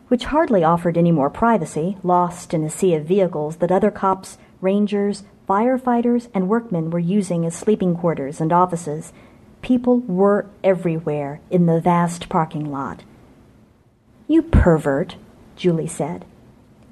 which 0.08 0.26
hardly 0.26 0.64
offered 0.64 0.98
any 0.98 1.12
more 1.12 1.30
privacy, 1.30 1.98
lost 2.04 2.54
in 2.54 2.64
a 2.64 2.70
sea 2.70 2.94
of 2.96 3.06
vehicles 3.06 3.58
that 3.58 3.72
other 3.72 3.92
cops, 3.92 4.38
rangers, 4.62 5.24
firefighters, 5.48 6.28
and 6.34 6.50
workmen 6.50 6.90
were 6.90 7.00
using 7.00 7.46
as 7.46 7.56
sleeping 7.56 7.96
quarters 7.96 8.42
and 8.42 8.52
offices. 8.52 9.14
People 9.62 10.00
were 10.00 10.48
everywhere 10.64 11.40
in 11.50 11.66
the 11.66 11.80
vast 11.80 12.30
parking 12.30 12.72
lot. 12.72 13.04
You 14.28 14.42
pervert, 14.42 15.16
Julie 15.56 15.88
said. 15.88 16.26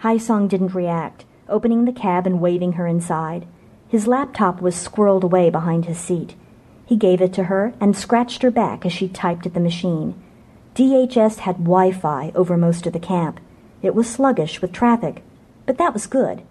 Haisong 0.01 0.47
didn't 0.49 0.75
react, 0.75 1.25
opening 1.49 1.85
the 1.85 1.91
cab 1.91 2.27
and 2.27 2.41
waving 2.41 2.73
her 2.73 2.87
inside. 2.87 3.47
His 3.87 4.07
laptop 4.07 4.61
was 4.61 4.75
squirreled 4.75 5.23
away 5.23 5.49
behind 5.49 5.85
his 5.85 5.97
seat. 5.97 6.35
He 6.85 6.95
gave 6.95 7.21
it 7.21 7.33
to 7.33 7.45
her 7.45 7.73
and 7.79 7.95
scratched 7.95 8.41
her 8.41 8.51
back 8.51 8.85
as 8.85 8.91
she 8.91 9.07
typed 9.07 9.45
at 9.45 9.53
the 9.53 9.59
machine. 9.59 10.15
DHS 10.75 11.37
had 11.39 11.57
Wi 11.57 11.91
Fi 11.91 12.31
over 12.35 12.57
most 12.57 12.85
of 12.85 12.93
the 12.93 12.99
camp. 12.99 13.39
It 13.81 13.95
was 13.95 14.09
sluggish 14.09 14.61
with 14.61 14.71
traffic, 14.71 15.23
but 15.65 15.77
that 15.77 15.93
was 15.93 16.07
good. 16.07 16.41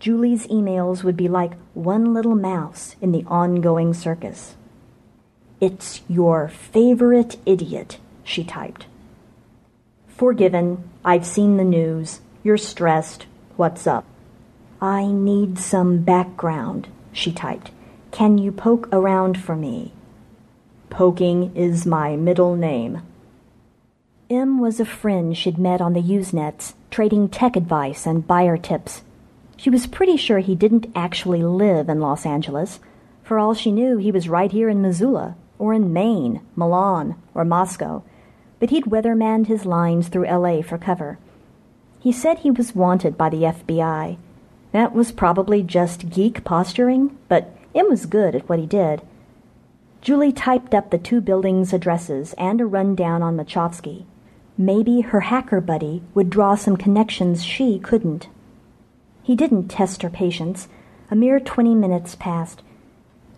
Julie's 0.00 0.46
emails 0.46 1.04
would 1.04 1.16
be 1.16 1.28
like 1.28 1.52
one 1.74 2.14
little 2.14 2.34
mouse 2.34 2.96
in 3.02 3.12
the 3.12 3.24
ongoing 3.26 3.92
circus. 3.92 4.56
It's 5.60 6.00
your 6.08 6.48
favorite 6.48 7.36
idiot, 7.44 7.98
she 8.24 8.42
typed. 8.42 8.86
Forgiven. 10.08 10.88
I've 11.04 11.26
seen 11.26 11.58
the 11.58 11.64
news. 11.64 12.22
You're 12.42 12.56
stressed. 12.56 13.26
What's 13.56 13.86
up? 13.86 14.06
I 14.80 15.06
need 15.06 15.58
some 15.58 15.98
background, 15.98 16.88
she 17.12 17.30
typed. 17.30 17.70
Can 18.10 18.38
you 18.38 18.52
poke 18.52 18.88
around 18.92 19.38
for 19.38 19.54
me? 19.54 19.92
Poking 20.88 21.54
is 21.54 21.84
my 21.84 22.16
middle 22.16 22.56
name. 22.56 23.02
M 24.30 24.58
was 24.58 24.80
a 24.80 24.86
friend 24.86 25.36
she'd 25.36 25.58
met 25.58 25.82
on 25.82 25.92
the 25.92 26.02
Usenets, 26.02 26.72
trading 26.90 27.28
tech 27.28 27.54
advice 27.54 28.06
and 28.06 28.26
buyer 28.26 28.56
tips. 28.56 29.02
She 29.60 29.68
was 29.68 29.86
pretty 29.86 30.16
sure 30.16 30.38
he 30.38 30.54
didn't 30.54 30.90
actually 30.94 31.42
live 31.42 31.90
in 31.90 32.00
Los 32.00 32.24
Angeles. 32.24 32.80
For 33.22 33.38
all 33.38 33.52
she 33.52 33.70
knew, 33.70 33.98
he 33.98 34.10
was 34.10 34.26
right 34.26 34.50
here 34.50 34.70
in 34.70 34.80
Missoula, 34.80 35.36
or 35.58 35.74
in 35.74 35.92
Maine, 35.92 36.40
Milan, 36.56 37.16
or 37.34 37.44
Moscow. 37.44 38.02
But 38.58 38.70
he'd 38.70 38.86
weathermanned 38.86 39.48
his 39.48 39.66
lines 39.66 40.08
through 40.08 40.30
LA 40.30 40.62
for 40.62 40.78
cover. 40.78 41.18
He 41.98 42.10
said 42.10 42.38
he 42.38 42.50
was 42.50 42.74
wanted 42.74 43.18
by 43.18 43.28
the 43.28 43.42
FBI. 43.42 44.16
That 44.72 44.94
was 44.94 45.12
probably 45.12 45.62
just 45.62 46.08
geek 46.08 46.42
posturing, 46.42 47.18
but 47.28 47.54
M 47.74 47.90
was 47.90 48.06
good 48.06 48.34
at 48.34 48.48
what 48.48 48.60
he 48.60 48.64
did. 48.64 49.02
Julie 50.00 50.32
typed 50.32 50.74
up 50.74 50.88
the 50.88 50.96
two 50.96 51.20
buildings' 51.20 51.74
addresses 51.74 52.32
and 52.38 52.62
a 52.62 52.66
rundown 52.66 53.22
on 53.22 53.36
Machowski. 53.36 54.06
Maybe 54.56 55.02
her 55.02 55.20
hacker 55.20 55.60
buddy 55.60 56.02
would 56.14 56.30
draw 56.30 56.54
some 56.54 56.78
connections 56.78 57.44
she 57.44 57.78
couldn't. 57.78 58.28
He 59.22 59.34
didn't 59.34 59.68
test 59.68 60.02
her 60.02 60.10
patience. 60.10 60.68
A 61.10 61.16
mere 61.16 61.40
twenty 61.40 61.74
minutes 61.74 62.14
passed. 62.14 62.62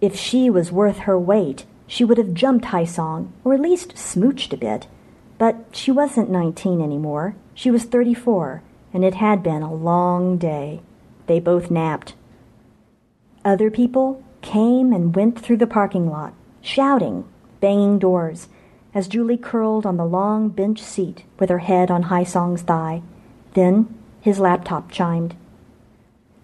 If 0.01 0.17
she 0.17 0.51
was 0.51 0.73
worth 0.73 0.99
her 1.01 1.19
weight, 1.19 1.65
she 1.87 2.05
would 2.05 2.19
have 2.19 2.35
jumped 2.35 2.67
Haisong, 2.67 3.31
or 3.45 3.55
at 3.55 3.61
least 3.61 3.95
smooched 3.95 4.53
a 4.53 4.57
bit. 4.57 4.87
But 5.39 5.57
she 5.73 5.91
wasn't 5.91 6.31
nineteen 6.31 6.81
anymore. 6.81 7.35
She 7.55 7.71
was 7.71 7.85
thirty-four, 7.85 8.63
and 8.93 9.05
it 9.05 9.15
had 9.15 9.43
been 9.43 9.63
a 9.63 9.73
long 9.73 10.39
day. 10.39 10.81
They 11.27 11.41
both 11.41 11.71
napped. 11.71 12.15
Other 13.45 13.71
people 13.71 14.23
came 14.41 14.93
and 14.93 15.15
went 15.17 15.39
through 15.39 15.59
the 15.59 15.67
parking 15.67 16.11
lot, 16.11 16.35
shouting, 16.61 17.25
banging 17.61 17.99
doors 17.99 18.49
as 18.95 19.09
Julie 19.09 19.39
curled 19.39 19.87
on 19.87 19.97
the 19.97 20.05
long 20.05 20.49
bench 20.49 20.81
seat 20.83 21.25
with 21.39 21.49
her 21.49 21.59
head 21.61 21.91
on 21.91 22.05
Haisong's 22.05 22.63
thigh. 22.63 23.03
Then 23.55 23.95
his 24.21 24.39
laptop 24.39 24.91
chimed. 24.91 25.35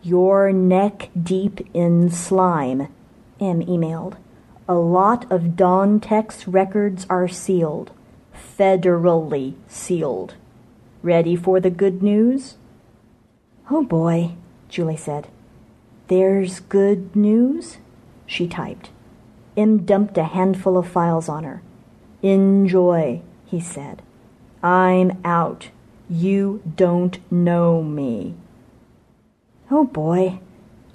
Your 0.03 0.53
neck 0.53 1.11
deep 1.21 1.67
in 1.75 2.11
slime, 2.11 2.89
M 3.41 3.63
emailed. 3.63 4.17
A 4.69 4.75
lot 4.75 5.31
of 5.31 5.57
Dawn 5.57 5.99
Tech's 5.99 6.47
records 6.47 7.07
are 7.11 7.27
sealed. 7.27 7.91
Federally 8.59 9.55
sealed. 9.67 10.35
Ready 11.03 11.35
for 11.35 11.59
the 11.59 11.71
good 11.71 12.03
news? 12.03 12.57
Oh 13.71 13.83
boy, 13.83 14.33
Julie 14.69 14.97
said. 14.97 15.29
There's 16.09 16.61
good 16.61 17.17
news? 17.17 17.79
She 18.25 18.47
typed. 18.47 18.91
M 19.57 19.85
dumped 19.85 20.17
a 20.17 20.25
handful 20.25 20.79
of 20.79 20.87
files 20.87 21.29
on 21.29 21.45
her. 21.45 21.63
Enjoy, 22.23 23.23
he 23.47 23.61
said. 23.61 24.03
I'm 24.63 25.19
out. 25.25 25.71
You 26.09 26.63
don't 26.77 27.19
know 27.33 27.83
me. 27.83 28.35
Oh 29.71 29.85
boy, 29.85 30.41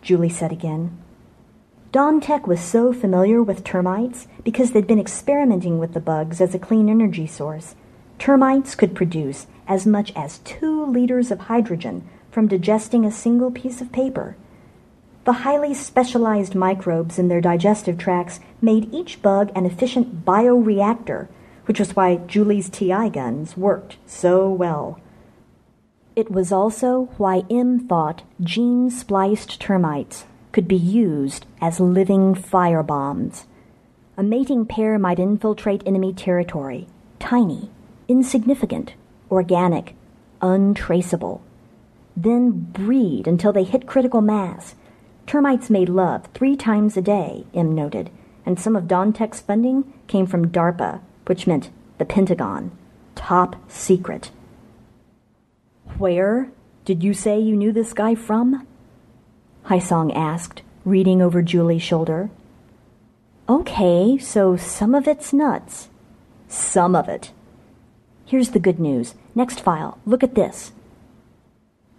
Julie 0.01 0.29
said 0.29 0.51
again. 0.51 0.97
Dawn 1.91 2.19
Tech 2.19 2.47
was 2.47 2.59
so 2.59 2.91
familiar 2.91 3.43
with 3.43 3.63
termites 3.63 4.27
because 4.43 4.71
they'd 4.71 4.87
been 4.87 4.99
experimenting 4.99 5.77
with 5.77 5.93
the 5.93 5.99
bugs 5.99 6.41
as 6.41 6.55
a 6.55 6.59
clean 6.59 6.89
energy 6.89 7.27
source. 7.27 7.75
Termites 8.17 8.73
could 8.73 8.95
produce 8.95 9.45
as 9.67 9.85
much 9.85 10.11
as 10.15 10.39
two 10.39 10.87
liters 10.87 11.29
of 11.29 11.41
hydrogen 11.41 12.09
from 12.31 12.47
digesting 12.47 13.05
a 13.05 13.11
single 13.11 13.51
piece 13.51 13.79
of 13.79 13.91
paper. 13.91 14.35
The 15.25 15.43
highly 15.43 15.75
specialized 15.75 16.55
microbes 16.55 17.19
in 17.19 17.27
their 17.27 17.41
digestive 17.41 17.99
tracts 17.99 18.39
made 18.59 18.91
each 18.91 19.21
bug 19.21 19.51
an 19.55 19.67
efficient 19.67 20.25
bioreactor, 20.25 21.27
which 21.65 21.79
was 21.79 21.95
why 21.95 22.15
Julie's 22.15 22.69
TI 22.71 23.09
guns 23.11 23.55
worked 23.55 23.97
so 24.07 24.49
well. 24.49 24.99
It 26.15 26.29
was 26.31 26.51
also 26.51 27.09
why 27.17 27.43
M 27.49 27.87
thought 27.87 28.23
gene 28.41 28.89
spliced 28.89 29.59
termites 29.59 30.25
could 30.51 30.67
be 30.67 30.75
used 30.75 31.45
as 31.59 31.79
living 31.79 32.35
firebombs. 32.35 33.45
A 34.15 34.23
mating 34.23 34.65
pair 34.65 34.99
might 34.99 35.19
infiltrate 35.19 35.81
enemy 35.85 36.13
territory, 36.13 36.87
tiny, 37.19 37.71
insignificant, 38.07 38.93
organic, 39.31 39.95
untraceable. 40.41 41.41
Then 42.15 42.51
breed 42.51 43.27
until 43.27 43.51
they 43.51 43.63
hit 43.63 43.87
critical 43.87 44.21
mass 44.21 44.75
Termites 45.25 45.69
made 45.69 45.89
love 45.89 46.27
three 46.33 46.55
times 46.55 46.97
a 46.97 47.01
day, 47.01 47.45
M 47.53 47.73
noted, 47.73 48.09
and 48.45 48.59
some 48.59 48.75
of 48.75 48.87
Dawn 48.87 49.13
Tech's 49.13 49.39
funding 49.39 49.93
came 50.07 50.25
from 50.25 50.49
DARPA, 50.49 50.99
which 51.25 51.47
meant 51.47 51.69
the 51.97 52.05
Pentagon. 52.05 52.71
Top 53.15 53.55
secret. 53.69 54.31
Where 55.97 56.51
did 56.85 57.03
you 57.03 57.13
say 57.13 57.39
you 57.39 57.55
knew 57.55 57.71
this 57.71 57.93
guy 57.93 58.15
from? 58.15 58.67
Haisong 59.65 60.11
asked, 60.15 60.63
reading 60.83 61.21
over 61.21 61.41
Julie's 61.41 61.83
shoulder. 61.83 62.29
Okay, 63.47 64.17
so 64.17 64.57
some 64.57 64.95
of 64.95 65.07
it's 65.07 65.33
nuts. 65.33 65.89
Some 66.47 66.95
of 66.95 67.07
it. 67.07 67.31
Here's 68.25 68.49
the 68.49 68.59
good 68.59 68.79
news. 68.79 69.13
Next 69.35 69.59
file. 69.59 69.99
Look 70.05 70.23
at 70.23 70.35
this. 70.35 70.71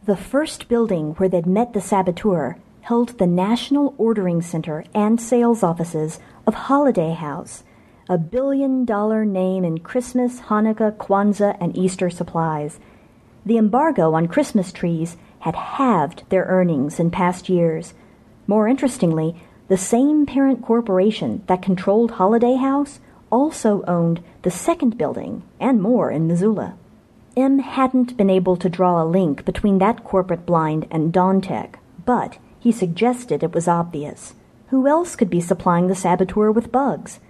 The 0.04 0.16
first 0.16 0.68
building 0.68 1.12
where 1.14 1.28
they'd 1.28 1.46
met 1.46 1.72
the 1.72 1.80
saboteur 1.80 2.56
held 2.82 3.18
the 3.18 3.26
National 3.26 3.94
Ordering 3.96 4.42
Center 4.42 4.84
and 4.92 5.20
sales 5.20 5.62
offices 5.62 6.18
of 6.46 6.54
Holiday 6.54 7.14
House, 7.14 7.62
a 8.08 8.18
billion 8.18 8.84
dollar 8.84 9.24
name 9.24 9.64
in 9.64 9.78
Christmas, 9.78 10.40
Hanukkah, 10.40 10.96
Kwanzaa, 10.96 11.56
and 11.60 11.76
Easter 11.76 12.10
supplies. 12.10 12.78
The 13.46 13.58
embargo 13.58 14.14
on 14.14 14.28
Christmas 14.28 14.72
trees 14.72 15.16
had 15.40 15.54
halved 15.54 16.22
their 16.30 16.44
earnings 16.44 16.98
in 16.98 17.10
past 17.10 17.48
years. 17.48 17.92
More 18.46 18.66
interestingly, 18.66 19.36
the 19.68 19.76
same 19.76 20.24
parent 20.26 20.62
corporation 20.62 21.42
that 21.46 21.62
controlled 21.62 22.12
Holiday 22.12 22.56
House 22.56 23.00
also 23.30 23.82
owned 23.86 24.22
the 24.42 24.50
second 24.50 24.96
building 24.96 25.42
and 25.60 25.82
more 25.82 26.10
in 26.10 26.26
Missoula. 26.26 26.74
M 27.36 27.58
hadn't 27.58 28.16
been 28.16 28.30
able 28.30 28.56
to 28.56 28.68
draw 28.68 29.02
a 29.02 29.04
link 29.04 29.44
between 29.44 29.78
that 29.78 30.04
corporate 30.04 30.46
blind 30.46 30.86
and 30.90 31.12
Dawntech, 31.12 31.74
but 32.04 32.38
he 32.58 32.70
suggested 32.72 33.42
it 33.42 33.52
was 33.52 33.68
obvious. 33.68 34.34
Who 34.68 34.86
else 34.86 35.16
could 35.16 35.30
be 35.30 35.40
supplying 35.40 35.88
the 35.88 35.94
saboteur 35.94 36.50
with 36.50 36.72
bugs? 36.72 37.20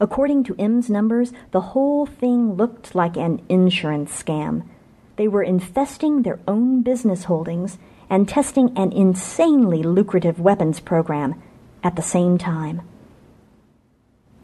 According 0.00 0.44
to 0.44 0.56
M's 0.58 0.88
numbers, 0.88 1.32
the 1.50 1.72
whole 1.72 2.06
thing 2.06 2.54
looked 2.54 2.94
like 2.94 3.16
an 3.16 3.40
insurance 3.48 4.10
scam. 4.22 4.62
They 5.18 5.26
were 5.26 5.42
infesting 5.42 6.22
their 6.22 6.38
own 6.46 6.82
business 6.82 7.24
holdings 7.24 7.76
and 8.08 8.28
testing 8.28 8.70
an 8.78 8.92
insanely 8.92 9.82
lucrative 9.82 10.38
weapons 10.38 10.78
program 10.78 11.42
at 11.82 11.96
the 11.96 12.02
same 12.02 12.38
time. 12.38 12.82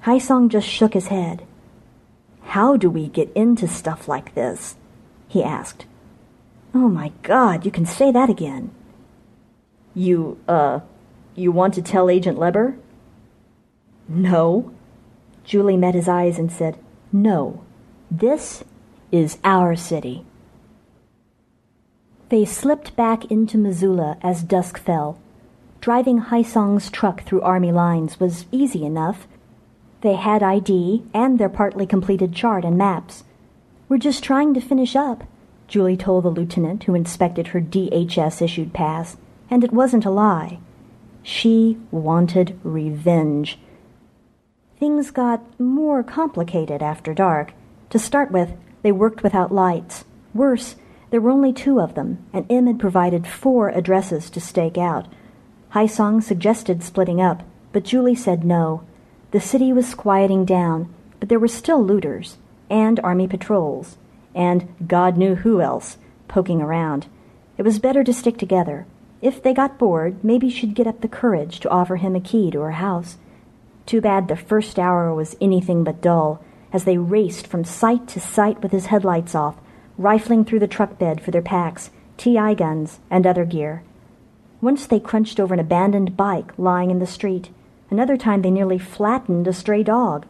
Haisong 0.02 0.48
just 0.48 0.66
shook 0.68 0.94
his 0.94 1.06
head. 1.06 1.46
How 2.42 2.76
do 2.76 2.90
we 2.90 3.06
get 3.06 3.32
into 3.36 3.68
stuff 3.68 4.08
like 4.08 4.34
this? 4.34 4.74
he 5.28 5.44
asked. 5.44 5.86
Oh 6.74 6.88
my 6.88 7.12
god, 7.22 7.64
you 7.64 7.70
can 7.70 7.86
say 7.86 8.10
that 8.10 8.28
again. 8.28 8.72
You, 9.94 10.40
uh, 10.48 10.80
you 11.36 11.52
want 11.52 11.74
to 11.74 11.82
tell 11.82 12.10
Agent 12.10 12.36
Leber? 12.36 12.76
No. 14.08 14.74
Julie 15.44 15.76
met 15.76 15.94
his 15.94 16.08
eyes 16.08 16.36
and 16.36 16.50
said, 16.50 16.80
No. 17.12 17.62
This 18.10 18.64
is 19.12 19.38
our 19.44 19.76
city. 19.76 20.26
They 22.30 22.44
slipped 22.44 22.96
back 22.96 23.30
into 23.30 23.58
Missoula 23.58 24.16
as 24.22 24.42
dusk 24.42 24.78
fell. 24.78 25.18
Driving 25.80 26.22
Haisong's 26.22 26.90
truck 26.90 27.22
through 27.24 27.42
Army 27.42 27.70
lines 27.70 28.18
was 28.18 28.46
easy 28.50 28.84
enough. 28.84 29.26
They 30.00 30.14
had 30.14 30.42
ID 30.42 31.04
and 31.12 31.38
their 31.38 31.50
partly 31.50 31.86
completed 31.86 32.34
chart 32.34 32.64
and 32.64 32.78
maps. 32.78 33.24
We're 33.88 33.98
just 33.98 34.24
trying 34.24 34.54
to 34.54 34.60
finish 34.60 34.96
up, 34.96 35.24
Julie 35.68 35.96
told 35.96 36.24
the 36.24 36.30
lieutenant 36.30 36.84
who 36.84 36.94
inspected 36.94 37.48
her 37.48 37.60
DHS 37.60 38.40
issued 38.40 38.72
pass, 38.72 39.16
and 39.50 39.62
it 39.62 39.72
wasn't 39.72 40.06
a 40.06 40.10
lie. 40.10 40.58
She 41.22 41.78
wanted 41.90 42.58
revenge. 42.62 43.58
Things 44.78 45.10
got 45.10 45.58
more 45.60 46.02
complicated 46.02 46.82
after 46.82 47.14
dark. 47.14 47.52
To 47.90 47.98
start 47.98 48.30
with, 48.30 48.52
they 48.82 48.92
worked 48.92 49.22
without 49.22 49.52
lights. 49.52 50.04
Worse, 50.34 50.76
there 51.14 51.20
were 51.20 51.30
only 51.30 51.52
two 51.52 51.80
of 51.80 51.94
them, 51.94 52.18
and 52.32 52.44
M 52.50 52.66
had 52.66 52.80
provided 52.80 53.24
four 53.24 53.68
addresses 53.68 54.28
to 54.30 54.40
stake 54.40 54.76
out. 54.76 55.06
Haisong 55.72 56.20
suggested 56.20 56.82
splitting 56.82 57.20
up, 57.20 57.44
but 57.70 57.84
Julie 57.84 58.16
said 58.16 58.42
no. 58.42 58.82
The 59.30 59.38
city 59.38 59.72
was 59.72 59.94
quieting 59.94 60.44
down, 60.44 60.92
but 61.20 61.28
there 61.28 61.38
were 61.38 61.46
still 61.46 61.80
looters, 61.80 62.38
and 62.68 62.98
army 62.98 63.28
patrols, 63.28 63.96
and 64.34 64.66
God 64.88 65.16
knew 65.16 65.36
who 65.36 65.60
else, 65.60 65.98
poking 66.26 66.60
around. 66.60 67.06
It 67.58 67.62
was 67.62 67.78
better 67.78 68.02
to 68.02 68.12
stick 68.12 68.36
together. 68.36 68.84
If 69.22 69.40
they 69.40 69.54
got 69.54 69.78
bored, 69.78 70.24
maybe 70.24 70.50
she'd 70.50 70.74
get 70.74 70.88
up 70.88 71.00
the 71.00 71.06
courage 71.06 71.60
to 71.60 71.70
offer 71.70 71.94
him 71.94 72.16
a 72.16 72.20
key 72.20 72.50
to 72.50 72.58
her 72.58 72.72
house. 72.72 73.18
Too 73.86 74.00
bad 74.00 74.26
the 74.26 74.34
first 74.34 74.80
hour 74.80 75.14
was 75.14 75.36
anything 75.40 75.84
but 75.84 76.02
dull, 76.02 76.42
as 76.72 76.82
they 76.82 76.98
raced 76.98 77.46
from 77.46 77.62
site 77.62 78.08
to 78.08 78.18
site 78.18 78.60
with 78.64 78.72
his 78.72 78.86
headlights 78.86 79.36
off, 79.36 79.54
rifling 79.98 80.44
through 80.44 80.60
the 80.60 80.66
truck 80.66 80.98
bed 80.98 81.20
for 81.20 81.30
their 81.30 81.42
packs, 81.42 81.90
TI 82.16 82.54
guns, 82.54 83.00
and 83.10 83.26
other 83.26 83.44
gear. 83.44 83.82
Once 84.60 84.86
they 84.86 85.00
crunched 85.00 85.38
over 85.38 85.54
an 85.54 85.60
abandoned 85.60 86.16
bike 86.16 86.52
lying 86.56 86.90
in 86.90 86.98
the 86.98 87.06
street. 87.06 87.50
Another 87.90 88.16
time 88.16 88.42
they 88.42 88.50
nearly 88.50 88.78
flattened 88.78 89.46
a 89.46 89.52
stray 89.52 89.82
dog. 89.82 90.26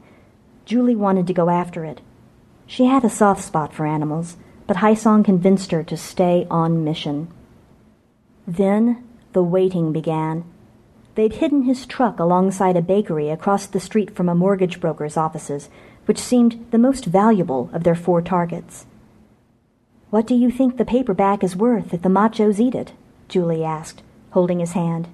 Julie 0.65 0.97
wanted 0.97 1.27
to 1.27 1.33
go 1.33 1.51
after 1.51 1.85
it. 1.85 2.01
She 2.67 2.87
had 2.87 3.05
a 3.05 3.11
soft 3.11 3.43
spot 3.43 3.73
for 3.73 3.87
animals, 3.87 4.37
but 4.67 4.79
Haisong 4.79 5.25
convinced 5.25 5.71
her 5.71 5.83
to 5.85 5.97
stay 5.97 6.47
on 6.51 6.85
mission. 6.85 7.29
Then 8.47 9.05
the 9.35 9.43
waiting 9.43 9.93
began. 9.93 10.45
They'd 11.15 11.35
hidden 11.35 11.63
his 11.63 11.87
truck 11.87 12.19
alongside 12.19 12.77
a 12.77 12.83
bakery 12.83 13.31
across 13.31 13.67
the 13.67 13.81
street 13.81 14.17
from 14.17 14.29
a 14.29 14.35
mortgage 14.35 14.81
broker's 14.81 15.17
offices, 15.17 15.69
which 16.07 16.19
seemed 16.19 16.67
the 16.71 16.79
most 16.79 17.05
valuable 17.05 17.71
of 17.73 17.85
their 17.85 17.95
four 17.95 18.21
targets. 18.21 18.87
What 20.15 20.29
do 20.29 20.37
you 20.37 20.49
think 20.49 20.77
the 20.77 20.85
paperback 20.85 21.43
is 21.43 21.57
worth 21.57 21.93
if 21.93 22.03
the 22.03 22.09
machos 22.09 22.61
eat 22.61 22.77
it? 22.77 22.93
Julie 23.27 23.65
asked, 23.65 24.01
holding 24.31 24.61
his 24.61 24.75
hand. 24.75 25.09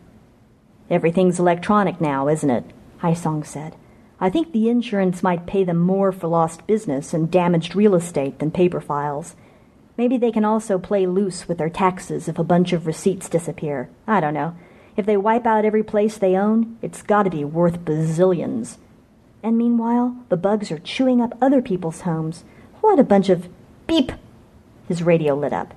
Everything's 0.91 1.41
electronic 1.41 2.03
now, 2.03 2.29
isn't 2.29 2.51
it? 2.51 2.65
Haisong 3.01 3.47
said. 3.47 3.77
I 4.21 4.29
think 4.29 4.53
the 4.53 4.69
insurance 4.69 5.23
might 5.23 5.47
pay 5.47 5.65
them 5.65 5.79
more 5.79 6.13
for 6.13 6.29
lost 6.29 6.67
business 6.67 7.15
and 7.15 7.31
damaged 7.31 7.75
real 7.75 7.95
estate 7.95 8.41
than 8.41 8.51
paper 8.51 8.79
files. 8.79 9.37
Maybe 9.97 10.19
they 10.19 10.31
can 10.31 10.45
also 10.45 10.79
play 10.79 11.07
loose 11.07 11.49
with 11.49 11.57
their 11.57 11.71
taxes 11.71 12.29
if 12.29 12.39
a 12.39 12.45
bunch 12.45 12.75
of 12.75 12.87
receipts 12.87 13.31
disappear. 13.31 13.89
I 14.07 14.21
don't 14.21 14.35
know. 14.35 14.55
If 14.99 15.07
they 15.07 15.17
wipe 15.17 15.47
out 15.47 15.65
every 15.65 15.83
place 15.83 16.19
they 16.19 16.37
own, 16.37 16.77
it's 16.83 17.01
got 17.01 17.23
to 17.23 17.31
be 17.31 17.43
worth 17.43 17.87
bazillions. 17.87 18.77
And 19.43 19.57
meanwhile, 19.57 20.15
the 20.29 20.37
bugs 20.37 20.71
are 20.71 20.79
chewing 20.79 21.23
up 21.23 21.39
other 21.41 21.63
people's 21.63 22.03
homes. 22.03 22.45
What 22.83 22.99
a 22.99 23.03
bunch 23.03 23.31
of 23.31 23.49
beep! 23.87 24.13
His 24.91 25.05
radio 25.05 25.37
lit 25.37 25.53
up. 25.53 25.73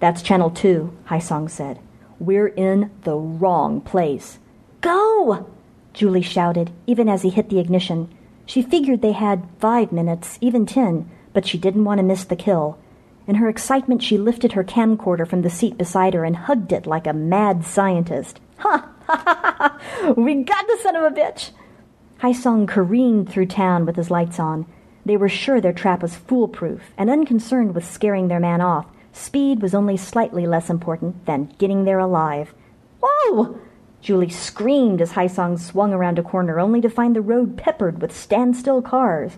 That's 0.00 0.22
Channel 0.22 0.50
2, 0.50 0.92
Haisong 1.06 1.48
said. 1.48 1.78
We're 2.18 2.48
in 2.48 2.90
the 3.04 3.14
wrong 3.14 3.80
place. 3.80 4.40
Go! 4.80 5.48
Julie 5.92 6.20
shouted, 6.20 6.72
even 6.84 7.08
as 7.08 7.22
he 7.22 7.30
hit 7.30 7.48
the 7.48 7.60
ignition. 7.60 8.12
She 8.46 8.60
figured 8.60 9.02
they 9.02 9.12
had 9.12 9.46
five 9.60 9.92
minutes, 9.92 10.36
even 10.40 10.66
ten, 10.66 11.08
but 11.32 11.46
she 11.46 11.58
didn't 11.58 11.84
want 11.84 11.98
to 11.98 12.02
miss 12.02 12.24
the 12.24 12.34
kill. 12.34 12.76
In 13.28 13.36
her 13.36 13.48
excitement, 13.48 14.02
she 14.02 14.18
lifted 14.18 14.54
her 14.54 14.64
camcorder 14.64 15.28
from 15.28 15.42
the 15.42 15.48
seat 15.48 15.78
beside 15.78 16.14
her 16.14 16.24
and 16.24 16.34
hugged 16.34 16.72
it 16.72 16.86
like 16.86 17.06
a 17.06 17.12
mad 17.12 17.64
scientist. 17.64 18.40
Ha! 18.58 18.90
Ha 19.06 19.22
ha 19.24 19.54
ha! 19.58 20.14
We 20.16 20.42
got 20.42 20.66
the 20.66 20.78
son 20.82 20.96
of 20.96 21.04
a 21.04 21.14
bitch! 21.14 21.50
Haisong 22.20 22.66
careened 22.66 23.30
through 23.30 23.46
town 23.46 23.86
with 23.86 23.94
his 23.94 24.10
lights 24.10 24.40
on. 24.40 24.66
They 25.04 25.16
were 25.16 25.28
sure 25.28 25.60
their 25.60 25.72
trap 25.72 26.02
was 26.02 26.16
foolproof 26.16 26.82
and 26.98 27.08
unconcerned 27.08 27.74
with 27.74 27.90
scaring 27.90 28.28
their 28.28 28.40
man 28.40 28.60
off. 28.60 28.86
Speed 29.12 29.62
was 29.62 29.74
only 29.74 29.96
slightly 29.96 30.46
less 30.46 30.70
important 30.70 31.26
than 31.26 31.52
getting 31.58 31.84
there 31.84 31.98
alive. 31.98 32.54
Whoa! 33.02 33.58
Julie 34.00 34.30
screamed 34.30 35.02
as 35.02 35.12
Haisong 35.12 35.58
swung 35.58 35.92
around 35.92 36.18
a 36.18 36.22
corner, 36.22 36.58
only 36.58 36.80
to 36.80 36.88
find 36.88 37.14
the 37.14 37.20
road 37.20 37.56
peppered 37.56 38.00
with 38.00 38.16
standstill 38.16 38.82
cars. 38.82 39.32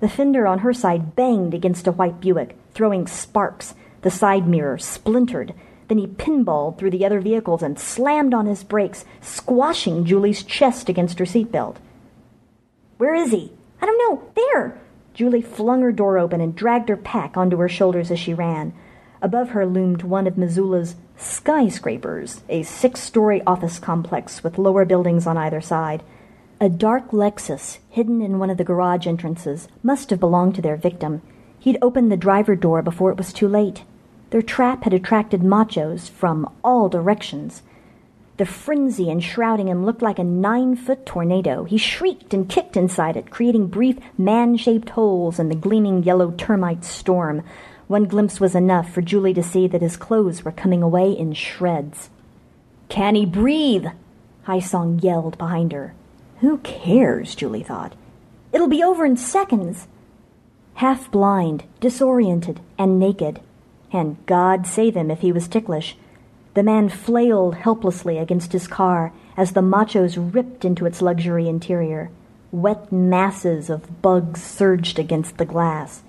The 0.00 0.08
fender 0.08 0.46
on 0.46 0.60
her 0.60 0.72
side 0.72 1.14
banged 1.14 1.54
against 1.54 1.86
a 1.86 1.92
white 1.92 2.20
Buick, 2.20 2.56
throwing 2.72 3.06
sparks. 3.06 3.74
The 4.02 4.10
side 4.10 4.48
mirror 4.48 4.78
splintered. 4.78 5.54
Then 5.88 5.98
he 5.98 6.06
pinballed 6.06 6.78
through 6.78 6.92
the 6.92 7.04
other 7.04 7.20
vehicles 7.20 7.62
and 7.62 7.78
slammed 7.78 8.32
on 8.32 8.46
his 8.46 8.64
brakes, 8.64 9.04
squashing 9.20 10.04
Julie's 10.04 10.42
chest 10.42 10.88
against 10.88 11.18
her 11.18 11.24
seatbelt. 11.24 11.76
Where 12.96 13.14
is 13.14 13.30
he? 13.30 13.52
I 13.82 13.86
don't 13.86 13.98
know. 13.98 14.22
There! 14.34 14.80
Julie 15.14 15.42
flung 15.42 15.82
her 15.82 15.92
door 15.92 16.18
open 16.18 16.40
and 16.40 16.54
dragged 16.54 16.88
her 16.88 16.96
pack 16.96 17.36
onto 17.36 17.56
her 17.58 17.68
shoulders 17.68 18.10
as 18.10 18.18
she 18.18 18.34
ran. 18.34 18.72
Above 19.22 19.50
her 19.50 19.66
loomed 19.66 20.02
one 20.02 20.26
of 20.26 20.38
Missoula's 20.38 20.96
skyscrapers, 21.16 22.42
a 22.48 22.62
six 22.62 23.00
story 23.00 23.42
office 23.46 23.78
complex 23.78 24.42
with 24.42 24.58
lower 24.58 24.84
buildings 24.84 25.26
on 25.26 25.36
either 25.36 25.60
side. 25.60 26.02
A 26.60 26.68
dark 26.68 27.10
Lexus, 27.10 27.78
hidden 27.88 28.22
in 28.22 28.38
one 28.38 28.50
of 28.50 28.56
the 28.56 28.64
garage 28.64 29.06
entrances, 29.06 29.68
must 29.82 30.10
have 30.10 30.20
belonged 30.20 30.54
to 30.54 30.62
their 30.62 30.76
victim. 30.76 31.22
He'd 31.58 31.78
opened 31.82 32.10
the 32.10 32.16
driver 32.16 32.56
door 32.56 32.80
before 32.80 33.10
it 33.10 33.18
was 33.18 33.32
too 33.32 33.48
late. 33.48 33.84
Their 34.30 34.42
trap 34.42 34.84
had 34.84 34.94
attracted 34.94 35.42
machos 35.42 36.08
from 36.08 36.50
all 36.62 36.88
directions. 36.88 37.62
The 38.40 38.46
frenzy 38.46 39.10
enshrouding 39.10 39.68
him 39.68 39.84
looked 39.84 40.00
like 40.00 40.18
a 40.18 40.24
nine 40.24 40.74
foot 40.74 41.04
tornado. 41.04 41.64
He 41.64 41.76
shrieked 41.76 42.32
and 42.32 42.48
kicked 42.48 42.74
inside 42.74 43.18
it, 43.18 43.30
creating 43.30 43.66
brief 43.66 43.98
man 44.16 44.56
shaped 44.56 44.88
holes 44.88 45.38
in 45.38 45.50
the 45.50 45.54
gleaming 45.54 46.04
yellow 46.04 46.30
termite 46.30 46.82
storm. 46.82 47.42
One 47.86 48.04
glimpse 48.04 48.40
was 48.40 48.54
enough 48.54 48.90
for 48.94 49.02
Julie 49.02 49.34
to 49.34 49.42
see 49.42 49.68
that 49.68 49.82
his 49.82 49.98
clothes 49.98 50.42
were 50.42 50.52
coming 50.52 50.82
away 50.82 51.12
in 51.12 51.34
shreds. 51.34 52.08
Can 52.88 53.14
he 53.14 53.26
breathe? 53.26 53.88
Haisong 54.46 55.02
yelled 55.02 55.36
behind 55.36 55.72
her. 55.72 55.92
Who 56.38 56.56
cares? 56.60 57.34
Julie 57.34 57.62
thought. 57.62 57.92
It'll 58.54 58.68
be 58.68 58.82
over 58.82 59.04
in 59.04 59.18
seconds. 59.18 59.86
half 60.76 61.10
blind, 61.10 61.64
disoriented, 61.78 62.60
and 62.78 62.98
naked. 62.98 63.42
And 63.92 64.16
God 64.24 64.66
save 64.66 64.96
him 64.96 65.10
if 65.10 65.20
he 65.20 65.30
was 65.30 65.46
ticklish. 65.46 65.94
The 66.54 66.62
man 66.62 66.88
flailed 66.88 67.56
helplessly 67.56 68.18
against 68.18 68.52
his 68.52 68.66
car 68.66 69.12
as 69.36 69.52
the 69.52 69.62
machos 69.62 70.16
ripped 70.16 70.64
into 70.64 70.86
its 70.86 71.00
luxury 71.00 71.48
interior. 71.48 72.10
Wet 72.50 72.90
masses 72.90 73.70
of 73.70 74.02
bugs 74.02 74.42
surged 74.42 74.98
against 74.98 75.38
the 75.38 75.44
glass. 75.44 76.02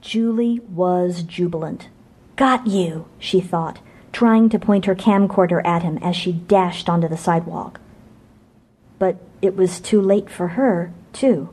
Julie 0.00 0.60
was 0.70 1.22
jubilant. 1.22 1.88
Got 2.36 2.66
you, 2.66 3.06
she 3.18 3.40
thought, 3.40 3.80
trying 4.12 4.48
to 4.48 4.58
point 4.58 4.86
her 4.86 4.94
camcorder 4.94 5.60
at 5.66 5.82
him 5.82 5.98
as 5.98 6.16
she 6.16 6.32
dashed 6.32 6.88
onto 6.88 7.08
the 7.08 7.16
sidewalk. 7.16 7.80
But 8.98 9.16
it 9.42 9.56
was 9.56 9.80
too 9.80 10.00
late 10.00 10.30
for 10.30 10.48
her, 10.48 10.92
too. 11.12 11.52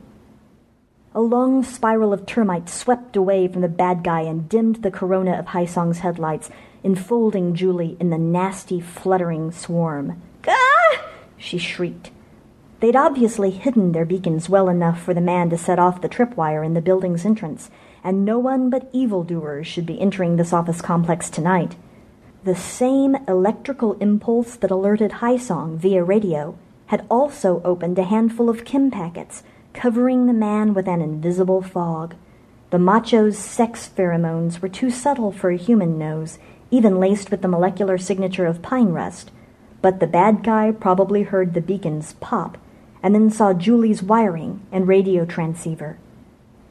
A 1.14 1.20
long 1.20 1.62
spiral 1.62 2.12
of 2.12 2.26
termites 2.26 2.72
swept 2.72 3.16
away 3.16 3.48
from 3.48 3.62
the 3.62 3.68
bad 3.68 4.02
guy 4.02 4.22
and 4.22 4.48
dimmed 4.48 4.82
the 4.82 4.90
corona 4.90 5.32
of 5.32 5.46
Haisong's 5.46 6.00
headlights, 6.00 6.50
enfolding 6.86 7.52
Julie 7.52 7.96
in 7.98 8.10
the 8.10 8.16
nasty, 8.16 8.80
fluttering 8.80 9.50
swarm. 9.50 10.22
Ah! 10.46 11.02
she 11.36 11.58
shrieked. 11.58 12.12
They'd 12.78 12.94
obviously 12.94 13.50
hidden 13.50 13.90
their 13.90 14.04
beacons 14.04 14.48
well 14.48 14.68
enough 14.68 15.02
for 15.02 15.12
the 15.12 15.20
man 15.20 15.50
to 15.50 15.58
set 15.58 15.80
off 15.80 16.00
the 16.00 16.08
tripwire 16.08 16.64
in 16.64 16.74
the 16.74 16.80
building's 16.80 17.24
entrance, 17.24 17.70
and 18.04 18.24
no 18.24 18.38
one 18.38 18.70
but 18.70 18.88
evildoers 18.92 19.66
should 19.66 19.84
be 19.84 20.00
entering 20.00 20.36
this 20.36 20.52
office 20.52 20.80
complex 20.80 21.28
tonight. 21.28 21.74
The 22.44 22.54
same 22.54 23.16
electrical 23.26 23.94
impulse 23.94 24.54
that 24.54 24.70
alerted 24.70 25.10
Haisong 25.10 25.78
via 25.78 26.04
radio 26.04 26.56
had 26.86 27.04
also 27.10 27.60
opened 27.64 27.98
a 27.98 28.04
handful 28.04 28.48
of 28.48 28.64
chem 28.64 28.92
packets, 28.92 29.42
covering 29.72 30.26
the 30.26 30.32
man 30.32 30.72
with 30.72 30.86
an 30.86 31.00
invisible 31.00 31.62
fog. 31.62 32.14
The 32.70 32.78
macho's 32.78 33.36
sex 33.36 33.90
pheromones 33.96 34.60
were 34.60 34.68
too 34.68 34.90
subtle 34.90 35.32
for 35.32 35.50
a 35.50 35.56
human 35.56 35.98
nose, 35.98 36.38
even 36.76 37.00
laced 37.00 37.30
with 37.30 37.42
the 37.42 37.48
molecular 37.48 37.96
signature 37.98 38.46
of 38.46 38.62
pine 38.62 38.88
rust. 38.88 39.30
But 39.82 40.00
the 40.00 40.06
bad 40.06 40.42
guy 40.42 40.72
probably 40.72 41.22
heard 41.22 41.54
the 41.54 41.60
beacons 41.60 42.14
pop, 42.20 42.58
and 43.02 43.14
then 43.14 43.30
saw 43.30 43.52
Julie's 43.52 44.02
wiring 44.02 44.60
and 44.72 44.88
radio 44.88 45.24
transceiver. 45.24 45.98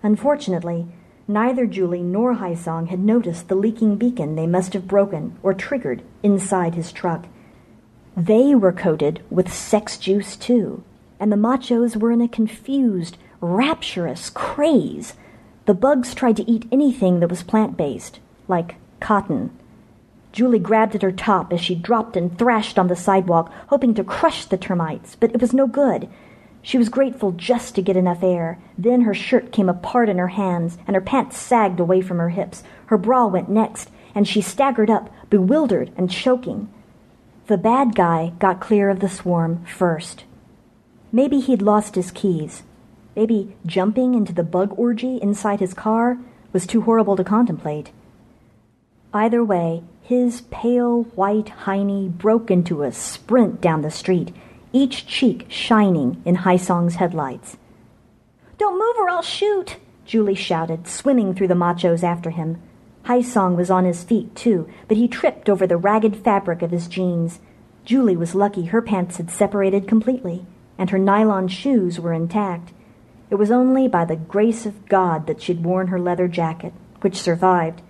Unfortunately, 0.04 0.86
neither 1.28 1.66
Julie 1.66 2.04
nor 2.04 2.36
Haisong 2.36 2.90
had 2.90 3.00
noticed 3.00 3.48
the 3.48 3.56
leaking 3.56 3.96
beacon 3.96 4.36
they 4.36 4.48
must 4.48 4.74
have 4.74 4.88
broken 4.88 5.38
or 5.42 5.54
triggered 5.54 6.04
inside 6.22 6.76
his 6.76 6.92
truck. 6.92 7.26
They 8.16 8.54
were 8.54 8.72
coated 8.72 9.24
with 9.30 9.52
sex 9.52 9.98
juice 9.98 10.36
too, 10.36 10.84
and 11.20 11.32
the 11.32 11.38
machos 11.38 11.96
were 11.96 12.12
in 12.12 12.22
a 12.22 12.28
confused, 12.28 13.18
rapturous 13.42 14.30
craze. 14.30 15.14
The 15.66 15.74
bugs 15.74 16.14
tried 16.14 16.38
to 16.38 16.50
eat 16.50 16.68
anything 16.72 17.20
that 17.20 17.30
was 17.30 17.44
plant 17.44 17.76
based, 17.76 18.20
like 18.48 18.76
cotton. 19.00 19.52
Julie 20.36 20.60
grabbed 20.60 20.96
at 20.96 21.02
her 21.02 21.14
top 21.14 21.54
as 21.54 21.62
she 21.62 21.76
dropped 21.76 22.18
and 22.18 22.38
thrashed 22.38 22.78
on 22.78 22.88
the 22.88 22.96
sidewalk, 22.98 23.50
hoping 23.68 23.94
to 23.94 24.04
crush 24.04 24.44
the 24.44 24.58
termites, 24.58 25.16
but 25.16 25.34
it 25.34 25.40
was 25.40 25.54
no 25.54 25.66
good. 25.66 26.10
She 26.62 26.78
was 26.78 26.90
grateful 26.90 27.32
just 27.32 27.74
to 27.76 27.82
get 27.82 27.96
enough 27.96 28.22
air. 28.22 28.60
Then 28.78 29.02
her 29.02 29.14
shirt 29.14 29.54
came 29.54 29.70
apart 29.70 30.10
in 30.10 30.18
her 30.18 30.28
hands, 30.28 30.78
and 30.88 30.94
her 30.94 31.00
pants 31.00 31.38
sagged 31.38 31.80
away 31.80 32.02
from 32.02 32.18
her 32.18 32.32
hips. 32.32 32.64
Her 32.88 32.98
bra 32.98 33.28
went 33.28 33.48
next, 33.48 33.90
and 34.14 34.28
she 34.28 34.42
staggered 34.42 34.90
up, 34.90 35.10
bewildered 35.30 35.94
and 35.96 36.12
choking. 36.12 36.68
The 37.48 37.58
bad 37.58 37.96
guy 37.96 38.34
got 38.38 38.60
clear 38.60 38.90
of 38.90 39.00
the 39.00 39.08
swarm 39.08 39.64
first. 39.64 40.26
Maybe 41.14 41.40
he'd 41.40 41.62
lost 41.62 41.96
his 41.96 42.12
keys. 42.12 42.64
Maybe 43.16 43.56
jumping 43.66 44.14
into 44.14 44.34
the 44.34 44.44
bug 44.44 44.74
orgy 44.76 45.16
inside 45.16 45.62
his 45.62 45.74
car 45.74 46.18
was 46.52 46.68
too 46.68 46.82
horrible 46.82 47.16
to 47.16 47.24
contemplate. 47.24 47.92
Either 49.14 49.42
way, 49.42 49.82
his 50.06 50.42
pale 50.52 51.02
white 51.16 51.48
hiney 51.66 52.08
broke 52.08 52.52
into 52.52 52.84
a 52.84 52.92
sprint 52.92 53.60
down 53.60 53.82
the 53.82 53.90
street, 53.90 54.32
each 54.72 55.08
cheek 55.08 55.48
shining 55.50 56.22
in 56.26 56.36
Haisong's 56.38 56.96
headlights. 56.96 57.58
Don't 58.60 58.78
move 58.78 58.96
or 59.00 59.10
I'll 59.10 59.24
shoot, 59.24 59.78
Julie 60.06 60.36
shouted, 60.36 60.88
swimming 60.88 61.34
through 61.34 61.48
the 61.48 61.56
machos 61.56 62.04
after 62.04 62.30
him. 62.30 62.62
Haisong 63.06 63.56
was 63.56 63.72
on 63.72 63.86
his 63.86 64.04
feet, 64.04 64.36
too, 64.36 64.70
but 64.88 64.96
he 64.96 65.08
tripped 65.08 65.50
over 65.50 65.66
the 65.66 65.76
ragged 65.76 66.18
fabric 66.18 66.62
of 66.62 66.70
his 66.70 66.88
jeans. 66.88 67.40
Julie 67.84 68.16
was 68.16 68.36
lucky 68.36 68.66
her 68.66 68.84
pants 68.84 69.18
had 69.18 69.32
separated 69.32 69.88
completely, 69.88 70.46
and 70.78 70.92
her 70.92 71.00
nylon 71.00 71.48
shoes 71.48 72.00
were 72.00 72.14
intact. 72.14 72.74
It 73.32 73.36
was 73.36 73.50
only 73.50 73.88
by 73.88 74.06
the 74.06 74.16
grace 74.16 74.68
of 74.68 74.88
God 74.88 75.26
that 75.26 75.42
she'd 75.42 75.64
worn 75.64 75.88
her 75.88 76.00
leather 76.00 76.28
jacket, 76.28 76.74
which 77.02 77.20
survived. 77.20 77.82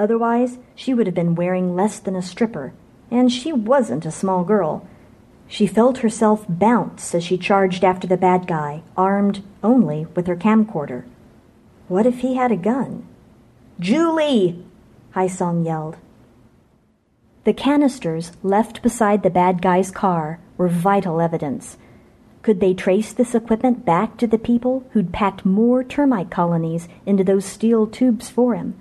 Otherwise, 0.00 0.56
she 0.74 0.94
would 0.94 1.06
have 1.06 1.14
been 1.14 1.34
wearing 1.34 1.76
less 1.76 1.98
than 1.98 2.16
a 2.16 2.22
stripper, 2.22 2.72
and 3.10 3.30
she 3.30 3.52
wasn't 3.52 4.06
a 4.06 4.10
small 4.10 4.44
girl. 4.44 4.88
She 5.46 5.66
felt 5.66 5.98
herself 5.98 6.46
bounce 6.48 7.14
as 7.14 7.22
she 7.22 7.36
charged 7.36 7.84
after 7.84 8.08
the 8.08 8.16
bad 8.16 8.46
guy, 8.46 8.80
armed 8.96 9.44
only 9.62 10.06
with 10.16 10.26
her 10.26 10.36
camcorder. 10.36 11.04
What 11.86 12.06
if 12.06 12.20
he 12.20 12.36
had 12.36 12.50
a 12.50 12.56
gun? 12.56 13.06
Julie! 13.78 14.64
Haisong 15.14 15.66
yelled. 15.66 15.98
The 17.44 17.52
canisters 17.52 18.32
left 18.42 18.80
beside 18.80 19.22
the 19.22 19.28
bad 19.28 19.60
guy's 19.60 19.90
car 19.90 20.40
were 20.56 20.68
vital 20.68 21.20
evidence. 21.20 21.76
Could 22.40 22.60
they 22.60 22.72
trace 22.72 23.12
this 23.12 23.34
equipment 23.34 23.84
back 23.84 24.16
to 24.16 24.26
the 24.26 24.38
people 24.38 24.84
who'd 24.92 25.12
packed 25.12 25.44
more 25.44 25.84
termite 25.84 26.30
colonies 26.30 26.88
into 27.04 27.22
those 27.22 27.44
steel 27.44 27.86
tubes 27.86 28.30
for 28.30 28.54
him? 28.54 28.76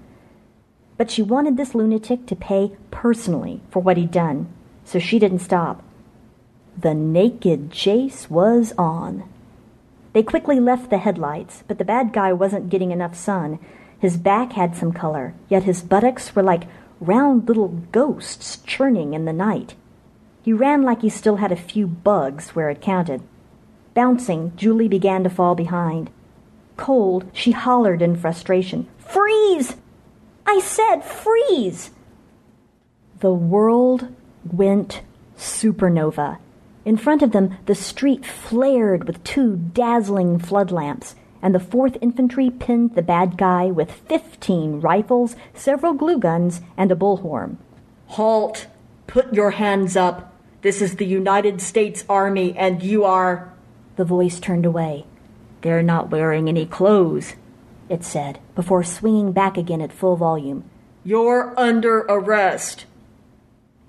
But 1.00 1.10
she 1.10 1.22
wanted 1.22 1.56
this 1.56 1.74
lunatic 1.74 2.26
to 2.26 2.36
pay 2.36 2.74
personally 2.92 3.62
for 3.70 3.80
what 3.80 3.96
he'd 3.96 4.12
done, 4.12 4.50
so 4.84 5.00
she 5.00 5.18
didn't 5.18 5.40
stop. 5.40 5.82
The 6.78 6.94
naked 6.94 7.72
chase 7.72 8.30
was 8.30 8.74
on. 8.78 9.24
They 10.12 10.24
quickly 10.24 10.60
left 10.60 10.90
the 10.90 10.98
headlights, 10.98 11.64
but 11.70 11.78
the 11.78 11.86
bad 11.86 12.12
guy 12.12 12.34
wasn't 12.34 12.70
getting 12.70 12.92
enough 12.92 13.16
sun, 13.16 13.60
his 13.98 14.18
back 14.18 14.52
had 14.52 14.76
some 14.76 14.92
color, 14.92 15.34
yet 15.48 15.64
his 15.64 15.82
buttocks 15.82 16.36
were 16.36 16.44
like 16.44 16.64
round 17.00 17.48
little 17.48 17.70
ghosts 17.94 18.58
churning 18.66 19.14
in 19.14 19.24
the 19.24 19.32
night. 19.32 19.76
He 20.42 20.52
ran 20.52 20.84
like 20.84 21.02
he 21.02 21.10
still 21.10 21.38
had 21.38 21.54
a 21.54 21.56
few 21.56 21.88
bugs 21.88 22.50
where 22.50 22.70
it 22.70 22.82
counted. 22.82 23.22
Bouncing, 23.94 24.52
Julie 24.58 24.90
began 24.90 25.24
to 25.24 25.30
fall 25.30 25.56
behind. 25.56 26.10
Cold, 26.76 27.24
she 27.32 27.52
hollered 27.52 28.02
in 28.02 28.18
frustration, 28.18 28.90
Freeze! 28.98 29.78
I 30.52 30.62
said 30.62 31.02
freeze! 31.02 31.92
The 33.20 33.32
world 33.32 34.08
went 34.44 35.04
supernova. 35.38 36.40
In 36.84 36.98
front 36.98 37.22
of 37.22 37.34
them, 37.34 37.60
the 37.68 37.76
street 37.76 38.26
flared 38.26 39.04
with 39.06 39.24
two 39.24 39.58
dazzling 39.58 40.40
flood 40.40 40.72
lamps 40.72 41.14
and 41.40 41.54
the 41.54 41.60
4th 41.60 42.00
Infantry 42.02 42.50
pinned 42.50 42.96
the 42.96 43.04
bad 43.04 43.38
guy 43.38 43.68
with 43.68 43.92
15 43.92 44.82
rifles, 44.82 45.36
several 45.54 45.94
glue 45.94 46.18
guns, 46.18 46.62
and 46.76 46.92
a 46.92 46.96
bullhorn. 46.96 47.58
Halt! 48.08 48.66
Put 49.06 49.32
your 49.32 49.52
hands 49.52 49.96
up! 49.96 50.34
This 50.64 50.82
is 50.82 50.96
the 50.96 51.06
United 51.06 51.62
States 51.62 52.04
Army, 52.10 52.58
and 52.58 52.82
you 52.82 53.04
are. 53.04 53.54
The 53.98 54.04
voice 54.04 54.40
turned 54.40 54.66
away. 54.66 55.06
They're 55.62 55.84
not 55.84 56.10
wearing 56.10 56.50
any 56.50 56.66
clothes, 56.66 57.36
it 57.90 58.04
said, 58.04 58.40
before 58.56 58.84
swinging 58.84 59.32
back 59.32 59.58
again 59.58 59.82
at 59.82 59.92
full 59.92 60.16
volume. 60.16 60.64
You're 61.04 61.54
under 61.60 62.00
arrest. 62.02 62.86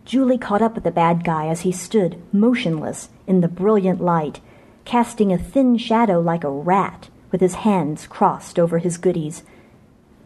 Julie 0.05 0.39
caught 0.39 0.63
up 0.63 0.75
with 0.75 0.85
the 0.85 0.91
bad 0.91 1.23
guy 1.23 1.47
as 1.47 1.61
he 1.61 1.71
stood, 1.71 2.21
motionless, 2.33 3.11
in 3.27 3.43
the 3.43 3.49
brilliant 3.49 4.01
light, 4.01 4.41
casting 4.85 5.33
a 5.33 5.39
thin 5.39 5.77
shadow 5.77 6.21
like 6.21 6.43
a 6.43 6.51
rat 6.51 7.09
with 7.31 7.41
his 7.41 7.55
hands 7.57 8.07
crossed 8.07 8.59
over 8.59 8.79
his 8.79 8.99
goodies. 8.99 9.43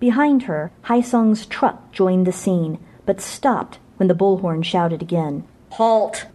Behind 0.01 0.45
her, 0.45 0.71
Haisong's 0.85 1.47
truck 1.47 1.93
joined 1.93 2.27
the 2.27 2.33
scene, 2.33 2.79
but 3.05 3.21
stopped 3.21 3.79
when 3.97 4.09
the 4.09 4.15
bullhorn 4.15 4.65
shouted 4.65 5.03
again. 5.03 5.45
Halt! 5.71 6.27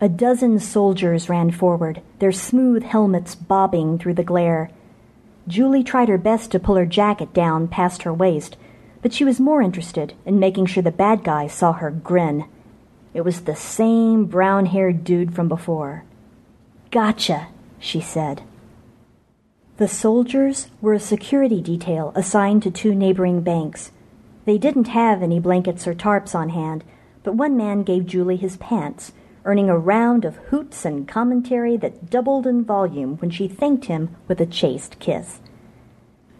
A 0.00 0.08
dozen 0.08 0.58
soldiers 0.58 1.28
ran 1.28 1.50
forward, 1.50 2.02
their 2.18 2.32
smooth 2.32 2.82
helmets 2.82 3.34
bobbing 3.34 3.98
through 3.98 4.14
the 4.14 4.24
glare. 4.24 4.70
Julie 5.48 5.84
tried 5.84 6.08
her 6.08 6.18
best 6.18 6.50
to 6.50 6.58
pull 6.58 6.74
her 6.74 6.86
jacket 6.86 7.32
down 7.32 7.68
past 7.68 8.02
her 8.02 8.12
waist, 8.12 8.56
but 9.02 9.12
she 9.12 9.24
was 9.24 9.38
more 9.38 9.62
interested 9.62 10.14
in 10.24 10.38
making 10.40 10.66
sure 10.66 10.82
the 10.82 10.90
bad 10.90 11.22
guy 11.22 11.46
saw 11.46 11.72
her 11.72 11.90
grin. 11.90 12.46
It 13.14 13.24
was 13.24 13.42
the 13.42 13.54
same 13.54 14.26
brown 14.26 14.66
haired 14.66 15.04
dude 15.04 15.34
from 15.34 15.48
before. 15.48 16.04
Gotcha, 16.90 17.48
she 17.78 18.00
said. 18.00 18.42
The 19.76 19.88
soldiers 19.88 20.68
were 20.80 20.94
a 20.94 21.00
security 21.00 21.60
detail 21.60 22.12
assigned 22.14 22.62
to 22.62 22.70
two 22.70 22.94
neighboring 22.94 23.42
banks. 23.42 23.92
They 24.46 24.58
didn't 24.58 24.88
have 24.88 25.22
any 25.22 25.38
blankets 25.38 25.86
or 25.86 25.94
tarps 25.94 26.34
on 26.34 26.48
hand, 26.48 26.82
but 27.22 27.34
one 27.34 27.56
man 27.56 27.82
gave 27.82 28.06
Julie 28.06 28.36
his 28.36 28.56
pants, 28.56 29.12
earning 29.46 29.70
a 29.70 29.78
round 29.78 30.24
of 30.24 30.36
hoots 30.48 30.84
and 30.84 31.08
commentary 31.08 31.76
that 31.76 32.10
doubled 32.10 32.46
in 32.46 32.64
volume 32.64 33.16
when 33.18 33.30
she 33.30 33.48
thanked 33.48 33.86
him 33.86 34.14
with 34.28 34.40
a 34.40 34.46
chaste 34.46 34.98
kiss. 34.98 35.40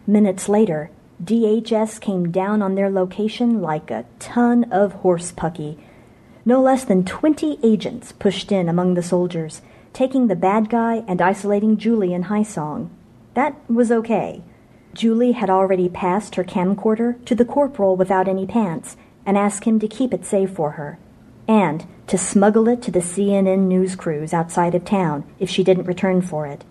Minutes 0.06 0.48
later, 0.48 0.90
DHS 1.22 2.00
came 2.00 2.30
down 2.30 2.60
on 2.60 2.74
their 2.74 2.90
location 2.90 3.62
like 3.62 3.90
a 3.90 4.04
ton 4.18 4.64
of 4.70 4.92
horse 4.94 5.32
pucky. 5.32 5.78
No 6.44 6.60
less 6.60 6.84
than 6.84 7.04
20 7.04 7.58
agents 7.62 8.12
pushed 8.12 8.52
in 8.52 8.68
among 8.68 8.94
the 8.94 9.02
soldiers, 9.02 9.62
taking 9.92 10.26
the 10.26 10.36
bad 10.36 10.68
guy 10.68 11.04
and 11.08 11.22
isolating 11.22 11.78
Julie 11.78 12.12
and 12.12 12.46
Song. 12.46 12.90
That 13.34 13.54
was 13.70 13.90
okay. 13.90 14.42
Julie 14.94 15.32
had 15.32 15.50
already 15.50 15.88
passed 15.88 16.34
her 16.34 16.44
camcorder 16.44 17.24
to 17.24 17.34
the 17.34 17.44
corporal 17.44 17.96
without 17.96 18.28
any 18.28 18.46
pants 18.46 18.96
and 19.24 19.38
asked 19.38 19.64
him 19.64 19.78
to 19.80 19.88
keep 19.88 20.12
it 20.12 20.24
safe 20.24 20.50
for 20.50 20.72
her, 20.72 20.98
and 21.48 21.86
to 22.06 22.18
smuggle 22.18 22.68
it 22.68 22.82
to 22.82 22.90
the 22.90 23.00
CNN 23.00 23.66
news 23.66 23.96
crews 23.96 24.32
outside 24.32 24.74
of 24.74 24.84
town 24.84 25.24
if 25.38 25.50
she 25.50 25.64
didn't 25.64 25.86
return 25.86 26.22
for 26.22 26.46
it. 26.46 26.64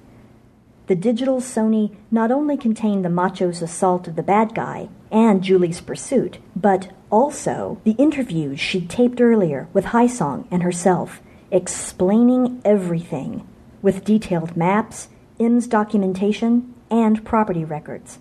The 0.88 0.96
digital 0.96 1.38
Sony 1.38 1.96
not 2.12 2.32
only 2.32 2.58
contained 2.58 3.04
the 3.04 3.10
macho's 3.10 3.62
assault 3.62 4.08
of 4.08 4.16
the 4.16 4.24
bad 4.24 4.54
guy 4.54 4.88
and 5.12 5.44
Julie's 5.44 5.82
pursuit, 5.82 6.38
but 6.56 6.92
also 7.10 7.82
the 7.84 7.94
interviews 7.94 8.60
she'd 8.60 8.90
taped 8.90 9.20
earlier 9.20 9.68
with 9.74 9.88
Song 10.12 10.48
and 10.52 10.62
herself, 10.62 11.22
explaining 11.50 12.62
everything, 12.64 13.48
with 13.82 14.06
detailed 14.06 14.56
maps, 14.56 15.10
M's 15.40 15.68
documentation, 15.68 16.74
and 16.92 17.26
property 17.26 17.66
records. 17.66 18.20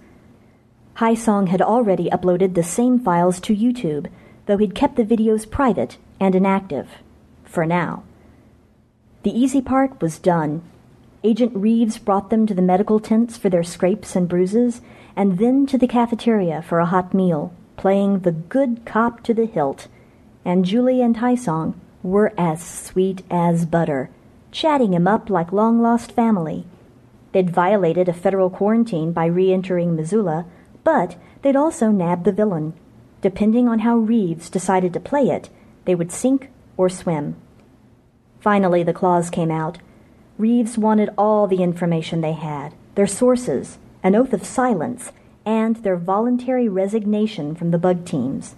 Song 1.16 1.48
had 1.48 1.60
already 1.60 2.08
uploaded 2.08 2.54
the 2.54 2.62
same 2.62 2.98
files 2.98 3.40
to 3.40 3.54
YouTube, 3.54 4.10
though 4.46 4.56
he'd 4.56 4.74
kept 4.74 4.96
the 4.96 5.04
videos 5.04 5.50
private 5.50 5.98
and 6.18 6.34
inactive. 6.34 6.88
For 7.54 7.64
now. 7.64 8.02
The 9.22 9.30
easy 9.30 9.62
part 9.62 10.02
was 10.02 10.18
done. 10.18 10.62
Agent 11.22 11.52
Reeves 11.54 11.98
brought 11.98 12.28
them 12.28 12.48
to 12.48 12.54
the 12.54 12.60
medical 12.60 12.98
tents 12.98 13.36
for 13.36 13.48
their 13.48 13.62
scrapes 13.62 14.16
and 14.16 14.28
bruises, 14.28 14.80
and 15.14 15.38
then 15.38 15.64
to 15.66 15.78
the 15.78 15.86
cafeteria 15.86 16.62
for 16.62 16.80
a 16.80 16.86
hot 16.86 17.14
meal, 17.14 17.54
playing 17.76 18.18
the 18.18 18.32
good 18.32 18.84
cop 18.84 19.22
to 19.22 19.32
the 19.32 19.46
hilt. 19.46 19.86
And 20.44 20.64
Julie 20.64 21.00
and 21.00 21.16
Song 21.38 21.80
were 22.02 22.32
as 22.36 22.60
sweet 22.60 23.22
as 23.30 23.66
butter, 23.66 24.10
chatting 24.50 24.92
him 24.92 25.06
up 25.06 25.30
like 25.30 25.52
long 25.52 25.80
lost 25.80 26.10
family. 26.10 26.66
They'd 27.30 27.50
violated 27.50 28.08
a 28.08 28.12
federal 28.12 28.50
quarantine 28.50 29.12
by 29.12 29.26
re 29.26 29.52
entering 29.52 29.94
Missoula, 29.94 30.44
but 30.82 31.14
they'd 31.42 31.54
also 31.54 31.92
nabbed 31.92 32.24
the 32.24 32.32
villain. 32.32 32.74
Depending 33.20 33.68
on 33.68 33.78
how 33.78 33.96
Reeves 33.96 34.50
decided 34.50 34.92
to 34.94 34.98
play 34.98 35.28
it, 35.28 35.50
they 35.84 35.94
would 35.94 36.10
sink 36.10 36.50
or 36.76 36.88
swim. 36.88 37.36
Finally, 38.44 38.82
the 38.82 38.92
clause 38.92 39.30
came 39.30 39.50
out. 39.50 39.78
Reeves 40.36 40.76
wanted 40.76 41.08
all 41.16 41.46
the 41.46 41.62
information 41.62 42.20
they 42.20 42.34
had 42.34 42.74
their 42.94 43.06
sources, 43.06 43.78
an 44.02 44.14
oath 44.14 44.34
of 44.34 44.44
silence, 44.44 45.12
and 45.46 45.76
their 45.76 45.96
voluntary 45.96 46.68
resignation 46.68 47.54
from 47.54 47.70
the 47.70 47.78
bug 47.78 48.04
teams. 48.04 48.54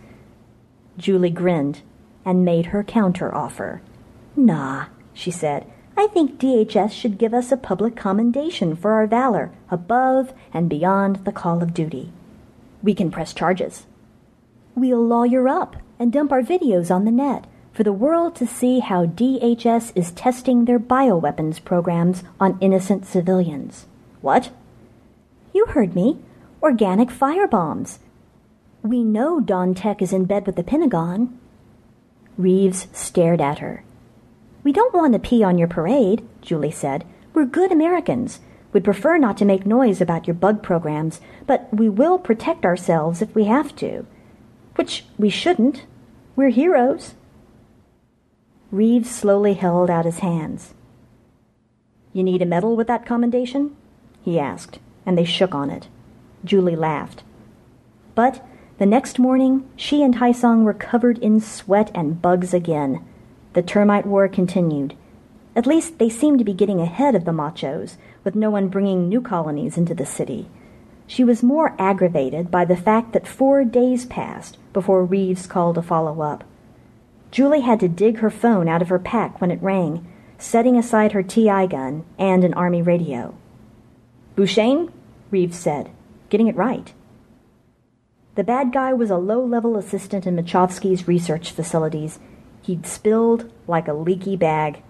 Julie 0.99 1.31
grinned 1.31 1.83
and 2.25 2.45
made 2.45 2.67
her 2.67 2.83
counteroffer. 2.83 3.79
Nah, 4.35 4.87
she 5.15 5.31
said. 5.31 5.71
I 5.97 6.09
think 6.09 6.41
DHS 6.41 6.91
should 6.91 7.17
give 7.17 7.33
us 7.33 7.53
a 7.53 7.57
public 7.57 7.95
commendation 7.95 8.75
for 8.75 8.91
our 8.95 9.07
valor 9.07 9.53
above 9.71 10.35
and 10.53 10.69
beyond 10.69 11.25
the 11.25 11.31
call 11.31 11.63
of 11.63 11.73
duty. 11.73 12.11
We 12.83 12.93
can 12.93 13.13
press 13.13 13.33
charges. 13.33 13.87
We'll 14.75 15.07
lawyer 15.07 15.49
up 15.49 15.77
and 15.97 16.13
dump 16.13 16.33
our 16.33 16.43
videos 16.43 16.93
on 16.93 17.05
the 17.05 17.13
net 17.13 17.47
for 17.77 17.85
the 17.85 17.93
world 17.93 18.35
to 18.35 18.47
see 18.47 18.79
how 18.79 19.05
DHS 19.05 19.93
is 19.95 20.11
testing 20.13 20.65
their 20.65 20.79
bioweapons 20.79 21.63
programs 21.63 22.25
on 22.41 22.57
innocent 22.63 23.05
civilians. 23.05 23.85
What? 24.23 24.51
You 25.53 25.67
heard 25.67 25.95
me. 25.95 26.19
Organic 26.63 27.11
firebombs. 27.11 27.99
We 28.83 29.05
know 29.05 29.41
Dawn 29.41 29.75
Tech 29.75 30.01
is 30.01 30.15
in 30.15 30.25
bed 30.25 30.47
with 30.47 30.57
the 30.57 30.63
Pentagon. 30.63 31.39
Reeves 32.39 32.87
stared 32.95 33.43
at 33.43 33.59
her. 33.59 33.85
We 34.65 34.73
don't 34.73 34.95
want 34.95 35.13
to 35.13 35.19
pee 35.19 35.45
on 35.45 35.59
your 35.59 35.69
parade, 35.69 36.27
Julie 36.41 36.71
said. 36.71 37.05
We're 37.35 37.45
good 37.45 37.71
Americans. 37.71 38.41
We'd 38.73 38.85
prefer 38.85 39.19
not 39.19 39.37
to 39.37 39.45
make 39.45 39.67
noise 39.67 40.01
about 40.01 40.27
your 40.27 40.35
bug 40.35 40.63
programs, 40.63 41.21
but 41.47 41.69
we 41.71 41.91
will 41.91 42.19
protect 42.19 42.65
ourselves 42.65 43.21
if 43.21 43.35
we 43.35 43.45
have 43.45 43.77
to. 43.77 44.07
Which 44.77 45.05
we 45.19 45.29
shouldn't. 45.29 45.85
We're 46.37 46.49
heroes. 46.49 47.13
Reeves 48.71 49.11
slowly 49.11 49.55
held 49.55 49.91
out 49.91 50.05
his 50.05 50.19
hands. 50.19 50.75
You 52.13 52.25
need 52.25 52.43
a 52.43 52.47
medal 52.47 52.77
with 52.77 52.89
that 52.89 53.07
commendation? 53.07 53.77
he 54.23 54.41
asked, 54.41 54.81
and 55.05 55.17
they 55.17 55.25
shook 55.25 55.55
on 55.55 55.71
it. 55.71 55.89
Julie 56.45 56.75
laughed. 56.75 57.23
But 58.15 58.45
the 58.79 58.87
next 58.87 59.19
morning, 59.19 59.69
she 59.77 60.03
and 60.03 60.17
Song 60.35 60.65
were 60.65 60.75
covered 60.75 61.19
in 61.19 61.41
sweat 61.41 61.91
and 61.95 62.21
bugs 62.21 62.53
again. 62.53 63.05
The 63.53 63.63
termite 63.63 64.05
war 64.05 64.29
continued. 64.29 64.95
At 65.55 65.67
least 65.67 65.99
they 65.99 66.09
seemed 66.09 66.39
to 66.41 66.45
be 66.45 66.53
getting 66.53 66.81
ahead 66.81 67.15
of 67.15 67.25
the 67.25 67.33
machos, 67.33 67.97
with 68.25 68.35
no 68.35 68.51
one 68.51 68.69
bringing 68.69 69.09
new 69.09 69.21
colonies 69.21 69.79
into 69.79 69.95
the 69.95 70.05
city. 70.05 70.49
She 71.07 71.23
was 71.23 71.43
more 71.43 71.77
aggravated 71.79 72.51
by 72.51 72.65
the 72.65 72.77
fact 72.77 73.13
that 73.13 73.29
four 73.29 73.65
days 73.65 74.05
passed 74.07 74.59
before 74.73 75.05
Reeves 75.05 75.47
called 75.47 75.77
to 75.77 75.83
follow 75.83 76.21
up. 76.21 76.43
Julie 77.31 77.61
had 77.61 77.81
to 77.81 77.89
dig 77.89 78.19
her 78.19 78.31
phone 78.31 78.69
out 78.69 78.83
of 78.83 78.89
her 78.89 78.99
pack 78.99 79.41
when 79.41 79.51
it 79.51 79.63
rang, 79.63 80.07
setting 80.39 80.77
aside 80.77 81.13
her 81.13 81.23
TI 81.23 81.67
gun 81.67 82.05
and 82.19 82.45
an 82.45 82.55
army 82.55 82.83
radio. 82.83 83.35
Beauchesne? 84.37 84.93
Reeves 85.31 85.59
said, 85.59 85.91
getting 86.29 86.47
it 86.47 86.57
right. 86.57 86.93
The 88.37 88.45
bad 88.45 88.73
guy 88.73 88.93
was 88.93 89.11
a 89.11 89.17
low 89.17 89.45
level 89.45 89.77
assistant 89.79 90.27
in 90.27 90.37
Machowski's 90.37 91.09
research 91.09 91.51
facilities. 91.51 92.19
He'd 92.63 92.87
spilled 92.87 93.51
like 93.67 93.89
a 93.89 93.95
leaky 93.95 94.37
bag. 94.37 94.83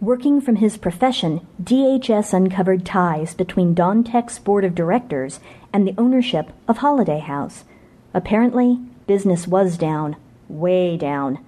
Working 0.00 0.40
from 0.40 0.56
his 0.56 0.76
profession, 0.76 1.46
DHS 1.62 2.34
uncovered 2.34 2.84
ties 2.84 3.34
between 3.34 3.74
DawnTech's 3.74 4.40
board 4.40 4.64
of 4.64 4.74
directors 4.74 5.38
and 5.72 5.86
the 5.86 5.94
ownership 5.96 6.50
of 6.66 6.78
Holiday 6.78 7.20
House. 7.20 7.64
Apparently, 8.12 8.80
business 9.06 9.46
was 9.46 9.78
down, 9.78 10.16
way 10.48 10.96
down. 10.96 11.44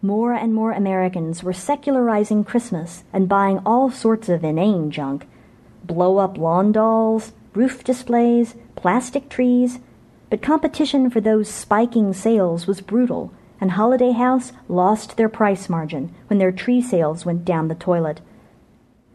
More 0.00 0.32
and 0.32 0.54
more 0.54 0.72
Americans 0.72 1.42
were 1.42 1.52
secularizing 1.52 2.44
Christmas 2.44 3.04
and 3.12 3.28
buying 3.28 3.58
all 3.66 3.90
sorts 3.90 4.28
of 4.28 4.44
inane 4.44 4.90
junk 4.90 5.26
blow 5.88 6.18
up 6.18 6.38
lawn 6.38 6.70
dolls, 6.70 7.32
roof 7.54 7.82
displays, 7.82 8.54
plastic 8.76 9.28
trees. 9.28 9.80
But 10.30 10.42
competition 10.42 11.10
for 11.10 11.20
those 11.20 11.48
spiking 11.48 12.12
sales 12.12 12.66
was 12.66 12.80
brutal, 12.80 13.32
and 13.60 13.72
Holiday 13.72 14.12
House 14.12 14.52
lost 14.68 15.16
their 15.16 15.28
price 15.28 15.68
margin 15.68 16.14
when 16.28 16.38
their 16.38 16.52
tree 16.52 16.82
sales 16.82 17.24
went 17.24 17.44
down 17.44 17.68
the 17.68 17.74
toilet. 17.74 18.20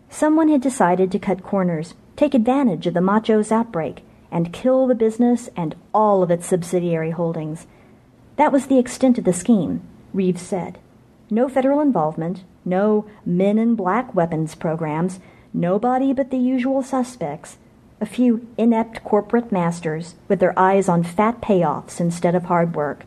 Someone 0.09 0.49
had 0.49 0.61
decided 0.61 1.11
to 1.11 1.19
cut 1.19 1.43
corners, 1.43 1.93
take 2.15 2.33
advantage 2.33 2.87
of 2.87 2.93
the 2.93 3.01
macho's 3.01 3.51
outbreak, 3.51 4.03
and 4.31 4.51
kill 4.51 4.87
the 4.87 4.95
business 4.95 5.49
and 5.55 5.75
all 5.93 6.23
of 6.23 6.31
its 6.31 6.47
subsidiary 6.47 7.11
holdings. 7.11 7.67
That 8.35 8.51
was 8.51 8.67
the 8.67 8.79
extent 8.79 9.17
of 9.17 9.23
the 9.23 9.33
scheme, 9.33 9.81
Reeves 10.13 10.41
said. 10.41 10.79
No 11.29 11.47
federal 11.47 11.79
involvement, 11.79 12.43
no 12.65 13.05
men 13.25 13.57
in 13.57 13.75
black 13.75 14.13
weapons 14.15 14.55
programs, 14.55 15.19
nobody 15.53 16.13
but 16.13 16.31
the 16.31 16.37
usual 16.37 16.81
suspects, 16.81 17.57
a 18.01 18.05
few 18.05 18.47
inept 18.57 19.03
corporate 19.03 19.51
masters 19.51 20.15
with 20.27 20.39
their 20.39 20.57
eyes 20.57 20.89
on 20.89 21.03
fat 21.03 21.41
payoffs 21.41 21.99
instead 21.99 22.35
of 22.35 22.45
hard 22.45 22.75
work. 22.75 23.05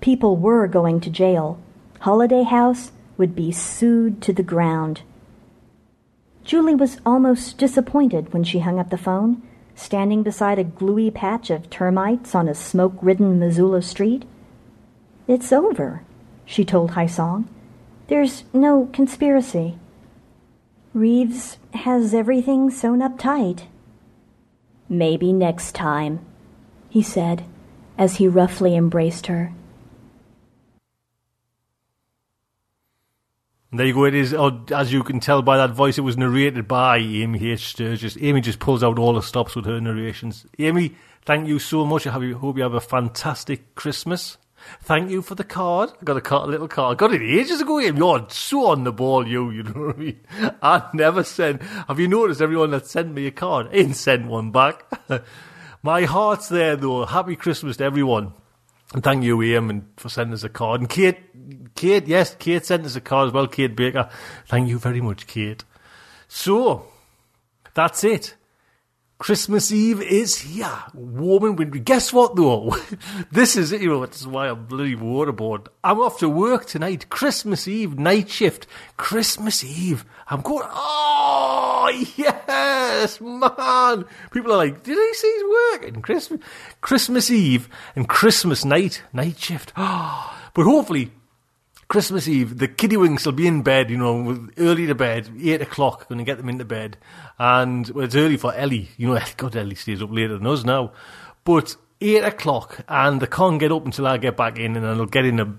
People 0.00 0.36
were 0.36 0.66
going 0.66 1.00
to 1.00 1.10
jail. 1.10 1.58
Holiday 2.00 2.42
House 2.42 2.92
would 3.18 3.36
be 3.36 3.52
sued 3.52 4.22
to 4.22 4.32
the 4.32 4.42
ground. 4.42 5.02
Julie 6.42 6.74
was 6.74 6.98
almost 7.04 7.58
disappointed 7.58 8.32
when 8.32 8.42
she 8.42 8.60
hung 8.60 8.78
up 8.78 8.90
the 8.90 8.96
phone 8.96 9.42
standing 9.80 10.22
beside 10.22 10.58
a 10.58 10.64
gluey 10.64 11.10
patch 11.10 11.50
of 11.50 11.70
termites 11.70 12.34
on 12.34 12.48
a 12.48 12.54
smoke 12.54 12.94
ridden 13.00 13.38
Missoula 13.38 13.80
street. 13.82 14.24
It's 15.26 15.52
over, 15.52 16.02
she 16.44 16.64
told 16.64 16.92
Song. 17.06 17.48
There's 18.08 18.44
no 18.52 18.90
conspiracy. 18.92 19.78
Reeves 20.92 21.56
has 21.72 22.12
everything 22.12 22.70
sewn 22.70 23.00
up 23.00 23.18
tight. 23.18 23.66
Maybe 24.88 25.32
next 25.32 25.74
time, 25.74 26.20
he 26.88 27.02
said 27.02 27.44
as 27.96 28.16
he 28.16 28.26
roughly 28.26 28.74
embraced 28.74 29.28
her. 29.28 29.52
There 33.72 33.86
you 33.86 33.94
go. 33.94 34.04
It 34.04 34.14
is, 34.14 34.34
oh, 34.34 34.64
as 34.74 34.92
you 34.92 35.02
can 35.02 35.20
tell 35.20 35.42
by 35.42 35.56
that 35.56 35.70
voice, 35.70 35.96
it 35.96 36.02
was 36.02 36.16
narrated 36.16 36.66
by 36.66 36.98
Amy 36.98 37.52
H. 37.52 37.68
Sturgis. 37.68 38.16
Amy 38.20 38.40
just 38.40 38.58
pulls 38.58 38.82
out 38.82 38.98
all 38.98 39.12
the 39.12 39.22
stops 39.22 39.54
with 39.54 39.64
her 39.66 39.80
narrations. 39.80 40.44
Amy, 40.58 40.96
thank 41.24 41.46
you 41.46 41.58
so 41.58 41.84
much. 41.84 42.06
I 42.06 42.10
hope 42.10 42.56
you 42.56 42.62
have 42.62 42.74
a 42.74 42.80
fantastic 42.80 43.74
Christmas. 43.76 44.38
Thank 44.82 45.10
you 45.10 45.22
for 45.22 45.34
the 45.34 45.44
card. 45.44 45.90
I 46.00 46.04
got 46.04 46.16
a, 46.16 46.20
card, 46.20 46.48
a 46.48 46.50
little 46.50 46.68
card. 46.68 46.96
I 46.96 46.98
got 46.98 47.14
it 47.14 47.22
ages 47.22 47.60
ago. 47.60 47.80
Ian. 47.80 47.96
You're 47.96 48.26
so 48.28 48.66
on 48.66 48.84
the 48.84 48.92
ball, 48.92 49.26
you. 49.26 49.50
You 49.50 49.62
know 49.62 49.86
what 49.86 49.96
I 49.96 49.98
mean? 49.98 50.20
I 50.62 50.88
never 50.92 51.22
send. 51.22 51.62
Have 51.62 52.00
you 52.00 52.08
noticed 52.08 52.42
everyone 52.42 52.70
that 52.72 52.86
sent 52.86 53.12
me 53.12 53.26
a 53.26 53.30
card 53.30 53.68
ain't 53.72 53.96
sent 53.96 54.26
one 54.26 54.50
back? 54.50 54.84
My 55.82 56.02
heart's 56.04 56.48
there 56.48 56.76
though. 56.76 57.06
Happy 57.06 57.36
Christmas 57.36 57.78
to 57.78 57.84
everyone. 57.84 58.34
And 58.92 59.04
thank 59.04 59.22
you, 59.22 59.40
Ian, 59.40 59.86
for 59.96 60.08
sending 60.08 60.34
us 60.34 60.42
a 60.42 60.48
card. 60.48 60.80
And 60.80 60.90
Kate, 60.90 61.18
Kate, 61.74 62.06
yes, 62.06 62.34
Kate 62.38 62.64
sent 62.64 62.84
us 62.84 62.96
a 62.96 63.00
card 63.00 63.28
as 63.28 63.32
well. 63.32 63.46
Kate 63.46 63.74
Baker. 63.74 64.08
Thank 64.46 64.68
you 64.68 64.78
very 64.78 65.00
much, 65.00 65.26
Kate. 65.26 65.64
So, 66.28 66.86
that's 67.74 68.04
it. 68.04 68.34
Christmas 69.20 69.70
Eve 69.70 70.00
is 70.00 70.38
here. 70.38 70.78
Warm 70.94 71.44
and 71.44 71.58
wintry. 71.58 71.80
Guess 71.80 72.10
what 72.10 72.36
though? 72.36 72.74
this 73.30 73.54
is 73.54 73.70
it, 73.70 73.82
you 73.82 73.88
know, 73.88 74.06
this 74.06 74.22
is 74.22 74.26
why 74.26 74.48
I'm 74.48 74.64
bloody 74.64 74.96
waterboard. 74.96 75.66
I'm 75.84 76.00
off 76.00 76.18
to 76.20 76.28
work 76.30 76.64
tonight. 76.64 77.10
Christmas 77.10 77.68
Eve, 77.68 77.98
night 77.98 78.30
shift. 78.30 78.66
Christmas 78.96 79.62
Eve. 79.62 80.06
I'm 80.26 80.40
going, 80.40 80.66
oh, 80.70 81.90
yes, 82.16 83.20
man. 83.20 84.06
People 84.30 84.54
are 84.54 84.56
like, 84.56 84.84
did 84.84 84.96
he 84.96 85.14
say 85.14 85.30
he's 85.30 85.44
working? 85.72 86.00
Christmas, 86.00 86.40
Christmas 86.80 87.30
Eve 87.30 87.68
and 87.94 88.08
Christmas 88.08 88.64
night, 88.64 89.02
night 89.12 89.38
shift. 89.38 89.74
But 90.52 90.64
hopefully 90.64 91.12
Christmas 91.90 92.28
Eve, 92.28 92.58
the 92.58 92.68
kiddywinks 92.68 93.26
will 93.26 93.32
be 93.32 93.48
in 93.48 93.62
bed, 93.62 93.90
you 93.90 93.96
know, 93.96 94.46
early 94.58 94.86
to 94.86 94.94
bed, 94.94 95.28
8 95.42 95.60
o'clock, 95.62 96.08
going 96.08 96.20
to 96.20 96.24
get 96.24 96.38
them 96.38 96.48
into 96.48 96.64
bed. 96.64 96.96
And 97.36 97.88
well, 97.90 98.04
it's 98.04 98.14
early 98.14 98.36
for 98.36 98.54
Ellie. 98.54 98.90
You 98.96 99.08
know, 99.08 99.20
God, 99.36 99.56
Ellie 99.56 99.74
stays 99.74 100.00
up 100.00 100.12
later 100.12 100.38
than 100.38 100.46
us 100.46 100.62
now. 100.62 100.92
But 101.42 101.74
8 102.00 102.22
o'clock, 102.22 102.84
and 102.88 103.20
they 103.20 103.26
can't 103.26 103.58
get 103.58 103.72
up 103.72 103.84
until 103.84 104.06
I 104.06 104.18
get 104.18 104.36
back 104.36 104.56
in, 104.56 104.76
and 104.76 104.84
then 104.84 105.00
I'll 105.00 105.06
get 105.06 105.24
in 105.24 105.36
the, 105.36 105.52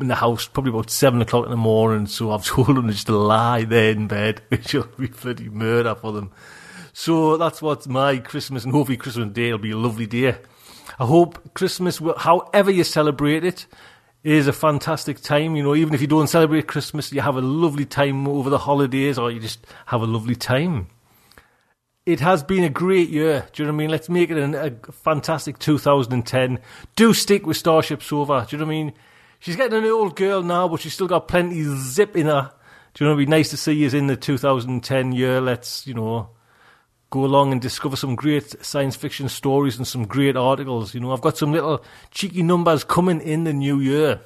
in 0.00 0.08
the 0.08 0.16
house 0.16 0.48
probably 0.48 0.70
about 0.70 0.90
7 0.90 1.22
o'clock 1.22 1.44
in 1.44 1.52
the 1.52 1.56
morning. 1.56 2.08
So 2.08 2.32
I've 2.32 2.44
told 2.44 2.76
them 2.76 2.90
just 2.90 3.06
to 3.06 3.16
lie 3.16 3.62
there 3.62 3.92
in 3.92 4.08
bed, 4.08 4.42
which 4.48 4.74
will 4.74 4.88
be 4.98 5.06
bloody 5.06 5.48
murder 5.48 5.94
for 5.94 6.10
them. 6.10 6.32
So 6.92 7.36
that's 7.36 7.62
what 7.62 7.86
my 7.86 8.18
Christmas, 8.18 8.64
and 8.64 8.72
hopefully 8.72 8.96
Christmas 8.96 9.32
Day 9.32 9.52
will 9.52 9.58
be 9.58 9.70
a 9.70 9.76
lovely 9.76 10.06
day. 10.06 10.38
I 10.98 11.06
hope 11.06 11.54
Christmas, 11.54 12.00
however 12.16 12.72
you 12.72 12.82
celebrate 12.82 13.44
it, 13.44 13.66
is 14.32 14.46
a 14.46 14.52
fantastic 14.52 15.20
time. 15.20 15.56
You 15.56 15.62
know, 15.62 15.74
even 15.74 15.94
if 15.94 16.00
you 16.00 16.06
don't 16.06 16.26
celebrate 16.26 16.66
Christmas, 16.66 17.12
you 17.12 17.20
have 17.20 17.36
a 17.36 17.40
lovely 17.40 17.84
time 17.84 18.26
over 18.28 18.50
the 18.50 18.58
holidays 18.58 19.18
or 19.18 19.30
you 19.30 19.40
just 19.40 19.66
have 19.86 20.02
a 20.02 20.06
lovely 20.06 20.34
time. 20.34 20.88
It 22.06 22.20
has 22.20 22.42
been 22.42 22.64
a 22.64 22.70
great 22.70 23.10
year. 23.10 23.46
Do 23.52 23.62
you 23.62 23.66
know 23.66 23.72
what 23.72 23.76
I 23.76 23.78
mean? 23.78 23.90
Let's 23.90 24.08
make 24.08 24.30
it 24.30 24.38
a, 24.38 24.66
a 24.88 24.92
fantastic 24.92 25.58
2010. 25.58 26.58
Do 26.96 27.12
stick 27.12 27.46
with 27.46 27.56
Starship 27.56 28.02
Sofa. 28.02 28.46
Do 28.48 28.56
you 28.56 28.60
know 28.60 28.66
what 28.66 28.72
I 28.72 28.76
mean? 28.76 28.92
She's 29.40 29.56
getting 29.56 29.78
an 29.78 29.84
old 29.84 30.16
girl 30.16 30.42
now, 30.42 30.68
but 30.68 30.80
she's 30.80 30.94
still 30.94 31.06
got 31.06 31.28
plenty 31.28 31.62
zip 31.64 32.16
in 32.16 32.26
her. 32.26 32.52
Do 32.94 33.04
you 33.04 33.08
know? 33.08 33.14
It'd 33.14 33.26
be 33.26 33.30
nice 33.30 33.50
to 33.50 33.56
see 33.56 33.72
you 33.72 33.88
in 33.90 34.08
the 34.08 34.16
2010 34.16 35.12
year. 35.12 35.40
Let's, 35.40 35.86
you 35.86 35.94
know, 35.94 36.30
go 37.10 37.24
along 37.24 37.52
and 37.52 37.60
discover 37.60 37.96
some 37.96 38.14
great 38.14 38.64
science 38.64 38.96
fiction 38.96 39.28
stories 39.28 39.76
and 39.78 39.86
some 39.86 40.06
great 40.06 40.36
articles. 40.36 40.94
You 40.94 41.00
know, 41.00 41.12
I've 41.12 41.20
got 41.20 41.38
some 41.38 41.52
little 41.52 41.82
cheeky 42.10 42.42
numbers 42.42 42.84
coming 42.84 43.20
in 43.20 43.44
the 43.44 43.52
new 43.52 43.80
year. 43.80 44.20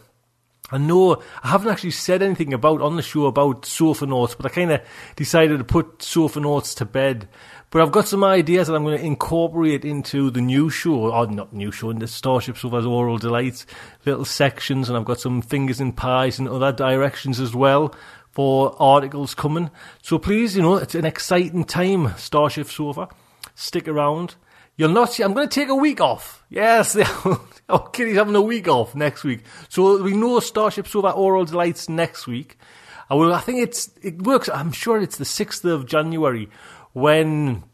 I 0.70 0.78
know 0.78 1.22
I 1.42 1.48
haven't 1.48 1.70
actually 1.70 1.90
said 1.90 2.22
anything 2.22 2.54
about 2.54 2.80
on 2.80 2.96
the 2.96 3.02
show 3.02 3.26
about 3.26 3.62
Sofanauts, 3.62 4.34
but 4.36 4.46
I 4.46 4.48
kind 4.48 4.72
of 4.72 4.80
decided 5.16 5.58
to 5.58 5.64
put 5.64 5.98
Sofanauts 5.98 6.74
to 6.76 6.86
bed. 6.86 7.28
But 7.70 7.82
I've 7.82 7.92
got 7.92 8.08
some 8.08 8.24
ideas 8.24 8.66
that 8.66 8.74
I'm 8.74 8.84
going 8.84 8.98
to 8.98 9.04
incorporate 9.04 9.84
into 9.84 10.30
the 10.30 10.40
new 10.40 10.70
show, 10.70 11.10
or 11.10 11.26
not 11.26 11.52
new 11.52 11.72
show, 11.72 11.90
into 11.90 12.06
Starship 12.06 12.56
Sofa's 12.56 12.86
Aural 12.86 13.18
Delights, 13.18 13.66
little 14.06 14.24
sections, 14.24 14.88
and 14.88 14.96
I've 14.96 15.04
got 15.04 15.20
some 15.20 15.42
fingers 15.42 15.80
in 15.80 15.92
pies 15.92 16.38
and 16.38 16.48
other 16.48 16.72
directions 16.72 17.38
as 17.38 17.54
well 17.54 17.94
for 18.32 18.74
articles 18.80 19.34
coming. 19.34 19.70
So 20.02 20.18
please, 20.18 20.56
you 20.56 20.62
know, 20.62 20.76
it's 20.76 20.94
an 20.94 21.04
exciting 21.04 21.64
time, 21.64 22.14
Starship 22.16 22.68
Sofa. 22.68 23.08
Stick 23.54 23.86
around. 23.86 24.34
You'll 24.76 24.90
not 24.90 25.12
see, 25.12 25.22
I'm 25.22 25.34
going 25.34 25.48
to 25.48 25.54
take 25.54 25.68
a 25.68 25.74
week 25.74 26.00
off. 26.00 26.44
Yes, 26.48 26.96
oh, 27.68 27.78
Kitty's 27.92 28.16
having 28.16 28.34
a 28.34 28.42
week 28.42 28.68
off 28.68 28.94
next 28.94 29.22
week. 29.22 29.44
So 29.68 30.02
we 30.02 30.14
know 30.14 30.40
Starship 30.40 30.88
Sofa 30.88 31.12
Aural 31.12 31.44
Delights 31.44 31.88
next 31.88 32.26
week. 32.26 32.58
I 33.10 33.14
will, 33.14 33.34
I 33.34 33.40
think 33.40 33.60
it's, 33.60 33.90
it 34.02 34.22
works, 34.22 34.48
I'm 34.48 34.72
sure 34.72 35.00
it's 35.00 35.18
the 35.18 35.24
6th 35.24 35.64
of 35.66 35.86
January 35.86 36.48
when 36.94 37.64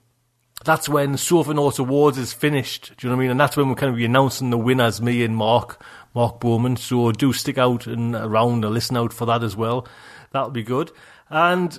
that's 0.65 0.89
when 0.89 1.13
Notes 1.13 1.79
Awards 1.79 2.19
is 2.19 2.33
finished. 2.33 2.93
Do 2.97 3.07
you 3.07 3.11
know 3.11 3.17
what 3.17 3.21
I 3.21 3.25
mean? 3.25 3.31
And 3.31 3.41
that's 3.41 3.57
when 3.57 3.69
we're 3.69 3.77
kind 3.77 3.91
of 3.91 3.97
be 3.97 4.05
announcing 4.05 4.51
the 4.51 4.59
winners, 4.59 5.01
me 5.01 5.23
and 5.23 5.37
Mark, 5.37 5.81
Mark 6.15 6.41
Bowman. 6.41 6.77
So 6.77 7.13
do 7.13 7.33
stick 7.33 7.59
out 7.59 7.87
and 7.87 8.15
around 8.15 8.65
and 8.65 8.75
listen 8.75 8.97
out 8.97 9.13
for 9.13 9.25
that 9.27 9.45
as 9.45 9.57
well. 9.57 9.87
That'll 10.33 10.51
be 10.51 10.63
good. 10.63 10.93
And 11.31 11.79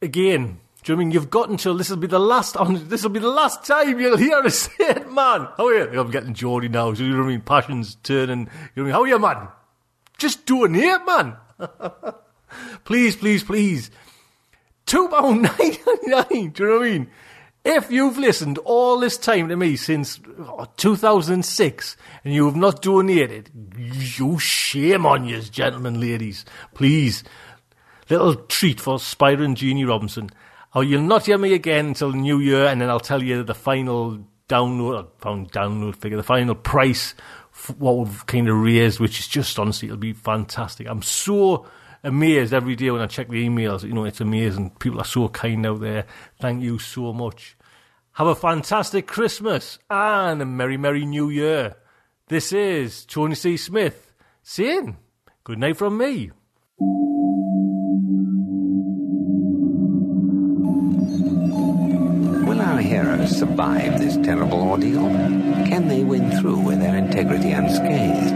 again, 0.00 0.60
do 0.84 0.92
you 0.92 0.96
mean 0.98 1.10
you've 1.10 1.30
got 1.30 1.48
until 1.48 1.74
this 1.74 1.88
will 1.88 1.96
be 1.96 2.06
the 2.06 2.20
last 2.20 2.56
this 2.88 3.02
will 3.02 3.10
be 3.10 3.20
the 3.20 3.28
last 3.28 3.64
time 3.64 3.98
you'll 3.98 4.18
hear 4.18 4.36
us 4.38 4.58
say 4.58 4.72
it, 4.80 5.10
man. 5.10 5.48
How 5.56 5.68
are 5.68 5.92
you? 5.92 6.00
I'm 6.00 6.10
getting 6.10 6.34
Geordie 6.34 6.68
now, 6.68 6.92
so 6.92 7.02
you 7.02 7.10
know 7.10 7.18
what 7.18 7.24
I 7.24 7.28
mean? 7.28 7.40
Passion's 7.40 7.94
turning. 8.02 8.40
You 8.40 8.44
know 8.46 8.50
what 8.50 8.82
I 8.82 8.82
mean? 8.82 8.92
How 8.92 9.02
are 9.02 9.08
you, 9.08 9.18
man? 9.18 9.48
Just 10.18 10.44
doing 10.44 10.74
it, 10.74 11.06
man. 11.06 11.36
please, 12.84 13.16
please, 13.16 13.42
please. 13.42 13.90
Two 14.84 15.08
pound 15.08 15.42
nine 15.42 15.76
ninety 16.06 16.06
nine. 16.06 16.50
Do 16.50 16.62
you 16.62 16.68
know 16.68 16.78
what 16.78 16.86
I 16.86 16.90
mean? 16.90 17.10
If 17.64 17.90
you've 17.90 18.18
listened 18.18 18.58
all 18.58 19.00
this 19.00 19.16
time 19.16 19.48
to 19.48 19.56
me 19.56 19.76
since 19.76 20.20
oh, 20.38 20.66
2006 20.76 21.96
and 22.22 22.34
you 22.34 22.44
have 22.44 22.56
not 22.56 22.82
donated, 22.82 23.50
you 23.78 24.38
shame 24.38 25.06
on 25.06 25.24
you, 25.24 25.40
gentlemen, 25.40 25.98
ladies. 25.98 26.44
Please 26.74 27.24
little 28.10 28.34
treat 28.34 28.80
for 28.80 28.96
Spyro 28.96 29.44
and 29.44 29.88
Robinson. 29.88 30.30
Oh, 30.74 30.80
you'll 30.80 31.02
not 31.02 31.26
hear 31.26 31.38
me 31.38 31.54
again 31.54 31.86
until 31.86 32.12
new 32.12 32.40
year, 32.40 32.66
and 32.66 32.80
then 32.80 32.90
I'll 32.90 33.00
tell 33.00 33.22
you 33.22 33.42
the 33.44 33.54
final 33.54 34.24
download, 34.48 34.98
uh, 34.98 35.06
found 35.18 35.52
download 35.52 35.96
figure, 35.96 36.16
the 36.16 36.22
final 36.22 36.54
price, 36.54 37.14
what 37.78 37.96
we've 37.96 38.26
kind 38.26 38.48
of 38.48 38.56
raised, 38.56 39.00
which 39.00 39.20
is 39.20 39.28
just 39.28 39.58
honestly, 39.58 39.88
it'll 39.88 39.98
be 39.98 40.12
fantastic. 40.12 40.88
I'm 40.88 41.02
so 41.02 41.66
amazed 42.02 42.52
every 42.52 42.76
day 42.76 42.90
when 42.90 43.00
I 43.00 43.06
check 43.06 43.28
the 43.28 43.48
emails. 43.48 43.84
You 43.84 43.92
know, 43.92 44.04
it's 44.04 44.20
amazing. 44.20 44.70
People 44.78 45.00
are 45.00 45.06
so 45.06 45.28
kind 45.28 45.64
out 45.64 45.80
there. 45.80 46.06
Thank 46.40 46.62
you 46.62 46.78
so 46.78 47.12
much. 47.12 47.56
Have 48.12 48.26
a 48.26 48.34
fantastic 48.34 49.06
Christmas 49.06 49.78
and 49.90 50.42
a 50.42 50.46
merry, 50.46 50.76
merry 50.76 51.04
new 51.04 51.30
year. 51.30 51.76
This 52.28 52.52
is 52.52 53.04
Tony 53.04 53.34
C. 53.34 53.56
Smith 53.56 54.12
saying 54.42 54.96
good 55.42 55.58
night 55.58 55.76
from 55.76 55.98
me. 55.98 56.30
Survive 63.54 64.00
this 64.00 64.16
terrible 64.26 64.68
ordeal? 64.68 65.08
Can 65.70 65.86
they 65.86 66.02
win 66.02 66.28
through 66.40 66.58
with 66.58 66.80
their 66.80 66.96
integrity 66.96 67.52
unscathed? 67.52 68.34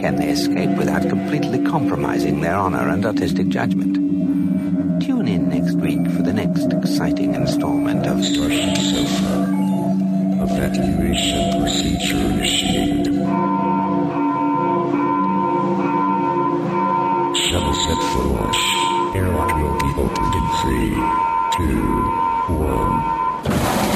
Can 0.00 0.14
they 0.14 0.28
escape 0.28 0.70
without 0.78 1.02
completely 1.08 1.64
compromising 1.64 2.42
their 2.42 2.54
honor 2.54 2.88
and 2.88 3.04
artistic 3.04 3.48
judgment? 3.48 3.96
Tune 5.02 5.26
in 5.26 5.48
next 5.48 5.74
week 5.78 6.08
for 6.12 6.22
the 6.22 6.32
next 6.32 6.72
exciting 6.72 7.34
installment 7.34 8.06
of 8.06 8.24
Starship 8.24 8.76
Sofa. 8.76 9.34
Evacuation 10.48 11.60
procedure 11.60 12.16
initiated. 12.30 13.06
Shuttle 17.34 17.74
set 17.84 18.00
for 18.12 18.24
launch. 18.30 18.62
Airlock 19.16 19.56
will 19.56 19.78
be 19.80 19.90
opened 20.04 20.34
in 20.38 20.46
three, 20.62 20.94
two, 21.56 22.54
one. 22.62 23.95